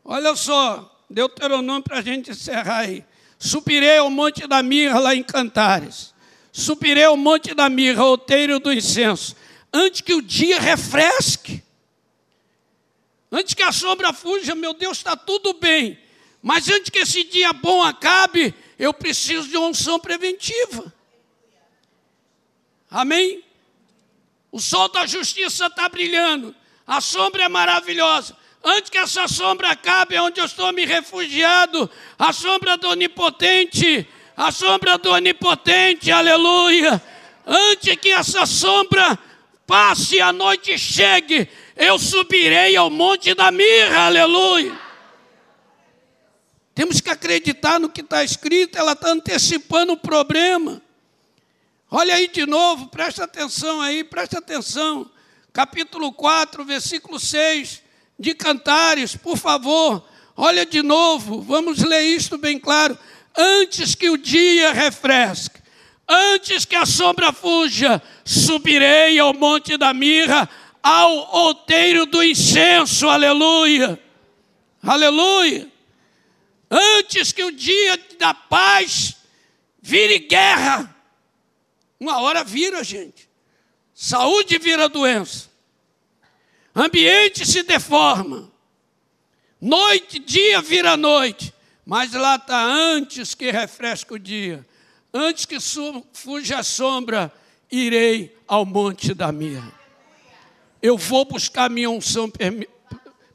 Olha 0.05 0.35
só, 0.35 1.05
Deuteronômio 1.09 1.85
para 1.85 1.99
a 1.99 2.03
gente 2.03 2.33
encerrar 2.33 2.79
aí. 2.79 3.05
Subirei 3.39 3.99
ao 3.99 4.11
monte 4.11 4.47
da 4.49 4.61
mirra 4.61 4.99
lá 4.99 5.15
em 5.15 5.23
Cantares. 5.23 6.13
Subirei 6.51 7.05
ao 7.05 7.17
monte 7.17 7.55
da 7.55 7.71
mirra, 7.71 8.05
outeiro 8.05 8.59
do 8.59 8.73
incenso. 8.73 9.37
Antes 9.73 10.01
que 10.01 10.15
o 10.15 10.21
dia 10.21 10.61
refresque. 10.61 11.63
Antes 13.33 13.55
que 13.55 13.62
a 13.62 13.72
sombra 13.72 14.12
fuja, 14.12 14.55
meu 14.55 14.74
Deus, 14.74 14.99
está 14.99 15.16
tudo 15.16 15.55
bem. 15.55 15.99
Mas 16.43 16.68
antes 16.68 16.91
que 16.91 16.99
esse 16.99 17.24
dia 17.24 17.51
bom 17.55 17.83
acabe, 17.83 18.55
eu 18.78 18.93
preciso 18.93 19.49
de 19.49 19.57
uma 19.57 19.68
unção 19.68 19.99
preventiva. 19.99 20.93
Amém? 22.91 23.43
O 24.51 24.61
sol 24.61 24.87
da 24.91 25.07
justiça 25.07 25.66
está 25.66 25.89
brilhando. 25.89 26.55
A 26.87 27.01
sombra 27.01 27.45
é 27.45 27.49
maravilhosa. 27.49 28.37
Antes 28.62 28.91
que 28.91 28.99
essa 28.99 29.26
sombra 29.26 29.70
acabe, 29.70 30.14
é 30.14 30.20
onde 30.20 30.39
eu 30.39 30.45
estou 30.45 30.70
me 30.72 30.85
refugiado, 30.85 31.91
a 32.18 32.33
sombra 32.33 32.76
do 32.76 32.91
Onipotente, 32.91 34.07
a 34.37 34.53
sombra 34.53 34.99
do 34.99 35.11
Onipotente, 35.11 36.12
aleluia. 36.12 37.03
Antes 37.47 37.97
que 37.97 38.11
essa 38.11 38.45
sombra 38.45 39.18
passe 39.66 40.20
a 40.20 40.33
noite 40.33 40.78
chegue, 40.78 41.49
eu 41.83 41.99
subirei 41.99 42.76
ao 42.76 42.89
monte 42.89 43.35
da 43.35 43.51
mirra, 43.51 44.07
aleluia. 44.07 44.78
Temos 46.72 47.01
que 47.01 47.11
acreditar 47.11 47.80
no 47.80 47.89
que 47.89 48.03
está 48.03 48.22
escrito, 48.22 48.78
ela 48.78 48.93
está 48.93 49.11
antecipando 49.11 49.95
o 49.95 49.97
problema. 49.97 50.80
Olha 51.91 52.14
aí 52.14 52.28
de 52.28 52.47
novo, 52.47 52.87
presta 52.87 53.24
atenção 53.24 53.80
aí, 53.80 54.05
presta 54.05 54.39
atenção. 54.39 55.11
Capítulo 55.53 56.12
4, 56.12 56.64
versículo 56.64 57.18
6 57.18 57.83
de 58.16 58.33
Cantares, 58.33 59.16
por 59.16 59.37
favor, 59.37 60.07
olha 60.37 60.64
de 60.64 60.83
novo, 60.83 61.43
vamos 61.43 61.83
ler 61.83 62.03
isto 62.03 62.39
bem 62.39 62.61
claro. 62.61 62.97
Antes 63.37 63.97
que 63.97 64.09
o 64.09 64.16
dia 64.16 64.72
refresque, 64.72 65.61
antes 66.09 66.64
que 66.64 66.76
a 66.76 66.87
sombra 66.87 67.33
fuja, 67.33 68.01
subirei 68.24 69.18
ao 69.18 69.35
monte 69.35 69.76
da 69.76 69.93
mirra, 69.93 70.49
ao 70.83 71.35
outeiro 71.47 72.07
do 72.07 72.22
incenso, 72.22 73.09
aleluia, 73.09 74.03
aleluia. 74.83 75.70
Antes 76.70 77.33
que 77.33 77.45
o 77.45 77.53
dia 77.53 77.99
da 78.18 78.33
paz 78.33 79.16
vire 79.80 80.20
guerra, 80.20 80.95
uma 82.01 82.20
hora 82.20 82.43
vira, 82.43 82.83
gente. 82.83 83.28
Saúde 83.95 84.59
vira 84.59 84.89
doença. 84.89 85.51
Ambiente 86.74 87.47
se 87.47 87.62
deforma. 87.62 88.51
Noite, 89.61 90.18
dia 90.18 90.61
vira 90.61 90.97
noite. 90.97 91.55
Mas 91.85 92.12
lá 92.12 92.37
está 92.37 92.64
antes 92.64 93.35
que 93.35 93.51
refresque 93.51 94.14
o 94.14 94.18
dia. 94.18 94.66
Antes 95.12 95.45
que 95.45 95.59
fuja 96.12 96.59
a 96.59 96.62
sombra, 96.64 97.33
irei 97.70 98.37
ao 98.49 98.64
monte 98.64 99.14
da 99.14 99.30
mirra. 99.30 99.82
Eu 100.83 100.99
vou 100.99 101.24
buscar 101.24 101.70
minha 101.70 101.89
unção 101.89 102.30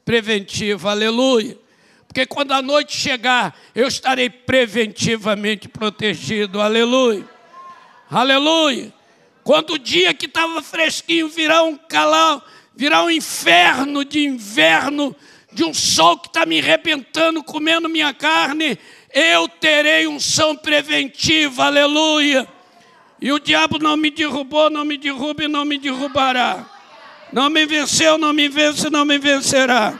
preventiva. 0.04 0.90
Aleluia. 0.90 1.58
Porque 2.06 2.26
quando 2.26 2.52
a 2.52 2.62
noite 2.62 2.96
chegar, 2.96 3.58
eu 3.74 3.88
estarei 3.88 4.30
preventivamente 4.30 5.68
protegido. 5.68 6.60
Aleluia. 6.60 7.24
Aleluia. 8.10 8.92
Quando 9.42 9.74
o 9.74 9.78
dia 9.78 10.12
que 10.12 10.26
estava 10.26 10.62
fresquinho 10.62 11.28
virar 11.28 11.62
um 11.62 11.76
calão 11.76 12.42
virar 12.78 13.02
um 13.02 13.10
inferno 13.10 14.04
de 14.04 14.20
inverno, 14.20 15.14
de 15.52 15.64
um 15.64 15.74
sol 15.74 16.16
que 16.16 16.28
está 16.28 16.46
me 16.46 16.60
arrebentando, 16.60 17.42
comendo 17.42 17.88
minha 17.88 18.14
carne, 18.14 18.78
eu 19.12 19.48
terei 19.48 20.06
unção 20.06 20.54
preventiva, 20.54 21.64
aleluia. 21.64 22.46
E 23.20 23.32
o 23.32 23.40
diabo 23.40 23.80
não 23.80 23.96
me 23.96 24.12
derrubou, 24.12 24.70
não 24.70 24.84
me 24.84 24.96
derruba 24.96 25.42
e 25.42 25.48
não 25.48 25.64
me 25.64 25.76
derrubará. 25.76 26.64
Não 27.32 27.50
me 27.50 27.66
venceu, 27.66 28.16
não 28.16 28.32
me 28.32 28.48
vence, 28.48 28.88
não 28.88 29.04
me 29.04 29.18
vencerá. 29.18 29.98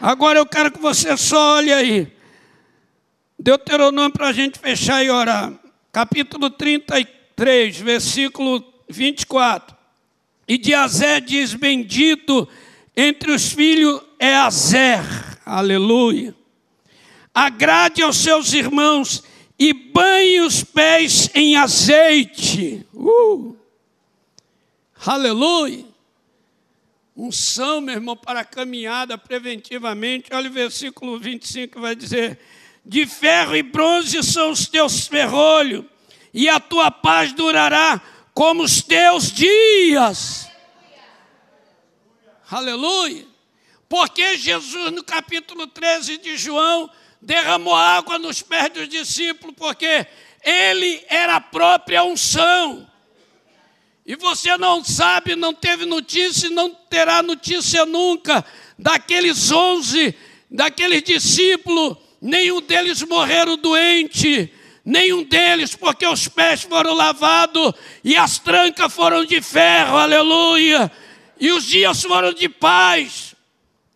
Agora 0.00 0.38
eu 0.38 0.46
quero 0.46 0.70
que 0.70 0.80
você 0.80 1.16
só 1.16 1.56
olhe 1.56 1.72
aí. 1.72 2.12
Deuteronômio 3.38 4.12
para 4.12 4.28
a 4.28 4.32
gente 4.32 4.58
fechar 4.58 5.04
e 5.04 5.10
orar. 5.10 5.52
Capítulo 5.92 6.50
33, 6.50 7.78
versículo 7.78 8.64
24. 8.88 9.76
E 10.48 10.56
de 10.56 10.74
Azé 10.74 11.20
diz: 11.20 11.54
Bendito 11.54 12.48
entre 12.96 13.32
os 13.32 13.52
filhos 13.52 14.00
é 14.18 14.34
Azer, 14.34 15.02
aleluia. 15.44 16.34
Agrade 17.34 18.02
aos 18.02 18.16
seus 18.16 18.52
irmãos 18.52 19.22
e 19.58 19.72
banhe 19.72 20.40
os 20.40 20.64
pés 20.64 21.30
em 21.34 21.54
azeite, 21.56 22.86
uh. 22.94 23.54
aleluia. 25.04 25.89
Unção, 27.22 27.82
meu 27.82 27.96
irmão, 27.96 28.16
para 28.16 28.40
a 28.40 28.44
caminhada 28.44 29.18
preventivamente. 29.18 30.32
Olha 30.32 30.48
o 30.48 30.52
versículo 30.52 31.20
25 31.20 31.78
vai 31.78 31.94
dizer: 31.94 32.40
De 32.82 33.06
ferro 33.06 33.54
e 33.54 33.62
bronze 33.62 34.22
são 34.22 34.50
os 34.50 34.66
teus 34.66 35.06
ferrolhos, 35.06 35.84
e 36.32 36.48
a 36.48 36.58
tua 36.58 36.90
paz 36.90 37.34
durará 37.34 38.00
como 38.32 38.62
os 38.62 38.80
teus 38.82 39.30
dias. 39.30 40.48
Aleluia. 42.50 43.26
Porque 43.86 44.38
Jesus, 44.38 44.90
no 44.90 45.04
capítulo 45.04 45.66
13 45.66 46.16
de 46.16 46.38
João, 46.38 46.88
derramou 47.20 47.76
água 47.76 48.18
nos 48.18 48.40
pés 48.40 48.72
dos 48.72 48.88
discípulos, 48.88 49.54
porque 49.58 50.06
ele 50.42 51.04
era 51.06 51.36
a 51.36 51.40
própria 51.40 52.02
unção. 52.02 52.89
E 54.10 54.16
você 54.16 54.56
não 54.56 54.82
sabe, 54.82 55.36
não 55.36 55.54
teve 55.54 55.86
notícia 55.86 56.48
e 56.48 56.50
não 56.50 56.68
terá 56.68 57.22
notícia 57.22 57.86
nunca 57.86 58.44
daqueles 58.76 59.52
onze, 59.52 60.16
daqueles 60.50 61.04
discípulos, 61.04 61.96
nenhum 62.20 62.60
deles 62.60 63.00
morreram 63.02 63.56
doente, 63.56 64.52
nenhum 64.84 65.22
deles, 65.22 65.76
porque 65.76 66.04
os 66.04 66.26
pés 66.26 66.62
foram 66.62 66.92
lavados 66.92 67.72
e 68.02 68.16
as 68.16 68.36
trancas 68.40 68.92
foram 68.92 69.24
de 69.24 69.40
ferro, 69.40 69.96
aleluia. 69.96 70.90
E 71.38 71.52
os 71.52 71.62
dias 71.62 72.02
foram 72.02 72.32
de 72.32 72.48
paz, 72.48 73.36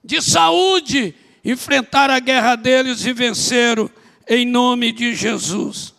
de 0.04 0.22
saúde, 0.22 1.12
enfrentaram 1.44 2.14
a 2.14 2.20
guerra 2.20 2.54
deles 2.54 3.04
e 3.04 3.12
venceram 3.12 3.90
em 4.28 4.46
nome 4.46 4.92
de 4.92 5.12
Jesus. 5.12 5.92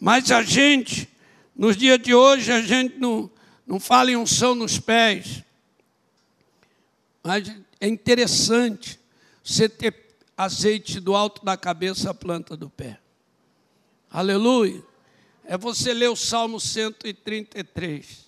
Mas 0.00 0.32
a 0.32 0.42
gente, 0.42 1.06
nos 1.56 1.76
dias 1.76 1.98
de 1.98 2.14
hoje, 2.14 2.52
a 2.52 2.60
gente 2.60 2.98
não, 2.98 3.30
não 3.66 3.80
fala 3.80 4.10
em 4.10 4.16
unção 4.16 4.54
nos 4.54 4.78
pés. 4.78 5.42
Mas 7.22 7.50
é 7.80 7.88
interessante 7.88 9.00
você 9.42 9.68
ter 9.68 10.16
azeite 10.36 11.00
do 11.00 11.16
alto 11.16 11.44
da 11.44 11.56
cabeça 11.56 12.10
à 12.10 12.14
planta 12.14 12.56
do 12.56 12.68
pé. 12.68 13.00
Aleluia. 14.10 14.82
É 15.44 15.56
você 15.56 15.94
ler 15.94 16.10
o 16.10 16.16
Salmo 16.16 16.60
133. 16.60 18.26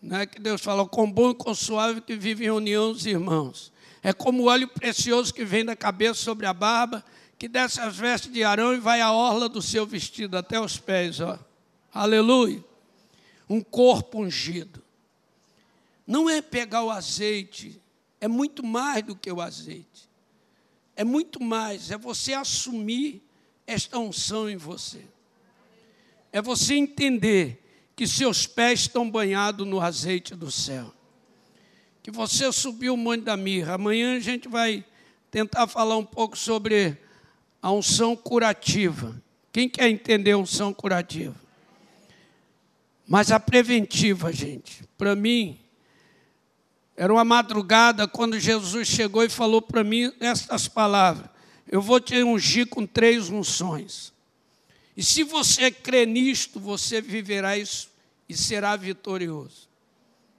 Né, 0.00 0.26
que 0.26 0.40
Deus 0.40 0.60
fala, 0.60 0.86
com 0.86 1.10
bom 1.10 1.30
e 1.30 1.34
com 1.34 1.54
suave 1.54 2.00
que 2.00 2.16
vive 2.16 2.44
em 2.44 2.50
união 2.50 2.90
os 2.90 3.06
irmãos. 3.06 3.72
É 4.02 4.12
como 4.12 4.42
o 4.42 4.46
óleo 4.46 4.68
precioso 4.68 5.32
que 5.32 5.44
vem 5.44 5.64
da 5.64 5.76
cabeça 5.76 6.14
sobre 6.14 6.46
a 6.46 6.52
barba, 6.52 7.04
que 7.38 7.48
desce 7.48 7.80
as 7.80 7.96
vestes 7.96 8.32
de 8.32 8.42
Arão 8.42 8.74
e 8.74 8.80
vai 8.80 9.00
à 9.00 9.12
orla 9.12 9.48
do 9.48 9.62
seu 9.62 9.86
vestido 9.86 10.36
até 10.36 10.60
os 10.60 10.76
pés. 10.76 11.20
Ó. 11.20 11.38
Aleluia. 11.92 12.64
Um 13.48 13.60
corpo 13.60 14.22
ungido. 14.22 14.82
Não 16.06 16.28
é 16.28 16.40
pegar 16.40 16.84
o 16.84 16.90
azeite, 16.90 17.80
é 18.20 18.26
muito 18.26 18.64
mais 18.64 19.04
do 19.04 19.14
que 19.14 19.30
o 19.30 19.40
azeite. 19.40 20.08
É 20.94 21.04
muito 21.04 21.42
mais, 21.42 21.90
é 21.90 21.98
você 21.98 22.32
assumir 22.32 23.22
esta 23.66 23.98
unção 23.98 24.48
em 24.48 24.56
você. 24.56 25.04
É 26.32 26.40
você 26.40 26.74
entender 26.74 27.62
que 27.94 28.06
seus 28.06 28.46
pés 28.46 28.80
estão 28.80 29.10
banhados 29.10 29.66
no 29.66 29.80
azeite 29.80 30.34
do 30.34 30.50
céu. 30.50 30.92
Que 32.02 32.10
você 32.10 32.50
subiu 32.52 32.94
o 32.94 32.96
monte 32.96 33.22
da 33.22 33.36
mirra. 33.36 33.74
Amanhã 33.74 34.16
a 34.16 34.20
gente 34.20 34.48
vai 34.48 34.84
tentar 35.30 35.66
falar 35.66 35.96
um 35.96 36.04
pouco 36.04 36.36
sobre 36.36 36.96
a 37.60 37.70
unção 37.70 38.16
curativa. 38.16 39.20
Quem 39.52 39.68
quer 39.68 39.88
entender 39.88 40.32
a 40.32 40.38
unção 40.38 40.72
curativa? 40.72 41.41
Mas 43.12 43.30
a 43.30 43.38
preventiva, 43.38 44.32
gente, 44.32 44.84
para 44.96 45.14
mim, 45.14 45.58
era 46.96 47.12
uma 47.12 47.26
madrugada 47.26 48.08
quando 48.08 48.40
Jesus 48.40 48.88
chegou 48.88 49.22
e 49.22 49.28
falou 49.28 49.60
para 49.60 49.84
mim 49.84 50.10
estas 50.18 50.66
palavras: 50.66 51.28
Eu 51.68 51.82
vou 51.82 52.00
te 52.00 52.22
ungir 52.22 52.68
com 52.68 52.86
três 52.86 53.28
unções. 53.28 54.14
E 54.96 55.04
se 55.04 55.24
você 55.24 55.70
crê 55.70 56.06
nisto, 56.06 56.58
você 56.58 57.02
viverá 57.02 57.58
isso 57.58 57.90
e 58.26 58.34
será 58.34 58.76
vitorioso. 58.76 59.68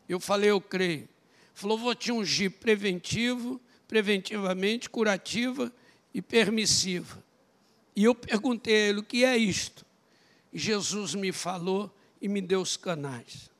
Eu 0.09 0.19
falei, 0.19 0.49
eu 0.49 0.59
creio. 0.59 1.07
Falou, 1.53 1.77
vou 1.77 1.93
te 1.93 2.11
ungir 2.11 2.49
preventivo, 2.53 3.61
preventivamente, 3.87 4.89
curativa 4.89 5.71
e 6.11 6.23
permissiva. 6.23 7.23
E 7.95 8.05
eu 8.05 8.15
perguntei 8.15 8.73
a 8.73 8.89
ele, 8.89 8.99
o 9.01 9.03
que 9.03 9.23
é 9.23 9.37
isto? 9.37 9.85
E 10.51 10.57
Jesus 10.57 11.13
me 11.13 11.31
falou 11.31 11.95
e 12.23 12.29
me 12.29 12.39
deu 12.39 12.61
os 12.61 12.77
canais. 12.77 13.51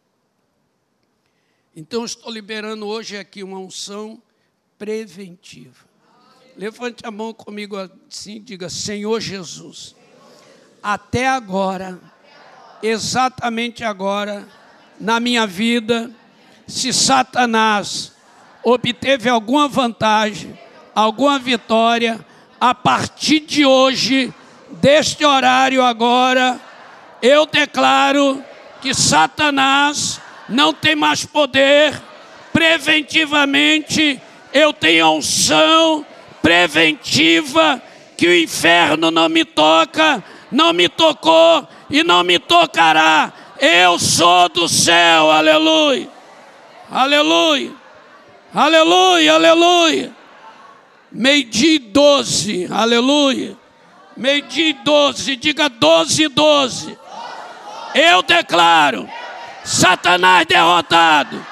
Então, 1.76 2.06
estou 2.06 2.32
liberando 2.32 2.88
hoje 2.88 3.18
aqui 3.18 3.44
uma 3.44 3.60
unção 3.60 4.22
preventiva. 4.80 5.86
Levante 6.56 7.06
a 7.06 7.12
mão 7.12 7.34
comigo 7.34 7.76
assim, 7.76 8.42
diga: 8.42 8.70
Senhor 8.70 9.20
Jesus, 9.20 9.98
até 10.82 11.28
agora, 11.28 12.00
exatamente 12.82 13.84
agora, 13.84 14.48
na 14.98 15.20
minha 15.20 15.46
vida, 15.46 16.10
se 16.66 16.94
Satanás 16.94 18.14
obteve 18.64 19.28
alguma 19.28 19.68
vantagem, 19.68 20.58
alguma 20.96 21.38
vitória, 21.38 22.26
a 22.62 22.74
partir 22.74 23.42
de 23.42 23.66
hoje, 23.66 24.34
deste 24.80 25.26
horário 25.26 25.84
agora, 25.84 26.62
eu 27.22 27.46
declaro 27.46 28.42
que 28.84 28.94
Satanás 28.94 30.20
não 30.50 30.74
tem 30.74 30.94
mais 30.94 31.24
poder, 31.26 31.94
preventivamente 32.52 34.22
eu 34.54 34.74
tenho 34.74 35.10
unção 35.10 36.06
preventiva 36.42 37.82
que 38.18 38.28
o 38.28 38.36
inferno 38.36 39.10
não 39.10 39.30
me 39.30 39.46
toca, 39.46 40.22
não 40.52 40.74
me 40.74 40.90
tocou 40.90 41.66
e 41.90 42.04
não 42.04 42.26
me 42.26 42.38
tocará. 42.38 43.32
Eu 43.58 43.98
sou 43.98 44.50
do 44.50 44.68
céu, 44.68 45.32
aleluia, 45.32 46.10
aleluia, 46.92 47.72
aleluia, 48.54 49.34
aleluia. 49.34 50.12
Meio-dia 51.10 51.80
doze, 51.80 52.68
aleluia. 52.70 53.56
Meio-dia 54.18 54.76
doze, 54.84 55.38
diga 55.38 55.70
doze, 55.70 56.28
doze. 56.28 56.98
Eu 57.94 58.22
declaro 58.24 59.10
Satanás 59.64 60.46
derrotado. 60.46 61.46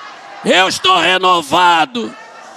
Eu 0.44 0.68
estou 0.68 0.98
renovado. 0.98 2.14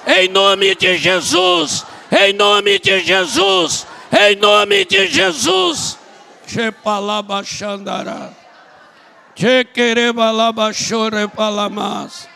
Em 0.07 0.28
nome 0.28 0.74
de 0.74 0.97
Jesus. 0.97 1.87
Em 2.11 2.32
nome 2.32 2.78
de 2.78 3.01
Jesus. 3.01 3.87
Em 4.12 4.37
nome 4.37 4.85
de 4.85 5.07
Jesus. 5.07 5.99
Chepalabachandará. 6.47 8.30
Chequerebalabachore 9.35 11.28
palamas. 11.28 12.28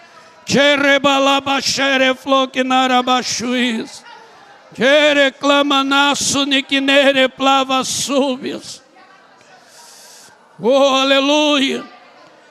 Chereclamanaço 4.74 6.44
niquinere 6.46 7.28
plava 7.28 7.84
súbias. 7.84 8.82
Oh, 10.60 10.94
aleluia. 10.94 11.84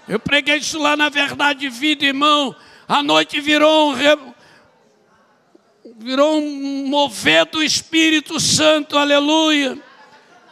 Eu 0.08 0.18
preguei 0.20 0.55
isso 0.58 0.80
lá 0.80 0.95
na 0.95 1.10
verdade 1.10 1.60
de 1.62 1.70
vida, 1.70 2.05
irmão. 2.05 2.55
A 2.88 3.03
noite 3.03 3.41
virou 3.41 3.91
um, 3.91 4.34
virou 5.97 6.38
um 6.38 6.88
mover 6.88 7.45
do 7.45 7.62
Espírito 7.62 8.39
Santo, 8.39 8.97
aleluia. 8.97 9.78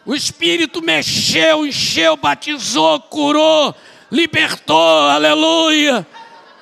O 0.05 0.13
Espírito 0.13 0.81
mexeu, 0.81 1.65
encheu, 1.65 2.17
batizou, 2.17 2.99
curou, 2.99 3.73
libertou, 4.11 5.09
aleluia. 5.09 6.05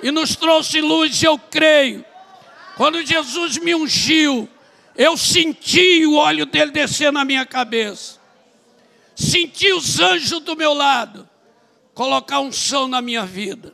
E 0.04 0.12
nos 0.12 0.36
trouxe 0.36 0.80
luz, 0.80 1.24
eu 1.24 1.40
creio. 1.40 2.06
Quando 2.78 3.04
Jesus 3.04 3.58
me 3.58 3.74
ungiu, 3.74 4.48
eu 4.96 5.18
senti 5.18 6.06
o 6.06 6.16
óleo 6.16 6.46
dele 6.46 6.72
descer 6.72 7.12
na 7.12 7.26
minha 7.26 7.46
cabeça. 7.46 8.23
Senti 9.16 9.72
os 9.72 10.00
anjos 10.00 10.40
do 10.42 10.56
meu 10.56 10.74
lado 10.74 11.30
colocar 11.94 12.40
um 12.40 12.52
som 12.52 12.88
na 12.88 13.02
minha 13.02 13.26
vida. 13.26 13.74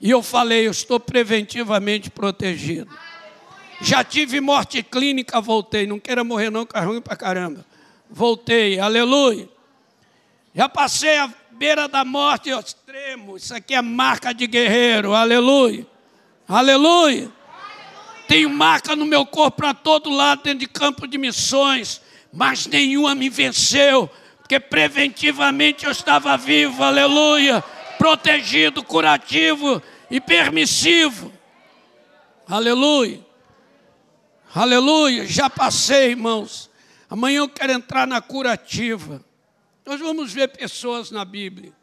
E 0.00 0.10
eu 0.10 0.22
falei, 0.22 0.66
eu 0.66 0.70
estou 0.70 1.00
preventivamente 1.00 2.10
protegido. 2.10 2.88
Já 3.80 4.02
tive 4.04 4.40
morte 4.40 4.82
clínica, 4.82 5.40
voltei. 5.40 5.86
Não 5.86 5.98
queira 5.98 6.22
morrer 6.22 6.50
não, 6.50 6.64
que 6.64 6.76
é 6.76 6.80
ruim 6.80 7.00
pra 7.00 7.16
caramba. 7.16 7.64
Voltei, 8.08 8.78
aleluia. 8.78 9.48
Já 10.54 10.68
passei 10.68 11.18
a 11.18 11.32
beira 11.52 11.88
da 11.88 12.04
morte 12.04 12.50
ao 12.50 12.60
extremo. 12.60 13.36
Isso 13.36 13.54
aqui 13.54 13.74
é 13.74 13.82
marca 13.82 14.32
de 14.32 14.46
guerreiro, 14.46 15.14
aleluia. 15.14 15.86
Aleluia. 16.48 17.30
Tenho 18.26 18.50
marca 18.50 18.94
no 18.94 19.04
meu 19.04 19.26
corpo 19.26 19.58
para 19.58 19.74
todo 19.74 20.10
lado, 20.10 20.42
dentro 20.42 20.60
de 20.60 20.66
campo 20.66 21.06
de 21.06 21.18
missões, 21.18 22.00
mas 22.32 22.66
nenhuma 22.66 23.14
me 23.14 23.28
venceu 23.28 24.08
porque 24.48 24.58
preventivamente 24.58 25.84
eu 25.84 25.92
estava 25.92 26.34
vivo, 26.38 26.82
aleluia, 26.82 27.62
protegido, 27.98 28.82
curativo 28.82 29.82
e 30.10 30.22
permissivo. 30.22 31.30
Aleluia. 32.46 33.20
Aleluia. 34.54 35.26
Já 35.26 35.50
passei, 35.50 36.12
irmãos. 36.12 36.70
Amanhã 37.10 37.40
eu 37.40 37.48
quero 37.50 37.72
entrar 37.72 38.06
na 38.06 38.22
curativa. 38.22 39.22
Nós 39.84 40.00
vamos 40.00 40.32
ver 40.32 40.48
pessoas 40.48 41.10
na 41.10 41.26
Bíblia 41.26 41.74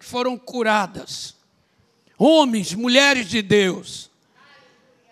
que 0.00 0.06
foram 0.06 0.38
curadas. 0.38 1.36
Homens, 2.16 2.72
mulheres 2.72 3.28
de 3.28 3.42
Deus, 3.42 4.10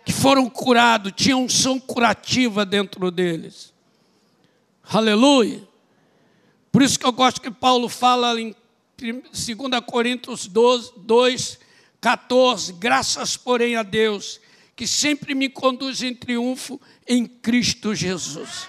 que 0.03 0.11
foram 0.11 0.49
curados, 0.49 1.13
tinham 1.15 1.43
unção 1.43 1.79
curativa 1.79 2.65
dentro 2.65 3.11
deles. 3.11 3.71
Aleluia. 4.83 5.64
Por 6.75 6.81
isso 6.81 6.99
que 6.99 7.05
eu 7.05 7.13
gosto 7.13 7.39
que 7.39 7.49
Paulo 7.49 7.87
fala 7.87 8.37
em 8.37 8.53
2 8.97 9.29
Coríntios 9.87 10.45
12, 10.45 10.91
2, 10.97 11.59
14: 12.01 12.73
graças, 12.73 13.37
porém, 13.37 13.77
a 13.77 13.81
Deus, 13.81 14.41
que 14.75 14.85
sempre 14.85 15.33
me 15.33 15.47
conduz 15.47 16.03
em 16.03 16.13
triunfo 16.13 16.77
em 17.07 17.25
Cristo 17.25 17.95
Jesus. 17.95 18.67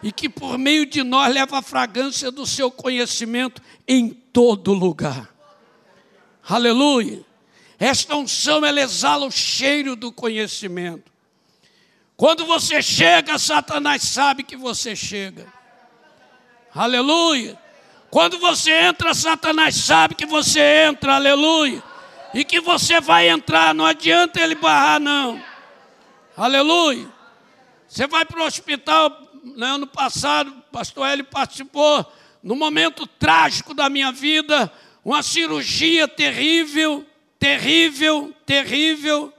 E 0.00 0.12
que 0.12 0.28
por 0.28 0.56
meio 0.56 0.86
de 0.86 1.02
nós 1.02 1.34
leva 1.34 1.58
a 1.58 1.62
fragrância 1.62 2.30
do 2.30 2.46
seu 2.46 2.70
conhecimento 2.70 3.60
em 3.88 4.10
todo 4.10 4.72
lugar. 4.72 5.28
Aleluia. 6.48 7.26
Esta 7.80 8.14
unção 8.14 8.64
ela 8.64 8.80
exala 8.80 9.26
o 9.26 9.30
cheiro 9.32 9.96
do 9.96 10.12
conhecimento. 10.12 11.10
Quando 12.16 12.46
você 12.46 12.80
chega, 12.80 13.36
Satanás 13.40 14.04
sabe 14.04 14.44
que 14.44 14.56
você 14.56 14.94
chega. 14.94 15.52
Aleluia. 16.74 17.56
Quando 18.10 18.38
você 18.38 18.72
entra, 18.72 19.14
Satanás 19.14 19.76
sabe 19.76 20.14
que 20.14 20.26
você 20.26 20.60
entra, 20.88 21.14
aleluia. 21.14 21.82
E 22.32 22.44
que 22.44 22.60
você 22.60 23.00
vai 23.00 23.28
entrar, 23.28 23.72
não 23.72 23.86
adianta 23.86 24.40
ele 24.40 24.56
barrar, 24.56 24.98
não. 24.98 25.40
Aleluia. 26.36 27.08
Você 27.86 28.08
vai 28.08 28.24
para 28.24 28.40
o 28.40 28.44
hospital, 28.44 29.10
no 29.44 29.56
né, 29.56 29.66
ano 29.68 29.86
passado, 29.86 30.48
o 30.50 30.72
pastor 30.72 31.06
Hélio 31.06 31.24
participou, 31.24 32.04
no 32.42 32.56
momento 32.56 33.06
trágico 33.06 33.72
da 33.72 33.88
minha 33.88 34.10
vida, 34.10 34.72
uma 35.04 35.22
cirurgia 35.22 36.08
terrível, 36.08 37.06
terrível, 37.38 38.34
terrível. 38.44 39.32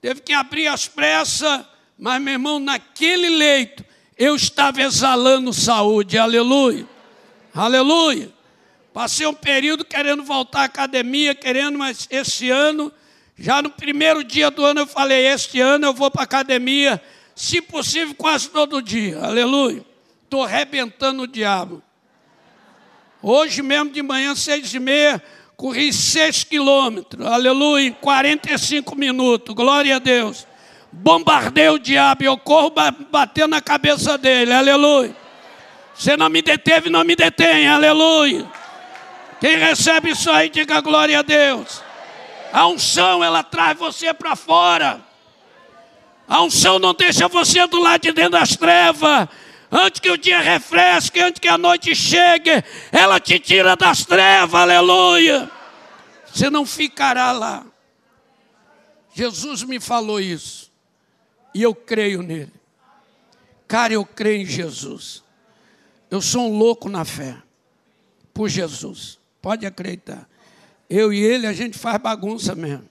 Teve 0.00 0.20
que 0.20 0.32
abrir 0.32 0.68
as 0.68 0.86
pressas, 0.86 1.64
mas, 1.98 2.22
meu 2.22 2.34
irmão, 2.34 2.60
naquele 2.60 3.30
leito, 3.30 3.84
eu 4.20 4.36
estava 4.36 4.82
exalando 4.82 5.50
saúde, 5.50 6.18
aleluia, 6.18 6.86
aleluia. 7.54 8.30
Passei 8.92 9.26
um 9.26 9.32
período 9.32 9.82
querendo 9.82 10.22
voltar 10.22 10.60
à 10.60 10.64
academia, 10.64 11.34
querendo, 11.34 11.78
mas 11.78 12.06
esse 12.10 12.50
ano, 12.50 12.92
já 13.38 13.62
no 13.62 13.70
primeiro 13.70 14.22
dia 14.22 14.50
do 14.50 14.62
ano, 14.62 14.80
eu 14.80 14.86
falei: 14.86 15.26
este 15.26 15.58
ano 15.58 15.86
eu 15.86 15.94
vou 15.94 16.10
para 16.10 16.20
a 16.20 16.24
academia, 16.24 17.02
se 17.34 17.62
possível, 17.62 18.14
quase 18.14 18.50
todo 18.50 18.82
dia, 18.82 19.18
aleluia. 19.20 19.82
Estou 20.24 20.44
arrebentando 20.44 21.22
o 21.22 21.26
diabo. 21.26 21.82
Hoje 23.22 23.62
mesmo 23.62 23.88
de 23.88 24.02
manhã, 24.02 24.34
seis 24.34 24.74
e 24.74 24.78
meia, 24.78 25.22
corri 25.56 25.94
seis 25.94 26.44
quilômetros, 26.44 27.26
aleluia, 27.26 27.88
em 27.88 27.92
45 27.92 28.94
minutos, 28.94 29.54
glória 29.54 29.96
a 29.96 29.98
Deus. 29.98 30.46
Bombardei 30.92 31.68
o 31.68 31.78
diabo, 31.78 32.24
eu 32.24 32.36
corro 32.36 32.72
batendo 33.10 33.48
na 33.48 33.60
cabeça 33.60 34.18
dele, 34.18 34.52
aleluia. 34.52 35.14
Você 35.94 36.16
não 36.16 36.28
me 36.28 36.42
deteve, 36.42 36.90
não 36.90 37.04
me 37.04 37.14
detém, 37.14 37.68
aleluia. 37.68 38.46
Quem 39.40 39.56
recebe 39.56 40.10
isso 40.10 40.30
aí, 40.30 40.48
diga 40.48 40.80
glória 40.80 41.18
a 41.18 41.22
Deus. 41.22 41.82
A 42.52 42.66
unção, 42.66 43.22
ela 43.22 43.42
traz 43.42 43.78
você 43.78 44.12
para 44.12 44.34
fora. 44.34 45.00
A 46.28 46.42
unção 46.42 46.78
não 46.78 46.94
deixa 46.94 47.28
você 47.28 47.66
do 47.66 47.80
lado 47.80 48.02
de 48.02 48.12
dentro 48.12 48.32
das 48.32 48.56
trevas. 48.56 49.28
Antes 49.70 50.00
que 50.00 50.10
o 50.10 50.18
dia 50.18 50.40
refresque, 50.40 51.20
antes 51.20 51.38
que 51.38 51.48
a 51.48 51.56
noite 51.56 51.94
chegue, 51.94 52.50
ela 52.90 53.20
te 53.20 53.38
tira 53.38 53.76
das 53.76 54.04
trevas, 54.04 54.60
aleluia. 54.60 55.48
Você 56.32 56.50
não 56.50 56.66
ficará 56.66 57.30
lá. 57.30 57.64
Jesus 59.14 59.62
me 59.62 59.78
falou 59.78 60.20
isso. 60.20 60.69
E 61.54 61.62
eu 61.62 61.74
creio 61.74 62.22
nele. 62.22 62.52
Cara, 63.66 63.92
eu 63.92 64.04
creio 64.04 64.42
em 64.42 64.46
Jesus. 64.46 65.22
Eu 66.10 66.20
sou 66.20 66.50
um 66.50 66.58
louco 66.58 66.88
na 66.88 67.04
fé. 67.04 67.36
Por 68.34 68.48
Jesus. 68.48 69.18
Pode 69.40 69.66
acreditar. 69.66 70.28
Eu 70.88 71.12
e 71.12 71.20
ele, 71.20 71.46
a 71.46 71.52
gente 71.52 71.78
faz 71.78 71.98
bagunça 71.98 72.54
mesmo. 72.54 72.88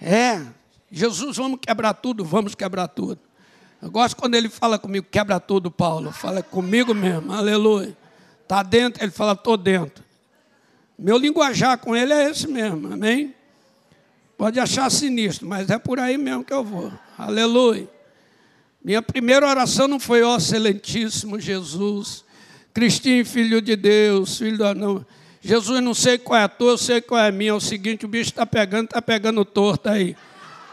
É. 0.00 0.44
Jesus, 0.90 1.36
vamos 1.36 1.60
quebrar 1.60 1.94
tudo? 1.94 2.24
Vamos 2.24 2.54
quebrar 2.54 2.88
tudo. 2.88 3.20
Eu 3.80 3.90
gosto 3.90 4.16
quando 4.16 4.34
ele 4.34 4.48
fala 4.48 4.78
comigo, 4.78 5.06
quebra 5.10 5.40
tudo, 5.40 5.70
Paulo. 5.70 6.12
Fala 6.12 6.42
comigo 6.42 6.94
mesmo, 6.94 7.32
aleluia. 7.32 7.96
Está 8.42 8.62
dentro, 8.62 9.02
ele 9.02 9.10
fala, 9.10 9.32
estou 9.32 9.56
dentro. 9.56 10.04
Meu 10.98 11.16
linguajar 11.16 11.78
com 11.78 11.96
ele 11.96 12.12
é 12.12 12.30
esse 12.30 12.46
mesmo, 12.46 12.92
amém? 12.92 13.34
Pode 14.36 14.60
achar 14.60 14.90
sinistro, 14.90 15.48
mas 15.48 15.70
é 15.70 15.78
por 15.78 15.98
aí 15.98 16.18
mesmo 16.18 16.44
que 16.44 16.52
eu 16.52 16.62
vou. 16.62 16.92
Aleluia. 17.22 17.88
Minha 18.84 19.00
primeira 19.00 19.46
oração 19.46 19.86
não 19.86 20.00
foi, 20.00 20.24
ó 20.24 20.36
excelentíssimo 20.36 21.38
Jesus, 21.38 22.24
Cristinho, 22.74 23.24
filho 23.24 23.62
de 23.62 23.76
Deus, 23.76 24.38
filho 24.38 24.58
da 24.58 24.74
não. 24.74 25.06
Jesus, 25.40 25.80
não 25.80 25.94
sei 25.94 26.18
qual 26.18 26.40
é 26.40 26.42
a 26.42 26.48
tua, 26.48 26.72
eu 26.72 26.78
sei 26.78 27.00
qual 27.00 27.20
é 27.20 27.28
a 27.28 27.32
minha. 27.32 27.50
É 27.50 27.54
o 27.54 27.60
seguinte, 27.60 28.04
o 28.04 28.08
bicho 28.08 28.30
está 28.30 28.44
pegando, 28.44 28.86
está 28.86 29.00
pegando 29.00 29.44
torto 29.44 29.88
aí. 29.88 30.16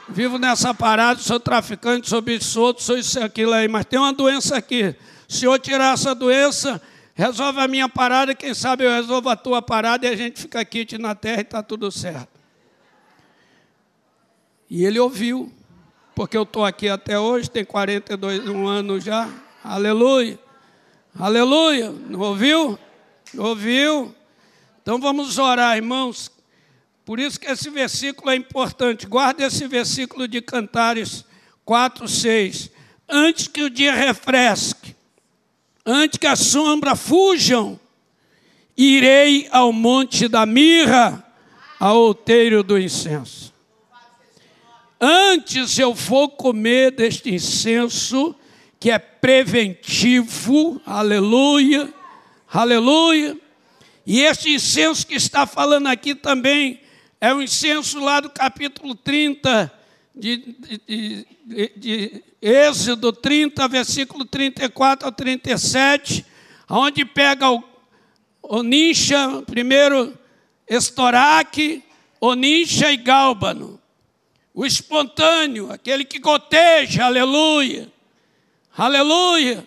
Vivo 0.08 0.40
nessa 0.40 0.74
parada, 0.74 1.20
sou 1.20 1.40
traficante, 1.40 2.10
sou 2.10 2.20
bicho 2.20 2.46
sou 2.80 2.98
isso 2.98 3.20
aquilo 3.20 3.54
aí, 3.54 3.68
mas 3.68 3.86
tem 3.86 4.00
uma 4.00 4.12
doença 4.12 4.58
aqui. 4.58 4.96
Se 5.28 5.46
eu 5.46 5.60
tirar 5.60 5.94
essa 5.94 6.16
doença, 6.16 6.82
resolve 7.14 7.60
a 7.60 7.68
minha 7.68 7.88
parada, 7.88 8.34
quem 8.34 8.56
sabe 8.56 8.86
eu 8.86 8.92
resolvo 8.92 9.30
a 9.30 9.36
tua 9.36 9.62
parada 9.62 10.08
e 10.08 10.10
a 10.10 10.16
gente 10.16 10.42
fica 10.42 10.60
aqui 10.60 10.98
na 10.98 11.14
terra 11.14 11.40
e 11.40 11.42
está 11.42 11.62
tudo 11.62 11.92
certo. 11.92 12.40
E 14.68 14.84
ele 14.84 15.00
ouviu, 15.00 15.52
porque 16.20 16.36
eu 16.36 16.44
estou 16.44 16.66
aqui 16.66 16.90
até 16.90 17.18
hoje, 17.18 17.50
tem 17.50 17.64
42 17.64 18.50
um 18.50 18.68
anos 18.68 19.06
já. 19.06 19.30
Aleluia. 19.64 20.38
Aleluia. 21.18 21.96
Ouviu? 22.14 22.78
Ouviu? 23.38 24.14
Então 24.82 25.00
vamos 25.00 25.38
orar, 25.38 25.78
irmãos. 25.78 26.30
Por 27.06 27.22
isso 27.22 27.40
que 27.40 27.50
esse 27.50 27.70
versículo 27.70 28.32
é 28.32 28.36
importante. 28.36 29.08
Guarda 29.08 29.46
esse 29.46 29.66
versículo 29.66 30.28
de 30.28 30.42
Cantares 30.42 31.24
4, 31.64 32.06
6. 32.06 32.70
Antes 33.08 33.48
que 33.48 33.64
o 33.64 33.70
dia 33.70 33.94
refresque, 33.94 34.94
antes 35.86 36.20
que 36.20 36.28
a 36.28 36.36
sombra 36.36 36.98
fujam, 36.98 37.80
irei 38.76 39.48
ao 39.54 39.72
monte 39.72 40.28
da 40.28 40.46
mirra, 40.46 41.26
ao 41.80 41.96
outeiro 41.98 42.62
do 42.62 42.78
incenso. 42.78 43.49
Antes 45.00 45.80
eu 45.80 45.94
vou 45.94 46.28
comer 46.28 46.92
deste 46.92 47.34
incenso, 47.34 48.36
que 48.78 48.92
é 48.92 49.00
preventivo, 49.00 50.82
aleluia, 50.86 51.94
aleluia. 52.52 53.38
E 54.06 54.22
este 54.22 54.50
incenso 54.50 55.08
que 55.08 55.16
está 55.16 55.46
falando 55.46 55.88
aqui 55.88 56.14
também 56.14 56.82
é 57.22 57.34
o 57.34 57.42
incenso 57.42 58.00
lá 58.00 58.20
do 58.20 58.30
capítulo 58.30 58.94
30 58.94 59.72
de, 60.14 60.38
de, 60.38 61.28
de, 61.46 61.72
de 61.78 62.24
Êxodo 62.42 63.14
30, 63.14 63.68
versículo 63.70 64.26
34 64.26 65.06
ao 65.06 65.12
37, 65.14 66.26
onde 66.70 67.06
pega 67.06 67.50
o 67.50 67.64
Onisha, 68.42 69.44
primeiro 69.46 70.18
Estoraque, 70.68 71.84
Onisha 72.20 72.92
e 72.92 72.98
Gálbano. 72.98 73.79
O 74.60 74.66
espontâneo, 74.66 75.72
aquele 75.72 76.04
que 76.04 76.20
goteja, 76.20 77.06
aleluia. 77.06 77.90
Aleluia. 78.78 79.66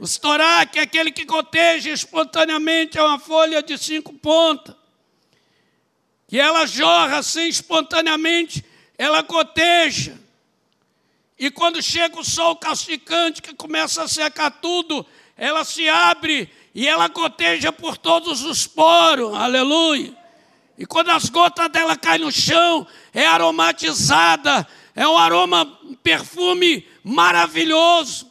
O 0.00 0.04
Estoraque 0.04 0.78
é 0.78 0.82
aquele 0.82 1.12
que 1.12 1.26
goteja 1.26 1.90
espontaneamente, 1.90 2.96
é 2.96 3.02
uma 3.02 3.18
folha 3.18 3.62
de 3.62 3.76
cinco 3.76 4.14
pontas 4.14 4.74
que 6.26 6.40
ela 6.40 6.64
jorra 6.64 7.18
assim 7.18 7.48
espontaneamente, 7.48 8.64
ela 8.96 9.20
goteja. 9.20 10.18
E 11.38 11.50
quando 11.50 11.82
chega 11.82 12.18
o 12.18 12.24
sol 12.24 12.56
calcicante, 12.56 13.42
que 13.42 13.52
começa 13.52 14.04
a 14.04 14.08
secar 14.08 14.52
tudo, 14.52 15.04
ela 15.36 15.64
se 15.64 15.86
abre 15.86 16.50
e 16.74 16.88
ela 16.88 17.08
goteja 17.08 17.70
por 17.70 17.98
todos 17.98 18.42
os 18.42 18.66
poros, 18.66 19.34
aleluia. 19.34 20.23
E 20.76 20.84
quando 20.84 21.10
as 21.10 21.28
gotas 21.28 21.68
dela 21.70 21.96
caem 21.96 22.20
no 22.20 22.32
chão, 22.32 22.86
é 23.12 23.26
aromatizada, 23.26 24.66
é 24.94 25.06
um 25.06 25.16
aroma, 25.16 25.78
um 25.84 25.94
perfume 25.94 26.86
maravilhoso. 27.02 28.30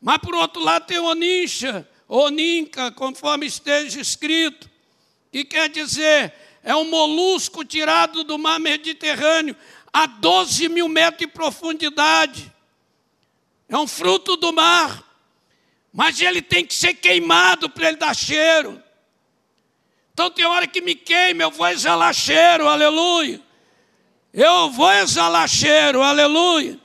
Mas 0.00 0.18
por 0.18 0.34
outro 0.34 0.62
lado 0.62 0.86
tem 0.86 0.98
onincha, 0.98 1.88
oninca, 2.08 2.90
conforme 2.92 3.46
esteja 3.46 4.00
escrito, 4.00 4.70
que 5.30 5.44
quer 5.44 5.68
dizer 5.68 6.32
é 6.62 6.74
um 6.74 6.88
molusco 6.88 7.62
tirado 7.64 8.24
do 8.24 8.38
mar 8.38 8.58
Mediterrâneo 8.58 9.54
a 9.92 10.06
12 10.06 10.68
mil 10.70 10.88
metros 10.88 11.18
de 11.18 11.26
profundidade. 11.26 12.50
É 13.68 13.76
um 13.76 13.86
fruto 13.86 14.36
do 14.36 14.52
mar, 14.52 15.04
mas 15.92 16.20
ele 16.20 16.40
tem 16.40 16.64
que 16.64 16.74
ser 16.74 16.94
queimado 16.94 17.68
para 17.68 17.88
ele 17.88 17.98
dar 17.98 18.14
cheiro. 18.16 18.82
Então 20.14 20.30
tem 20.30 20.46
hora 20.46 20.64
que 20.64 20.80
me 20.80 20.94
queima, 20.94 21.42
eu 21.42 21.50
vou 21.50 21.66
exalar 21.66 22.14
cheiro, 22.14 22.68
aleluia. 22.68 23.40
Eu 24.32 24.70
vou 24.70 24.90
exalar 24.92 25.48
cheiro, 25.48 26.00
aleluia. 26.02 26.78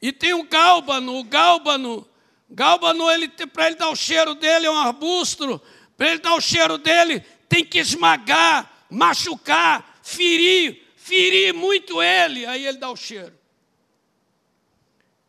E 0.00 0.12
tem 0.12 0.34
o 0.34 0.42
gálbano, 0.42 1.18
o 1.18 1.24
gálbano, 1.24 2.06
gálbano, 2.50 3.10
ele, 3.10 3.28
para 3.28 3.68
ele 3.68 3.76
dar 3.76 3.88
o 3.88 3.96
cheiro 3.96 4.34
dele, 4.34 4.66
é 4.66 4.70
um 4.70 4.76
arbusto, 4.76 5.60
para 5.96 6.10
ele 6.10 6.18
dar 6.18 6.34
o 6.34 6.40
cheiro 6.40 6.76
dele, 6.76 7.20
tem 7.48 7.64
que 7.64 7.78
esmagar, 7.78 8.86
machucar, 8.90 9.98
ferir, 10.02 10.86
ferir 10.96 11.54
muito 11.54 12.02
ele, 12.02 12.44
aí 12.44 12.66
ele 12.66 12.76
dá 12.76 12.90
o 12.90 12.96
cheiro. 12.96 13.32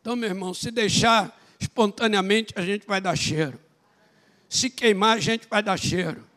Então, 0.02 0.14
meu 0.16 0.28
irmão, 0.28 0.52
se 0.52 0.70
deixar 0.70 1.34
espontaneamente, 1.58 2.52
a 2.56 2.62
gente 2.62 2.86
vai 2.86 3.00
dar 3.00 3.16
cheiro. 3.16 3.58
Se 4.50 4.68
queimar, 4.68 5.16
a 5.16 5.20
gente 5.20 5.48
vai 5.48 5.62
dar 5.62 5.78
cheiro. 5.78 6.33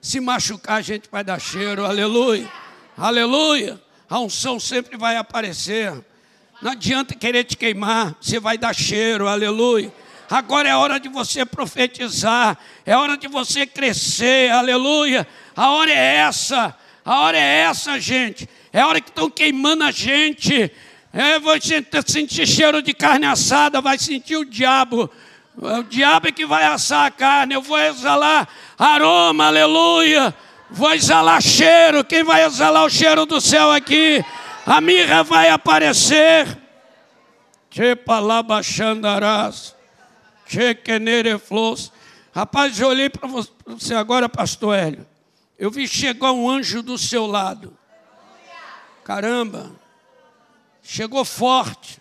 Se 0.00 0.18
machucar, 0.18 0.78
a 0.78 0.82
gente 0.82 1.08
vai 1.10 1.22
dar 1.22 1.38
cheiro. 1.38 1.84
Aleluia. 1.84 2.50
Aleluia. 2.96 3.80
A 4.08 4.18
unção 4.18 4.58
sempre 4.58 4.96
vai 4.96 5.16
aparecer. 5.16 5.92
Não 6.62 6.72
adianta 6.72 7.14
querer 7.14 7.44
te 7.44 7.56
queimar, 7.56 8.16
você 8.20 8.40
vai 8.40 8.56
dar 8.56 8.74
cheiro. 8.74 9.28
Aleluia. 9.28 9.92
Agora 10.30 10.68
é 10.68 10.76
hora 10.76 10.98
de 11.00 11.08
você 11.08 11.44
profetizar, 11.44 12.56
é 12.86 12.96
hora 12.96 13.16
de 13.16 13.26
você 13.26 13.66
crescer, 13.66 14.50
aleluia. 14.50 15.26
A 15.56 15.70
hora 15.70 15.90
é 15.90 16.16
essa, 16.16 16.76
a 17.04 17.20
hora 17.20 17.36
é 17.36 17.58
essa, 17.62 17.98
gente. 17.98 18.48
É 18.72 18.84
hora 18.84 19.00
que 19.00 19.10
estão 19.10 19.28
queimando 19.28 19.82
a 19.82 19.90
gente. 19.90 20.70
É, 21.12 21.40
vai 21.40 21.58
sentir 22.06 22.46
cheiro 22.46 22.80
de 22.80 22.94
carne 22.94 23.26
assada, 23.26 23.80
vai 23.80 23.98
sentir 23.98 24.36
o 24.36 24.44
diabo. 24.44 25.10
O 25.62 25.82
diabo 25.82 26.28
é 26.28 26.32
que 26.32 26.46
vai 26.46 26.64
assar 26.64 27.04
a 27.04 27.10
carne. 27.10 27.54
Eu 27.54 27.60
vou 27.60 27.78
exalar 27.78 28.48
aroma, 28.78 29.48
aleluia. 29.48 30.34
Vou 30.70 30.90
exalar 30.94 31.42
cheiro. 31.42 32.02
Quem 32.02 32.24
vai 32.24 32.44
exalar 32.44 32.86
o 32.86 32.88
cheiro 32.88 33.26
do 33.26 33.42
céu 33.42 33.70
aqui? 33.70 34.24
A 34.64 34.80
mirra 34.80 35.22
vai 35.22 35.50
aparecer. 35.50 36.58
Che 37.68 37.94
palabachandarás. 37.94 39.76
Che 40.46 40.74
quenere 40.74 41.38
flores. 41.38 41.92
Rapaz, 42.34 42.80
eu 42.80 42.88
olhei 42.88 43.10
para 43.10 43.28
você 43.66 43.94
agora, 43.94 44.30
pastor 44.30 44.74
Hélio. 44.74 45.06
Eu 45.58 45.70
vi 45.70 45.86
chegar 45.86 46.32
um 46.32 46.48
anjo 46.48 46.82
do 46.82 46.96
seu 46.96 47.26
lado. 47.26 47.76
Caramba. 49.04 49.70
Chegou 50.82 51.22
forte. 51.22 52.00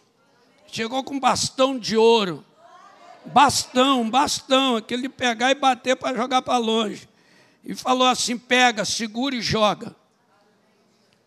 Chegou 0.72 1.03
com 1.03 1.20
bastão 1.20 1.78
de 1.78 1.97
ouro. 1.97 2.45
Bastão, 3.34 4.09
bastão, 4.09 4.77
aquele 4.77 5.03
de 5.03 5.09
pegar 5.09 5.51
e 5.51 5.55
bater 5.55 5.95
para 5.95 6.15
jogar 6.15 6.41
para 6.41 6.57
longe. 6.57 7.07
E 7.63 7.75
falou 7.75 8.07
assim: 8.07 8.38
pega, 8.38 8.84
segura 8.84 9.36
e 9.36 9.41
joga. 9.41 9.95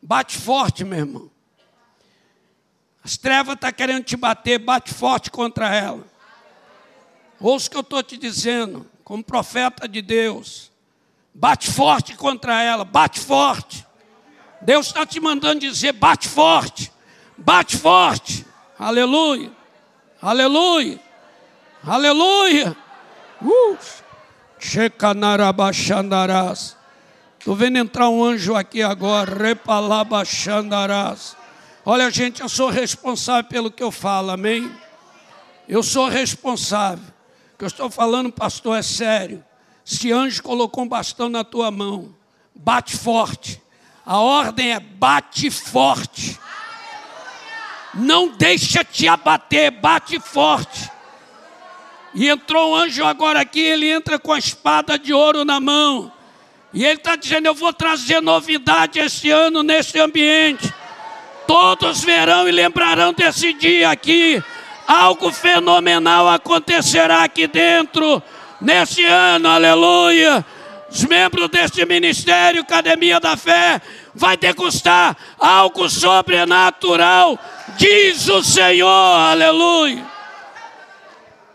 Bate 0.02 0.36
forte, 0.36 0.84
meu 0.84 0.98
irmão. 0.98 1.30
As 3.04 3.16
trevas 3.16 3.54
estão 3.54 3.70
tá 3.70 3.72
querendo 3.72 4.04
te 4.04 4.16
bater, 4.16 4.58
bate 4.58 4.92
forte 4.92 5.30
contra 5.30 5.74
ela. 5.74 6.04
Ouça 7.40 7.66
o 7.66 7.70
que 7.70 7.76
eu 7.76 7.80
estou 7.82 8.02
te 8.02 8.16
dizendo, 8.16 8.88
como 9.02 9.22
profeta 9.22 9.88
de 9.88 10.00
Deus. 10.00 10.70
Bate 11.34 11.70
forte 11.70 12.14
contra 12.14 12.62
ela, 12.62 12.84
bate 12.84 13.18
forte. 13.18 13.86
Deus 14.60 14.86
está 14.86 15.04
te 15.04 15.18
mandando 15.18 15.60
dizer: 15.60 15.92
bate 15.92 16.28
forte, 16.28 16.92
bate 17.36 17.76
forte. 17.76 18.46
Aleluia, 18.78 19.52
aleluia, 20.20 21.00
aleluia. 21.86 22.76
Uh. 23.40 23.78
Estou 27.38 27.56
vendo 27.56 27.78
entrar 27.78 28.08
um 28.08 28.22
anjo 28.22 28.54
aqui 28.54 28.82
agora, 28.82 29.34
repalabachandarás. 29.34 31.36
Olha, 31.84 32.08
gente, 32.10 32.40
eu 32.40 32.48
sou 32.48 32.70
responsável 32.70 33.50
pelo 33.50 33.72
que 33.72 33.82
eu 33.82 33.90
falo, 33.90 34.30
amém? 34.30 34.70
Eu 35.68 35.82
sou 35.82 36.08
responsável. 36.08 37.04
O 37.54 37.58
que 37.58 37.64
eu 37.64 37.68
estou 37.68 37.90
falando, 37.90 38.30
pastor, 38.30 38.78
é 38.78 38.82
sério. 38.82 39.44
Se 39.84 40.12
anjo 40.12 40.42
colocou 40.42 40.84
um 40.84 40.88
bastão 40.88 41.28
na 41.28 41.42
tua 41.42 41.72
mão, 41.72 42.14
bate 42.54 42.96
forte. 42.96 43.60
A 44.06 44.18
ordem 44.18 44.72
é 44.72 44.78
bate 44.78 45.50
forte. 45.50 46.38
Não 47.94 48.28
deixa 48.28 48.84
te 48.84 49.08
abater, 49.08 49.72
bate 49.72 50.20
forte. 50.20 50.88
E 52.14 52.28
entrou 52.28 52.72
um 52.72 52.76
anjo 52.76 53.04
agora 53.04 53.40
aqui, 53.40 53.60
ele 53.60 53.90
entra 53.90 54.18
com 54.18 54.32
a 54.32 54.38
espada 54.38 54.98
de 54.98 55.12
ouro 55.12 55.44
na 55.44 55.58
mão. 55.58 56.12
E 56.72 56.84
ele 56.84 56.94
está 56.94 57.16
dizendo: 57.16 57.46
Eu 57.46 57.54
vou 57.54 57.72
trazer 57.72 58.20
novidade 58.20 58.98
esse 58.98 59.30
ano 59.30 59.62
nesse 59.62 59.98
ambiente. 59.98 60.72
Todos 61.46 62.04
verão 62.04 62.48
e 62.48 62.52
lembrarão 62.52 63.12
desse 63.12 63.52
dia 63.52 63.90
aqui. 63.90 64.42
Algo 64.86 65.30
fenomenal 65.30 66.28
acontecerá 66.28 67.24
aqui 67.24 67.46
dentro, 67.46 68.22
nesse 68.60 69.04
ano, 69.04 69.48
aleluia. 69.48 70.44
Os 70.90 71.04
membros 71.04 71.48
deste 71.48 71.84
ministério, 71.86 72.60
Academia 72.60 73.18
da 73.18 73.34
Fé, 73.34 73.80
vai 74.14 74.36
degustar 74.36 75.16
algo 75.38 75.88
sobrenatural, 75.88 77.38
diz 77.78 78.28
o 78.28 78.42
Senhor, 78.42 78.86
aleluia. 78.86 80.11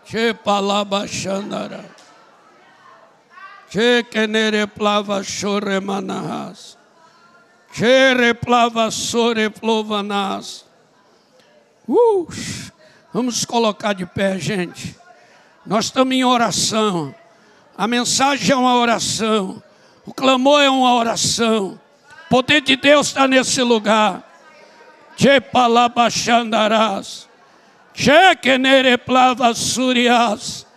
Che 0.08 0.34
palabachandara. 0.34 1.84
Che 3.70 4.06
kenere 4.10 4.66
plava 4.66 5.22
chore 5.22 5.82
manahas. 5.82 6.78
Che 7.74 8.14
replava 8.14 8.90
sore 8.90 9.50
plovanas. 9.50 10.64
Uh, 11.86 12.26
vamos 13.12 13.44
colocar 13.44 13.94
de 13.94 14.06
pé, 14.06 14.40
gente. 14.40 14.96
Nós 15.66 15.86
estamos 15.86 16.16
em 16.16 16.24
oração. 16.24 17.14
A 17.78 17.86
mensagem 17.86 18.54
é 18.54 18.56
uma 18.56 18.76
oração. 18.76 19.62
O 20.06 20.14
clamor 20.14 20.62
é 20.62 20.70
uma 20.70 20.94
oração. 20.94 21.78
O 22.28 22.30
poder 22.30 22.62
de 22.62 22.78
Deus 22.78 23.08
está 23.08 23.28
nesse 23.28 23.62
lugar. 23.62 24.24
Che 25.18 25.42
palabachandarás. 25.42 27.27
Shekenere 27.98 28.96
plava 28.96 29.52
surias. 29.56 30.68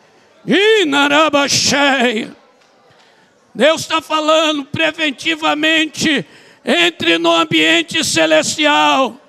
Inarabacheia. 0.46 2.34
Deus 3.54 3.82
está 3.82 4.00
falando 4.00 4.64
preventivamente. 4.64 6.24
Entre 6.64 7.18
no 7.18 7.30
ambiente 7.30 8.02
celestial. 8.02 9.20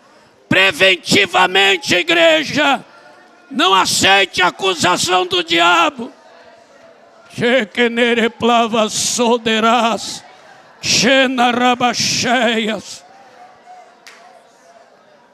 Preventivamente, 0.47 1.93
igreja. 1.93 2.81
Não 3.49 3.73
aceite 3.73 4.41
a 4.41 4.47
acusação 4.47 5.25
do 5.25 5.43
diabo. 5.43 6.13
Shekenere 7.35 8.29
plava 8.29 8.87
soderás. 8.87 10.23
Xenarabacheias. 10.81 13.03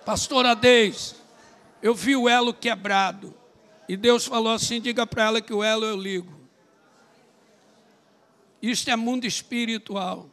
Pastora 0.04 0.56
Deis 0.56 1.18
eu 1.82 1.94
vi 1.94 2.16
o 2.16 2.28
elo 2.28 2.54
quebrado. 2.54 3.34
E 3.88 3.96
Deus 3.96 4.26
falou 4.26 4.54
assim: 4.54 4.82
diga 4.82 5.06
para 5.06 5.26
ela 5.26 5.42
que 5.42 5.54
o 5.54 5.64
elo 5.64 5.86
eu 5.86 5.96
ligo. 5.96 6.36
Isto 8.62 8.90
é 8.90 8.96
mundo 8.96 9.26
espiritual, 9.26 10.28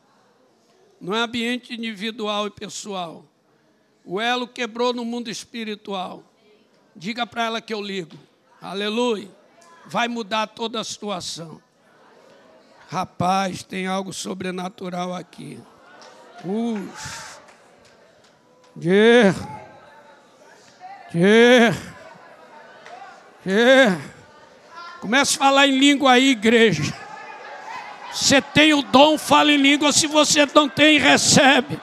não 1.00 1.14
é 1.14 1.20
ambiente 1.20 1.74
individual 1.74 2.46
e 2.46 2.50
pessoal. 2.50 3.24
O 4.04 4.20
elo 4.20 4.48
quebrou 4.48 4.92
no 4.92 5.04
mundo 5.04 5.30
espiritual. 5.30 6.22
Diga 6.96 7.26
para 7.26 7.44
ela 7.44 7.60
que 7.60 7.72
eu 7.72 7.80
ligo. 7.80 8.16
Aleluia. 8.60 9.30
Vai 9.86 10.08
mudar 10.08 10.46
toda 10.46 10.80
a 10.80 10.84
situação. 10.84 11.60
Rapaz, 12.88 13.62
tem 13.62 13.86
algo 13.86 14.12
sobrenatural 14.12 15.14
aqui. 15.14 15.58
Ux. 16.44 17.40
Yeah. 18.80 19.63
É. 23.46 23.96
Comece 25.00 25.36
a 25.36 25.38
falar 25.38 25.68
em 25.68 25.78
língua 25.78 26.12
aí, 26.12 26.30
igreja. 26.30 26.82
Você 28.12 28.40
tem 28.40 28.74
o 28.74 28.82
dom, 28.82 29.16
fala 29.16 29.52
em 29.52 29.56
língua. 29.56 29.92
Se 29.92 30.06
você 30.06 30.46
não 30.54 30.68
tem, 30.68 30.98
recebe. 30.98 31.78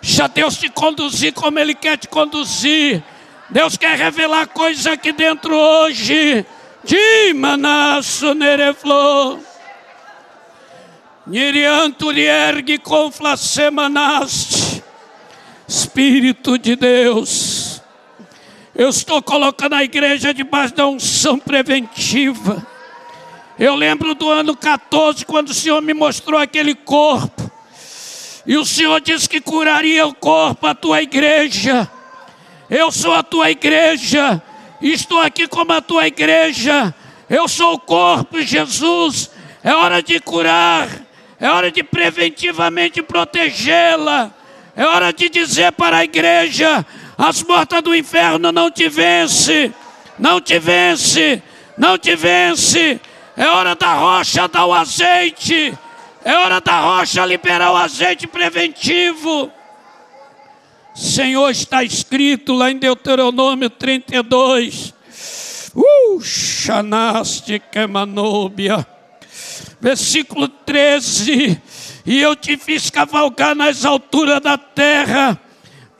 Deixa 0.00 0.26
Deus 0.28 0.56
te 0.56 0.68
conduzir 0.68 1.32
como 1.32 1.58
Ele 1.58 1.74
quer 1.74 1.98
te 1.98 2.08
conduzir. 2.08 3.02
Deus 3.50 3.76
quer 3.76 3.96
revelar 3.96 4.46
coisas 4.46 4.86
aqui 4.86 5.12
dentro 5.12 5.54
hoje. 5.54 6.46
Dimanasso 6.84 8.34
nereflo. 8.34 9.38
Niriantuliergue 11.26 12.78
conflacemanast. 12.78 14.82
Espírito 15.68 16.58
de 16.58 16.74
Deus. 16.74 17.80
Eu 18.74 18.88
estou 18.88 19.22
colocando 19.22 19.74
a 19.74 19.84
igreja 19.84 20.34
debaixo 20.34 20.74
da 20.74 20.86
unção 20.86 21.38
preventiva. 21.38 22.66
Eu 23.58 23.74
lembro 23.74 24.14
do 24.14 24.28
ano 24.28 24.56
14, 24.56 25.24
quando 25.24 25.50
o 25.50 25.54
Senhor 25.54 25.80
me 25.80 25.94
mostrou 25.94 26.40
aquele 26.40 26.74
corpo. 26.74 27.50
E 28.44 28.56
o 28.56 28.64
Senhor 28.64 29.00
disse 29.00 29.28
que 29.28 29.40
curaria 29.40 30.06
o 30.06 30.14
corpo, 30.14 30.66
a 30.66 30.74
tua 30.74 31.00
igreja. 31.00 31.88
Eu 32.68 32.90
sou 32.90 33.14
a 33.14 33.22
tua 33.22 33.50
igreja. 33.50 34.42
Estou 34.82 35.20
aqui 35.20 35.46
como 35.46 35.72
a 35.72 35.80
tua 35.80 36.08
igreja. 36.08 36.92
Eu 37.30 37.46
sou 37.46 37.74
o 37.74 37.78
corpo, 37.78 38.42
Jesus. 38.42 39.30
É 39.62 39.72
hora 39.72 40.02
de 40.02 40.18
curar. 40.18 40.88
É 41.38 41.48
hora 41.48 41.70
de 41.70 41.84
preventivamente 41.84 43.00
protegê-la. 43.00 44.32
É 44.74 44.84
hora 44.84 45.12
de 45.12 45.28
dizer 45.28 45.70
para 45.72 45.98
a 45.98 46.04
igreja: 46.04 46.84
as 47.16 47.42
portas 47.44 47.80
do 47.80 47.94
inferno 47.94 48.50
não 48.50 48.72
te 48.72 48.88
vence. 48.88 49.72
Não 50.18 50.40
te 50.40 50.58
vence. 50.58 51.40
Não 51.78 51.96
te 51.96 52.16
vence. 52.16 53.00
É 53.36 53.46
hora 53.46 53.76
da 53.76 53.94
rocha 53.94 54.48
dar 54.48 54.66
o 54.66 54.74
azeite. 54.74 55.78
É 56.24 56.34
hora 56.34 56.60
da 56.60 56.80
rocha 56.80 57.24
liberar 57.24 57.70
o 57.72 57.76
azeite 57.76 58.26
preventivo. 58.26 59.48
Senhor, 60.94 61.50
está 61.50 61.82
escrito 61.82 62.52
lá 62.52 62.70
em 62.70 62.76
Deuteronômio 62.76 63.70
32. 63.70 64.94
Uh, 65.74 66.18
Kemanobia. 67.70 68.86
Versículo 69.80 70.48
13. 70.48 71.60
E 72.04 72.20
eu 72.20 72.36
te 72.36 72.56
fiz 72.56 72.90
cavalgar 72.90 73.54
nas 73.54 73.84
alturas 73.84 74.40
da 74.40 74.58
terra, 74.58 75.40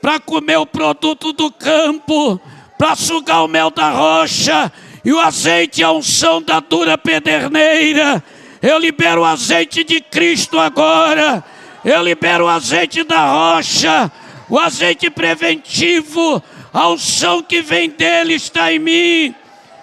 para 0.01 0.19
comer 0.19 0.57
o 0.57 0.65
produto 0.65 1.31
do 1.31 1.49
campo, 1.49 2.39
para 2.77 2.95
sugar 2.95 3.43
o 3.43 3.47
mel 3.47 3.71
da 3.71 3.89
rocha, 3.89 4.71
e 5.03 5.13
o 5.13 5.19
azeite 5.19 5.81
é 5.81 5.85
a 5.85 5.91
unção 5.91 6.41
da 6.41 6.59
dura 6.59 6.97
pederneira. 6.97 8.23
Eu 8.61 8.77
libero 8.77 9.21
o 9.21 9.25
azeite 9.25 9.83
de 9.83 10.01
Cristo 10.01 10.59
agora. 10.59 11.43
Eu 11.83 12.01
libero 12.01 12.45
o 12.45 12.49
azeite 12.49 13.03
da 13.03 13.25
rocha, 13.25 14.11
o 14.53 14.59
azeite 14.59 15.09
preventivo, 15.09 16.39
a 16.71 16.87
unção 16.89 17.41
que 17.41 17.59
vem 17.59 17.89
dele 17.89 18.35
está 18.35 18.71
em 18.71 18.77
mim. 18.77 19.35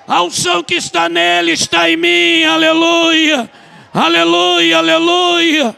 A 0.06 0.22
unção 0.22 0.62
que 0.62 0.76
está 0.76 1.09
nele 1.09 1.51
está 1.51 1.90
em 1.90 1.97
mim. 1.97 2.44
Aleluia. 2.44 3.51
Aleluia, 3.92 4.78
aleluia. 4.78 5.76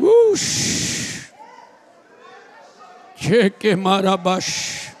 Ush. 0.00 1.30
Cheque 3.16 3.76
marabash. 3.76 4.94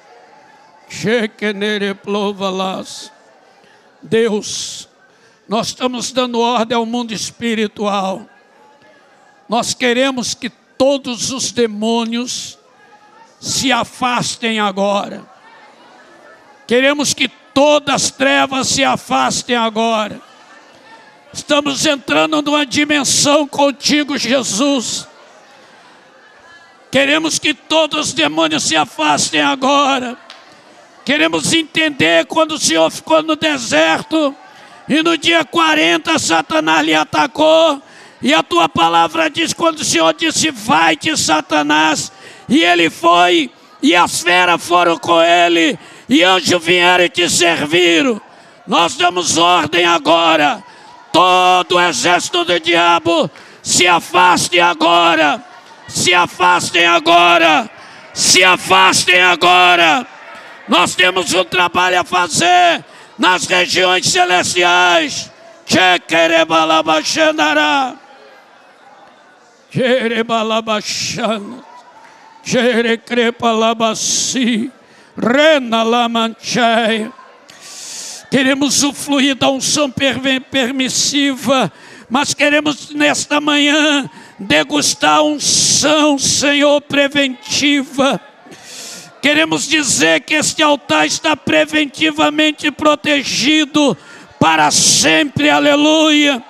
Cheque 0.90 1.54
nere 1.54 1.94
plovalas. 1.94 3.10
Deus, 4.02 4.90
nós 5.48 5.68
estamos 5.68 6.12
dando 6.12 6.38
ordem 6.38 6.76
ao 6.76 6.84
mundo 6.84 7.14
espiritual. 7.14 8.26
Nós 9.48 9.72
queremos 9.72 10.34
que 10.34 10.50
todos 10.50 11.30
os 11.30 11.50
demônios 11.50 12.58
se 13.42 13.72
afastem 13.72 14.60
agora. 14.60 15.28
Queremos 16.64 17.12
que 17.12 17.26
todas 17.26 18.04
as 18.04 18.10
trevas 18.12 18.68
se 18.68 18.84
afastem 18.84 19.56
agora. 19.56 20.20
Estamos 21.32 21.84
entrando 21.84 22.40
numa 22.40 22.64
dimensão 22.64 23.48
contigo, 23.48 24.16
Jesus. 24.16 25.08
Queremos 26.88 27.40
que 27.40 27.52
todos 27.52 28.08
os 28.08 28.12
demônios 28.12 28.62
se 28.62 28.76
afastem 28.76 29.40
agora. 29.40 30.16
Queremos 31.04 31.52
entender 31.52 32.26
quando 32.26 32.52
o 32.52 32.58
Senhor 32.58 32.88
ficou 32.92 33.24
no 33.24 33.34
deserto 33.34 34.36
e 34.88 35.02
no 35.02 35.18
dia 35.18 35.44
40 35.44 36.16
Satanás 36.16 36.86
lhe 36.86 36.94
atacou. 36.94 37.82
E 38.22 38.32
a 38.32 38.40
tua 38.40 38.68
palavra 38.68 39.28
diz: 39.28 39.52
quando 39.52 39.80
o 39.80 39.84
Senhor 39.84 40.14
disse, 40.14 40.52
vai-te, 40.52 41.16
Satanás, 41.16 42.12
e 42.52 42.62
ele 42.62 42.88
foi, 42.90 43.50
e 43.82 43.96
as 43.96 44.20
feras 44.20 44.62
foram 44.62 44.98
com 44.98 45.22
ele, 45.22 45.78
e 46.06 46.22
anjos 46.22 46.62
vieram 46.62 47.02
e 47.02 47.08
te 47.08 47.26
serviram. 47.30 48.20
Nós 48.66 48.94
damos 48.94 49.38
ordem 49.38 49.86
agora. 49.86 50.62
Todo 51.10 51.76
o 51.76 51.80
exército 51.80 52.44
do 52.44 52.60
diabo, 52.60 53.30
se 53.62 53.86
afastem 53.86 54.60
agora. 54.60 55.42
Se 55.88 56.12
afastem 56.12 56.84
agora. 56.84 57.70
Se 58.12 58.44
afastem 58.44 59.22
agora. 59.22 60.06
Nós 60.68 60.94
temos 60.94 61.32
um 61.32 61.44
trabalho 61.44 62.00
a 62.00 62.04
fazer 62.04 62.84
nas 63.18 63.46
regiões 63.46 64.06
celestiais. 64.06 65.32
Chequerebalabachandará. 65.64 67.94
Jerebalabachana. 72.42 72.72
Jerecrepalabassi. 72.72 74.70
Rena 75.16 75.82
lamancheia. 75.82 77.12
Queremos 78.30 78.82
o 78.82 78.94
fluir 78.94 79.34
da 79.34 79.50
unção 79.50 79.92
permissiva, 80.50 81.70
mas 82.08 82.32
queremos 82.32 82.88
nesta 82.90 83.42
manhã 83.42 84.08
degustar 84.38 85.18
a 85.18 85.22
unção, 85.22 86.18
Senhor, 86.18 86.80
preventiva. 86.80 88.18
Queremos 89.20 89.68
dizer 89.68 90.20
que 90.20 90.32
este 90.32 90.62
altar 90.62 91.06
está 91.06 91.36
preventivamente 91.36 92.70
protegido 92.70 93.96
para 94.40 94.70
sempre, 94.70 95.50
aleluia. 95.50 96.42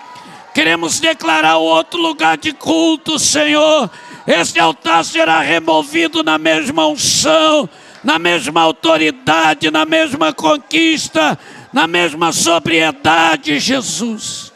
Queremos 0.55 1.01
declarar 1.01 1.56
outro 1.56 2.01
lugar 2.01 2.39
de 2.39 2.52
culto, 2.52 3.19
Senhor. 3.19 3.90
Este 4.26 4.60
altar 4.60 5.04
será 5.04 5.40
removido 5.40 6.22
na 6.22 6.38
mesma 6.38 6.86
unção 6.86 7.68
na 8.02 8.18
mesma 8.18 8.60
autoridade, 8.60 9.70
na 9.70 9.84
mesma 9.84 10.32
conquista, 10.32 11.38
na 11.72 11.86
mesma 11.86 12.32
sobriedade, 12.32 13.58
Jesus. 13.58 14.52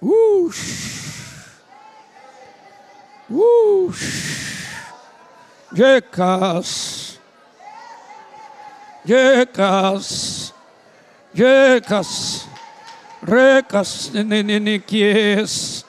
Ush. 0.00 0.88
Ush. 3.30 4.66
Jecas. 5.72 7.20
Jecas. 9.04 10.54
Jecas. 11.34 12.48
Recas 13.22 14.10
neneniquies. 14.10 15.84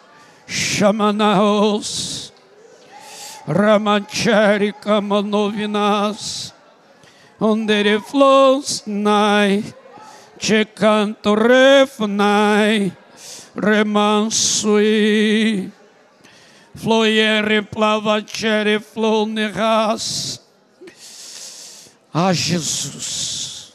Chamanaos. 0.49 2.29
Ramachari 3.49 4.71
Kamanovinas, 4.73 6.53
onde 7.39 7.99
flows 7.99 8.83
nai, 8.85 9.63
che 10.37 10.67
canto 10.71 11.33
refnai, 11.33 12.95
remansui, 13.55 14.91
floiere 16.75 17.63
plavacere 17.63 18.79
floneras. 18.79 20.39
Ah, 22.13 22.31
Jesus, 22.31 23.73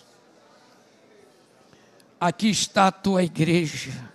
aqui 2.21 2.51
está 2.51 2.87
a 2.87 2.93
tua 2.93 3.25
igreja, 3.25 4.14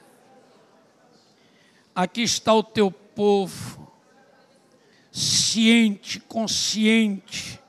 aqui 2.01 2.21
está 2.21 2.53
o 2.53 2.63
teu 2.63 2.89
povo, 2.89 3.91
ciente, 5.11 6.17
consciente, 6.21 7.59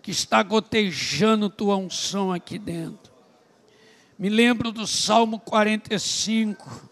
que 0.00 0.12
está 0.12 0.44
gotejando 0.44 1.50
tua 1.50 1.74
unção 1.76 2.32
aqui 2.32 2.56
dentro. 2.56 3.12
Me 4.16 4.28
lembro 4.28 4.70
do 4.70 4.86
Salmo 4.86 5.40
45, 5.40 6.88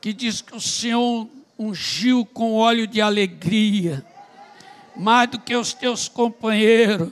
que 0.00 0.12
diz 0.12 0.40
que 0.40 0.54
o 0.54 0.60
Senhor 0.60 1.28
ungiu 1.58 2.24
com 2.26 2.54
óleo 2.54 2.86
de 2.86 3.00
alegria, 3.00 4.06
mais 4.94 5.30
do 5.30 5.40
que 5.40 5.56
os 5.56 5.72
teus 5.72 6.06
companheiros, 6.06 7.10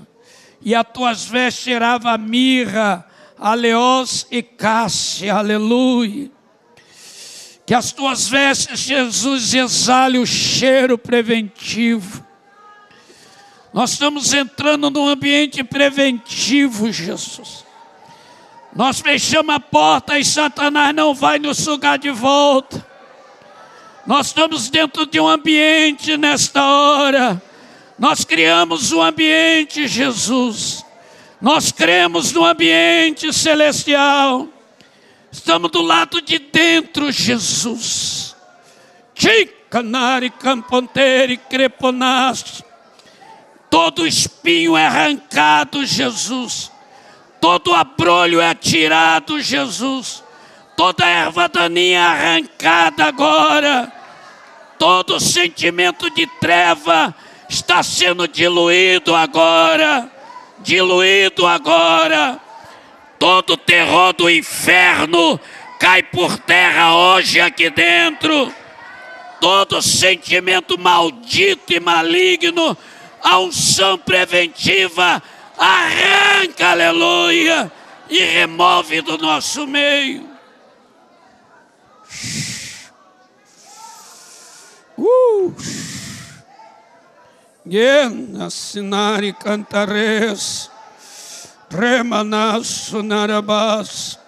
e 0.60 0.76
as 0.76 0.86
tuas 0.86 1.24
vestes 1.24 1.64
cheirava 1.64 2.16
mirra, 2.16 3.04
aleós 3.36 4.28
e 4.30 4.40
cássia, 4.44 5.34
aleluia. 5.34 6.30
Que 7.70 7.74
as 7.74 7.92
tuas 7.92 8.28
vestes, 8.28 8.80
Jesus, 8.80 9.54
exale 9.54 10.18
o 10.18 10.26
cheiro 10.26 10.98
preventivo. 10.98 12.26
Nós 13.72 13.92
estamos 13.92 14.34
entrando 14.34 14.90
num 14.90 15.06
ambiente 15.06 15.62
preventivo, 15.62 16.90
Jesus. 16.90 17.64
Nós 18.74 18.98
fechamos 18.98 19.54
a 19.54 19.60
porta 19.60 20.18
e 20.18 20.24
Satanás 20.24 20.92
não 20.92 21.14
vai 21.14 21.38
nos 21.38 21.58
sugar 21.58 21.96
de 21.96 22.10
volta. 22.10 22.84
Nós 24.04 24.26
estamos 24.26 24.68
dentro 24.68 25.06
de 25.06 25.20
um 25.20 25.28
ambiente 25.28 26.16
nesta 26.16 26.66
hora. 26.66 27.40
Nós 27.96 28.24
criamos 28.24 28.90
um 28.90 29.00
ambiente, 29.00 29.86
Jesus. 29.86 30.84
Nós 31.40 31.70
cremos 31.70 32.32
no 32.32 32.44
ambiente 32.44 33.32
celestial. 33.32 34.48
Estamos 35.32 35.70
do 35.70 35.80
lado 35.80 36.20
de 36.20 36.38
dentro, 36.38 37.12
Jesus. 37.12 38.34
Chicanari, 39.14 40.30
camponteiro, 40.30 41.38
creponaste. 41.48 42.64
Todo 43.68 44.06
espinho 44.06 44.76
é 44.76 44.86
arrancado, 44.86 45.86
Jesus. 45.86 46.72
Todo 47.40 47.72
abrolho 47.72 48.40
é 48.40 48.54
tirado, 48.54 49.40
Jesus. 49.40 50.24
Toda 50.76 51.06
erva 51.06 51.48
daninha 51.48 51.98
é 51.98 52.02
arrancada 52.02 53.04
agora. 53.04 53.92
Todo 54.78 55.20
sentimento 55.20 56.10
de 56.10 56.26
treva 56.40 57.14
está 57.48 57.82
sendo 57.84 58.26
diluído 58.26 59.14
agora. 59.14 60.10
Diluído 60.58 61.46
agora 61.46 62.49
todo 63.20 63.54
terror 63.54 64.14
do 64.14 64.30
inferno 64.30 65.38
cai 65.78 66.02
por 66.02 66.38
terra 66.38 66.96
hoje 66.96 67.38
aqui 67.38 67.68
dentro. 67.68 68.52
Todo 69.38 69.80
sentimento 69.82 70.78
maldito 70.78 71.72
e 71.72 71.80
maligno, 71.80 72.76
a 73.22 73.38
unção 73.38 73.98
preventiva 73.98 75.22
arranca, 75.56 76.70
aleluia, 76.70 77.70
e 78.08 78.18
remove 78.18 79.02
do 79.02 79.18
nosso 79.18 79.66
meio. 79.66 80.28
Uh. 84.96 85.54
Assinare 88.44 89.32
cantares, 89.34 90.69
remanas 91.70 92.92
narabas, 92.92 94.18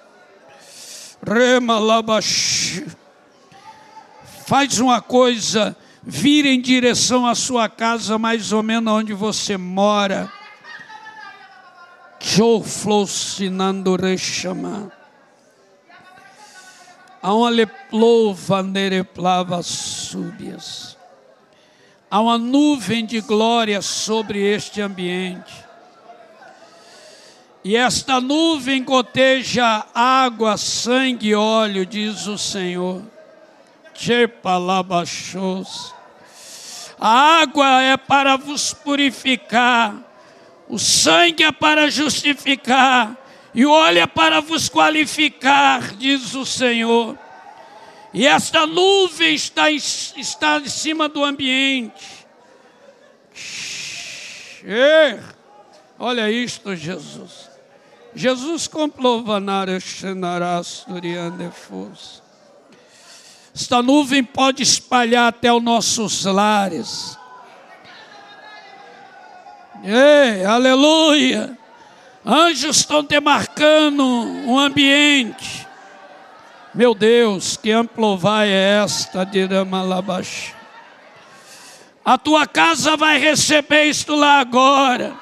remalabash. 1.26 2.84
Faz 4.46 4.78
uma 4.78 5.00
coisa, 5.00 5.76
vira 6.02 6.48
em 6.48 6.60
direção 6.60 7.26
à 7.26 7.34
sua 7.34 7.68
casa, 7.68 8.18
mais 8.18 8.52
ou 8.52 8.62
menos 8.62 8.92
onde 8.92 9.12
você 9.12 9.56
mora. 9.56 10.32
Joflosinando 12.20 13.96
rechama. 13.96 14.92
Há 17.20 17.34
uma 17.34 17.50
leplova 17.50 18.62
nereplava 18.62 19.62
súbias. 19.62 20.96
Há 22.10 22.20
uma 22.20 22.36
nuvem 22.36 23.06
de 23.06 23.20
glória 23.20 23.80
sobre 23.80 24.38
este 24.40 24.80
ambiente. 24.80 25.71
E 27.64 27.76
esta 27.76 28.20
nuvem 28.20 28.82
goteja 28.82 29.86
água, 29.94 30.56
sangue 30.56 31.28
e 31.28 31.34
óleo, 31.34 31.86
diz 31.86 32.26
o 32.26 32.36
Senhor. 32.36 33.02
A 36.98 37.40
água 37.40 37.82
é 37.82 37.96
para 37.96 38.36
vos 38.36 38.74
purificar, 38.74 39.94
o 40.68 40.78
sangue 40.78 41.44
é 41.44 41.52
para 41.52 41.88
justificar, 41.88 43.16
e 43.54 43.64
o 43.64 43.70
óleo 43.70 44.00
é 44.00 44.06
para 44.06 44.40
vos 44.40 44.68
qualificar, 44.68 45.94
diz 45.96 46.34
o 46.34 46.44
Senhor. 46.44 47.16
E 48.12 48.26
esta 48.26 48.66
nuvem 48.66 49.34
está 49.34 49.70
em, 49.70 49.76
está 49.76 50.58
em 50.58 50.68
cima 50.68 51.08
do 51.08 51.24
ambiente. 51.24 52.26
Olha 55.98 56.30
isto, 56.30 56.74
Jesus. 56.74 57.51
Jesus. 58.14 58.70
Esta 63.54 63.82
nuvem 63.82 64.24
pode 64.24 64.62
espalhar 64.62 65.28
até 65.28 65.52
os 65.52 65.62
nossos 65.62 66.24
lares. 66.24 67.18
Ei, 69.84 70.44
aleluia! 70.44 71.58
Anjos 72.24 72.76
estão 72.76 73.02
demarcando 73.02 74.04
um 74.04 74.58
ambiente. 74.58 75.66
Meu 76.72 76.94
Deus, 76.94 77.56
que 77.56 77.70
amplovai 77.72 78.48
é 78.48 78.82
esta, 78.84 79.24
Diramalabash. 79.24 80.54
A 82.04 82.16
tua 82.16 82.46
casa 82.46 82.96
vai 82.96 83.18
receber 83.18 83.84
isto 83.84 84.14
lá 84.14 84.40
agora. 84.40 85.21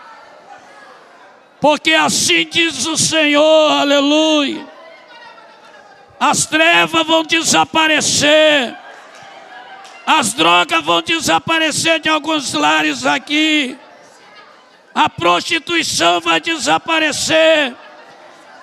Porque 1.61 1.93
assim 1.93 2.47
diz 2.51 2.87
o 2.87 2.97
Senhor, 2.97 3.73
aleluia. 3.73 4.67
As 6.19 6.47
trevas 6.47 7.07
vão 7.07 7.23
desaparecer. 7.23 8.77
As 10.07 10.33
drogas 10.33 10.85
vão 10.85 11.03
desaparecer 11.03 12.01
de 12.01 12.09
alguns 12.09 12.53
lares 12.53 13.05
aqui. 13.05 13.77
A 14.95 15.09
prostituição 15.09 16.21
vai 16.21 16.41
desaparecer. 16.41 17.75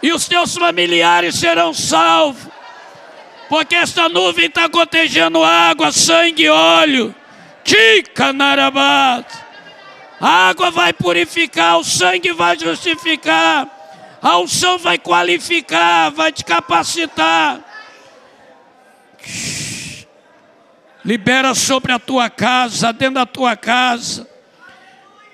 E 0.01 0.11
os 0.11 0.27
teus 0.27 0.55
familiares 0.55 1.35
serão 1.35 1.73
salvos 1.73 2.57
porque 3.49 3.75
esta 3.75 4.09
nuvem 4.09 4.45
está 4.45 4.67
gotejando 4.67 5.43
água, 5.43 5.91
sangue 5.91 6.43
e 6.43 6.49
óleo. 6.49 7.15
Tica 7.63 8.33
narabat. 8.33 9.46
A 10.19 10.49
água 10.49 10.71
vai 10.71 10.93
purificar, 10.93 11.77
o 11.77 11.83
sangue 11.83 12.33
vai 12.33 12.57
justificar, 12.57 13.67
a 14.21 14.37
unção 14.39 14.77
vai 14.77 14.97
qualificar, 14.97 16.09
vai 16.09 16.31
te 16.31 16.43
capacitar. 16.43 17.63
Libera 21.05 21.53
sobre 21.53 21.91
a 21.91 21.99
tua 21.99 22.29
casa, 22.29 22.91
dentro 22.91 23.15
da 23.15 23.25
tua 23.25 23.55
casa. 23.55 24.27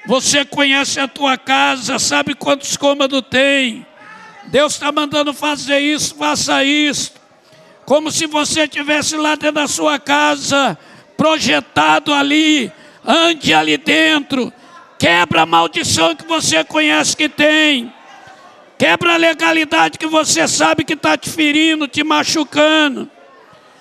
Você 0.06 0.44
conhece 0.44 1.00
a 1.00 1.08
tua 1.08 1.38
casa, 1.38 1.98
sabe 1.98 2.36
quantos 2.36 2.76
cômodos 2.76 3.24
tem. 3.30 3.86
Deus 4.46 4.74
está 4.74 4.92
mandando 4.92 5.34
fazer 5.34 5.80
isso, 5.80 6.16
faça 6.16 6.64
isso 6.64 7.24
como 7.86 8.12
se 8.12 8.26
você 8.26 8.64
estivesse 8.64 9.16
lá 9.16 9.36
dentro 9.36 9.56
da 9.56 9.68
sua 9.68 10.00
casa, 10.00 10.78
projetado 11.18 12.14
ali, 12.14 12.72
ande 13.06 13.54
ali 13.54 13.78
dentro, 13.78 14.54
quebra 14.98 15.42
a 15.42 15.46
maldição 15.46 16.16
que 16.16 16.26
você 16.26 16.64
conhece 16.64 17.16
que 17.16 17.28
tem, 17.28 17.94
quebra 18.78 19.14
a 19.14 19.18
legalidade 19.18 19.98
que 19.98 20.08
você 20.08 20.48
sabe 20.48 20.84
que 20.84 20.94
está 20.94 21.18
te 21.18 21.30
ferindo, 21.30 21.88
te 21.88 22.04
machucando. 22.04 23.10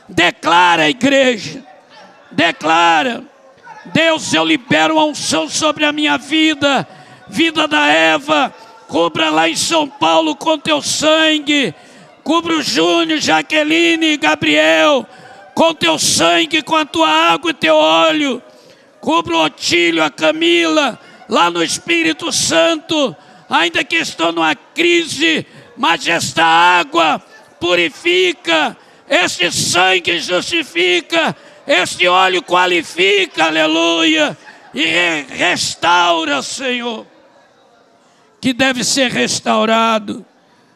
Declara 0.09 0.91
igreja, 0.91 1.65
declara, 2.31 3.25
Deus, 3.87 4.33
eu 4.35 4.45
libero 4.45 4.99
a 4.99 5.05
unção 5.05 5.49
sobre 5.49 5.85
a 5.85 5.93
minha 5.93 6.19
vida, 6.19 6.87
vida 7.29 7.67
da 7.67 7.87
Eva, 7.87 8.53
cubra 8.89 9.31
lá 9.31 9.49
em 9.49 9.57
São 9.57 9.89
Paulo 9.89 10.37
com 10.37 10.59
teu 10.59 10.83
sangue. 10.83 11.75
Cubra 12.23 12.55
o 12.55 12.63
Júnior, 12.63 13.19
Jaqueline 13.19 14.17
Gabriel 14.17 15.05
com 15.55 15.75
teu 15.75 15.99
sangue, 15.99 16.63
com 16.63 16.77
a 16.77 16.85
tua 16.85 17.09
água 17.09 17.51
e 17.51 17.55
teu 17.55 17.77
óleo. 17.77 18.43
Cubra 19.03 19.37
o 19.37 19.45
Otílio, 19.47 20.01
a 20.01 20.09
Camila, 20.09 20.97
lá 21.29 21.51
no 21.51 21.61
Espírito 21.61 22.31
Santo, 22.31 23.17
ainda 23.51 23.83
que 23.83 23.97
estão 23.97 24.31
numa 24.31 24.55
crise, 24.55 25.45
mas 25.77 26.07
esta 26.07 26.45
água 26.45 27.21
purifica, 27.59 28.77
este 29.11 29.51
sangue 29.51 30.21
justifica, 30.21 31.37
este 31.67 32.07
óleo 32.07 32.45
qualifica, 32.45 33.47
aleluia, 33.47 34.39
e 34.73 34.85
restaura, 35.31 36.41
Senhor, 36.41 37.05
que 38.41 38.53
deve 38.53 38.85
ser 38.85 39.11
restaurado. 39.11 40.25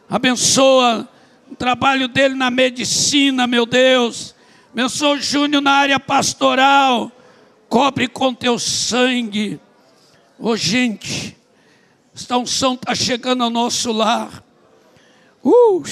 Abençoa 0.09 1.07
o 1.49 1.55
trabalho 1.55 2.09
dele 2.09 2.35
na 2.35 2.51
medicina, 2.51 3.47
meu 3.47 3.65
Deus. 3.65 4.35
Abençoa 4.73 5.15
o 5.15 5.21
Júnior 5.21 5.61
na 5.61 5.71
área 5.71 5.97
pastoral. 5.97 7.09
Cobre 7.69 8.07
com 8.07 8.33
teu 8.33 8.57
sangue. 8.57 9.59
Ô 10.39 10.49
oh, 10.49 10.55
gente, 10.55 11.37
esta 12.15 12.37
unção 12.37 12.75
está 12.75 12.95
chegando 12.95 13.43
ao 13.43 13.49
nosso 13.49 13.91
lar. 13.91 14.43
Uh! 15.43 15.83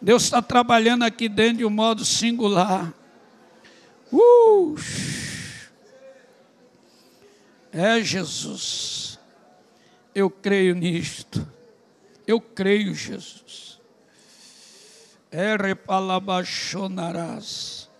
Deus 0.00 0.24
está 0.24 0.42
trabalhando 0.42 1.02
aqui 1.02 1.28
dentro 1.28 1.58
de 1.58 1.64
um 1.64 1.70
modo 1.70 2.04
singular. 2.04 2.92
Uh! 4.12 4.76
É 7.72 8.00
Jesus. 8.00 9.18
Eu 10.14 10.30
creio 10.30 10.74
nisto. 10.74 11.46
Eu 12.26 12.40
creio, 12.40 12.94
Jesus. 12.94 13.63
Erepalabachonarás. 15.34 17.90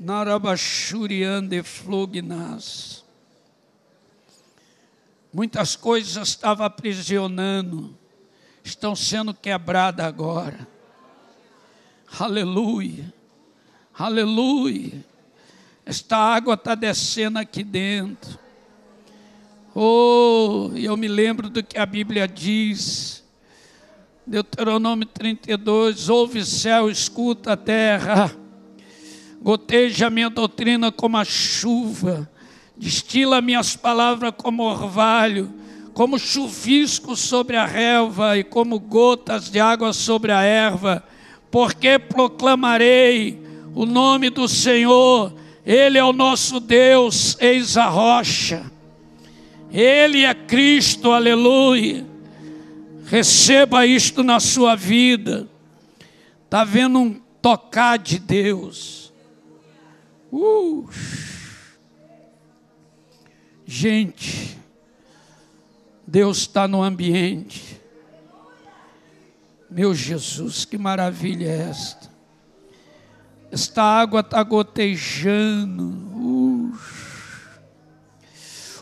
Narabachuriande 0.00 1.62
flugnas. 1.62 3.04
Muitas 5.30 5.76
coisas 5.76 6.28
estavam 6.28 6.64
aprisionando, 6.64 7.94
estão 8.62 8.96
sendo 8.96 9.34
quebradas 9.34 10.06
agora. 10.06 10.66
Aleluia, 12.18 13.12
aleluia. 13.92 15.04
Esta 15.84 16.16
água 16.16 16.54
está 16.54 16.74
descendo 16.74 17.38
aqui 17.38 17.62
dentro. 17.62 18.38
Oh, 19.74 20.70
eu 20.76 20.96
me 20.96 21.08
lembro 21.08 21.50
do 21.50 21.62
que 21.62 21.76
a 21.76 21.84
Bíblia 21.84 22.26
diz. 22.28 23.23
Deuteronômio 24.26 25.06
32, 25.06 26.08
ouve 26.08 26.42
céu, 26.46 26.88
escuta 26.88 27.52
a 27.52 27.56
terra, 27.58 28.34
goteja 29.42 30.06
a 30.06 30.10
minha 30.10 30.30
doutrina 30.30 30.90
como 30.90 31.18
a 31.18 31.24
chuva, 31.26 32.30
destila 32.74 33.42
minhas 33.42 33.76
palavras 33.76 34.32
como 34.34 34.62
orvalho, 34.62 35.52
como 35.92 36.18
chuvisco 36.18 37.14
sobre 37.14 37.58
a 37.58 37.66
relva 37.66 38.38
e 38.38 38.42
como 38.42 38.78
gotas 38.78 39.50
de 39.50 39.60
água 39.60 39.92
sobre 39.92 40.32
a 40.32 40.40
erva, 40.40 41.04
porque 41.50 41.98
proclamarei 41.98 43.42
o 43.74 43.84
nome 43.84 44.30
do 44.30 44.48
Senhor, 44.48 45.34
Ele 45.66 45.98
é 45.98 46.04
o 46.04 46.14
nosso 46.14 46.60
Deus, 46.60 47.36
eis 47.40 47.76
a 47.76 47.88
rocha. 47.88 48.72
Ele 49.70 50.24
é 50.24 50.32
Cristo, 50.32 51.10
aleluia. 51.10 52.13
Receba 53.06 53.86
isto 53.86 54.22
na 54.22 54.40
sua 54.40 54.74
vida. 54.74 55.48
Está 56.44 56.64
vendo 56.64 56.98
um 56.98 57.20
tocar 57.42 57.98
de 57.98 58.18
Deus. 58.18 59.12
Uh. 60.32 60.88
Gente, 63.66 64.58
Deus 66.06 66.38
está 66.38 66.66
no 66.66 66.82
ambiente. 66.82 67.80
Meu 69.70 69.94
Jesus, 69.94 70.64
que 70.64 70.78
maravilha 70.78 71.46
é 71.46 71.70
esta? 71.70 72.10
Esta 73.50 73.82
água 73.82 74.20
está 74.20 74.42
gotejando. 74.42 75.84
Uh. 75.84 76.78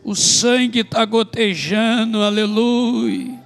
O 0.05 0.15
sangue 0.15 0.81
está 0.81 1.05
gotejando, 1.05 2.23
aleluia. 2.23 3.42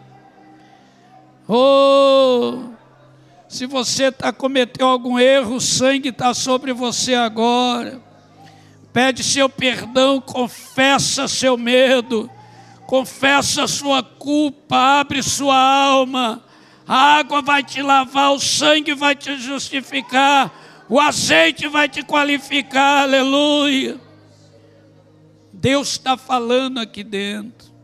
Oh, 1.49 2.71
se 3.49 3.67
você 3.67 4.11
tá, 4.11 4.33
cometeu 4.33 4.89
algum 4.89 5.19
erro, 5.19 5.57
o 5.57 5.61
sangue 5.61 6.09
está 6.09 6.35
sobre 6.35 6.73
você 6.73 7.15
agora. 7.15 8.03
Pede 8.93 9.23
seu 9.23 9.49
perdão, 9.49 10.21
confessa 10.21 11.29
seu 11.29 11.57
medo, 11.57 12.29
confessa 12.87 13.67
sua 13.69 14.03
culpa, 14.03 15.01
abre 15.01 15.23
sua 15.23 15.57
alma. 15.57 16.43
A 16.87 17.19
água 17.19 17.43
vai 17.43 17.63
te 17.63 17.83
lavar, 17.83 18.33
o 18.33 18.41
sangue 18.41 18.95
vai 18.95 19.15
te 19.15 19.37
justificar, 19.37 20.53
o 20.89 21.01
azeite 21.01 21.69
vai 21.69 21.89
te 21.89 22.03
qualificar, 22.03 23.03
aleluia. 23.03 24.01
Deus 25.53 25.89
está 25.89 26.17
falando 26.17 26.79
aqui 26.79 27.05
dentro. 27.05 27.76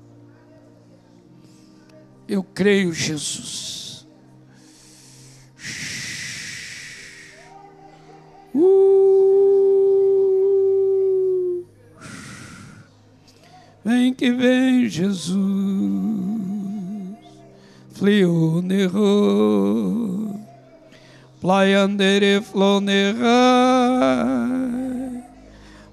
Eu 2.33 2.43
creio, 2.43 2.95
Jesus. 2.95 4.07
Uh. 8.55 9.63
Vem 13.85 14.15
que 14.15 14.33
vem, 14.33 14.89
Jesus. 14.89 15.37
Flio 17.93 18.63
nerro. 18.63 20.41
Playandere 21.39 22.41
flonerai. 22.41 23.21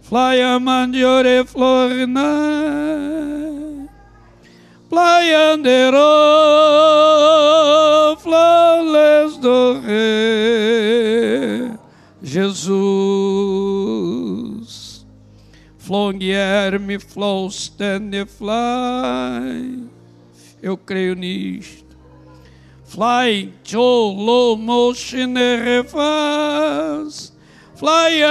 Flya 0.02 0.58
mandiore 0.58 1.44
Playandero, 4.90 6.00
flores 8.18 9.38
do 9.38 9.80
rei, 9.82 11.78
Jesus. 12.24 12.90
Flonguer-me, 15.78 16.98
flosten 16.98 18.26
fly. 18.26 19.84
Eu 20.60 20.76
creio 20.76 21.14
nisto. 21.16 21.96
Fly, 22.86 23.54
cholo, 23.64 24.58
motion, 24.58 25.36
refaz. 25.64 27.32
Fly, 27.76 28.24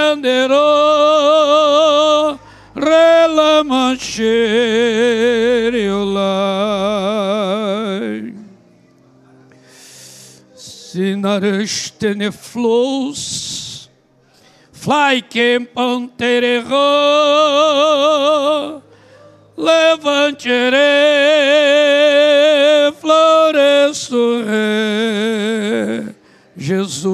andero, 2.79 2.87
relamanchereolai. 7.69 8.33
Sinarestene 10.55 12.31
flows, 12.31 13.89
fly 14.71 15.21
campanterero, 15.21 16.73
levantere 19.55 20.79
floresture, 22.99 24.43
Jesus, 26.57 27.09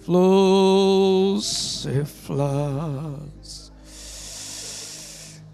flows 0.00 1.86
se 2.24 2.24
flas. 2.24 3.70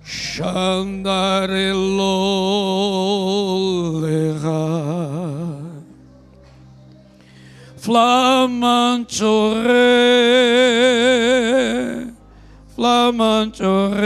Shandarelo 0.05 1.11
lera. 4.01 5.61
Flamanchore, 7.77 9.69
flamanchore, 12.75 14.01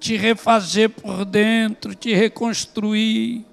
te 0.00 0.16
refazer 0.16 0.90
por 0.90 1.24
dentro, 1.24 1.94
te 1.94 2.12
reconstruir. 2.12 3.46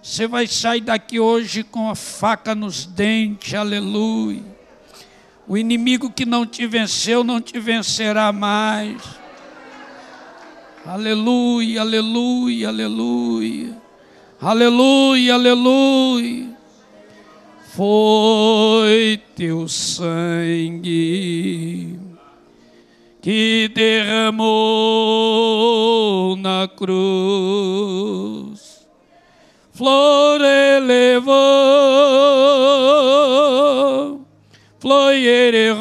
Você 0.00 0.28
vai 0.28 0.46
sair 0.46 0.82
daqui 0.82 1.18
hoje 1.18 1.64
com 1.64 1.90
a 1.90 1.96
faca 1.96 2.54
nos 2.54 2.86
dentes, 2.86 3.54
aleluia. 3.54 4.44
O 5.48 5.58
inimigo 5.58 6.12
que 6.12 6.24
não 6.24 6.46
te 6.46 6.64
venceu 6.64 7.24
não 7.24 7.40
te 7.40 7.58
vencerá 7.58 8.30
mais. 8.30 9.02
Aleluia, 10.84 11.80
aleluia, 11.80 12.68
aleluia. 12.68 13.76
Aleluia, 14.40 15.34
aleluia 15.34 16.55
foi 17.76 19.20
teu 19.34 19.68
sangue 19.68 20.96
que 23.20 23.70
derramou 23.74 24.46
na 26.38 26.66
cruz. 26.66 27.76
Flor 29.72 30.40
elevou, 30.40 31.34
ploiererô, 34.80 35.76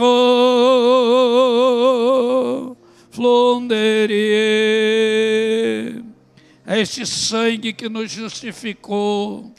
flonderie. 3.09 4.15
É 6.67 6.81
este 6.81 7.05
sangue 7.05 7.72
que 7.72 7.88
nos 7.88 8.11
justificou, 8.11 9.49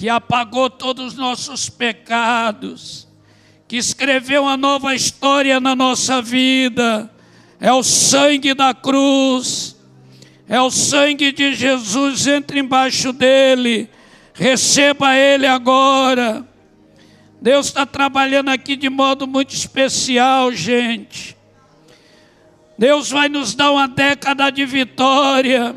que 0.00 0.08
apagou 0.08 0.70
todos 0.70 1.08
os 1.08 1.14
nossos 1.14 1.68
pecados, 1.68 3.06
que 3.68 3.76
escreveu 3.76 4.44
uma 4.44 4.56
nova 4.56 4.94
história 4.94 5.60
na 5.60 5.76
nossa 5.76 6.22
vida. 6.22 7.12
É 7.60 7.70
o 7.70 7.82
sangue 7.82 8.54
da 8.54 8.72
cruz, 8.72 9.76
é 10.48 10.58
o 10.58 10.70
sangue 10.70 11.30
de 11.32 11.52
Jesus. 11.52 12.26
Entre 12.26 12.60
embaixo 12.60 13.12
dele, 13.12 13.90
receba 14.32 15.14
ele 15.14 15.46
agora. 15.46 16.48
Deus 17.38 17.66
está 17.66 17.84
trabalhando 17.84 18.48
aqui 18.48 18.76
de 18.76 18.88
modo 18.88 19.26
muito 19.26 19.54
especial, 19.54 20.50
gente. 20.50 21.36
Deus 22.78 23.10
vai 23.10 23.28
nos 23.28 23.54
dar 23.54 23.70
uma 23.70 23.86
década 23.86 24.48
de 24.48 24.64
vitória. 24.64 25.76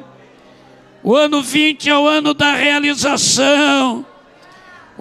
O 1.03 1.13
ano 1.13 1.41
20 1.41 1.89
é 1.89 1.97
o 1.97 2.07
ano 2.07 2.33
da 2.33 2.53
realização. 2.53 4.12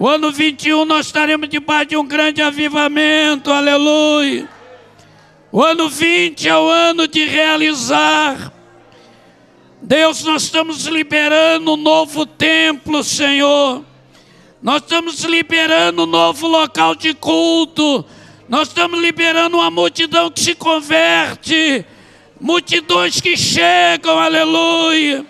O 0.03 0.07
ano 0.09 0.33
21 0.33 0.83
nós 0.83 1.05
estaremos 1.05 1.47
debaixo 1.47 1.91
de 1.91 1.95
um 1.95 2.05
grande 2.05 2.41
avivamento, 2.41 3.49
aleluia. 3.53 4.49
O 5.49 5.63
ano 5.63 5.87
20 5.87 6.45
é 6.45 6.57
o 6.57 6.67
ano 6.67 7.07
de 7.07 7.23
realizar. 7.23 8.51
Deus, 9.81 10.21
nós 10.25 10.43
estamos 10.43 10.87
liberando 10.87 11.75
um 11.75 11.77
novo 11.77 12.25
templo, 12.25 13.01
Senhor. 13.01 13.81
Nós 14.61 14.81
estamos 14.81 15.23
liberando 15.23 16.03
um 16.03 16.05
novo 16.05 16.47
local 16.49 16.95
de 16.95 17.13
culto. 17.13 18.03
Nós 18.49 18.67
estamos 18.67 18.99
liberando 18.99 19.55
uma 19.55 19.71
multidão 19.71 20.29
que 20.29 20.41
se 20.41 20.53
converte 20.53 21.85
multidões 22.41 23.21
que 23.21 23.37
chegam, 23.37 24.19
aleluia. 24.19 25.25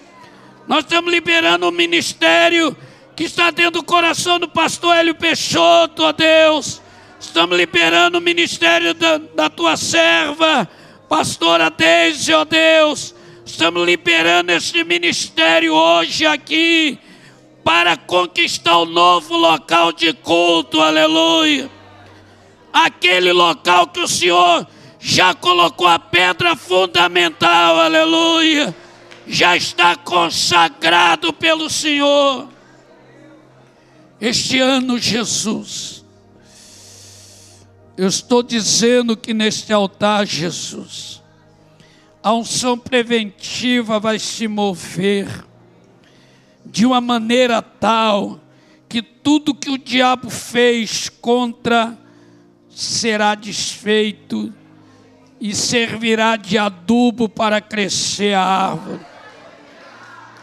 Nós 0.67 0.79
estamos 0.83 1.13
liberando 1.13 1.67
um 1.67 1.71
ministério 1.71 2.75
que 3.15 3.23
está 3.23 3.51
dentro 3.51 3.81
do 3.81 3.83
coração 3.83 4.39
do 4.39 4.47
pastor 4.47 4.95
Hélio 4.95 5.15
Peixoto, 5.15 6.03
ó 6.03 6.11
Deus. 6.11 6.81
Estamos 7.19 7.57
liberando 7.57 8.17
o 8.17 8.21
ministério 8.21 8.93
da, 8.93 9.17
da 9.17 9.49
tua 9.49 9.77
serva, 9.77 10.67
pastora 11.07 11.69
Deise, 11.69 12.33
ó 12.33 12.43
Deus. 12.43 13.15
Estamos 13.45 13.85
liberando 13.85 14.51
esse 14.51 14.83
ministério 14.83 15.73
hoje 15.73 16.25
aqui 16.25 16.97
para 17.63 17.95
conquistar 17.95 18.77
o 18.77 18.83
um 18.83 18.85
novo 18.85 19.37
local 19.37 19.93
de 19.93 20.11
culto, 20.13 20.81
aleluia. 20.81 21.69
Aquele 22.71 23.31
local 23.31 23.87
que 23.87 23.99
o 23.99 24.07
Senhor 24.07 24.67
já 24.99 25.35
colocou 25.35 25.87
a 25.87 25.99
pedra 25.99 26.55
fundamental, 26.55 27.79
aleluia, 27.79 28.75
já 29.27 29.55
está 29.55 29.95
consagrado 29.95 31.31
pelo 31.31 31.69
Senhor. 31.69 32.52
Este 34.25 34.57
ano, 34.57 34.97
Jesus, 34.97 36.05
eu 37.97 38.07
estou 38.07 38.41
dizendo 38.41 39.17
que 39.17 39.33
neste 39.33 39.73
altar, 39.73 40.25
Jesus, 40.25 41.21
a 42.23 42.31
unção 42.31 42.77
preventiva 42.77 43.99
vai 43.99 44.17
se 44.17 44.47
mover 44.47 45.27
de 46.65 46.85
uma 46.85 47.01
maneira 47.01 47.61
tal 47.61 48.39
que 48.87 49.01
tudo 49.01 49.53
que 49.53 49.69
o 49.69 49.77
diabo 49.77 50.29
fez 50.29 51.09
contra 51.09 51.97
será 52.69 53.35
desfeito 53.35 54.53
e 55.37 55.53
servirá 55.53 56.37
de 56.37 56.57
adubo 56.57 57.27
para 57.27 57.59
crescer 57.59 58.35
a 58.35 58.41
árvore. 58.41 59.12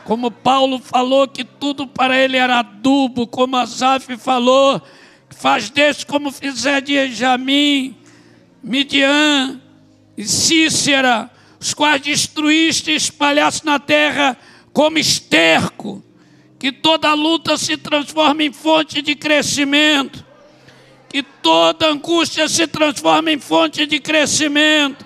Como 0.05 0.31
Paulo 0.31 0.79
falou 0.79 1.29
que 1.29 1.45
tudo 1.45 1.87
para 1.87 2.19
ele 2.19 2.37
era 2.37 2.61
adubo, 2.61 3.27
como 3.27 3.57
Asaf 3.57 4.17
falou, 4.17 4.81
faz 5.31 5.71
desse 5.71 6.05
como 6.05 6.33
fizer 6.33 6.81
de 6.81 7.13
Jamim, 7.13 7.97
Midian 8.63 9.61
e 10.17 10.25
Cícera, 10.25 11.31
os 11.59 11.75
quais 11.75 12.03
destruíste 12.03 12.91
e 12.91 12.97
espalhaste 12.97 13.65
na 13.65 13.79
terra 13.79 14.37
como 14.73 14.99
esterco, 14.99 16.03
que 16.59 16.73
toda 16.73 17.15
luta 17.15 17.57
se 17.57 17.77
transforme 17.77 18.47
em 18.47 18.53
fonte 18.53 19.03
de 19.03 19.15
crescimento 19.15 20.31
que 21.11 21.25
toda 21.25 21.91
angústia 21.91 22.49
se 22.49 22.69
transforme 22.69 23.35
em 23.35 23.39
fonte 23.41 23.85
de 23.85 23.99
crescimento, 23.99 25.05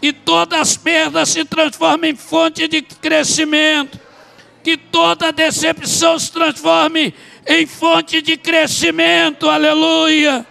que 0.00 0.10
todas 0.10 0.58
as 0.58 0.76
perdas 0.78 1.28
se 1.28 1.44
transformem 1.44 2.12
em 2.12 2.16
fonte 2.16 2.66
de 2.66 2.80
crescimento, 2.80 4.00
que 4.66 4.76
toda 4.76 5.30
decepção 5.30 6.18
se 6.18 6.32
transforme 6.32 7.14
em 7.46 7.64
fonte 7.68 8.20
de 8.20 8.36
crescimento, 8.36 9.48
aleluia. 9.48 10.44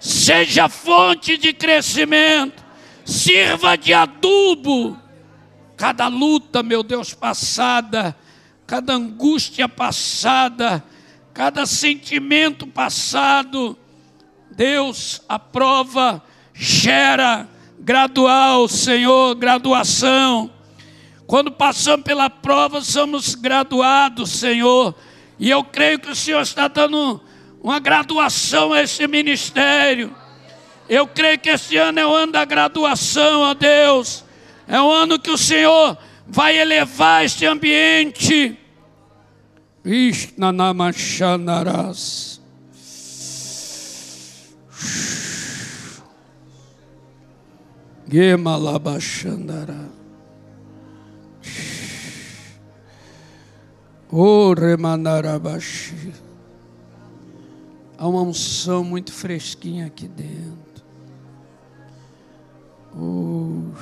Seja 0.00 0.70
fonte 0.70 1.36
de 1.36 1.52
crescimento, 1.52 2.64
sirva 3.04 3.76
de 3.76 3.92
adubo. 3.92 4.98
Cada 5.76 6.08
luta, 6.08 6.62
meu 6.62 6.82
Deus, 6.82 7.12
passada, 7.12 8.16
cada 8.66 8.94
angústia 8.94 9.68
passada, 9.68 10.82
cada 11.34 11.66
sentimento 11.66 12.66
passado, 12.66 13.76
Deus, 14.50 15.20
a 15.28 15.38
prova 15.38 16.24
gera 16.54 17.46
gradual, 17.78 18.66
Senhor, 18.66 19.34
graduação. 19.34 20.57
Quando 21.28 21.52
passamos 21.52 22.02
pela 22.04 22.28
prova, 22.30 22.80
somos 22.80 23.34
graduados, 23.34 24.30
Senhor. 24.30 24.94
E 25.38 25.50
eu 25.50 25.62
creio 25.62 25.98
que 25.98 26.08
o 26.08 26.16
Senhor 26.16 26.40
está 26.40 26.68
dando 26.68 27.20
uma 27.62 27.78
graduação 27.78 28.72
a 28.72 28.82
esse 28.82 29.06
ministério. 29.06 30.16
Eu 30.88 31.06
creio 31.06 31.38
que 31.38 31.50
esse 31.50 31.76
ano 31.76 32.00
é 32.00 32.06
o 32.06 32.14
ano 32.14 32.32
da 32.32 32.46
graduação, 32.46 33.42
ó 33.42 33.52
Deus. 33.52 34.24
É 34.66 34.80
o 34.80 34.90
ano 34.90 35.18
que 35.18 35.30
o 35.30 35.36
Senhor 35.36 35.98
vai 36.26 36.56
elevar 36.56 37.26
este 37.26 37.44
ambiente. 37.44 38.58
Ishnanamashanarás. 39.84 42.40
Gemalabashandara. 48.10 49.87
O 54.10 54.54
Remanarabashi. 54.54 56.14
Há 57.98 58.08
uma 58.08 58.22
unção 58.22 58.82
muito 58.82 59.12
fresquinha 59.12 59.86
aqui 59.86 60.08
dentro. 60.08 60.84
Oh. 62.96 63.72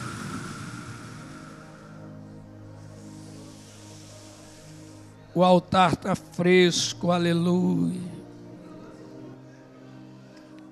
O 5.33 5.45
altar 5.45 5.93
está 5.93 6.15
fresco, 6.17 7.13
aleluia. 7.13 8.17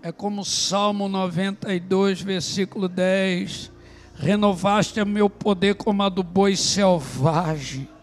É 0.02 0.10
como 0.10 0.40
o 0.40 0.44
Salmo 0.44 1.08
92, 1.08 2.22
versículo 2.22 2.88
10. 2.88 3.70
Renovaste 4.16 5.00
o 5.00 5.06
meu 5.06 5.30
poder 5.30 5.76
como 5.76 6.02
a 6.02 6.08
do 6.08 6.22
boi 6.22 6.56
selvagem. 6.56 7.93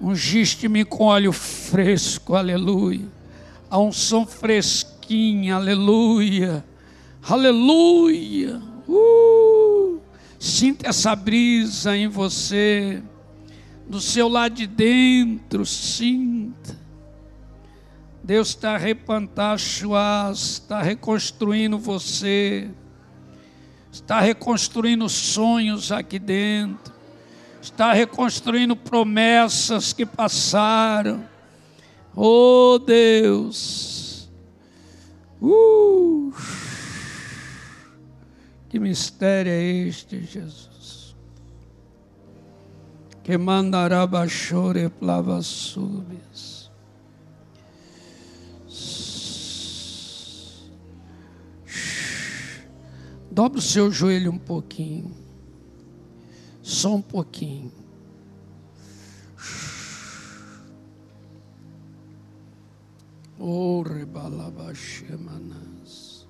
Ungiste-me 0.00 0.84
com 0.84 1.04
óleo 1.04 1.32
fresco, 1.32 2.34
aleluia. 2.34 3.06
A 3.70 3.78
unção 3.78 4.26
fresquinha, 4.26 5.56
aleluia. 5.56 6.64
Aleluia. 7.22 8.62
Uh! 8.88 10.00
Sinta 10.38 10.88
essa 10.88 11.16
brisa 11.16 11.96
em 11.96 12.06
você, 12.06 13.02
do 13.88 14.00
seu 14.00 14.28
lado 14.28 14.54
de 14.54 14.66
dentro, 14.66 15.66
sinta. 15.66 16.78
Deus 18.22 18.50
está 18.50 18.76
repantando, 18.76 19.60
está 20.32 20.80
reconstruindo 20.80 21.78
você, 21.78 22.70
está 23.90 24.20
reconstruindo 24.20 25.08
sonhos 25.08 25.90
aqui 25.90 26.18
dentro, 26.18 26.94
está 27.60 27.92
reconstruindo 27.92 28.76
promessas 28.76 29.92
que 29.92 30.06
passaram. 30.06 31.24
Oh 32.14 32.78
Deus! 32.78 34.28
Uh! 35.40 36.32
Que 38.68 38.78
mistério 38.78 39.50
é 39.50 39.62
este, 39.62 40.24
Jesus? 40.24 41.16
Que 43.22 43.36
mandará 43.36 44.06
baixore 44.06 44.88
plava 44.88 45.40
Dobra 53.30 53.60
o 53.60 53.62
seu 53.62 53.92
joelho 53.92 54.32
um 54.32 54.38
pouquinho. 54.38 55.27
Só 56.68 56.94
um 56.96 57.00
pouquinho. 57.00 57.72
Oh, 63.38 63.80
rebalabachemanas. 63.80 66.28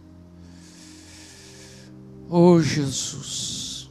Oh, 2.30 2.60
Jesus. 2.60 3.90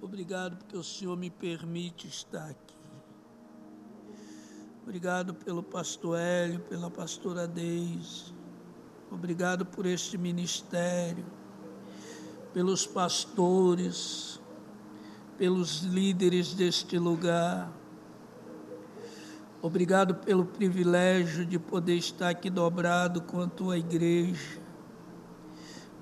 Obrigado 0.00 0.56
porque 0.56 0.78
o 0.78 0.82
Senhor 0.82 1.18
me 1.18 1.28
permite 1.28 2.08
estar 2.08 2.48
aqui. 2.48 2.74
Obrigado 4.82 5.34
pelo 5.34 5.62
pastor 5.62 6.18
Hélio, 6.18 6.60
pela 6.60 6.90
pastora 6.90 7.46
Deise. 7.46 8.32
Obrigado 9.10 9.66
por 9.66 9.84
este 9.84 10.16
ministério, 10.16 11.26
pelos 12.52 12.86
pastores, 12.86 14.40
pelos 15.38 15.82
líderes 15.82 16.54
deste 16.54 16.98
lugar. 16.98 17.70
Obrigado 19.60 20.16
pelo 20.16 20.44
privilégio 20.44 21.46
de 21.46 21.58
poder 21.58 21.96
estar 21.96 22.30
aqui 22.30 22.50
dobrado 22.50 23.22
com 23.22 23.40
a 23.40 23.46
tua 23.46 23.78
igreja, 23.78 24.60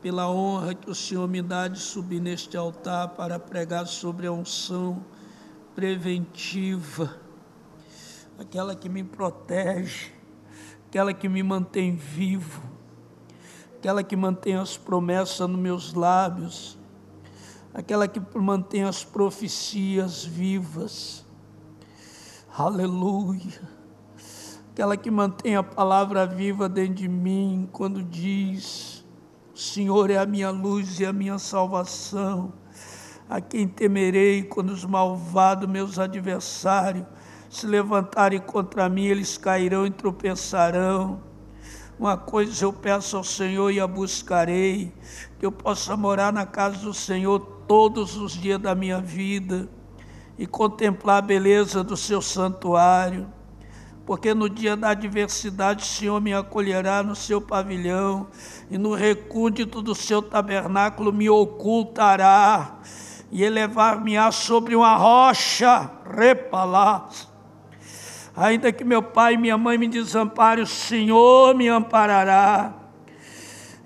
pela 0.02 0.30
honra 0.30 0.74
que 0.74 0.90
o 0.90 0.94
Senhor 0.94 1.28
me 1.28 1.42
dá 1.42 1.68
de 1.68 1.78
subir 1.78 2.20
neste 2.20 2.56
altar 2.56 3.10
para 3.10 3.38
pregar 3.38 3.86
sobre 3.86 4.26
a 4.26 4.32
unção 4.32 5.04
preventiva, 5.74 7.16
aquela 8.38 8.74
que 8.74 8.88
me 8.88 9.04
protege, 9.04 10.12
aquela 10.88 11.12
que 11.12 11.28
me 11.28 11.42
mantém 11.42 11.94
vivo, 11.94 12.62
aquela 13.80 14.04
que 14.04 14.14
mantém 14.14 14.54
as 14.54 14.76
promessas 14.76 15.48
nos 15.48 15.58
meus 15.58 15.94
lábios, 15.94 16.78
aquela 17.74 18.06
que 18.06 18.20
mantém 18.38 18.84
as 18.84 19.02
profecias 19.02 20.24
vivas 20.24 21.24
Aleluia. 22.58 23.62
Aquela 24.72 24.96
que 24.96 25.10
mantém 25.10 25.54
a 25.54 25.62
palavra 25.62 26.26
viva 26.26 26.68
dentro 26.68 26.94
de 26.94 27.08
mim, 27.08 27.68
quando 27.72 28.02
diz: 28.02 29.04
O 29.54 29.58
Senhor 29.58 30.10
é 30.10 30.18
a 30.18 30.26
minha 30.26 30.50
luz 30.50 30.98
e 30.98 31.06
a 31.06 31.12
minha 31.12 31.38
salvação. 31.38 32.52
A 33.28 33.40
quem 33.40 33.68
temerei 33.68 34.42
quando 34.42 34.70
os 34.70 34.84
malvados, 34.84 35.68
meus 35.68 35.98
adversários, 35.98 37.06
se 37.48 37.66
levantarem 37.66 38.40
contra 38.40 38.88
mim, 38.88 39.04
eles 39.06 39.38
cairão 39.38 39.86
e 39.86 39.90
tropeçarão. 39.90 41.29
Uma 42.00 42.16
coisa 42.16 42.64
eu 42.64 42.72
peço 42.72 43.18
ao 43.18 43.22
Senhor 43.22 43.70
e 43.70 43.78
a 43.78 43.86
buscarei, 43.86 44.90
que 45.38 45.44
eu 45.44 45.52
possa 45.52 45.94
morar 45.98 46.32
na 46.32 46.46
casa 46.46 46.78
do 46.78 46.94
Senhor 46.94 47.40
todos 47.68 48.16
os 48.16 48.32
dias 48.32 48.58
da 48.58 48.74
minha 48.74 48.98
vida 48.98 49.68
e 50.38 50.46
contemplar 50.46 51.18
a 51.18 51.20
beleza 51.20 51.84
do 51.84 51.98
seu 51.98 52.22
santuário, 52.22 53.30
porque 54.06 54.32
no 54.32 54.48
dia 54.48 54.78
da 54.78 54.88
adversidade 54.92 55.82
o 55.82 55.86
Senhor 55.86 56.22
me 56.22 56.32
acolherá 56.32 57.02
no 57.02 57.14
seu 57.14 57.38
pavilhão 57.38 58.28
e 58.70 58.78
no 58.78 58.94
recúndito 58.94 59.82
do 59.82 59.94
seu 59.94 60.22
tabernáculo 60.22 61.12
me 61.12 61.28
ocultará 61.28 62.78
e 63.30 63.44
elevar-me-á 63.44 64.32
sobre 64.32 64.74
uma 64.74 64.96
rocha, 64.96 65.90
repalás. 66.16 67.29
Ainda 68.40 68.72
que 68.72 68.84
meu 68.84 69.02
pai 69.02 69.34
e 69.34 69.36
minha 69.36 69.58
mãe 69.58 69.76
me 69.76 69.86
desamparem, 69.86 70.64
o 70.64 70.66
Senhor 70.66 71.54
me 71.54 71.68
amparará. 71.68 72.74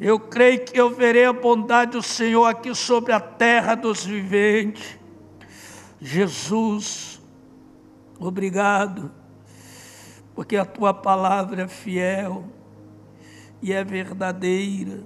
Eu 0.00 0.16
creio 0.20 0.64
que 0.64 0.78
eu 0.78 0.94
verei 0.94 1.24
a 1.24 1.32
bondade 1.32 1.90
do 1.90 2.02
Senhor 2.02 2.46
aqui 2.46 2.72
sobre 2.72 3.12
a 3.12 3.18
terra 3.18 3.74
dos 3.74 4.04
viventes. 4.04 4.96
Jesus, 6.00 7.20
obrigado, 8.16 9.10
porque 10.36 10.56
a 10.56 10.64
tua 10.64 10.94
palavra 10.94 11.62
é 11.62 11.66
fiel 11.66 12.44
e 13.60 13.72
é 13.72 13.82
verdadeira. 13.82 15.02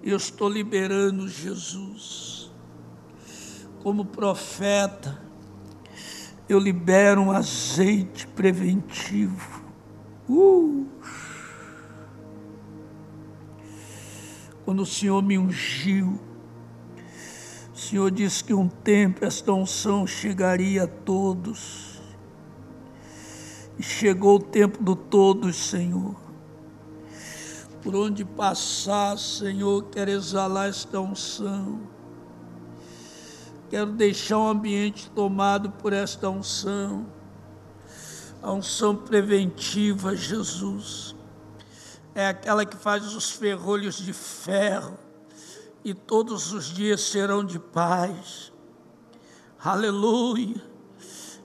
Eu 0.00 0.16
estou 0.16 0.48
liberando 0.48 1.26
Jesus. 1.26 2.52
Como 3.82 4.04
profeta, 4.04 5.29
eu 6.52 6.58
libero 6.58 7.20
um 7.20 7.30
azeite 7.30 8.26
preventivo. 8.26 9.62
Uh! 10.28 10.84
Quando 14.64 14.80
o 14.80 14.86
Senhor 14.86 15.22
me 15.22 15.38
ungiu, 15.38 16.20
o 17.72 17.78
Senhor 17.78 18.10
disse 18.10 18.42
que 18.42 18.52
um 18.52 18.68
tempo 18.68 19.24
esta 19.24 19.52
unção 19.52 20.06
chegaria 20.06 20.84
a 20.84 20.86
todos. 20.88 22.00
E 23.78 23.82
chegou 23.82 24.36
o 24.36 24.42
tempo 24.42 24.82
do 24.82 24.96
todos, 24.96 25.56
Senhor. 25.56 26.16
Por 27.80 27.94
onde 27.94 28.24
passar, 28.24 29.16
Senhor, 29.16 29.84
quero 29.84 30.10
exalar 30.10 30.68
esta 30.68 31.00
unção. 31.00 31.89
Quero 33.70 33.92
deixar 33.92 34.36
um 34.36 34.48
ambiente 34.48 35.08
tomado 35.12 35.70
por 35.70 35.92
esta 35.92 36.28
unção. 36.28 37.06
A 38.42 38.50
unção 38.50 38.96
preventiva, 38.96 40.16
Jesus. 40.16 41.14
É 42.12 42.26
aquela 42.26 42.66
que 42.66 42.76
faz 42.76 43.14
os 43.14 43.30
ferrolhos 43.30 43.96
de 43.98 44.12
ferro 44.12 44.98
e 45.84 45.94
todos 45.94 46.52
os 46.52 46.64
dias 46.64 47.00
serão 47.00 47.44
de 47.44 47.60
paz. 47.60 48.52
Aleluia. 49.62 50.60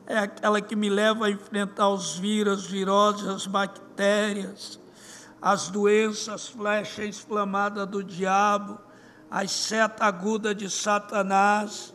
É 0.07 0.18
aquela 0.18 0.60
que 0.60 0.76
me 0.76 0.89
leva 0.89 1.27
a 1.27 1.30
enfrentar 1.30 1.89
os 1.89 2.18
vírus, 2.18 2.65
viroses, 2.65 3.27
as 3.27 3.45
bactérias, 3.45 4.80
as 5.39 5.69
doenças, 5.69 6.30
as 6.30 6.47
flechas 6.47 7.06
inflamadas 7.06 7.88
do 7.88 8.03
diabo, 8.03 8.80
as 9.30 9.52
seta 9.52 10.06
aguda 10.06 10.56
de 10.56 10.72
Satanás, 10.72 11.95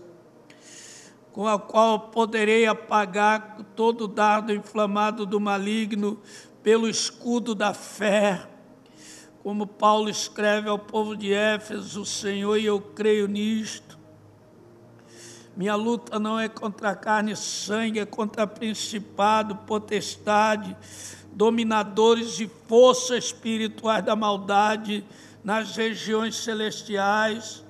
com 1.33 1.47
a 1.47 1.59
qual 1.59 2.09
poderei 2.11 2.67
apagar 2.67 3.59
todo 3.77 4.05
o 4.05 4.09
dardo 4.09 4.53
inflamado 4.53 5.25
do 5.25 5.41
maligno 5.41 6.19
pelo 6.63 6.89
escudo 6.89 7.55
da 7.55 7.73
fé 7.73 8.47
como 9.43 9.67
Paulo 9.67 10.11
escreve 10.11 10.69
ao 10.69 10.79
povo 10.79 11.17
de 11.17 11.33
Éfeso, 11.33 12.05
Senhor, 12.05 12.59
e 12.59 12.67
eu 12.67 12.81
creio 12.81 13.27
nisto. 13.27 13.99
Minha 15.57 15.75
luta 15.75 16.19
não 16.19 16.39
é 16.39 16.49
contra 16.49 16.95
carne 16.95 17.33
e 17.33 17.37
sangue, 17.37 18.01
é 18.01 18.07
contra 18.07 18.47
principado, 18.47 19.57
potestade, 19.57 20.77
dominadores 21.33 22.39
e 22.39 22.51
forças 22.69 23.25
espirituais 23.25 24.05
da 24.05 24.15
maldade 24.15 25.05
nas 25.43 25.75
regiões 25.75 26.37
celestiais, 26.37 27.65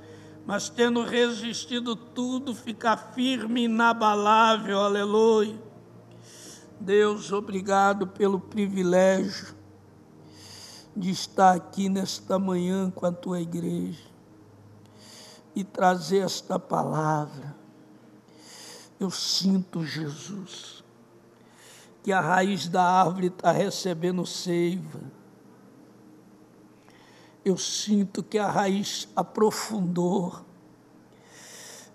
mas 0.47 0.69
tendo 0.69 1.03
resistido 1.05 1.95
tudo, 1.95 2.55
ficar 2.55 2.97
firme 3.15 3.65
inabalável, 3.65 4.79
aleluia. 4.79 5.61
Deus, 6.81 7.31
obrigado 7.33 8.07
pelo 8.07 8.41
privilégio 8.41 9.55
de 10.97 11.11
estar 11.11 11.55
aqui 11.55 11.89
nesta 11.89 12.39
manhã 12.39 12.91
com 12.91 13.07
a 13.07 13.13
tua 13.13 13.41
igreja 13.41 14.11
e 15.55 15.63
trazer 15.63 16.19
esta 16.19 16.59
palavra. 16.59 17.55
Eu 18.99 19.11
sinto, 19.11 19.85
Jesus, 19.85 20.85
que 22.03 22.13
a 22.13 22.21
raiz 22.21 22.69
da 22.69 22.83
árvore 22.83 23.29
está 23.29 23.53
recebendo 23.53 24.25
seiva. 24.27 25.01
Eu 27.45 27.57
sinto 27.57 28.23
que 28.23 28.39
a 28.39 28.51
raiz 28.51 29.09
aprofundou. 29.17 30.41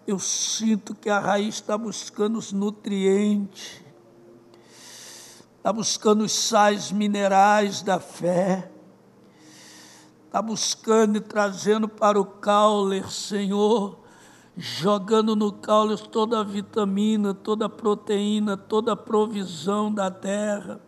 Eu 0.08 0.20
sinto 0.20 0.94
que 0.94 1.10
a 1.10 1.20
raiz 1.20 1.56
está 1.56 1.78
buscando 1.78 2.38
os 2.38 2.52
nutrientes, 2.52 3.82
está 5.58 5.74
buscando 5.74 6.24
os 6.24 6.32
sais 6.32 6.92
minerais 6.92 7.82
da 7.82 8.00
fé 8.00 8.72
está 10.36 10.42
buscando 10.42 11.16
e 11.16 11.22
trazendo 11.22 11.88
para 11.88 12.20
o 12.20 12.26
caule, 12.26 13.10
Senhor, 13.10 13.98
jogando 14.58 15.34
no 15.34 15.54
caule 15.54 15.98
toda 15.98 16.42
a 16.42 16.44
vitamina, 16.44 17.34
toda 17.34 17.68
a 17.68 17.70
proteína, 17.70 18.58
toda 18.58 18.92
a 18.92 18.96
provisão 18.98 19.94
da 19.94 20.12
terra, 20.12 20.82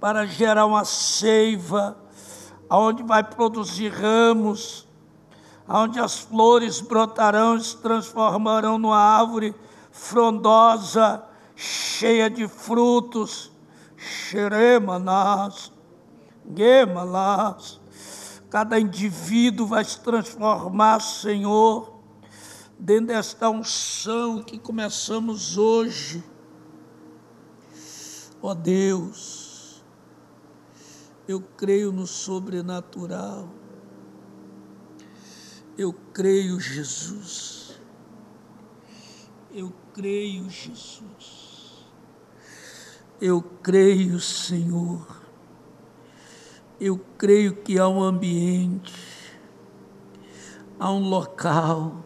para 0.00 0.24
gerar 0.24 0.64
uma 0.64 0.86
seiva, 0.86 1.98
aonde 2.70 3.02
vai 3.02 3.22
produzir 3.22 3.88
ramos, 3.88 4.86
aonde 5.68 5.98
as 5.98 6.20
flores 6.20 6.80
brotarão 6.80 7.56
e 7.56 7.62
se 7.62 7.76
transformarão 7.76 8.78
numa 8.78 8.96
árvore 8.96 9.54
frondosa, 9.90 11.22
cheia 11.54 12.30
de 12.30 12.48
frutos, 12.48 13.50
xeremanás, 13.96 15.72
gemalás, 16.56 17.80
Cada 18.50 18.80
indivíduo 18.80 19.64
vai 19.64 19.84
se 19.84 20.00
transformar, 20.00 21.00
Senhor, 21.00 22.00
dentro 22.76 23.06
desta 23.06 23.48
unção 23.48 24.42
que 24.42 24.58
começamos 24.58 25.56
hoje. 25.56 26.24
Ó 28.42 28.50
oh 28.50 28.54
Deus, 28.54 29.39
eu 31.30 31.40
creio 31.40 31.92
no 31.92 32.06
sobrenatural. 32.06 33.48
Eu 35.76 35.92
creio, 36.12 36.60
Jesus. 36.60 37.80
Eu 39.52 39.72
creio, 39.92 40.48
Jesus. 40.48 41.86
Eu 43.20 43.42
creio, 43.42 44.18
Senhor 44.18 45.20
eu 46.80 46.98
creio 47.18 47.56
que 47.56 47.78
há 47.78 47.86
um 47.86 48.02
ambiente, 48.02 48.94
há 50.78 50.90
um 50.90 51.10
local 51.10 52.02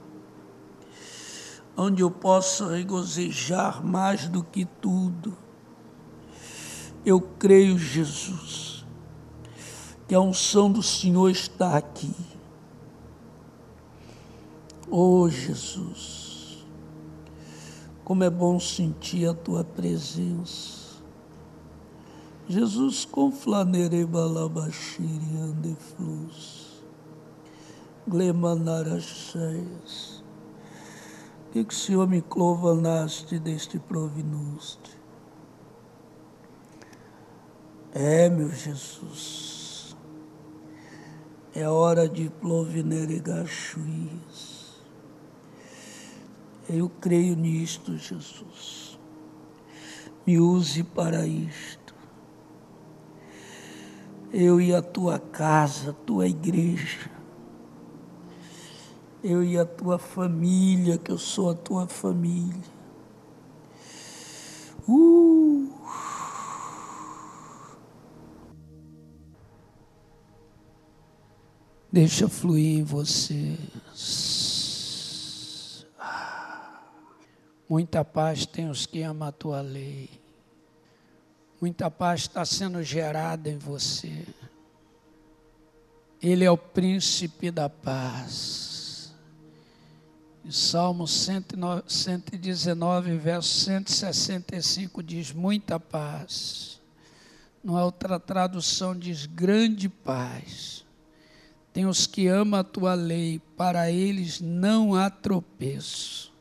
onde 1.76 2.02
eu 2.02 2.10
possa 2.10 2.74
regozijar 2.74 3.86
mais 3.86 4.28
do 4.28 4.42
que 4.42 4.64
tudo. 4.64 5.36
Eu 7.06 7.20
creio, 7.20 7.78
Jesus, 7.78 8.73
que 10.06 10.14
a 10.14 10.20
unção 10.20 10.70
do 10.70 10.82
Senhor 10.82 11.30
está 11.30 11.76
aqui. 11.76 12.14
Oh, 14.90 15.28
Jesus, 15.28 16.64
como 18.04 18.22
é 18.22 18.30
bom 18.30 18.60
sentir 18.60 19.28
a 19.28 19.34
tua 19.34 19.64
presença. 19.64 20.84
Jesus 22.46 23.06
com 23.06 23.32
flanere 23.32 24.04
balabashiri 24.04 25.38
ande 25.40 25.74
flus. 25.74 26.84
Glemanaracheias. 28.06 30.22
Que 31.50 31.64
que 31.64 31.72
o 31.72 31.76
Senhor 31.76 32.06
me 32.06 32.20
clovanaste 32.20 33.38
deste 33.38 33.78
provinuste? 33.78 34.98
É, 37.94 38.28
meu 38.28 38.50
Jesus. 38.50 39.53
É 41.54 41.68
hora 41.68 42.08
de 42.08 42.28
plovinere 42.28 43.20
gachuias. 43.20 44.82
Eu 46.68 46.90
creio 47.00 47.36
nisto, 47.36 47.96
Jesus. 47.96 48.98
Me 50.26 50.38
use 50.38 50.82
para 50.82 51.26
isto 51.26 51.84
eu 54.34 54.60
e 54.60 54.74
a 54.74 54.82
tua 54.82 55.16
casa, 55.16 55.92
tua 56.04 56.26
igreja, 56.26 57.08
eu 59.22 59.44
e 59.44 59.56
a 59.56 59.64
tua 59.64 59.96
família, 59.96 60.98
que 60.98 61.12
eu 61.12 61.18
sou 61.18 61.50
a 61.50 61.54
tua 61.54 61.86
família. 61.86 62.74
Uh. 64.88 65.73
Deixa 71.94 72.28
fluir 72.28 72.80
em 72.80 72.82
você. 72.82 73.56
Muita 77.68 78.04
paz 78.04 78.44
tem 78.44 78.68
os 78.68 78.84
que 78.84 79.00
amam 79.02 79.28
a 79.28 79.30
tua 79.30 79.60
lei. 79.60 80.10
Muita 81.60 81.88
paz 81.88 82.22
está 82.22 82.44
sendo 82.44 82.82
gerada 82.82 83.48
em 83.48 83.58
você. 83.58 84.26
Ele 86.20 86.44
é 86.44 86.50
o 86.50 86.58
príncipe 86.58 87.52
da 87.52 87.70
paz. 87.70 89.14
E 90.44 90.52
Salmo 90.52 91.06
119, 91.06 93.18
verso 93.18 93.66
165 93.66 95.00
diz: 95.00 95.30
Muita 95.30 95.78
paz. 95.78 96.80
Numa 97.62 97.84
outra 97.84 98.18
tradução 98.18 98.98
diz: 98.98 99.26
Grande 99.26 99.88
paz. 99.88 100.83
Tem 101.74 101.86
os 101.86 102.06
que 102.06 102.28
amam 102.28 102.60
a 102.60 102.62
tua 102.62 102.94
lei, 102.94 103.42
para 103.56 103.90
eles 103.90 104.40
não 104.40 104.94
há 104.94 105.10
tropeço. 105.10 106.32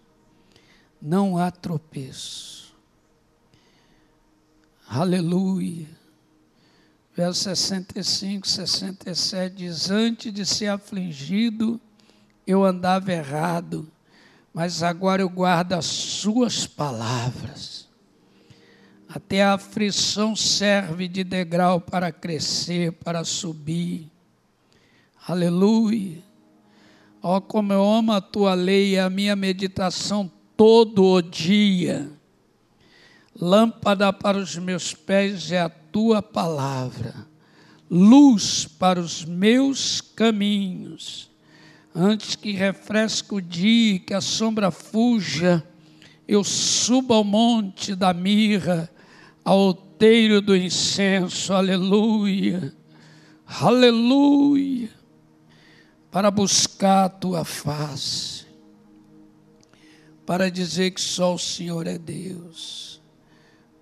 Não 1.02 1.40
há 1.40 1.50
tropeço. 1.50 2.72
Aleluia. 4.88 5.88
Verso 7.16 7.46
65, 7.46 8.48
67 8.48 9.56
diz: 9.56 9.90
Antes 9.90 10.32
de 10.32 10.46
ser 10.46 10.68
afligido, 10.68 11.82
eu 12.46 12.64
andava 12.64 13.12
errado, 13.12 13.92
mas 14.54 14.84
agora 14.84 15.24
eu 15.24 15.30
guardo 15.30 15.74
as 15.74 15.88
Suas 15.88 16.68
palavras. 16.68 17.90
Até 19.10 19.42
a 19.42 19.56
aflição 19.56 20.36
serve 20.36 21.08
de 21.08 21.24
degrau 21.24 21.82
para 21.82 22.12
crescer, 22.12 22.92
para 22.92 23.24
subir. 23.24 24.13
Aleluia. 25.26 26.22
Ó, 27.22 27.38
oh, 27.38 27.42
como 27.42 27.72
eu 27.72 27.82
amo 27.82 28.12
a 28.12 28.20
tua 28.20 28.54
lei 28.54 28.96
e 28.96 29.00
a 29.00 29.10
minha 29.10 29.38
meditação 29.38 30.30
todo 30.58 31.06
o 31.06 31.22
dia. 31.22 32.12
Lâmpada 33.40 34.12
para 34.12 34.38
os 34.38 34.58
meus 34.58 34.94
pés 34.94 35.50
é 35.50 35.62
a 35.62 35.70
tua 35.70 36.22
palavra, 36.22 37.26
luz 37.90 38.66
para 38.66 39.00
os 39.00 39.24
meus 39.24 40.02
caminhos. 40.02 41.32
Antes 41.96 42.36
que 42.36 42.52
refresque 42.52 43.34
o 43.34 43.42
dia, 43.42 44.00
que 44.00 44.14
a 44.14 44.20
sombra 44.20 44.72
fuja, 44.72 45.66
eu 46.28 46.44
subo 46.44 47.14
ao 47.14 47.24
monte 47.24 47.96
da 47.96 48.14
mirra, 48.14 48.90
ao 49.46 49.58
outeiro 49.58 50.42
do 50.42 50.54
incenso, 50.54 51.54
aleluia, 51.54 52.76
aleluia, 53.46 54.90
para 56.14 56.32
buscar 56.32 57.06
a 57.06 57.10
tua 57.10 57.44
face, 57.44 58.46
para 60.26 60.50
dizer 60.50 60.92
que 60.92 61.02
só 61.02 61.36
o 61.36 61.40
Senhor 61.40 61.88
é 61.88 61.98
Deus 61.98 62.94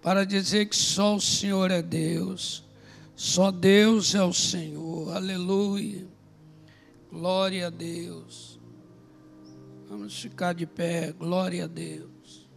para 0.02 0.26
dizer 0.26 0.66
que 0.66 0.76
só 0.76 1.16
o 1.16 1.22
Senhor 1.22 1.70
é 1.70 1.82
Deus, 1.82 2.64
só 3.16 3.52
Deus 3.52 4.16
é 4.16 4.24
o 4.24 4.34
Senhor, 4.34 5.16
aleluia, 5.16 6.08
glória 7.12 7.68
a 7.68 7.70
Deus. 7.70 8.60
Vamos 9.88 10.20
ficar 10.20 10.54
de 10.54 10.66
pé, 10.66 11.12
glória 11.12 11.66
a 11.66 11.68
Deus. 11.68 12.50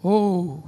Oh. 0.00 0.62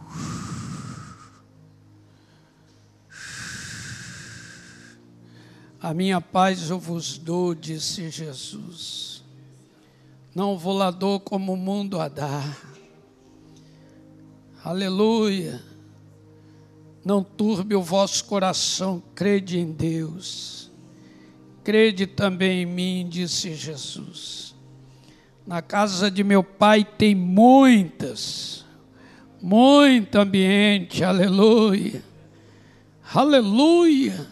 A 5.81 5.95
minha 5.95 6.21
paz 6.21 6.71
eu 6.71 6.79
vos 6.79 7.17
dou, 7.17 7.55
disse 7.55 8.11
Jesus 8.11 9.11
não 10.35 10.57
volador 10.57 11.21
como 11.21 11.55
o 11.55 11.57
mundo 11.57 12.01
a 12.01 12.09
dar. 12.09 12.59
Aleluia. 14.63 15.61
Não 17.05 17.23
turbe 17.23 17.75
o 17.75 17.83
vosso 17.83 18.25
coração, 18.27 19.03
crede 19.15 19.59
em 19.59 19.73
Deus. 19.73 20.71
Crede 21.65 22.07
também 22.07 22.63
em 22.63 22.67
mim, 22.67 23.07
disse 23.09 23.55
Jesus. 23.55 24.55
Na 25.47 25.61
casa 25.61 26.11
de 26.11 26.23
meu 26.23 26.45
pai 26.45 26.85
tem 26.85 27.15
muitas, 27.15 28.65
muito 29.43 30.17
ambiente, 30.17 31.03
aleluia. 31.03 32.05
Aleluia. 33.13 34.29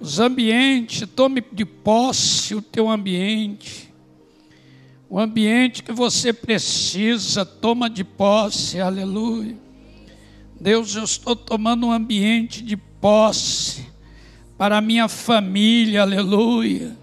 Os 0.00 0.18
ambientes, 0.18 1.06
tome 1.14 1.44
de 1.52 1.64
posse 1.64 2.54
o 2.54 2.62
teu 2.62 2.88
ambiente 2.88 3.90
o 5.10 5.18
ambiente 5.18 5.82
que 5.82 5.90
você 5.90 6.32
precisa, 6.32 7.44
toma 7.44 7.90
de 7.90 8.04
posse, 8.04 8.80
aleluia. 8.80 9.56
Deus, 10.60 10.94
eu 10.94 11.02
estou 11.02 11.34
tomando 11.34 11.88
um 11.88 11.90
ambiente 11.90 12.62
de 12.62 12.76
posse 12.76 13.88
para 14.56 14.78
a 14.78 14.80
minha 14.80 15.08
família, 15.08 16.02
aleluia. 16.02 16.96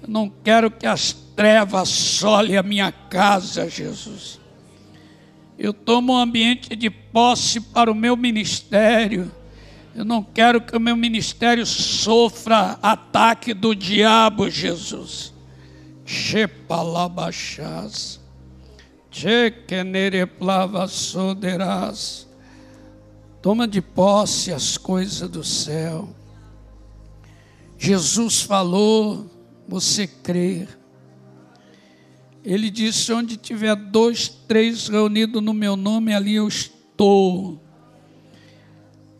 Eu 0.00 0.08
não 0.08 0.30
quero 0.44 0.70
que 0.70 0.86
as 0.86 1.12
trevas 1.34 1.88
solem 1.88 2.56
a 2.56 2.62
minha 2.62 2.92
casa, 2.92 3.68
Jesus. 3.68 4.38
Eu 5.58 5.72
tomo 5.72 6.12
um 6.12 6.18
ambiente 6.18 6.76
de 6.76 6.88
posse 6.88 7.60
para 7.60 7.90
o 7.90 7.96
meu 7.96 8.16
ministério. 8.16 9.28
Eu 9.94 10.04
não 10.04 10.22
quero 10.22 10.60
que 10.60 10.76
o 10.76 10.80
meu 10.80 10.96
ministério 10.96 11.66
sofra 11.66 12.78
ataque 12.80 13.52
do 13.52 13.74
diabo, 13.74 14.48
Jesus. 14.48 15.32
Plava 20.26 20.86
soderas. 20.86 22.28
Toma 23.42 23.66
de 23.66 23.80
posse 23.80 24.52
as 24.52 24.76
coisas 24.76 25.28
do 25.28 25.42
céu. 25.42 26.14
Jesus 27.78 28.42
falou, 28.42 29.30
você 29.66 30.06
crer. 30.06 30.68
Ele 32.44 32.70
disse: 32.70 33.12
onde 33.12 33.36
tiver 33.36 33.74
dois, 33.74 34.28
três 34.28 34.88
reunidos 34.88 35.42
no 35.42 35.54
meu 35.54 35.76
nome, 35.76 36.14
ali 36.14 36.34
eu 36.34 36.48
estou. 36.48 37.59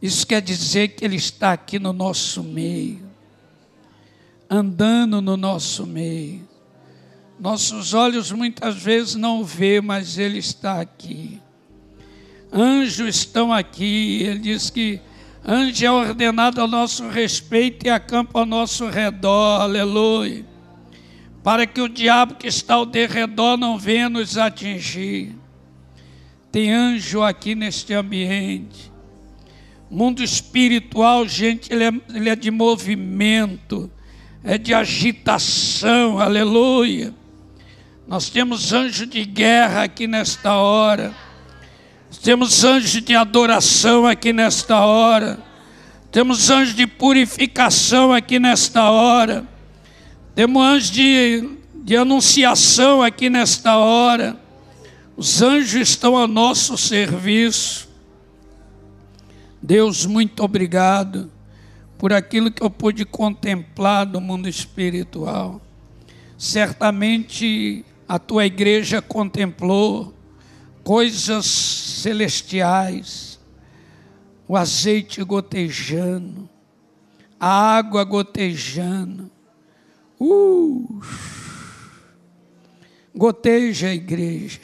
Isso 0.01 0.27
quer 0.27 0.41
dizer 0.41 0.89
que 0.89 1.05
Ele 1.05 1.17
está 1.17 1.53
aqui 1.53 1.79
no 1.79 1.93
nosso 1.93 2.43
meio, 2.43 3.03
andando 4.49 5.21
no 5.21 5.37
nosso 5.37 5.87
meio. 5.87 6.49
Nossos 7.39 7.95
olhos 7.95 8.33
muitas 8.33 8.77
vezes 8.77 9.15
não 9.15 9.45
vê, 9.45 9.81
mas 9.81 10.19
Ele 10.19 10.39
está 10.39 10.81
aqui. 10.81 11.41
Anjos 12.53 13.17
estão 13.17 13.53
aqui. 13.53 14.23
Ele 14.23 14.39
diz 14.39 14.71
que 14.71 15.01
anjo 15.47 15.85
é 15.85 15.91
ordenado 15.91 16.61
ao 16.61 16.69
nosso 16.69 17.09
respeito 17.09 17.87
e 17.87 17.91
acampa 17.91 18.41
ao 18.41 18.47
nosso 18.47 18.89
redor. 18.89 19.61
Aleluia. 19.61 20.45
Para 21.43 21.67
que 21.67 21.81
o 21.81 21.89
diabo 21.89 22.35
que 22.35 22.49
está 22.49 22.75
ao 22.75 22.85
derredor 22.85 23.57
não 23.57 23.79
venha 23.79 24.09
nos 24.09 24.37
atingir. 24.37 25.35
Tem 26.51 26.73
anjo 26.73 27.23
aqui 27.23 27.55
neste 27.55 27.95
ambiente. 27.95 28.90
Mundo 29.91 30.23
espiritual, 30.23 31.27
gente, 31.27 31.73
ele 31.73 31.83
é, 31.83 31.93
ele 32.15 32.29
é 32.29 32.37
de 32.37 32.49
movimento, 32.49 33.91
é 34.45 34.57
de 34.57 34.73
agitação, 34.73 36.21
aleluia. 36.21 37.13
Nós 38.07 38.31
temos 38.31 38.73
anjo 38.73 39.05
de 39.05 39.25
guerra 39.25 39.83
aqui 39.83 40.07
nesta 40.07 40.55
hora. 40.55 41.13
Temos 42.23 42.63
anjo 42.63 43.01
de 43.01 43.17
adoração 43.17 44.07
aqui 44.07 44.33
nesta 44.33 44.85
hora. 44.85 45.41
Temos 46.13 46.51
anjo 46.51 46.75
de 46.75 46.87
purificação 46.87 48.13
aqui 48.13 48.39
nesta 48.39 48.91
hora. 48.91 49.45
Temos 50.37 50.63
anjo 50.63 50.93
de, 50.93 51.51
de 51.85 51.97
anunciação 51.97 53.03
aqui 53.03 53.29
nesta 53.29 53.77
hora. 53.77 54.37
Os 55.17 55.43
anjos 55.43 55.89
estão 55.89 56.17
a 56.17 56.29
nosso 56.29 56.79
serviço. 56.79 57.90
Deus, 59.63 60.07
muito 60.07 60.43
obrigado 60.43 61.31
por 61.99 62.13
aquilo 62.13 62.51
que 62.51 62.63
eu 62.63 62.71
pude 62.71 63.05
contemplar 63.05 64.07
do 64.07 64.21
mundo 64.21 64.49
espiritual. 64.49 65.61
Certamente 66.39 67.85
a 68.09 68.19
tua 68.19 68.47
igreja 68.47 69.03
contemplou 69.03 70.15
coisas 70.83 71.45
celestiais, 71.45 73.39
o 74.49 74.57
azeite 74.57 75.23
gotejando, 75.23 76.49
a 77.39 77.77
água 77.77 78.03
gotejando. 78.03 79.31
Uh, 80.19 81.01
goteja 83.15 83.89
a 83.89 83.95
igreja. 83.95 84.61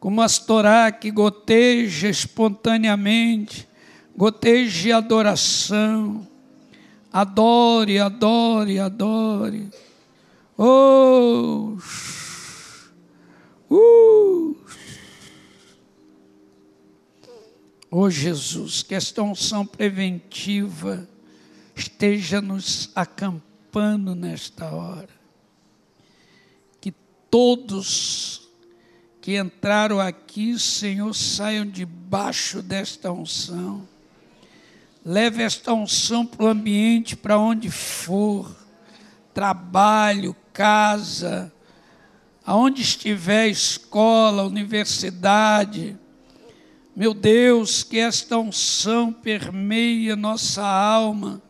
Como 0.00 0.22
as 0.22 0.38
Torá 0.38 0.92
que 0.92 1.10
goteja 1.10 2.08
espontaneamente, 2.08 3.68
goteja 4.16 4.98
adoração. 4.98 6.26
Adore, 7.12 7.98
adore, 7.98 8.78
adore. 8.78 9.68
Oh, 10.56 11.76
Uh! 13.70 14.56
Oh 17.90 18.10
Jesus, 18.10 18.82
que 18.82 18.94
esta 18.94 19.22
unção 19.22 19.64
preventiva 19.64 21.08
esteja 21.74 22.40
nos 22.40 22.90
acampando 22.94 24.14
nesta 24.14 24.70
hora. 24.70 25.08
Que 26.80 26.92
todos 27.30 28.47
que 29.28 29.36
entraram 29.36 30.00
aqui, 30.00 30.58
Senhor, 30.58 31.12
saiam 31.14 31.66
debaixo 31.66 32.62
desta 32.62 33.12
unção. 33.12 33.86
Leve 35.04 35.42
esta 35.42 35.74
unção 35.74 36.24
para 36.24 36.46
o 36.46 36.48
ambiente, 36.48 37.14
para 37.14 37.38
onde 37.38 37.70
for, 37.70 38.50
trabalho, 39.34 40.34
casa, 40.50 41.52
aonde 42.42 42.80
estiver 42.80 43.48
escola, 43.48 44.44
universidade, 44.44 45.94
meu 46.96 47.12
Deus, 47.12 47.82
que 47.82 47.98
esta 47.98 48.38
unção 48.38 49.12
permeie 49.12 50.16
nossa 50.16 50.66
alma, 50.66 51.42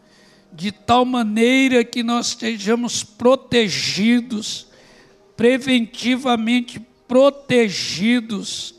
de 0.53 0.73
tal 0.73 1.05
maneira 1.05 1.85
que 1.85 2.03
nós 2.03 2.31
estejamos 2.31 3.05
protegidos, 3.05 4.67
preventivamente 5.37 6.88
protegidos, 7.09 8.75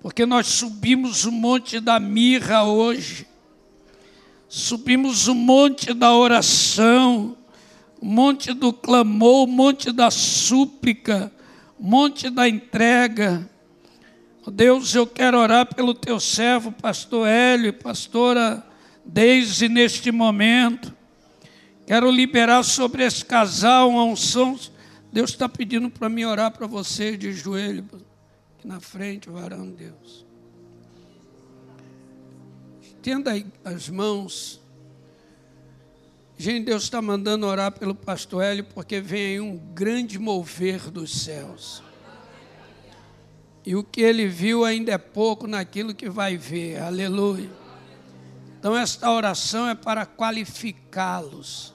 porque 0.00 0.24
nós 0.24 0.46
subimos 0.46 1.26
o 1.26 1.30
monte 1.30 1.78
da 1.78 2.00
mirra 2.00 2.64
hoje, 2.64 3.26
subimos 4.48 5.28
o 5.28 5.34
monte 5.34 5.92
da 5.92 6.14
oração, 6.14 7.36
monte 8.00 8.54
do 8.54 8.72
clamor, 8.72 9.46
monte 9.46 9.92
da 9.92 10.10
súplica, 10.10 11.30
monte 11.78 12.30
da 12.30 12.48
entrega. 12.48 13.48
Deus, 14.50 14.94
eu 14.94 15.06
quero 15.06 15.38
orar 15.38 15.66
pelo 15.74 15.92
teu 15.92 16.18
servo, 16.18 16.72
pastor 16.72 17.28
Hélio, 17.28 17.74
pastora 17.74 18.64
Deise, 19.04 19.68
neste 19.68 20.10
momento. 20.10 20.96
Quero 21.86 22.10
liberar 22.10 22.62
sobre 22.62 23.04
esse 23.04 23.24
casal 23.24 23.90
uma 23.90 24.04
unção. 24.04 24.58
Deus 25.12 25.30
está 25.30 25.48
pedindo 25.48 25.90
para 25.90 26.08
mim 26.08 26.24
orar 26.24 26.50
para 26.50 26.66
você 26.66 27.16
de 27.16 27.32
joelho, 27.32 27.88
aqui 28.56 28.66
na 28.66 28.80
frente, 28.80 29.30
varão 29.30 29.70
Deus. 29.70 30.26
Estenda 32.82 33.32
as 33.64 33.88
mãos 33.88 34.60
Gente, 36.40 36.66
Deus 36.66 36.84
está 36.84 37.02
mandando 37.02 37.46
orar 37.46 37.72
pelo 37.72 37.96
pastor 37.96 38.44
Hélio, 38.44 38.62
porque 38.62 39.00
vem 39.00 39.26
aí 39.26 39.40
um 39.40 39.56
grande 39.56 40.20
mover 40.20 40.88
dos 40.88 41.22
céus. 41.24 41.82
E 43.66 43.74
o 43.74 43.82
que 43.82 44.00
ele 44.00 44.28
viu 44.28 44.64
ainda 44.64 44.92
é 44.92 44.98
pouco 44.98 45.48
naquilo 45.48 45.92
que 45.92 46.08
vai 46.08 46.36
ver. 46.36 46.80
Aleluia. 46.80 47.50
Então, 48.56 48.76
esta 48.76 49.10
oração 49.10 49.68
é 49.68 49.74
para 49.74 50.06
qualificá-los, 50.06 51.74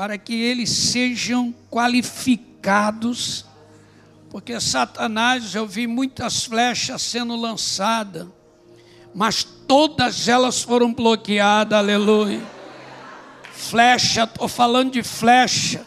para 0.00 0.16
que 0.16 0.32
eles 0.32 0.70
sejam 0.70 1.54
qualificados, 1.70 3.44
porque 4.30 4.58
Satanás, 4.58 5.54
eu 5.54 5.66
vi 5.66 5.86
muitas 5.86 6.42
flechas 6.46 7.02
sendo 7.02 7.36
lançadas, 7.36 8.26
mas 9.14 9.44
todas 9.44 10.26
elas 10.26 10.62
foram 10.62 10.94
bloqueadas. 10.94 11.78
Aleluia 11.78 12.40
flecha, 13.52 14.22
estou 14.22 14.48
falando 14.48 14.92
de 14.92 15.02
flecha. 15.02 15.86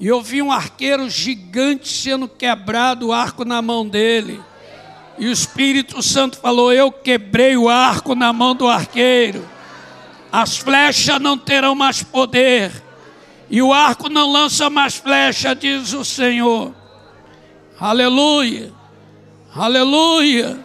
E 0.00 0.06
eu 0.06 0.22
vi 0.22 0.40
um 0.40 0.50
arqueiro 0.50 1.10
gigante 1.10 1.86
sendo 1.86 2.26
quebrado, 2.28 3.08
o 3.08 3.12
arco 3.12 3.44
na 3.44 3.60
mão 3.60 3.86
dele. 3.86 4.40
E 5.18 5.26
o 5.26 5.30
Espírito 5.30 6.02
Santo 6.02 6.38
falou: 6.38 6.72
Eu 6.72 6.90
quebrei 6.90 7.58
o 7.58 7.68
arco 7.68 8.14
na 8.14 8.32
mão 8.32 8.54
do 8.54 8.66
arqueiro. 8.66 9.46
As 10.32 10.56
flechas 10.56 11.20
não 11.20 11.36
terão 11.36 11.74
mais 11.74 12.02
poder. 12.02 12.87
E 13.50 13.62
o 13.62 13.72
arco 13.72 14.08
não 14.08 14.30
lança 14.30 14.68
mais 14.68 14.96
flecha, 14.96 15.54
diz 15.54 15.92
o 15.92 16.04
Senhor. 16.04 16.74
Aleluia. 17.80 18.72
Aleluia. 19.54 20.58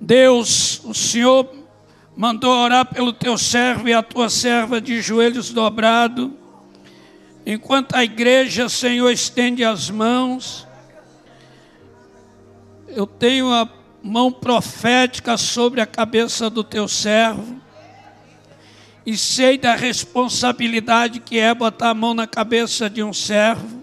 Deus, 0.00 0.80
o 0.84 0.92
Senhor 0.92 1.48
mandou 2.16 2.50
orar 2.50 2.86
pelo 2.86 3.12
teu 3.12 3.38
servo 3.38 3.88
e 3.88 3.94
a 3.94 4.02
tua 4.02 4.28
serva 4.28 4.80
de 4.80 5.00
joelhos 5.00 5.50
dobrados. 5.50 6.41
Enquanto 7.44 7.94
a 7.94 8.04
igreja, 8.04 8.68
Senhor, 8.68 9.10
estende 9.10 9.64
as 9.64 9.90
mãos, 9.90 10.66
eu 12.88 13.06
tenho 13.06 13.52
a 13.52 13.68
mão 14.02 14.30
profética 14.30 15.36
sobre 15.36 15.80
a 15.80 15.86
cabeça 15.86 16.48
do 16.48 16.62
teu 16.62 16.86
servo 16.86 17.60
e 19.04 19.16
sei 19.16 19.58
da 19.58 19.74
responsabilidade 19.74 21.18
que 21.18 21.38
é 21.38 21.52
botar 21.52 21.90
a 21.90 21.94
mão 21.94 22.14
na 22.14 22.26
cabeça 22.26 22.88
de 22.88 23.02
um 23.02 23.12
servo. 23.12 23.82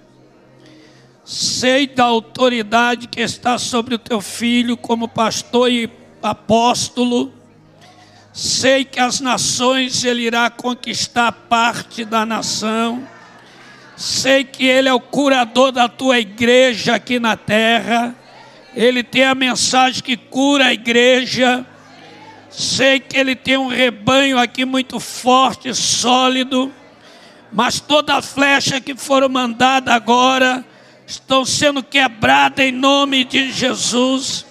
Sei 1.25 1.85
da 1.85 2.05
autoridade 2.05 3.07
que 3.07 3.19
está 3.19 3.57
sobre 3.57 3.95
o 3.95 3.99
teu 3.99 4.21
filho 4.21 4.77
como 4.77 5.07
pastor 5.07 5.69
e 5.69 5.91
apóstolo. 6.23 7.33
Sei 8.31 8.85
que 8.85 8.99
as 8.99 9.19
nações 9.19 10.03
ele 10.05 10.23
irá 10.23 10.49
conquistar 10.49 11.31
parte 11.31 12.05
da 12.05 12.25
nação. 12.25 13.05
Sei 13.99 14.45
que 14.45 14.63
ele 14.63 14.87
é 14.87 14.93
o 14.93 14.99
curador 15.01 15.73
da 15.73 15.89
tua 15.89 16.19
igreja 16.19 16.95
aqui 16.95 17.19
na 17.19 17.35
terra. 17.35 18.15
Ele 18.73 19.03
tem 19.03 19.25
a 19.25 19.35
mensagem 19.35 20.01
que 20.01 20.15
cura 20.15 20.67
a 20.67 20.73
igreja. 20.73 21.65
Sei 22.49 23.01
que 23.01 23.17
ele 23.17 23.35
tem 23.35 23.57
um 23.57 23.67
rebanho 23.67 24.39
aqui 24.39 24.63
muito 24.63 25.01
forte, 25.01 25.73
sólido. 25.73 26.71
Mas 27.51 27.81
toda 27.81 28.21
flecha 28.21 28.79
que 28.79 28.95
foram 28.95 29.27
mandada 29.27 29.93
agora 29.93 30.63
estão 31.05 31.43
sendo 31.43 31.83
quebrada 31.83 32.63
em 32.63 32.71
nome 32.71 33.25
de 33.25 33.51
Jesus. 33.51 34.45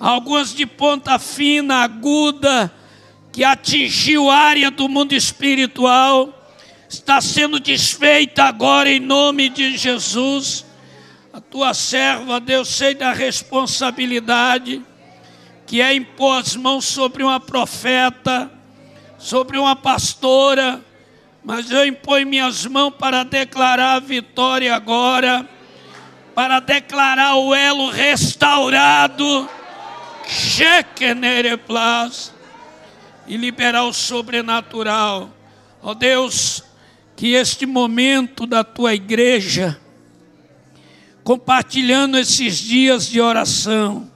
Algumas 0.00 0.52
de 0.52 0.66
ponta 0.66 1.16
fina, 1.20 1.76
aguda, 1.84 2.74
que 3.30 3.44
atingiu 3.44 4.28
área 4.28 4.68
do 4.68 4.88
mundo 4.88 5.12
espiritual, 5.12 6.43
está 6.94 7.20
sendo 7.20 7.60
desfeita 7.60 8.44
agora 8.44 8.90
em 8.90 9.00
nome 9.00 9.48
de 9.48 9.76
Jesus. 9.76 10.64
A 11.32 11.40
tua 11.40 11.74
serva, 11.74 12.40
Deus, 12.40 12.68
sei 12.68 12.94
da 12.94 13.12
responsabilidade 13.12 14.82
que 15.66 15.80
é 15.80 15.94
impor 15.94 16.40
as 16.40 16.54
mãos 16.56 16.84
sobre 16.84 17.22
uma 17.22 17.40
profeta, 17.40 18.50
sobre 19.18 19.58
uma 19.58 19.74
pastora, 19.74 20.84
mas 21.42 21.70
eu 21.70 21.86
imponho 21.86 22.26
minhas 22.26 22.66
mãos 22.66 22.92
para 22.98 23.24
declarar 23.24 23.94
a 23.94 24.00
vitória 24.00 24.74
agora 24.74 25.48
para 26.34 26.58
declarar 26.58 27.36
o 27.36 27.54
elo 27.54 27.88
restaurado, 27.90 29.48
e 33.26 33.36
liberar 33.36 33.84
o 33.84 33.92
sobrenatural. 33.92 35.30
Ó 35.82 35.90
oh 35.90 35.94
Deus, 35.94 36.64
que 37.16 37.34
este 37.34 37.66
momento 37.66 38.46
da 38.46 38.64
tua 38.64 38.94
igreja, 38.94 39.80
compartilhando 41.22 42.18
esses 42.18 42.58
dias 42.58 43.08
de 43.08 43.20
oração, 43.20 44.10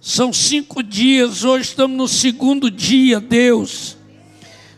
são 0.00 0.32
cinco 0.32 0.82
dias, 0.82 1.44
hoje 1.44 1.70
estamos 1.70 1.96
no 1.96 2.08
segundo 2.08 2.70
dia, 2.70 3.20
Deus. 3.20 3.96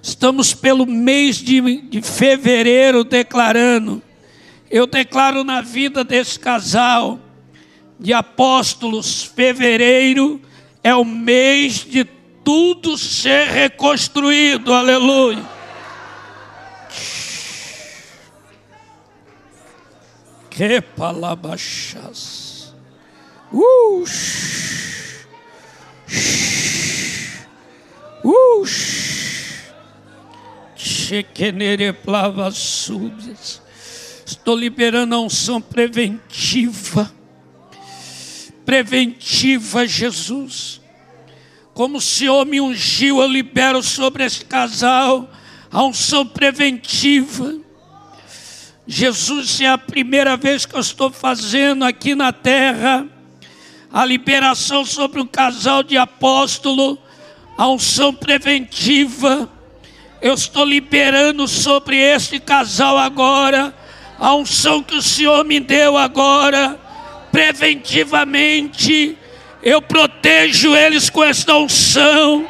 Estamos 0.02 0.54
pelo 0.54 0.86
mês 0.86 1.38
de, 1.38 1.80
de 1.82 2.00
fevereiro 2.00 3.02
declarando 3.02 4.02
eu 4.70 4.86
declaro 4.86 5.44
na 5.44 5.60
vida 5.60 6.02
desse 6.02 6.38
casal 6.38 7.20
de 7.98 8.12
apóstolos, 8.12 9.22
fevereiro 9.22 10.40
é 10.82 10.94
o 10.94 11.04
mês 11.04 11.84
de 11.84 12.04
tudo 12.44 12.98
ser 12.98 13.48
reconstruído, 13.48 14.72
aleluia. 14.72 15.55
Que 20.50 20.80
palabachas. 20.80 22.74
Uh, 23.52 24.04
uh, 28.24 28.66
chequenere 30.76 31.92
plava 31.92 32.50
súbias. 32.50 33.62
Estou 34.24 34.56
liberando 34.56 35.14
a 35.14 35.20
unção 35.20 35.60
preventiva. 35.60 37.12
Preventiva, 38.64 39.86
Jesus. 39.86 40.80
Como 41.74 41.98
o 41.98 42.00
Senhor 42.00 42.44
me 42.46 42.60
ungiu, 42.60 43.20
eu 43.20 43.28
libero 43.28 43.82
sobre 43.82 44.24
esse 44.24 44.44
casal 44.44 45.30
a 45.76 45.82
unção 45.82 46.24
preventiva. 46.24 47.54
Jesus 48.86 49.60
é 49.60 49.68
a 49.68 49.76
primeira 49.76 50.34
vez 50.34 50.64
que 50.64 50.74
eu 50.74 50.80
estou 50.80 51.10
fazendo 51.10 51.84
aqui 51.84 52.14
na 52.14 52.32
terra 52.32 53.06
a 53.92 54.02
liberação 54.02 54.86
sobre 54.86 55.20
um 55.20 55.26
casal 55.26 55.82
de 55.82 55.98
apóstolo, 55.98 56.98
a 57.58 57.68
unção 57.68 58.14
preventiva. 58.14 59.50
Eu 60.22 60.32
estou 60.32 60.64
liberando 60.64 61.46
sobre 61.46 61.98
este 61.98 62.40
casal 62.40 62.96
agora 62.96 63.74
a 64.18 64.34
unção 64.34 64.82
que 64.82 64.94
o 64.94 65.02
Senhor 65.02 65.44
me 65.44 65.60
deu 65.60 65.98
agora, 65.98 66.80
preventivamente, 67.30 69.18
eu 69.62 69.82
protejo 69.82 70.74
eles 70.74 71.10
com 71.10 71.22
esta 71.22 71.54
unção, 71.54 72.48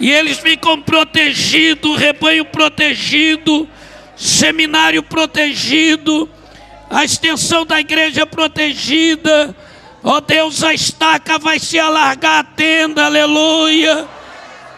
e 0.00 0.10
eles 0.10 0.38
ficam 0.38 0.80
protegidos, 0.80 1.96
rebanho 1.96 2.44
protegido, 2.44 3.68
seminário 4.16 5.02
protegido, 5.02 6.28
a 6.90 7.04
extensão 7.04 7.64
da 7.64 7.80
igreja 7.80 8.26
protegida. 8.26 9.54
Ó 10.02 10.16
oh 10.16 10.20
Deus, 10.20 10.64
a 10.64 10.74
estaca 10.74 11.38
vai 11.38 11.58
se 11.58 11.78
alargar 11.78 12.40
a 12.40 12.44
tenda, 12.44 13.04
aleluia. 13.04 14.08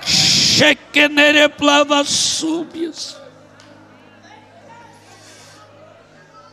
Chequenere 0.05 1.49
plava 1.49 2.05
súbias. 2.05 3.17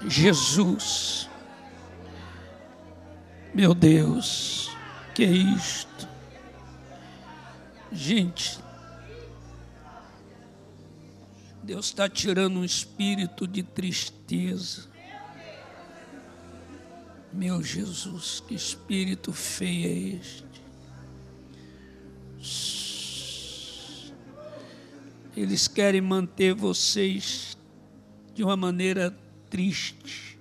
Jesus. 0.07 1.29
Meu 3.53 3.73
Deus, 3.73 4.71
que 5.13 5.23
é 5.23 5.27
isto? 5.27 5.90
Gente, 7.91 8.59
Deus 11.63 11.88
está 11.88 12.09
tirando 12.09 12.57
um 12.57 12.65
espírito 12.65 13.47
de 13.47 13.63
tristeza. 13.63 14.89
Meu 17.34 17.63
Jesus, 17.63 18.41
que 18.47 18.55
espírito 18.55 19.31
feio 19.31 19.88
é 19.88 20.18
este? 20.18 20.51
Eles 25.35 25.68
querem 25.68 26.01
manter 26.01 26.53
vocês 26.53 27.57
de 28.34 28.43
uma 28.43 28.57
maneira 28.57 29.11
triste 29.49 30.31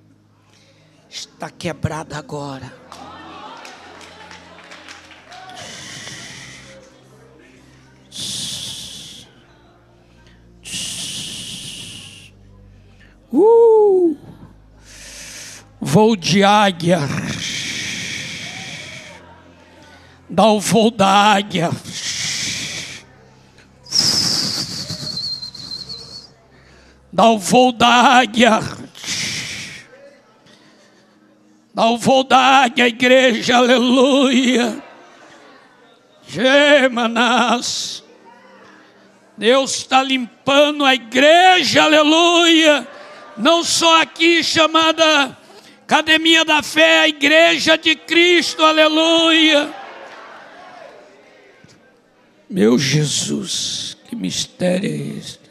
está 1.10 1.51
quebrada 1.51 2.16
agora. 2.16 2.80
Uh, 13.32 14.16
voo 15.81 16.16
de 16.16 16.43
águia. 16.43 17.01
Dá 20.28 20.47
o 20.47 20.61
voo 20.61 20.90
da 20.90 21.07
águia. 21.07 21.70
Dá 27.12 27.28
o 27.28 27.39
voo 27.39 27.73
da 27.73 27.89
águia 27.89 28.61
ao 31.81 31.97
voo 31.97 32.23
da 32.23 32.36
águia, 32.36 32.89
igreja, 32.89 33.57
aleluia. 33.57 34.82
Gemanás. 36.28 38.05
Deus 39.36 39.77
está 39.77 40.02
limpando 40.02 40.85
a 40.85 40.94
igreja, 40.94 41.85
aleluia. 41.85 42.86
Não 43.40 43.64
só 43.64 44.02
aqui 44.02 44.42
chamada 44.44 45.36
Academia 45.82 46.44
da 46.44 46.62
Fé, 46.62 47.00
a 47.00 47.08
igreja 47.08 47.76
de 47.76 47.96
Cristo, 47.96 48.62
aleluia. 48.62 49.74
Meu 52.48 52.78
Jesus, 52.78 53.96
que 54.08 54.14
mistério 54.14 54.90
é 54.90 55.18
este? 55.18 55.50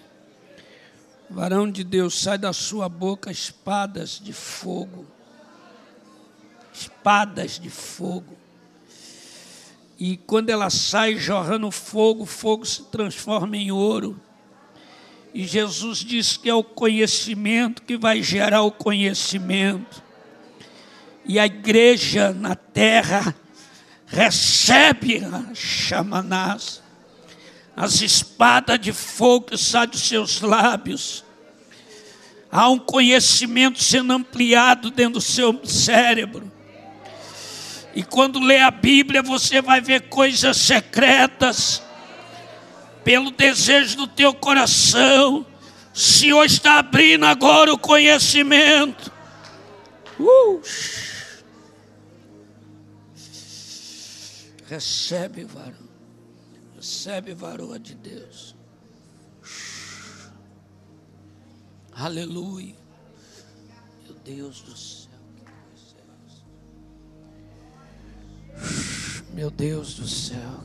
Varão 1.30 1.70
de 1.70 1.84
Deus, 1.84 2.20
sai 2.20 2.38
da 2.38 2.54
sua 2.54 2.90
boca 2.90 3.32
espadas 3.32 4.20
de 4.22 4.34
fogo 4.34 5.06
espadas 6.80 7.60
de 7.60 7.70
fogo. 7.70 8.38
E 9.98 10.16
quando 10.16 10.50
ela 10.50 10.70
sai 10.70 11.18
jorrando 11.18 11.70
fogo, 11.72 12.26
fogo 12.26 12.66
se 12.66 12.84
transforma 12.84 13.58
em 13.58 13.72
ouro. 13.72 14.20
E 15.34 15.46
Jesus 15.46 16.00
diz 16.00 16.38
que 16.38 16.50
é 16.50 16.54
o 16.54 16.64
conhecimento 16.64 17.84
que 17.84 17.98
vai 17.98 18.24
gerar 18.24 18.64
o 18.64 18.72
conhecimento. 18.72 20.04
E 21.26 21.38
a 21.38 21.46
igreja 21.46 22.34
na 22.34 22.56
terra 22.56 23.36
recebe 24.08 25.24
a 25.24 25.54
chamanás, 25.54 26.82
as 27.76 28.02
espadas 28.02 28.80
de 28.80 28.92
fogo 28.92 29.56
saem 29.56 29.90
dos 29.90 30.02
seus 30.02 30.42
lábios. 30.42 31.24
Há 32.52 32.68
um 32.70 32.80
conhecimento 32.80 33.82
sendo 33.82 34.12
ampliado 34.12 34.90
dentro 34.90 35.14
do 35.14 35.22
seu 35.22 35.64
cérebro. 35.64 36.52
E 37.94 38.04
quando 38.04 38.40
lê 38.40 38.60
a 38.60 38.72
Bíblia, 38.72 39.22
você 39.22 39.62
vai 39.62 39.80
ver 39.82 40.10
coisas 40.10 40.58
secretas, 40.58 41.82
pelo 43.10 43.32
desejo 43.32 43.98
do 43.98 44.08
teu 44.08 44.32
coração. 44.36 45.44
O 45.92 45.98
Senhor 45.98 46.46
está 46.46 46.78
abrindo 46.78 47.26
agora 47.26 47.74
o 47.74 47.80
conhecimento. 47.80 49.12
Uh. 50.20 50.62
Recebe, 54.68 55.44
varão. 55.44 55.90
Recebe, 56.76 57.34
varoa 57.34 57.80
de 57.80 57.96
Deus. 57.96 58.56
Aleluia. 61.92 62.76
Meu 64.06 64.14
Deus 64.24 64.62
do 64.62 64.78
céu. 64.78 65.10
Meu 69.34 69.50
Deus 69.50 69.96
do 69.96 70.08
céu. 70.08 70.64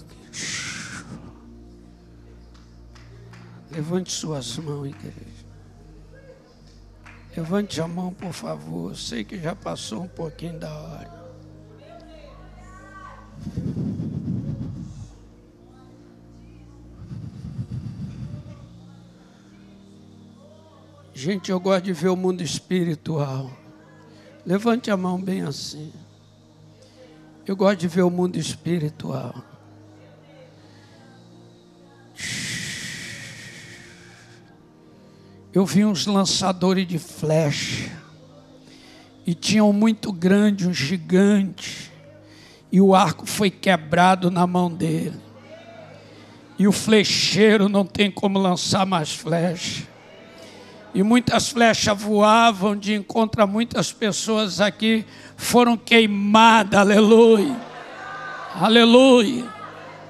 Levante 3.74 4.12
suas 4.12 4.56
mãos, 4.59 4.86
igreja. 4.86 5.44
Levante 7.36 7.80
a 7.80 7.88
mão, 7.88 8.14
por 8.14 8.32
favor. 8.32 8.96
Sei 8.96 9.24
que 9.24 9.36
já 9.36 9.56
passou 9.56 10.05
um 10.05 10.09
pouquinho 10.09 10.60
da 10.60 10.72
hora. 10.72 11.24
Gente, 21.12 21.51
eu 21.51 21.59
gosto 21.59 21.84
de 21.84 21.92
ver 21.92 22.10
o 22.10 22.16
mundo 22.16 22.42
espiritual. 22.42 23.51
Levante 24.46 24.88
a 24.92 24.96
mão 24.96 25.20
bem 25.20 25.42
assim. 25.42 25.92
Eu 27.44 27.56
gosto 27.56 27.80
de 27.80 27.88
ver 27.88 28.02
o 28.02 28.10
mundo 28.10 28.38
espiritual. 28.38 29.34
Eu 35.55 35.64
vi 35.64 35.85
uns 35.85 36.06
lançadores 36.06 36.86
de 36.86 36.98
flecha. 36.98 37.90
E 39.26 39.35
tinham 39.35 39.70
um 39.70 39.72
muito 39.72 40.12
grande, 40.12 40.68
um 40.68 40.74
gigante. 40.74 41.93
E 42.72 42.81
o 42.81 42.94
arco 42.94 43.24
foi 43.24 43.51
quebrado 43.51 44.31
na 44.31 44.47
mão 44.47 44.70
dele. 44.70 45.20
E 46.59 46.66
o 46.66 46.72
flecheiro 46.72 47.68
não 47.68 47.86
tem 47.86 48.10
como 48.10 48.39
lançar 48.39 48.85
mais 48.85 49.12
flecha 49.12 49.94
e 50.94 51.02
muitas 51.02 51.48
flechas 51.48 52.01
voavam 52.01 52.76
de 52.76 52.94
encontro 52.94 53.47
muitas 53.48 53.93
pessoas 53.93 54.60
aqui, 54.60 55.05
foram 55.36 55.76
queimadas, 55.76 56.78
aleluia, 56.78 57.56
aleluia, 58.55 59.44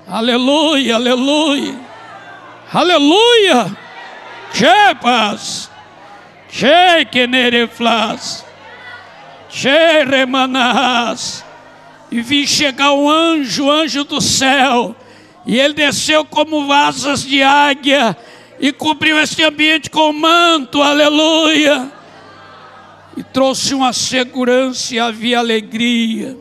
aleluia, 0.07 0.95
aleluia, 0.97 1.81
aleluia, 2.71 3.77
chepas, 4.55 5.69
che 6.49 7.07
quenereflas, 7.11 8.45
che 9.51 10.05
remanás, 10.05 11.45
e 12.11 12.23
vi 12.23 12.47
chegar 12.47 12.93
um 12.93 13.11
anjo, 13.11 13.69
anjo 13.69 14.05
do 14.05 14.21
céu, 14.21 14.95
e 15.45 15.59
ele 15.59 15.75
desceu 15.75 16.25
como 16.25 16.73
asas 16.73 17.25
de 17.25 17.43
águia, 17.43 18.17
e 18.61 18.73
cobriu 18.73 19.19
este 19.19 19.43
ambiente 19.43 19.91
com 19.91 20.13
manto, 20.13 20.81
aleluia. 20.81 21.93
E 23.17 23.23
trouxe 23.23 23.75
uma 23.75 23.93
segurança 23.93 24.95
e 24.95 24.99
havia 24.99 25.41
alegria. 25.41 26.37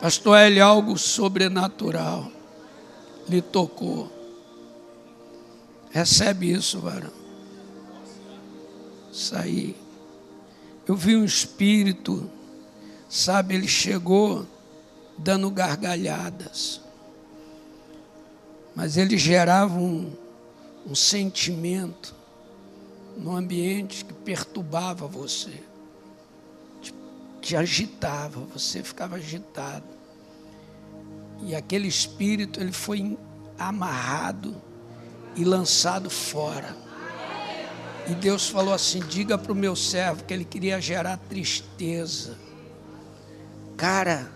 Pastor 0.00 0.38
L, 0.38 0.60
algo 0.60 0.98
sobrenatural 0.98 2.30
lhe 3.28 3.40
tocou. 3.40 4.21
Recebe 5.92 6.50
isso, 6.50 6.80
varão. 6.80 7.12
Saí. 9.12 9.76
Eu 10.88 10.96
vi 10.96 11.16
um 11.16 11.24
espírito, 11.24 12.28
sabe, 13.08 13.54
ele 13.54 13.68
chegou 13.68 14.46
dando 15.16 15.48
gargalhadas 15.50 16.82
mas 18.74 18.96
ele 18.96 19.16
gerava 19.18 19.78
um, 19.78 20.12
um 20.86 20.94
sentimento 20.94 22.14
no 23.16 23.36
ambiente 23.36 24.04
que 24.04 24.14
perturbava 24.14 25.06
você, 25.06 25.62
te, 26.80 26.94
te 27.40 27.56
agitava, 27.56 28.40
você 28.40 28.82
ficava 28.82 29.16
agitado. 29.16 29.84
E 31.42 31.54
aquele 31.54 31.86
espírito 31.86 32.60
ele 32.60 32.72
foi 32.72 33.18
amarrado 33.58 34.56
e 35.36 35.44
lançado 35.44 36.10
fora. 36.10 36.76
E 38.08 38.14
Deus 38.14 38.48
falou 38.48 38.74
assim: 38.74 39.00
diga 39.00 39.38
para 39.38 39.52
o 39.52 39.56
meu 39.56 39.76
servo 39.76 40.24
que 40.24 40.32
ele 40.34 40.44
queria 40.44 40.80
gerar 40.80 41.16
tristeza. 41.28 42.36
Cara, 43.76 44.30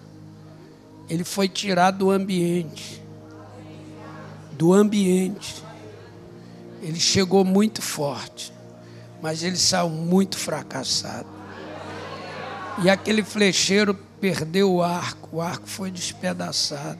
ele 1.08 1.24
foi 1.24 1.48
tirado 1.48 1.98
do 1.98 2.10
ambiente 2.10 3.06
do 4.56 4.72
ambiente. 4.72 5.62
Ele 6.82 6.98
chegou 6.98 7.44
muito 7.44 7.82
forte, 7.82 8.52
mas 9.22 9.42
ele 9.42 9.56
saiu 9.56 9.88
muito 9.88 10.36
fracassado. 10.36 11.28
E 12.82 12.90
aquele 12.90 13.22
flecheiro 13.22 13.94
perdeu 14.20 14.72
o 14.72 14.82
arco, 14.82 15.36
o 15.36 15.40
arco 15.40 15.66
foi 15.66 15.90
despedaçado. 15.90 16.98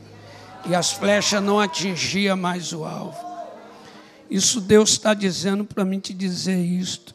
E 0.67 0.75
as 0.75 0.93
flechas 0.93 1.43
não 1.43 1.61
atingiam 1.61 2.37
mais 2.37 2.73
o 2.73 2.85
alvo. 2.85 3.26
Isso 4.31 4.61
Deus 4.61 4.91
está 4.91 5.15
dizendo 5.15 5.65
para 5.65 5.85
mim 5.85 6.01
te 6.01 6.13
dizer 6.13 6.59
isto. 6.59 7.15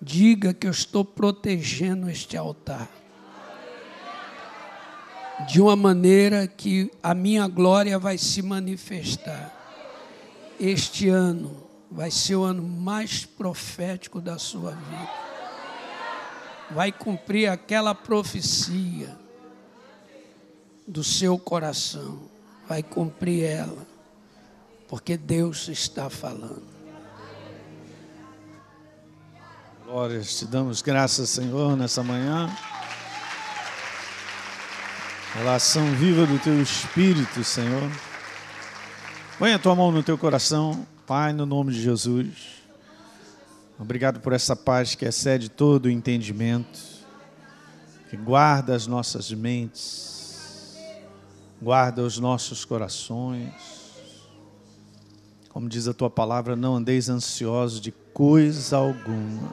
Diga 0.00 0.54
que 0.54 0.66
eu 0.66 0.70
estou 0.70 1.04
protegendo 1.04 2.08
este 2.08 2.36
altar. 2.36 2.88
De 5.48 5.60
uma 5.60 5.74
maneira 5.74 6.46
que 6.46 6.90
a 7.02 7.14
minha 7.14 7.46
glória 7.48 7.98
vai 7.98 8.18
se 8.18 8.42
manifestar 8.42 9.60
este 10.60 11.08
ano 11.08 11.66
vai 11.90 12.10
ser 12.10 12.36
o 12.36 12.44
ano 12.44 12.62
mais 12.62 13.24
profético 13.24 14.20
da 14.20 14.38
sua 14.38 14.72
vida. 14.72 15.10
Vai 16.70 16.92
cumprir 16.92 17.48
aquela 17.48 17.94
profecia 17.94 19.16
do 20.86 21.02
seu 21.02 21.38
coração. 21.38 22.20
Vai 22.68 22.82
cumprir 22.82 23.44
ela. 23.44 23.86
Porque 24.90 25.16
Deus 25.16 25.68
está 25.68 26.10
falando. 26.10 26.64
Glórias, 29.84 30.36
te 30.36 30.46
damos 30.46 30.82
graças, 30.82 31.30
Senhor, 31.30 31.76
nessa 31.76 32.02
manhã. 32.02 32.50
Relação 35.32 35.92
viva 35.92 36.26
do 36.26 36.40
teu 36.40 36.60
Espírito, 36.60 37.44
Senhor. 37.44 37.88
Põe 39.38 39.54
a 39.54 39.60
tua 39.60 39.76
mão 39.76 39.92
no 39.92 40.02
teu 40.02 40.18
coração, 40.18 40.84
Pai, 41.06 41.32
no 41.32 41.46
nome 41.46 41.72
de 41.72 41.80
Jesus. 41.80 42.64
Obrigado 43.78 44.18
por 44.18 44.32
essa 44.32 44.56
paz 44.56 44.96
que 44.96 45.04
excede 45.04 45.48
todo 45.48 45.86
o 45.86 45.90
entendimento, 45.90 46.80
que 48.10 48.16
guarda 48.16 48.74
as 48.74 48.88
nossas 48.88 49.30
mentes, 49.30 50.76
guarda 51.62 52.02
os 52.02 52.18
nossos 52.18 52.64
corações. 52.64 53.79
Como 55.60 55.68
diz 55.68 55.86
a 55.86 55.92
tua 55.92 56.08
palavra, 56.08 56.56
não 56.56 56.76
andeis 56.76 57.10
ansiosos 57.10 57.82
de 57.82 57.92
coisa 58.14 58.78
alguma. 58.78 59.52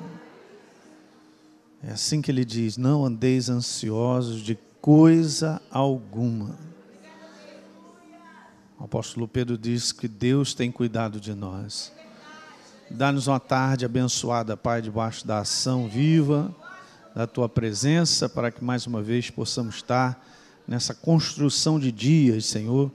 É 1.83 1.91
assim 1.91 2.21
que 2.21 2.31
ele 2.31 2.45
diz: 2.45 2.77
não 2.77 3.03
andeis 3.03 3.49
ansiosos 3.49 4.39
de 4.39 4.57
coisa 4.79 5.61
alguma. 5.69 6.57
O 8.79 8.85
apóstolo 8.85 9.27
Pedro 9.27 9.57
diz 9.57 9.91
que 9.91 10.07
Deus 10.07 10.53
tem 10.53 10.71
cuidado 10.71 11.19
de 11.19 11.35
nós. 11.35 11.91
Dá-nos 12.89 13.27
uma 13.27 13.37
tarde 13.41 13.83
abençoada, 13.83 14.55
Pai, 14.55 14.81
debaixo 14.81 15.27
da 15.27 15.39
ação 15.39 15.89
viva 15.89 16.55
da 17.13 17.27
tua 17.27 17.49
presença, 17.49 18.29
para 18.29 18.49
que 18.49 18.63
mais 18.63 18.87
uma 18.87 19.03
vez 19.03 19.29
possamos 19.29 19.75
estar 19.75 20.25
nessa 20.65 20.93
construção 20.93 21.77
de 21.77 21.91
dias, 21.91 22.45
Senhor, 22.45 22.89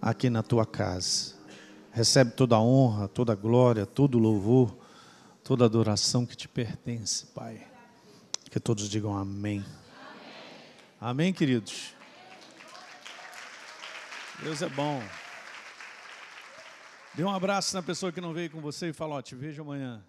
aqui 0.00 0.30
na 0.30 0.42
tua 0.42 0.64
casa. 0.64 1.36
Recebe 1.98 2.30
toda 2.30 2.54
a 2.54 2.60
honra, 2.60 3.08
toda 3.08 3.32
a 3.32 3.34
glória, 3.34 3.84
todo 3.84 4.18
o 4.18 4.20
louvor, 4.20 4.72
toda 5.42 5.64
a 5.64 5.66
adoração 5.66 6.24
que 6.24 6.36
te 6.36 6.46
pertence, 6.46 7.26
Pai. 7.26 7.66
Que 8.48 8.60
todos 8.60 8.88
digam 8.88 9.18
amém. 9.18 9.64
Amém, 11.00 11.24
amém 11.24 11.32
queridos. 11.32 11.92
Deus 14.44 14.62
é 14.62 14.68
bom. 14.68 15.02
Dê 17.14 17.24
um 17.24 17.34
abraço 17.34 17.74
na 17.74 17.82
pessoa 17.82 18.12
que 18.12 18.20
não 18.20 18.32
veio 18.32 18.48
com 18.48 18.60
você 18.60 18.90
e 18.90 18.92
fala, 18.92 19.16
ó, 19.16 19.20
te 19.20 19.34
vejo 19.34 19.62
amanhã. 19.62 20.00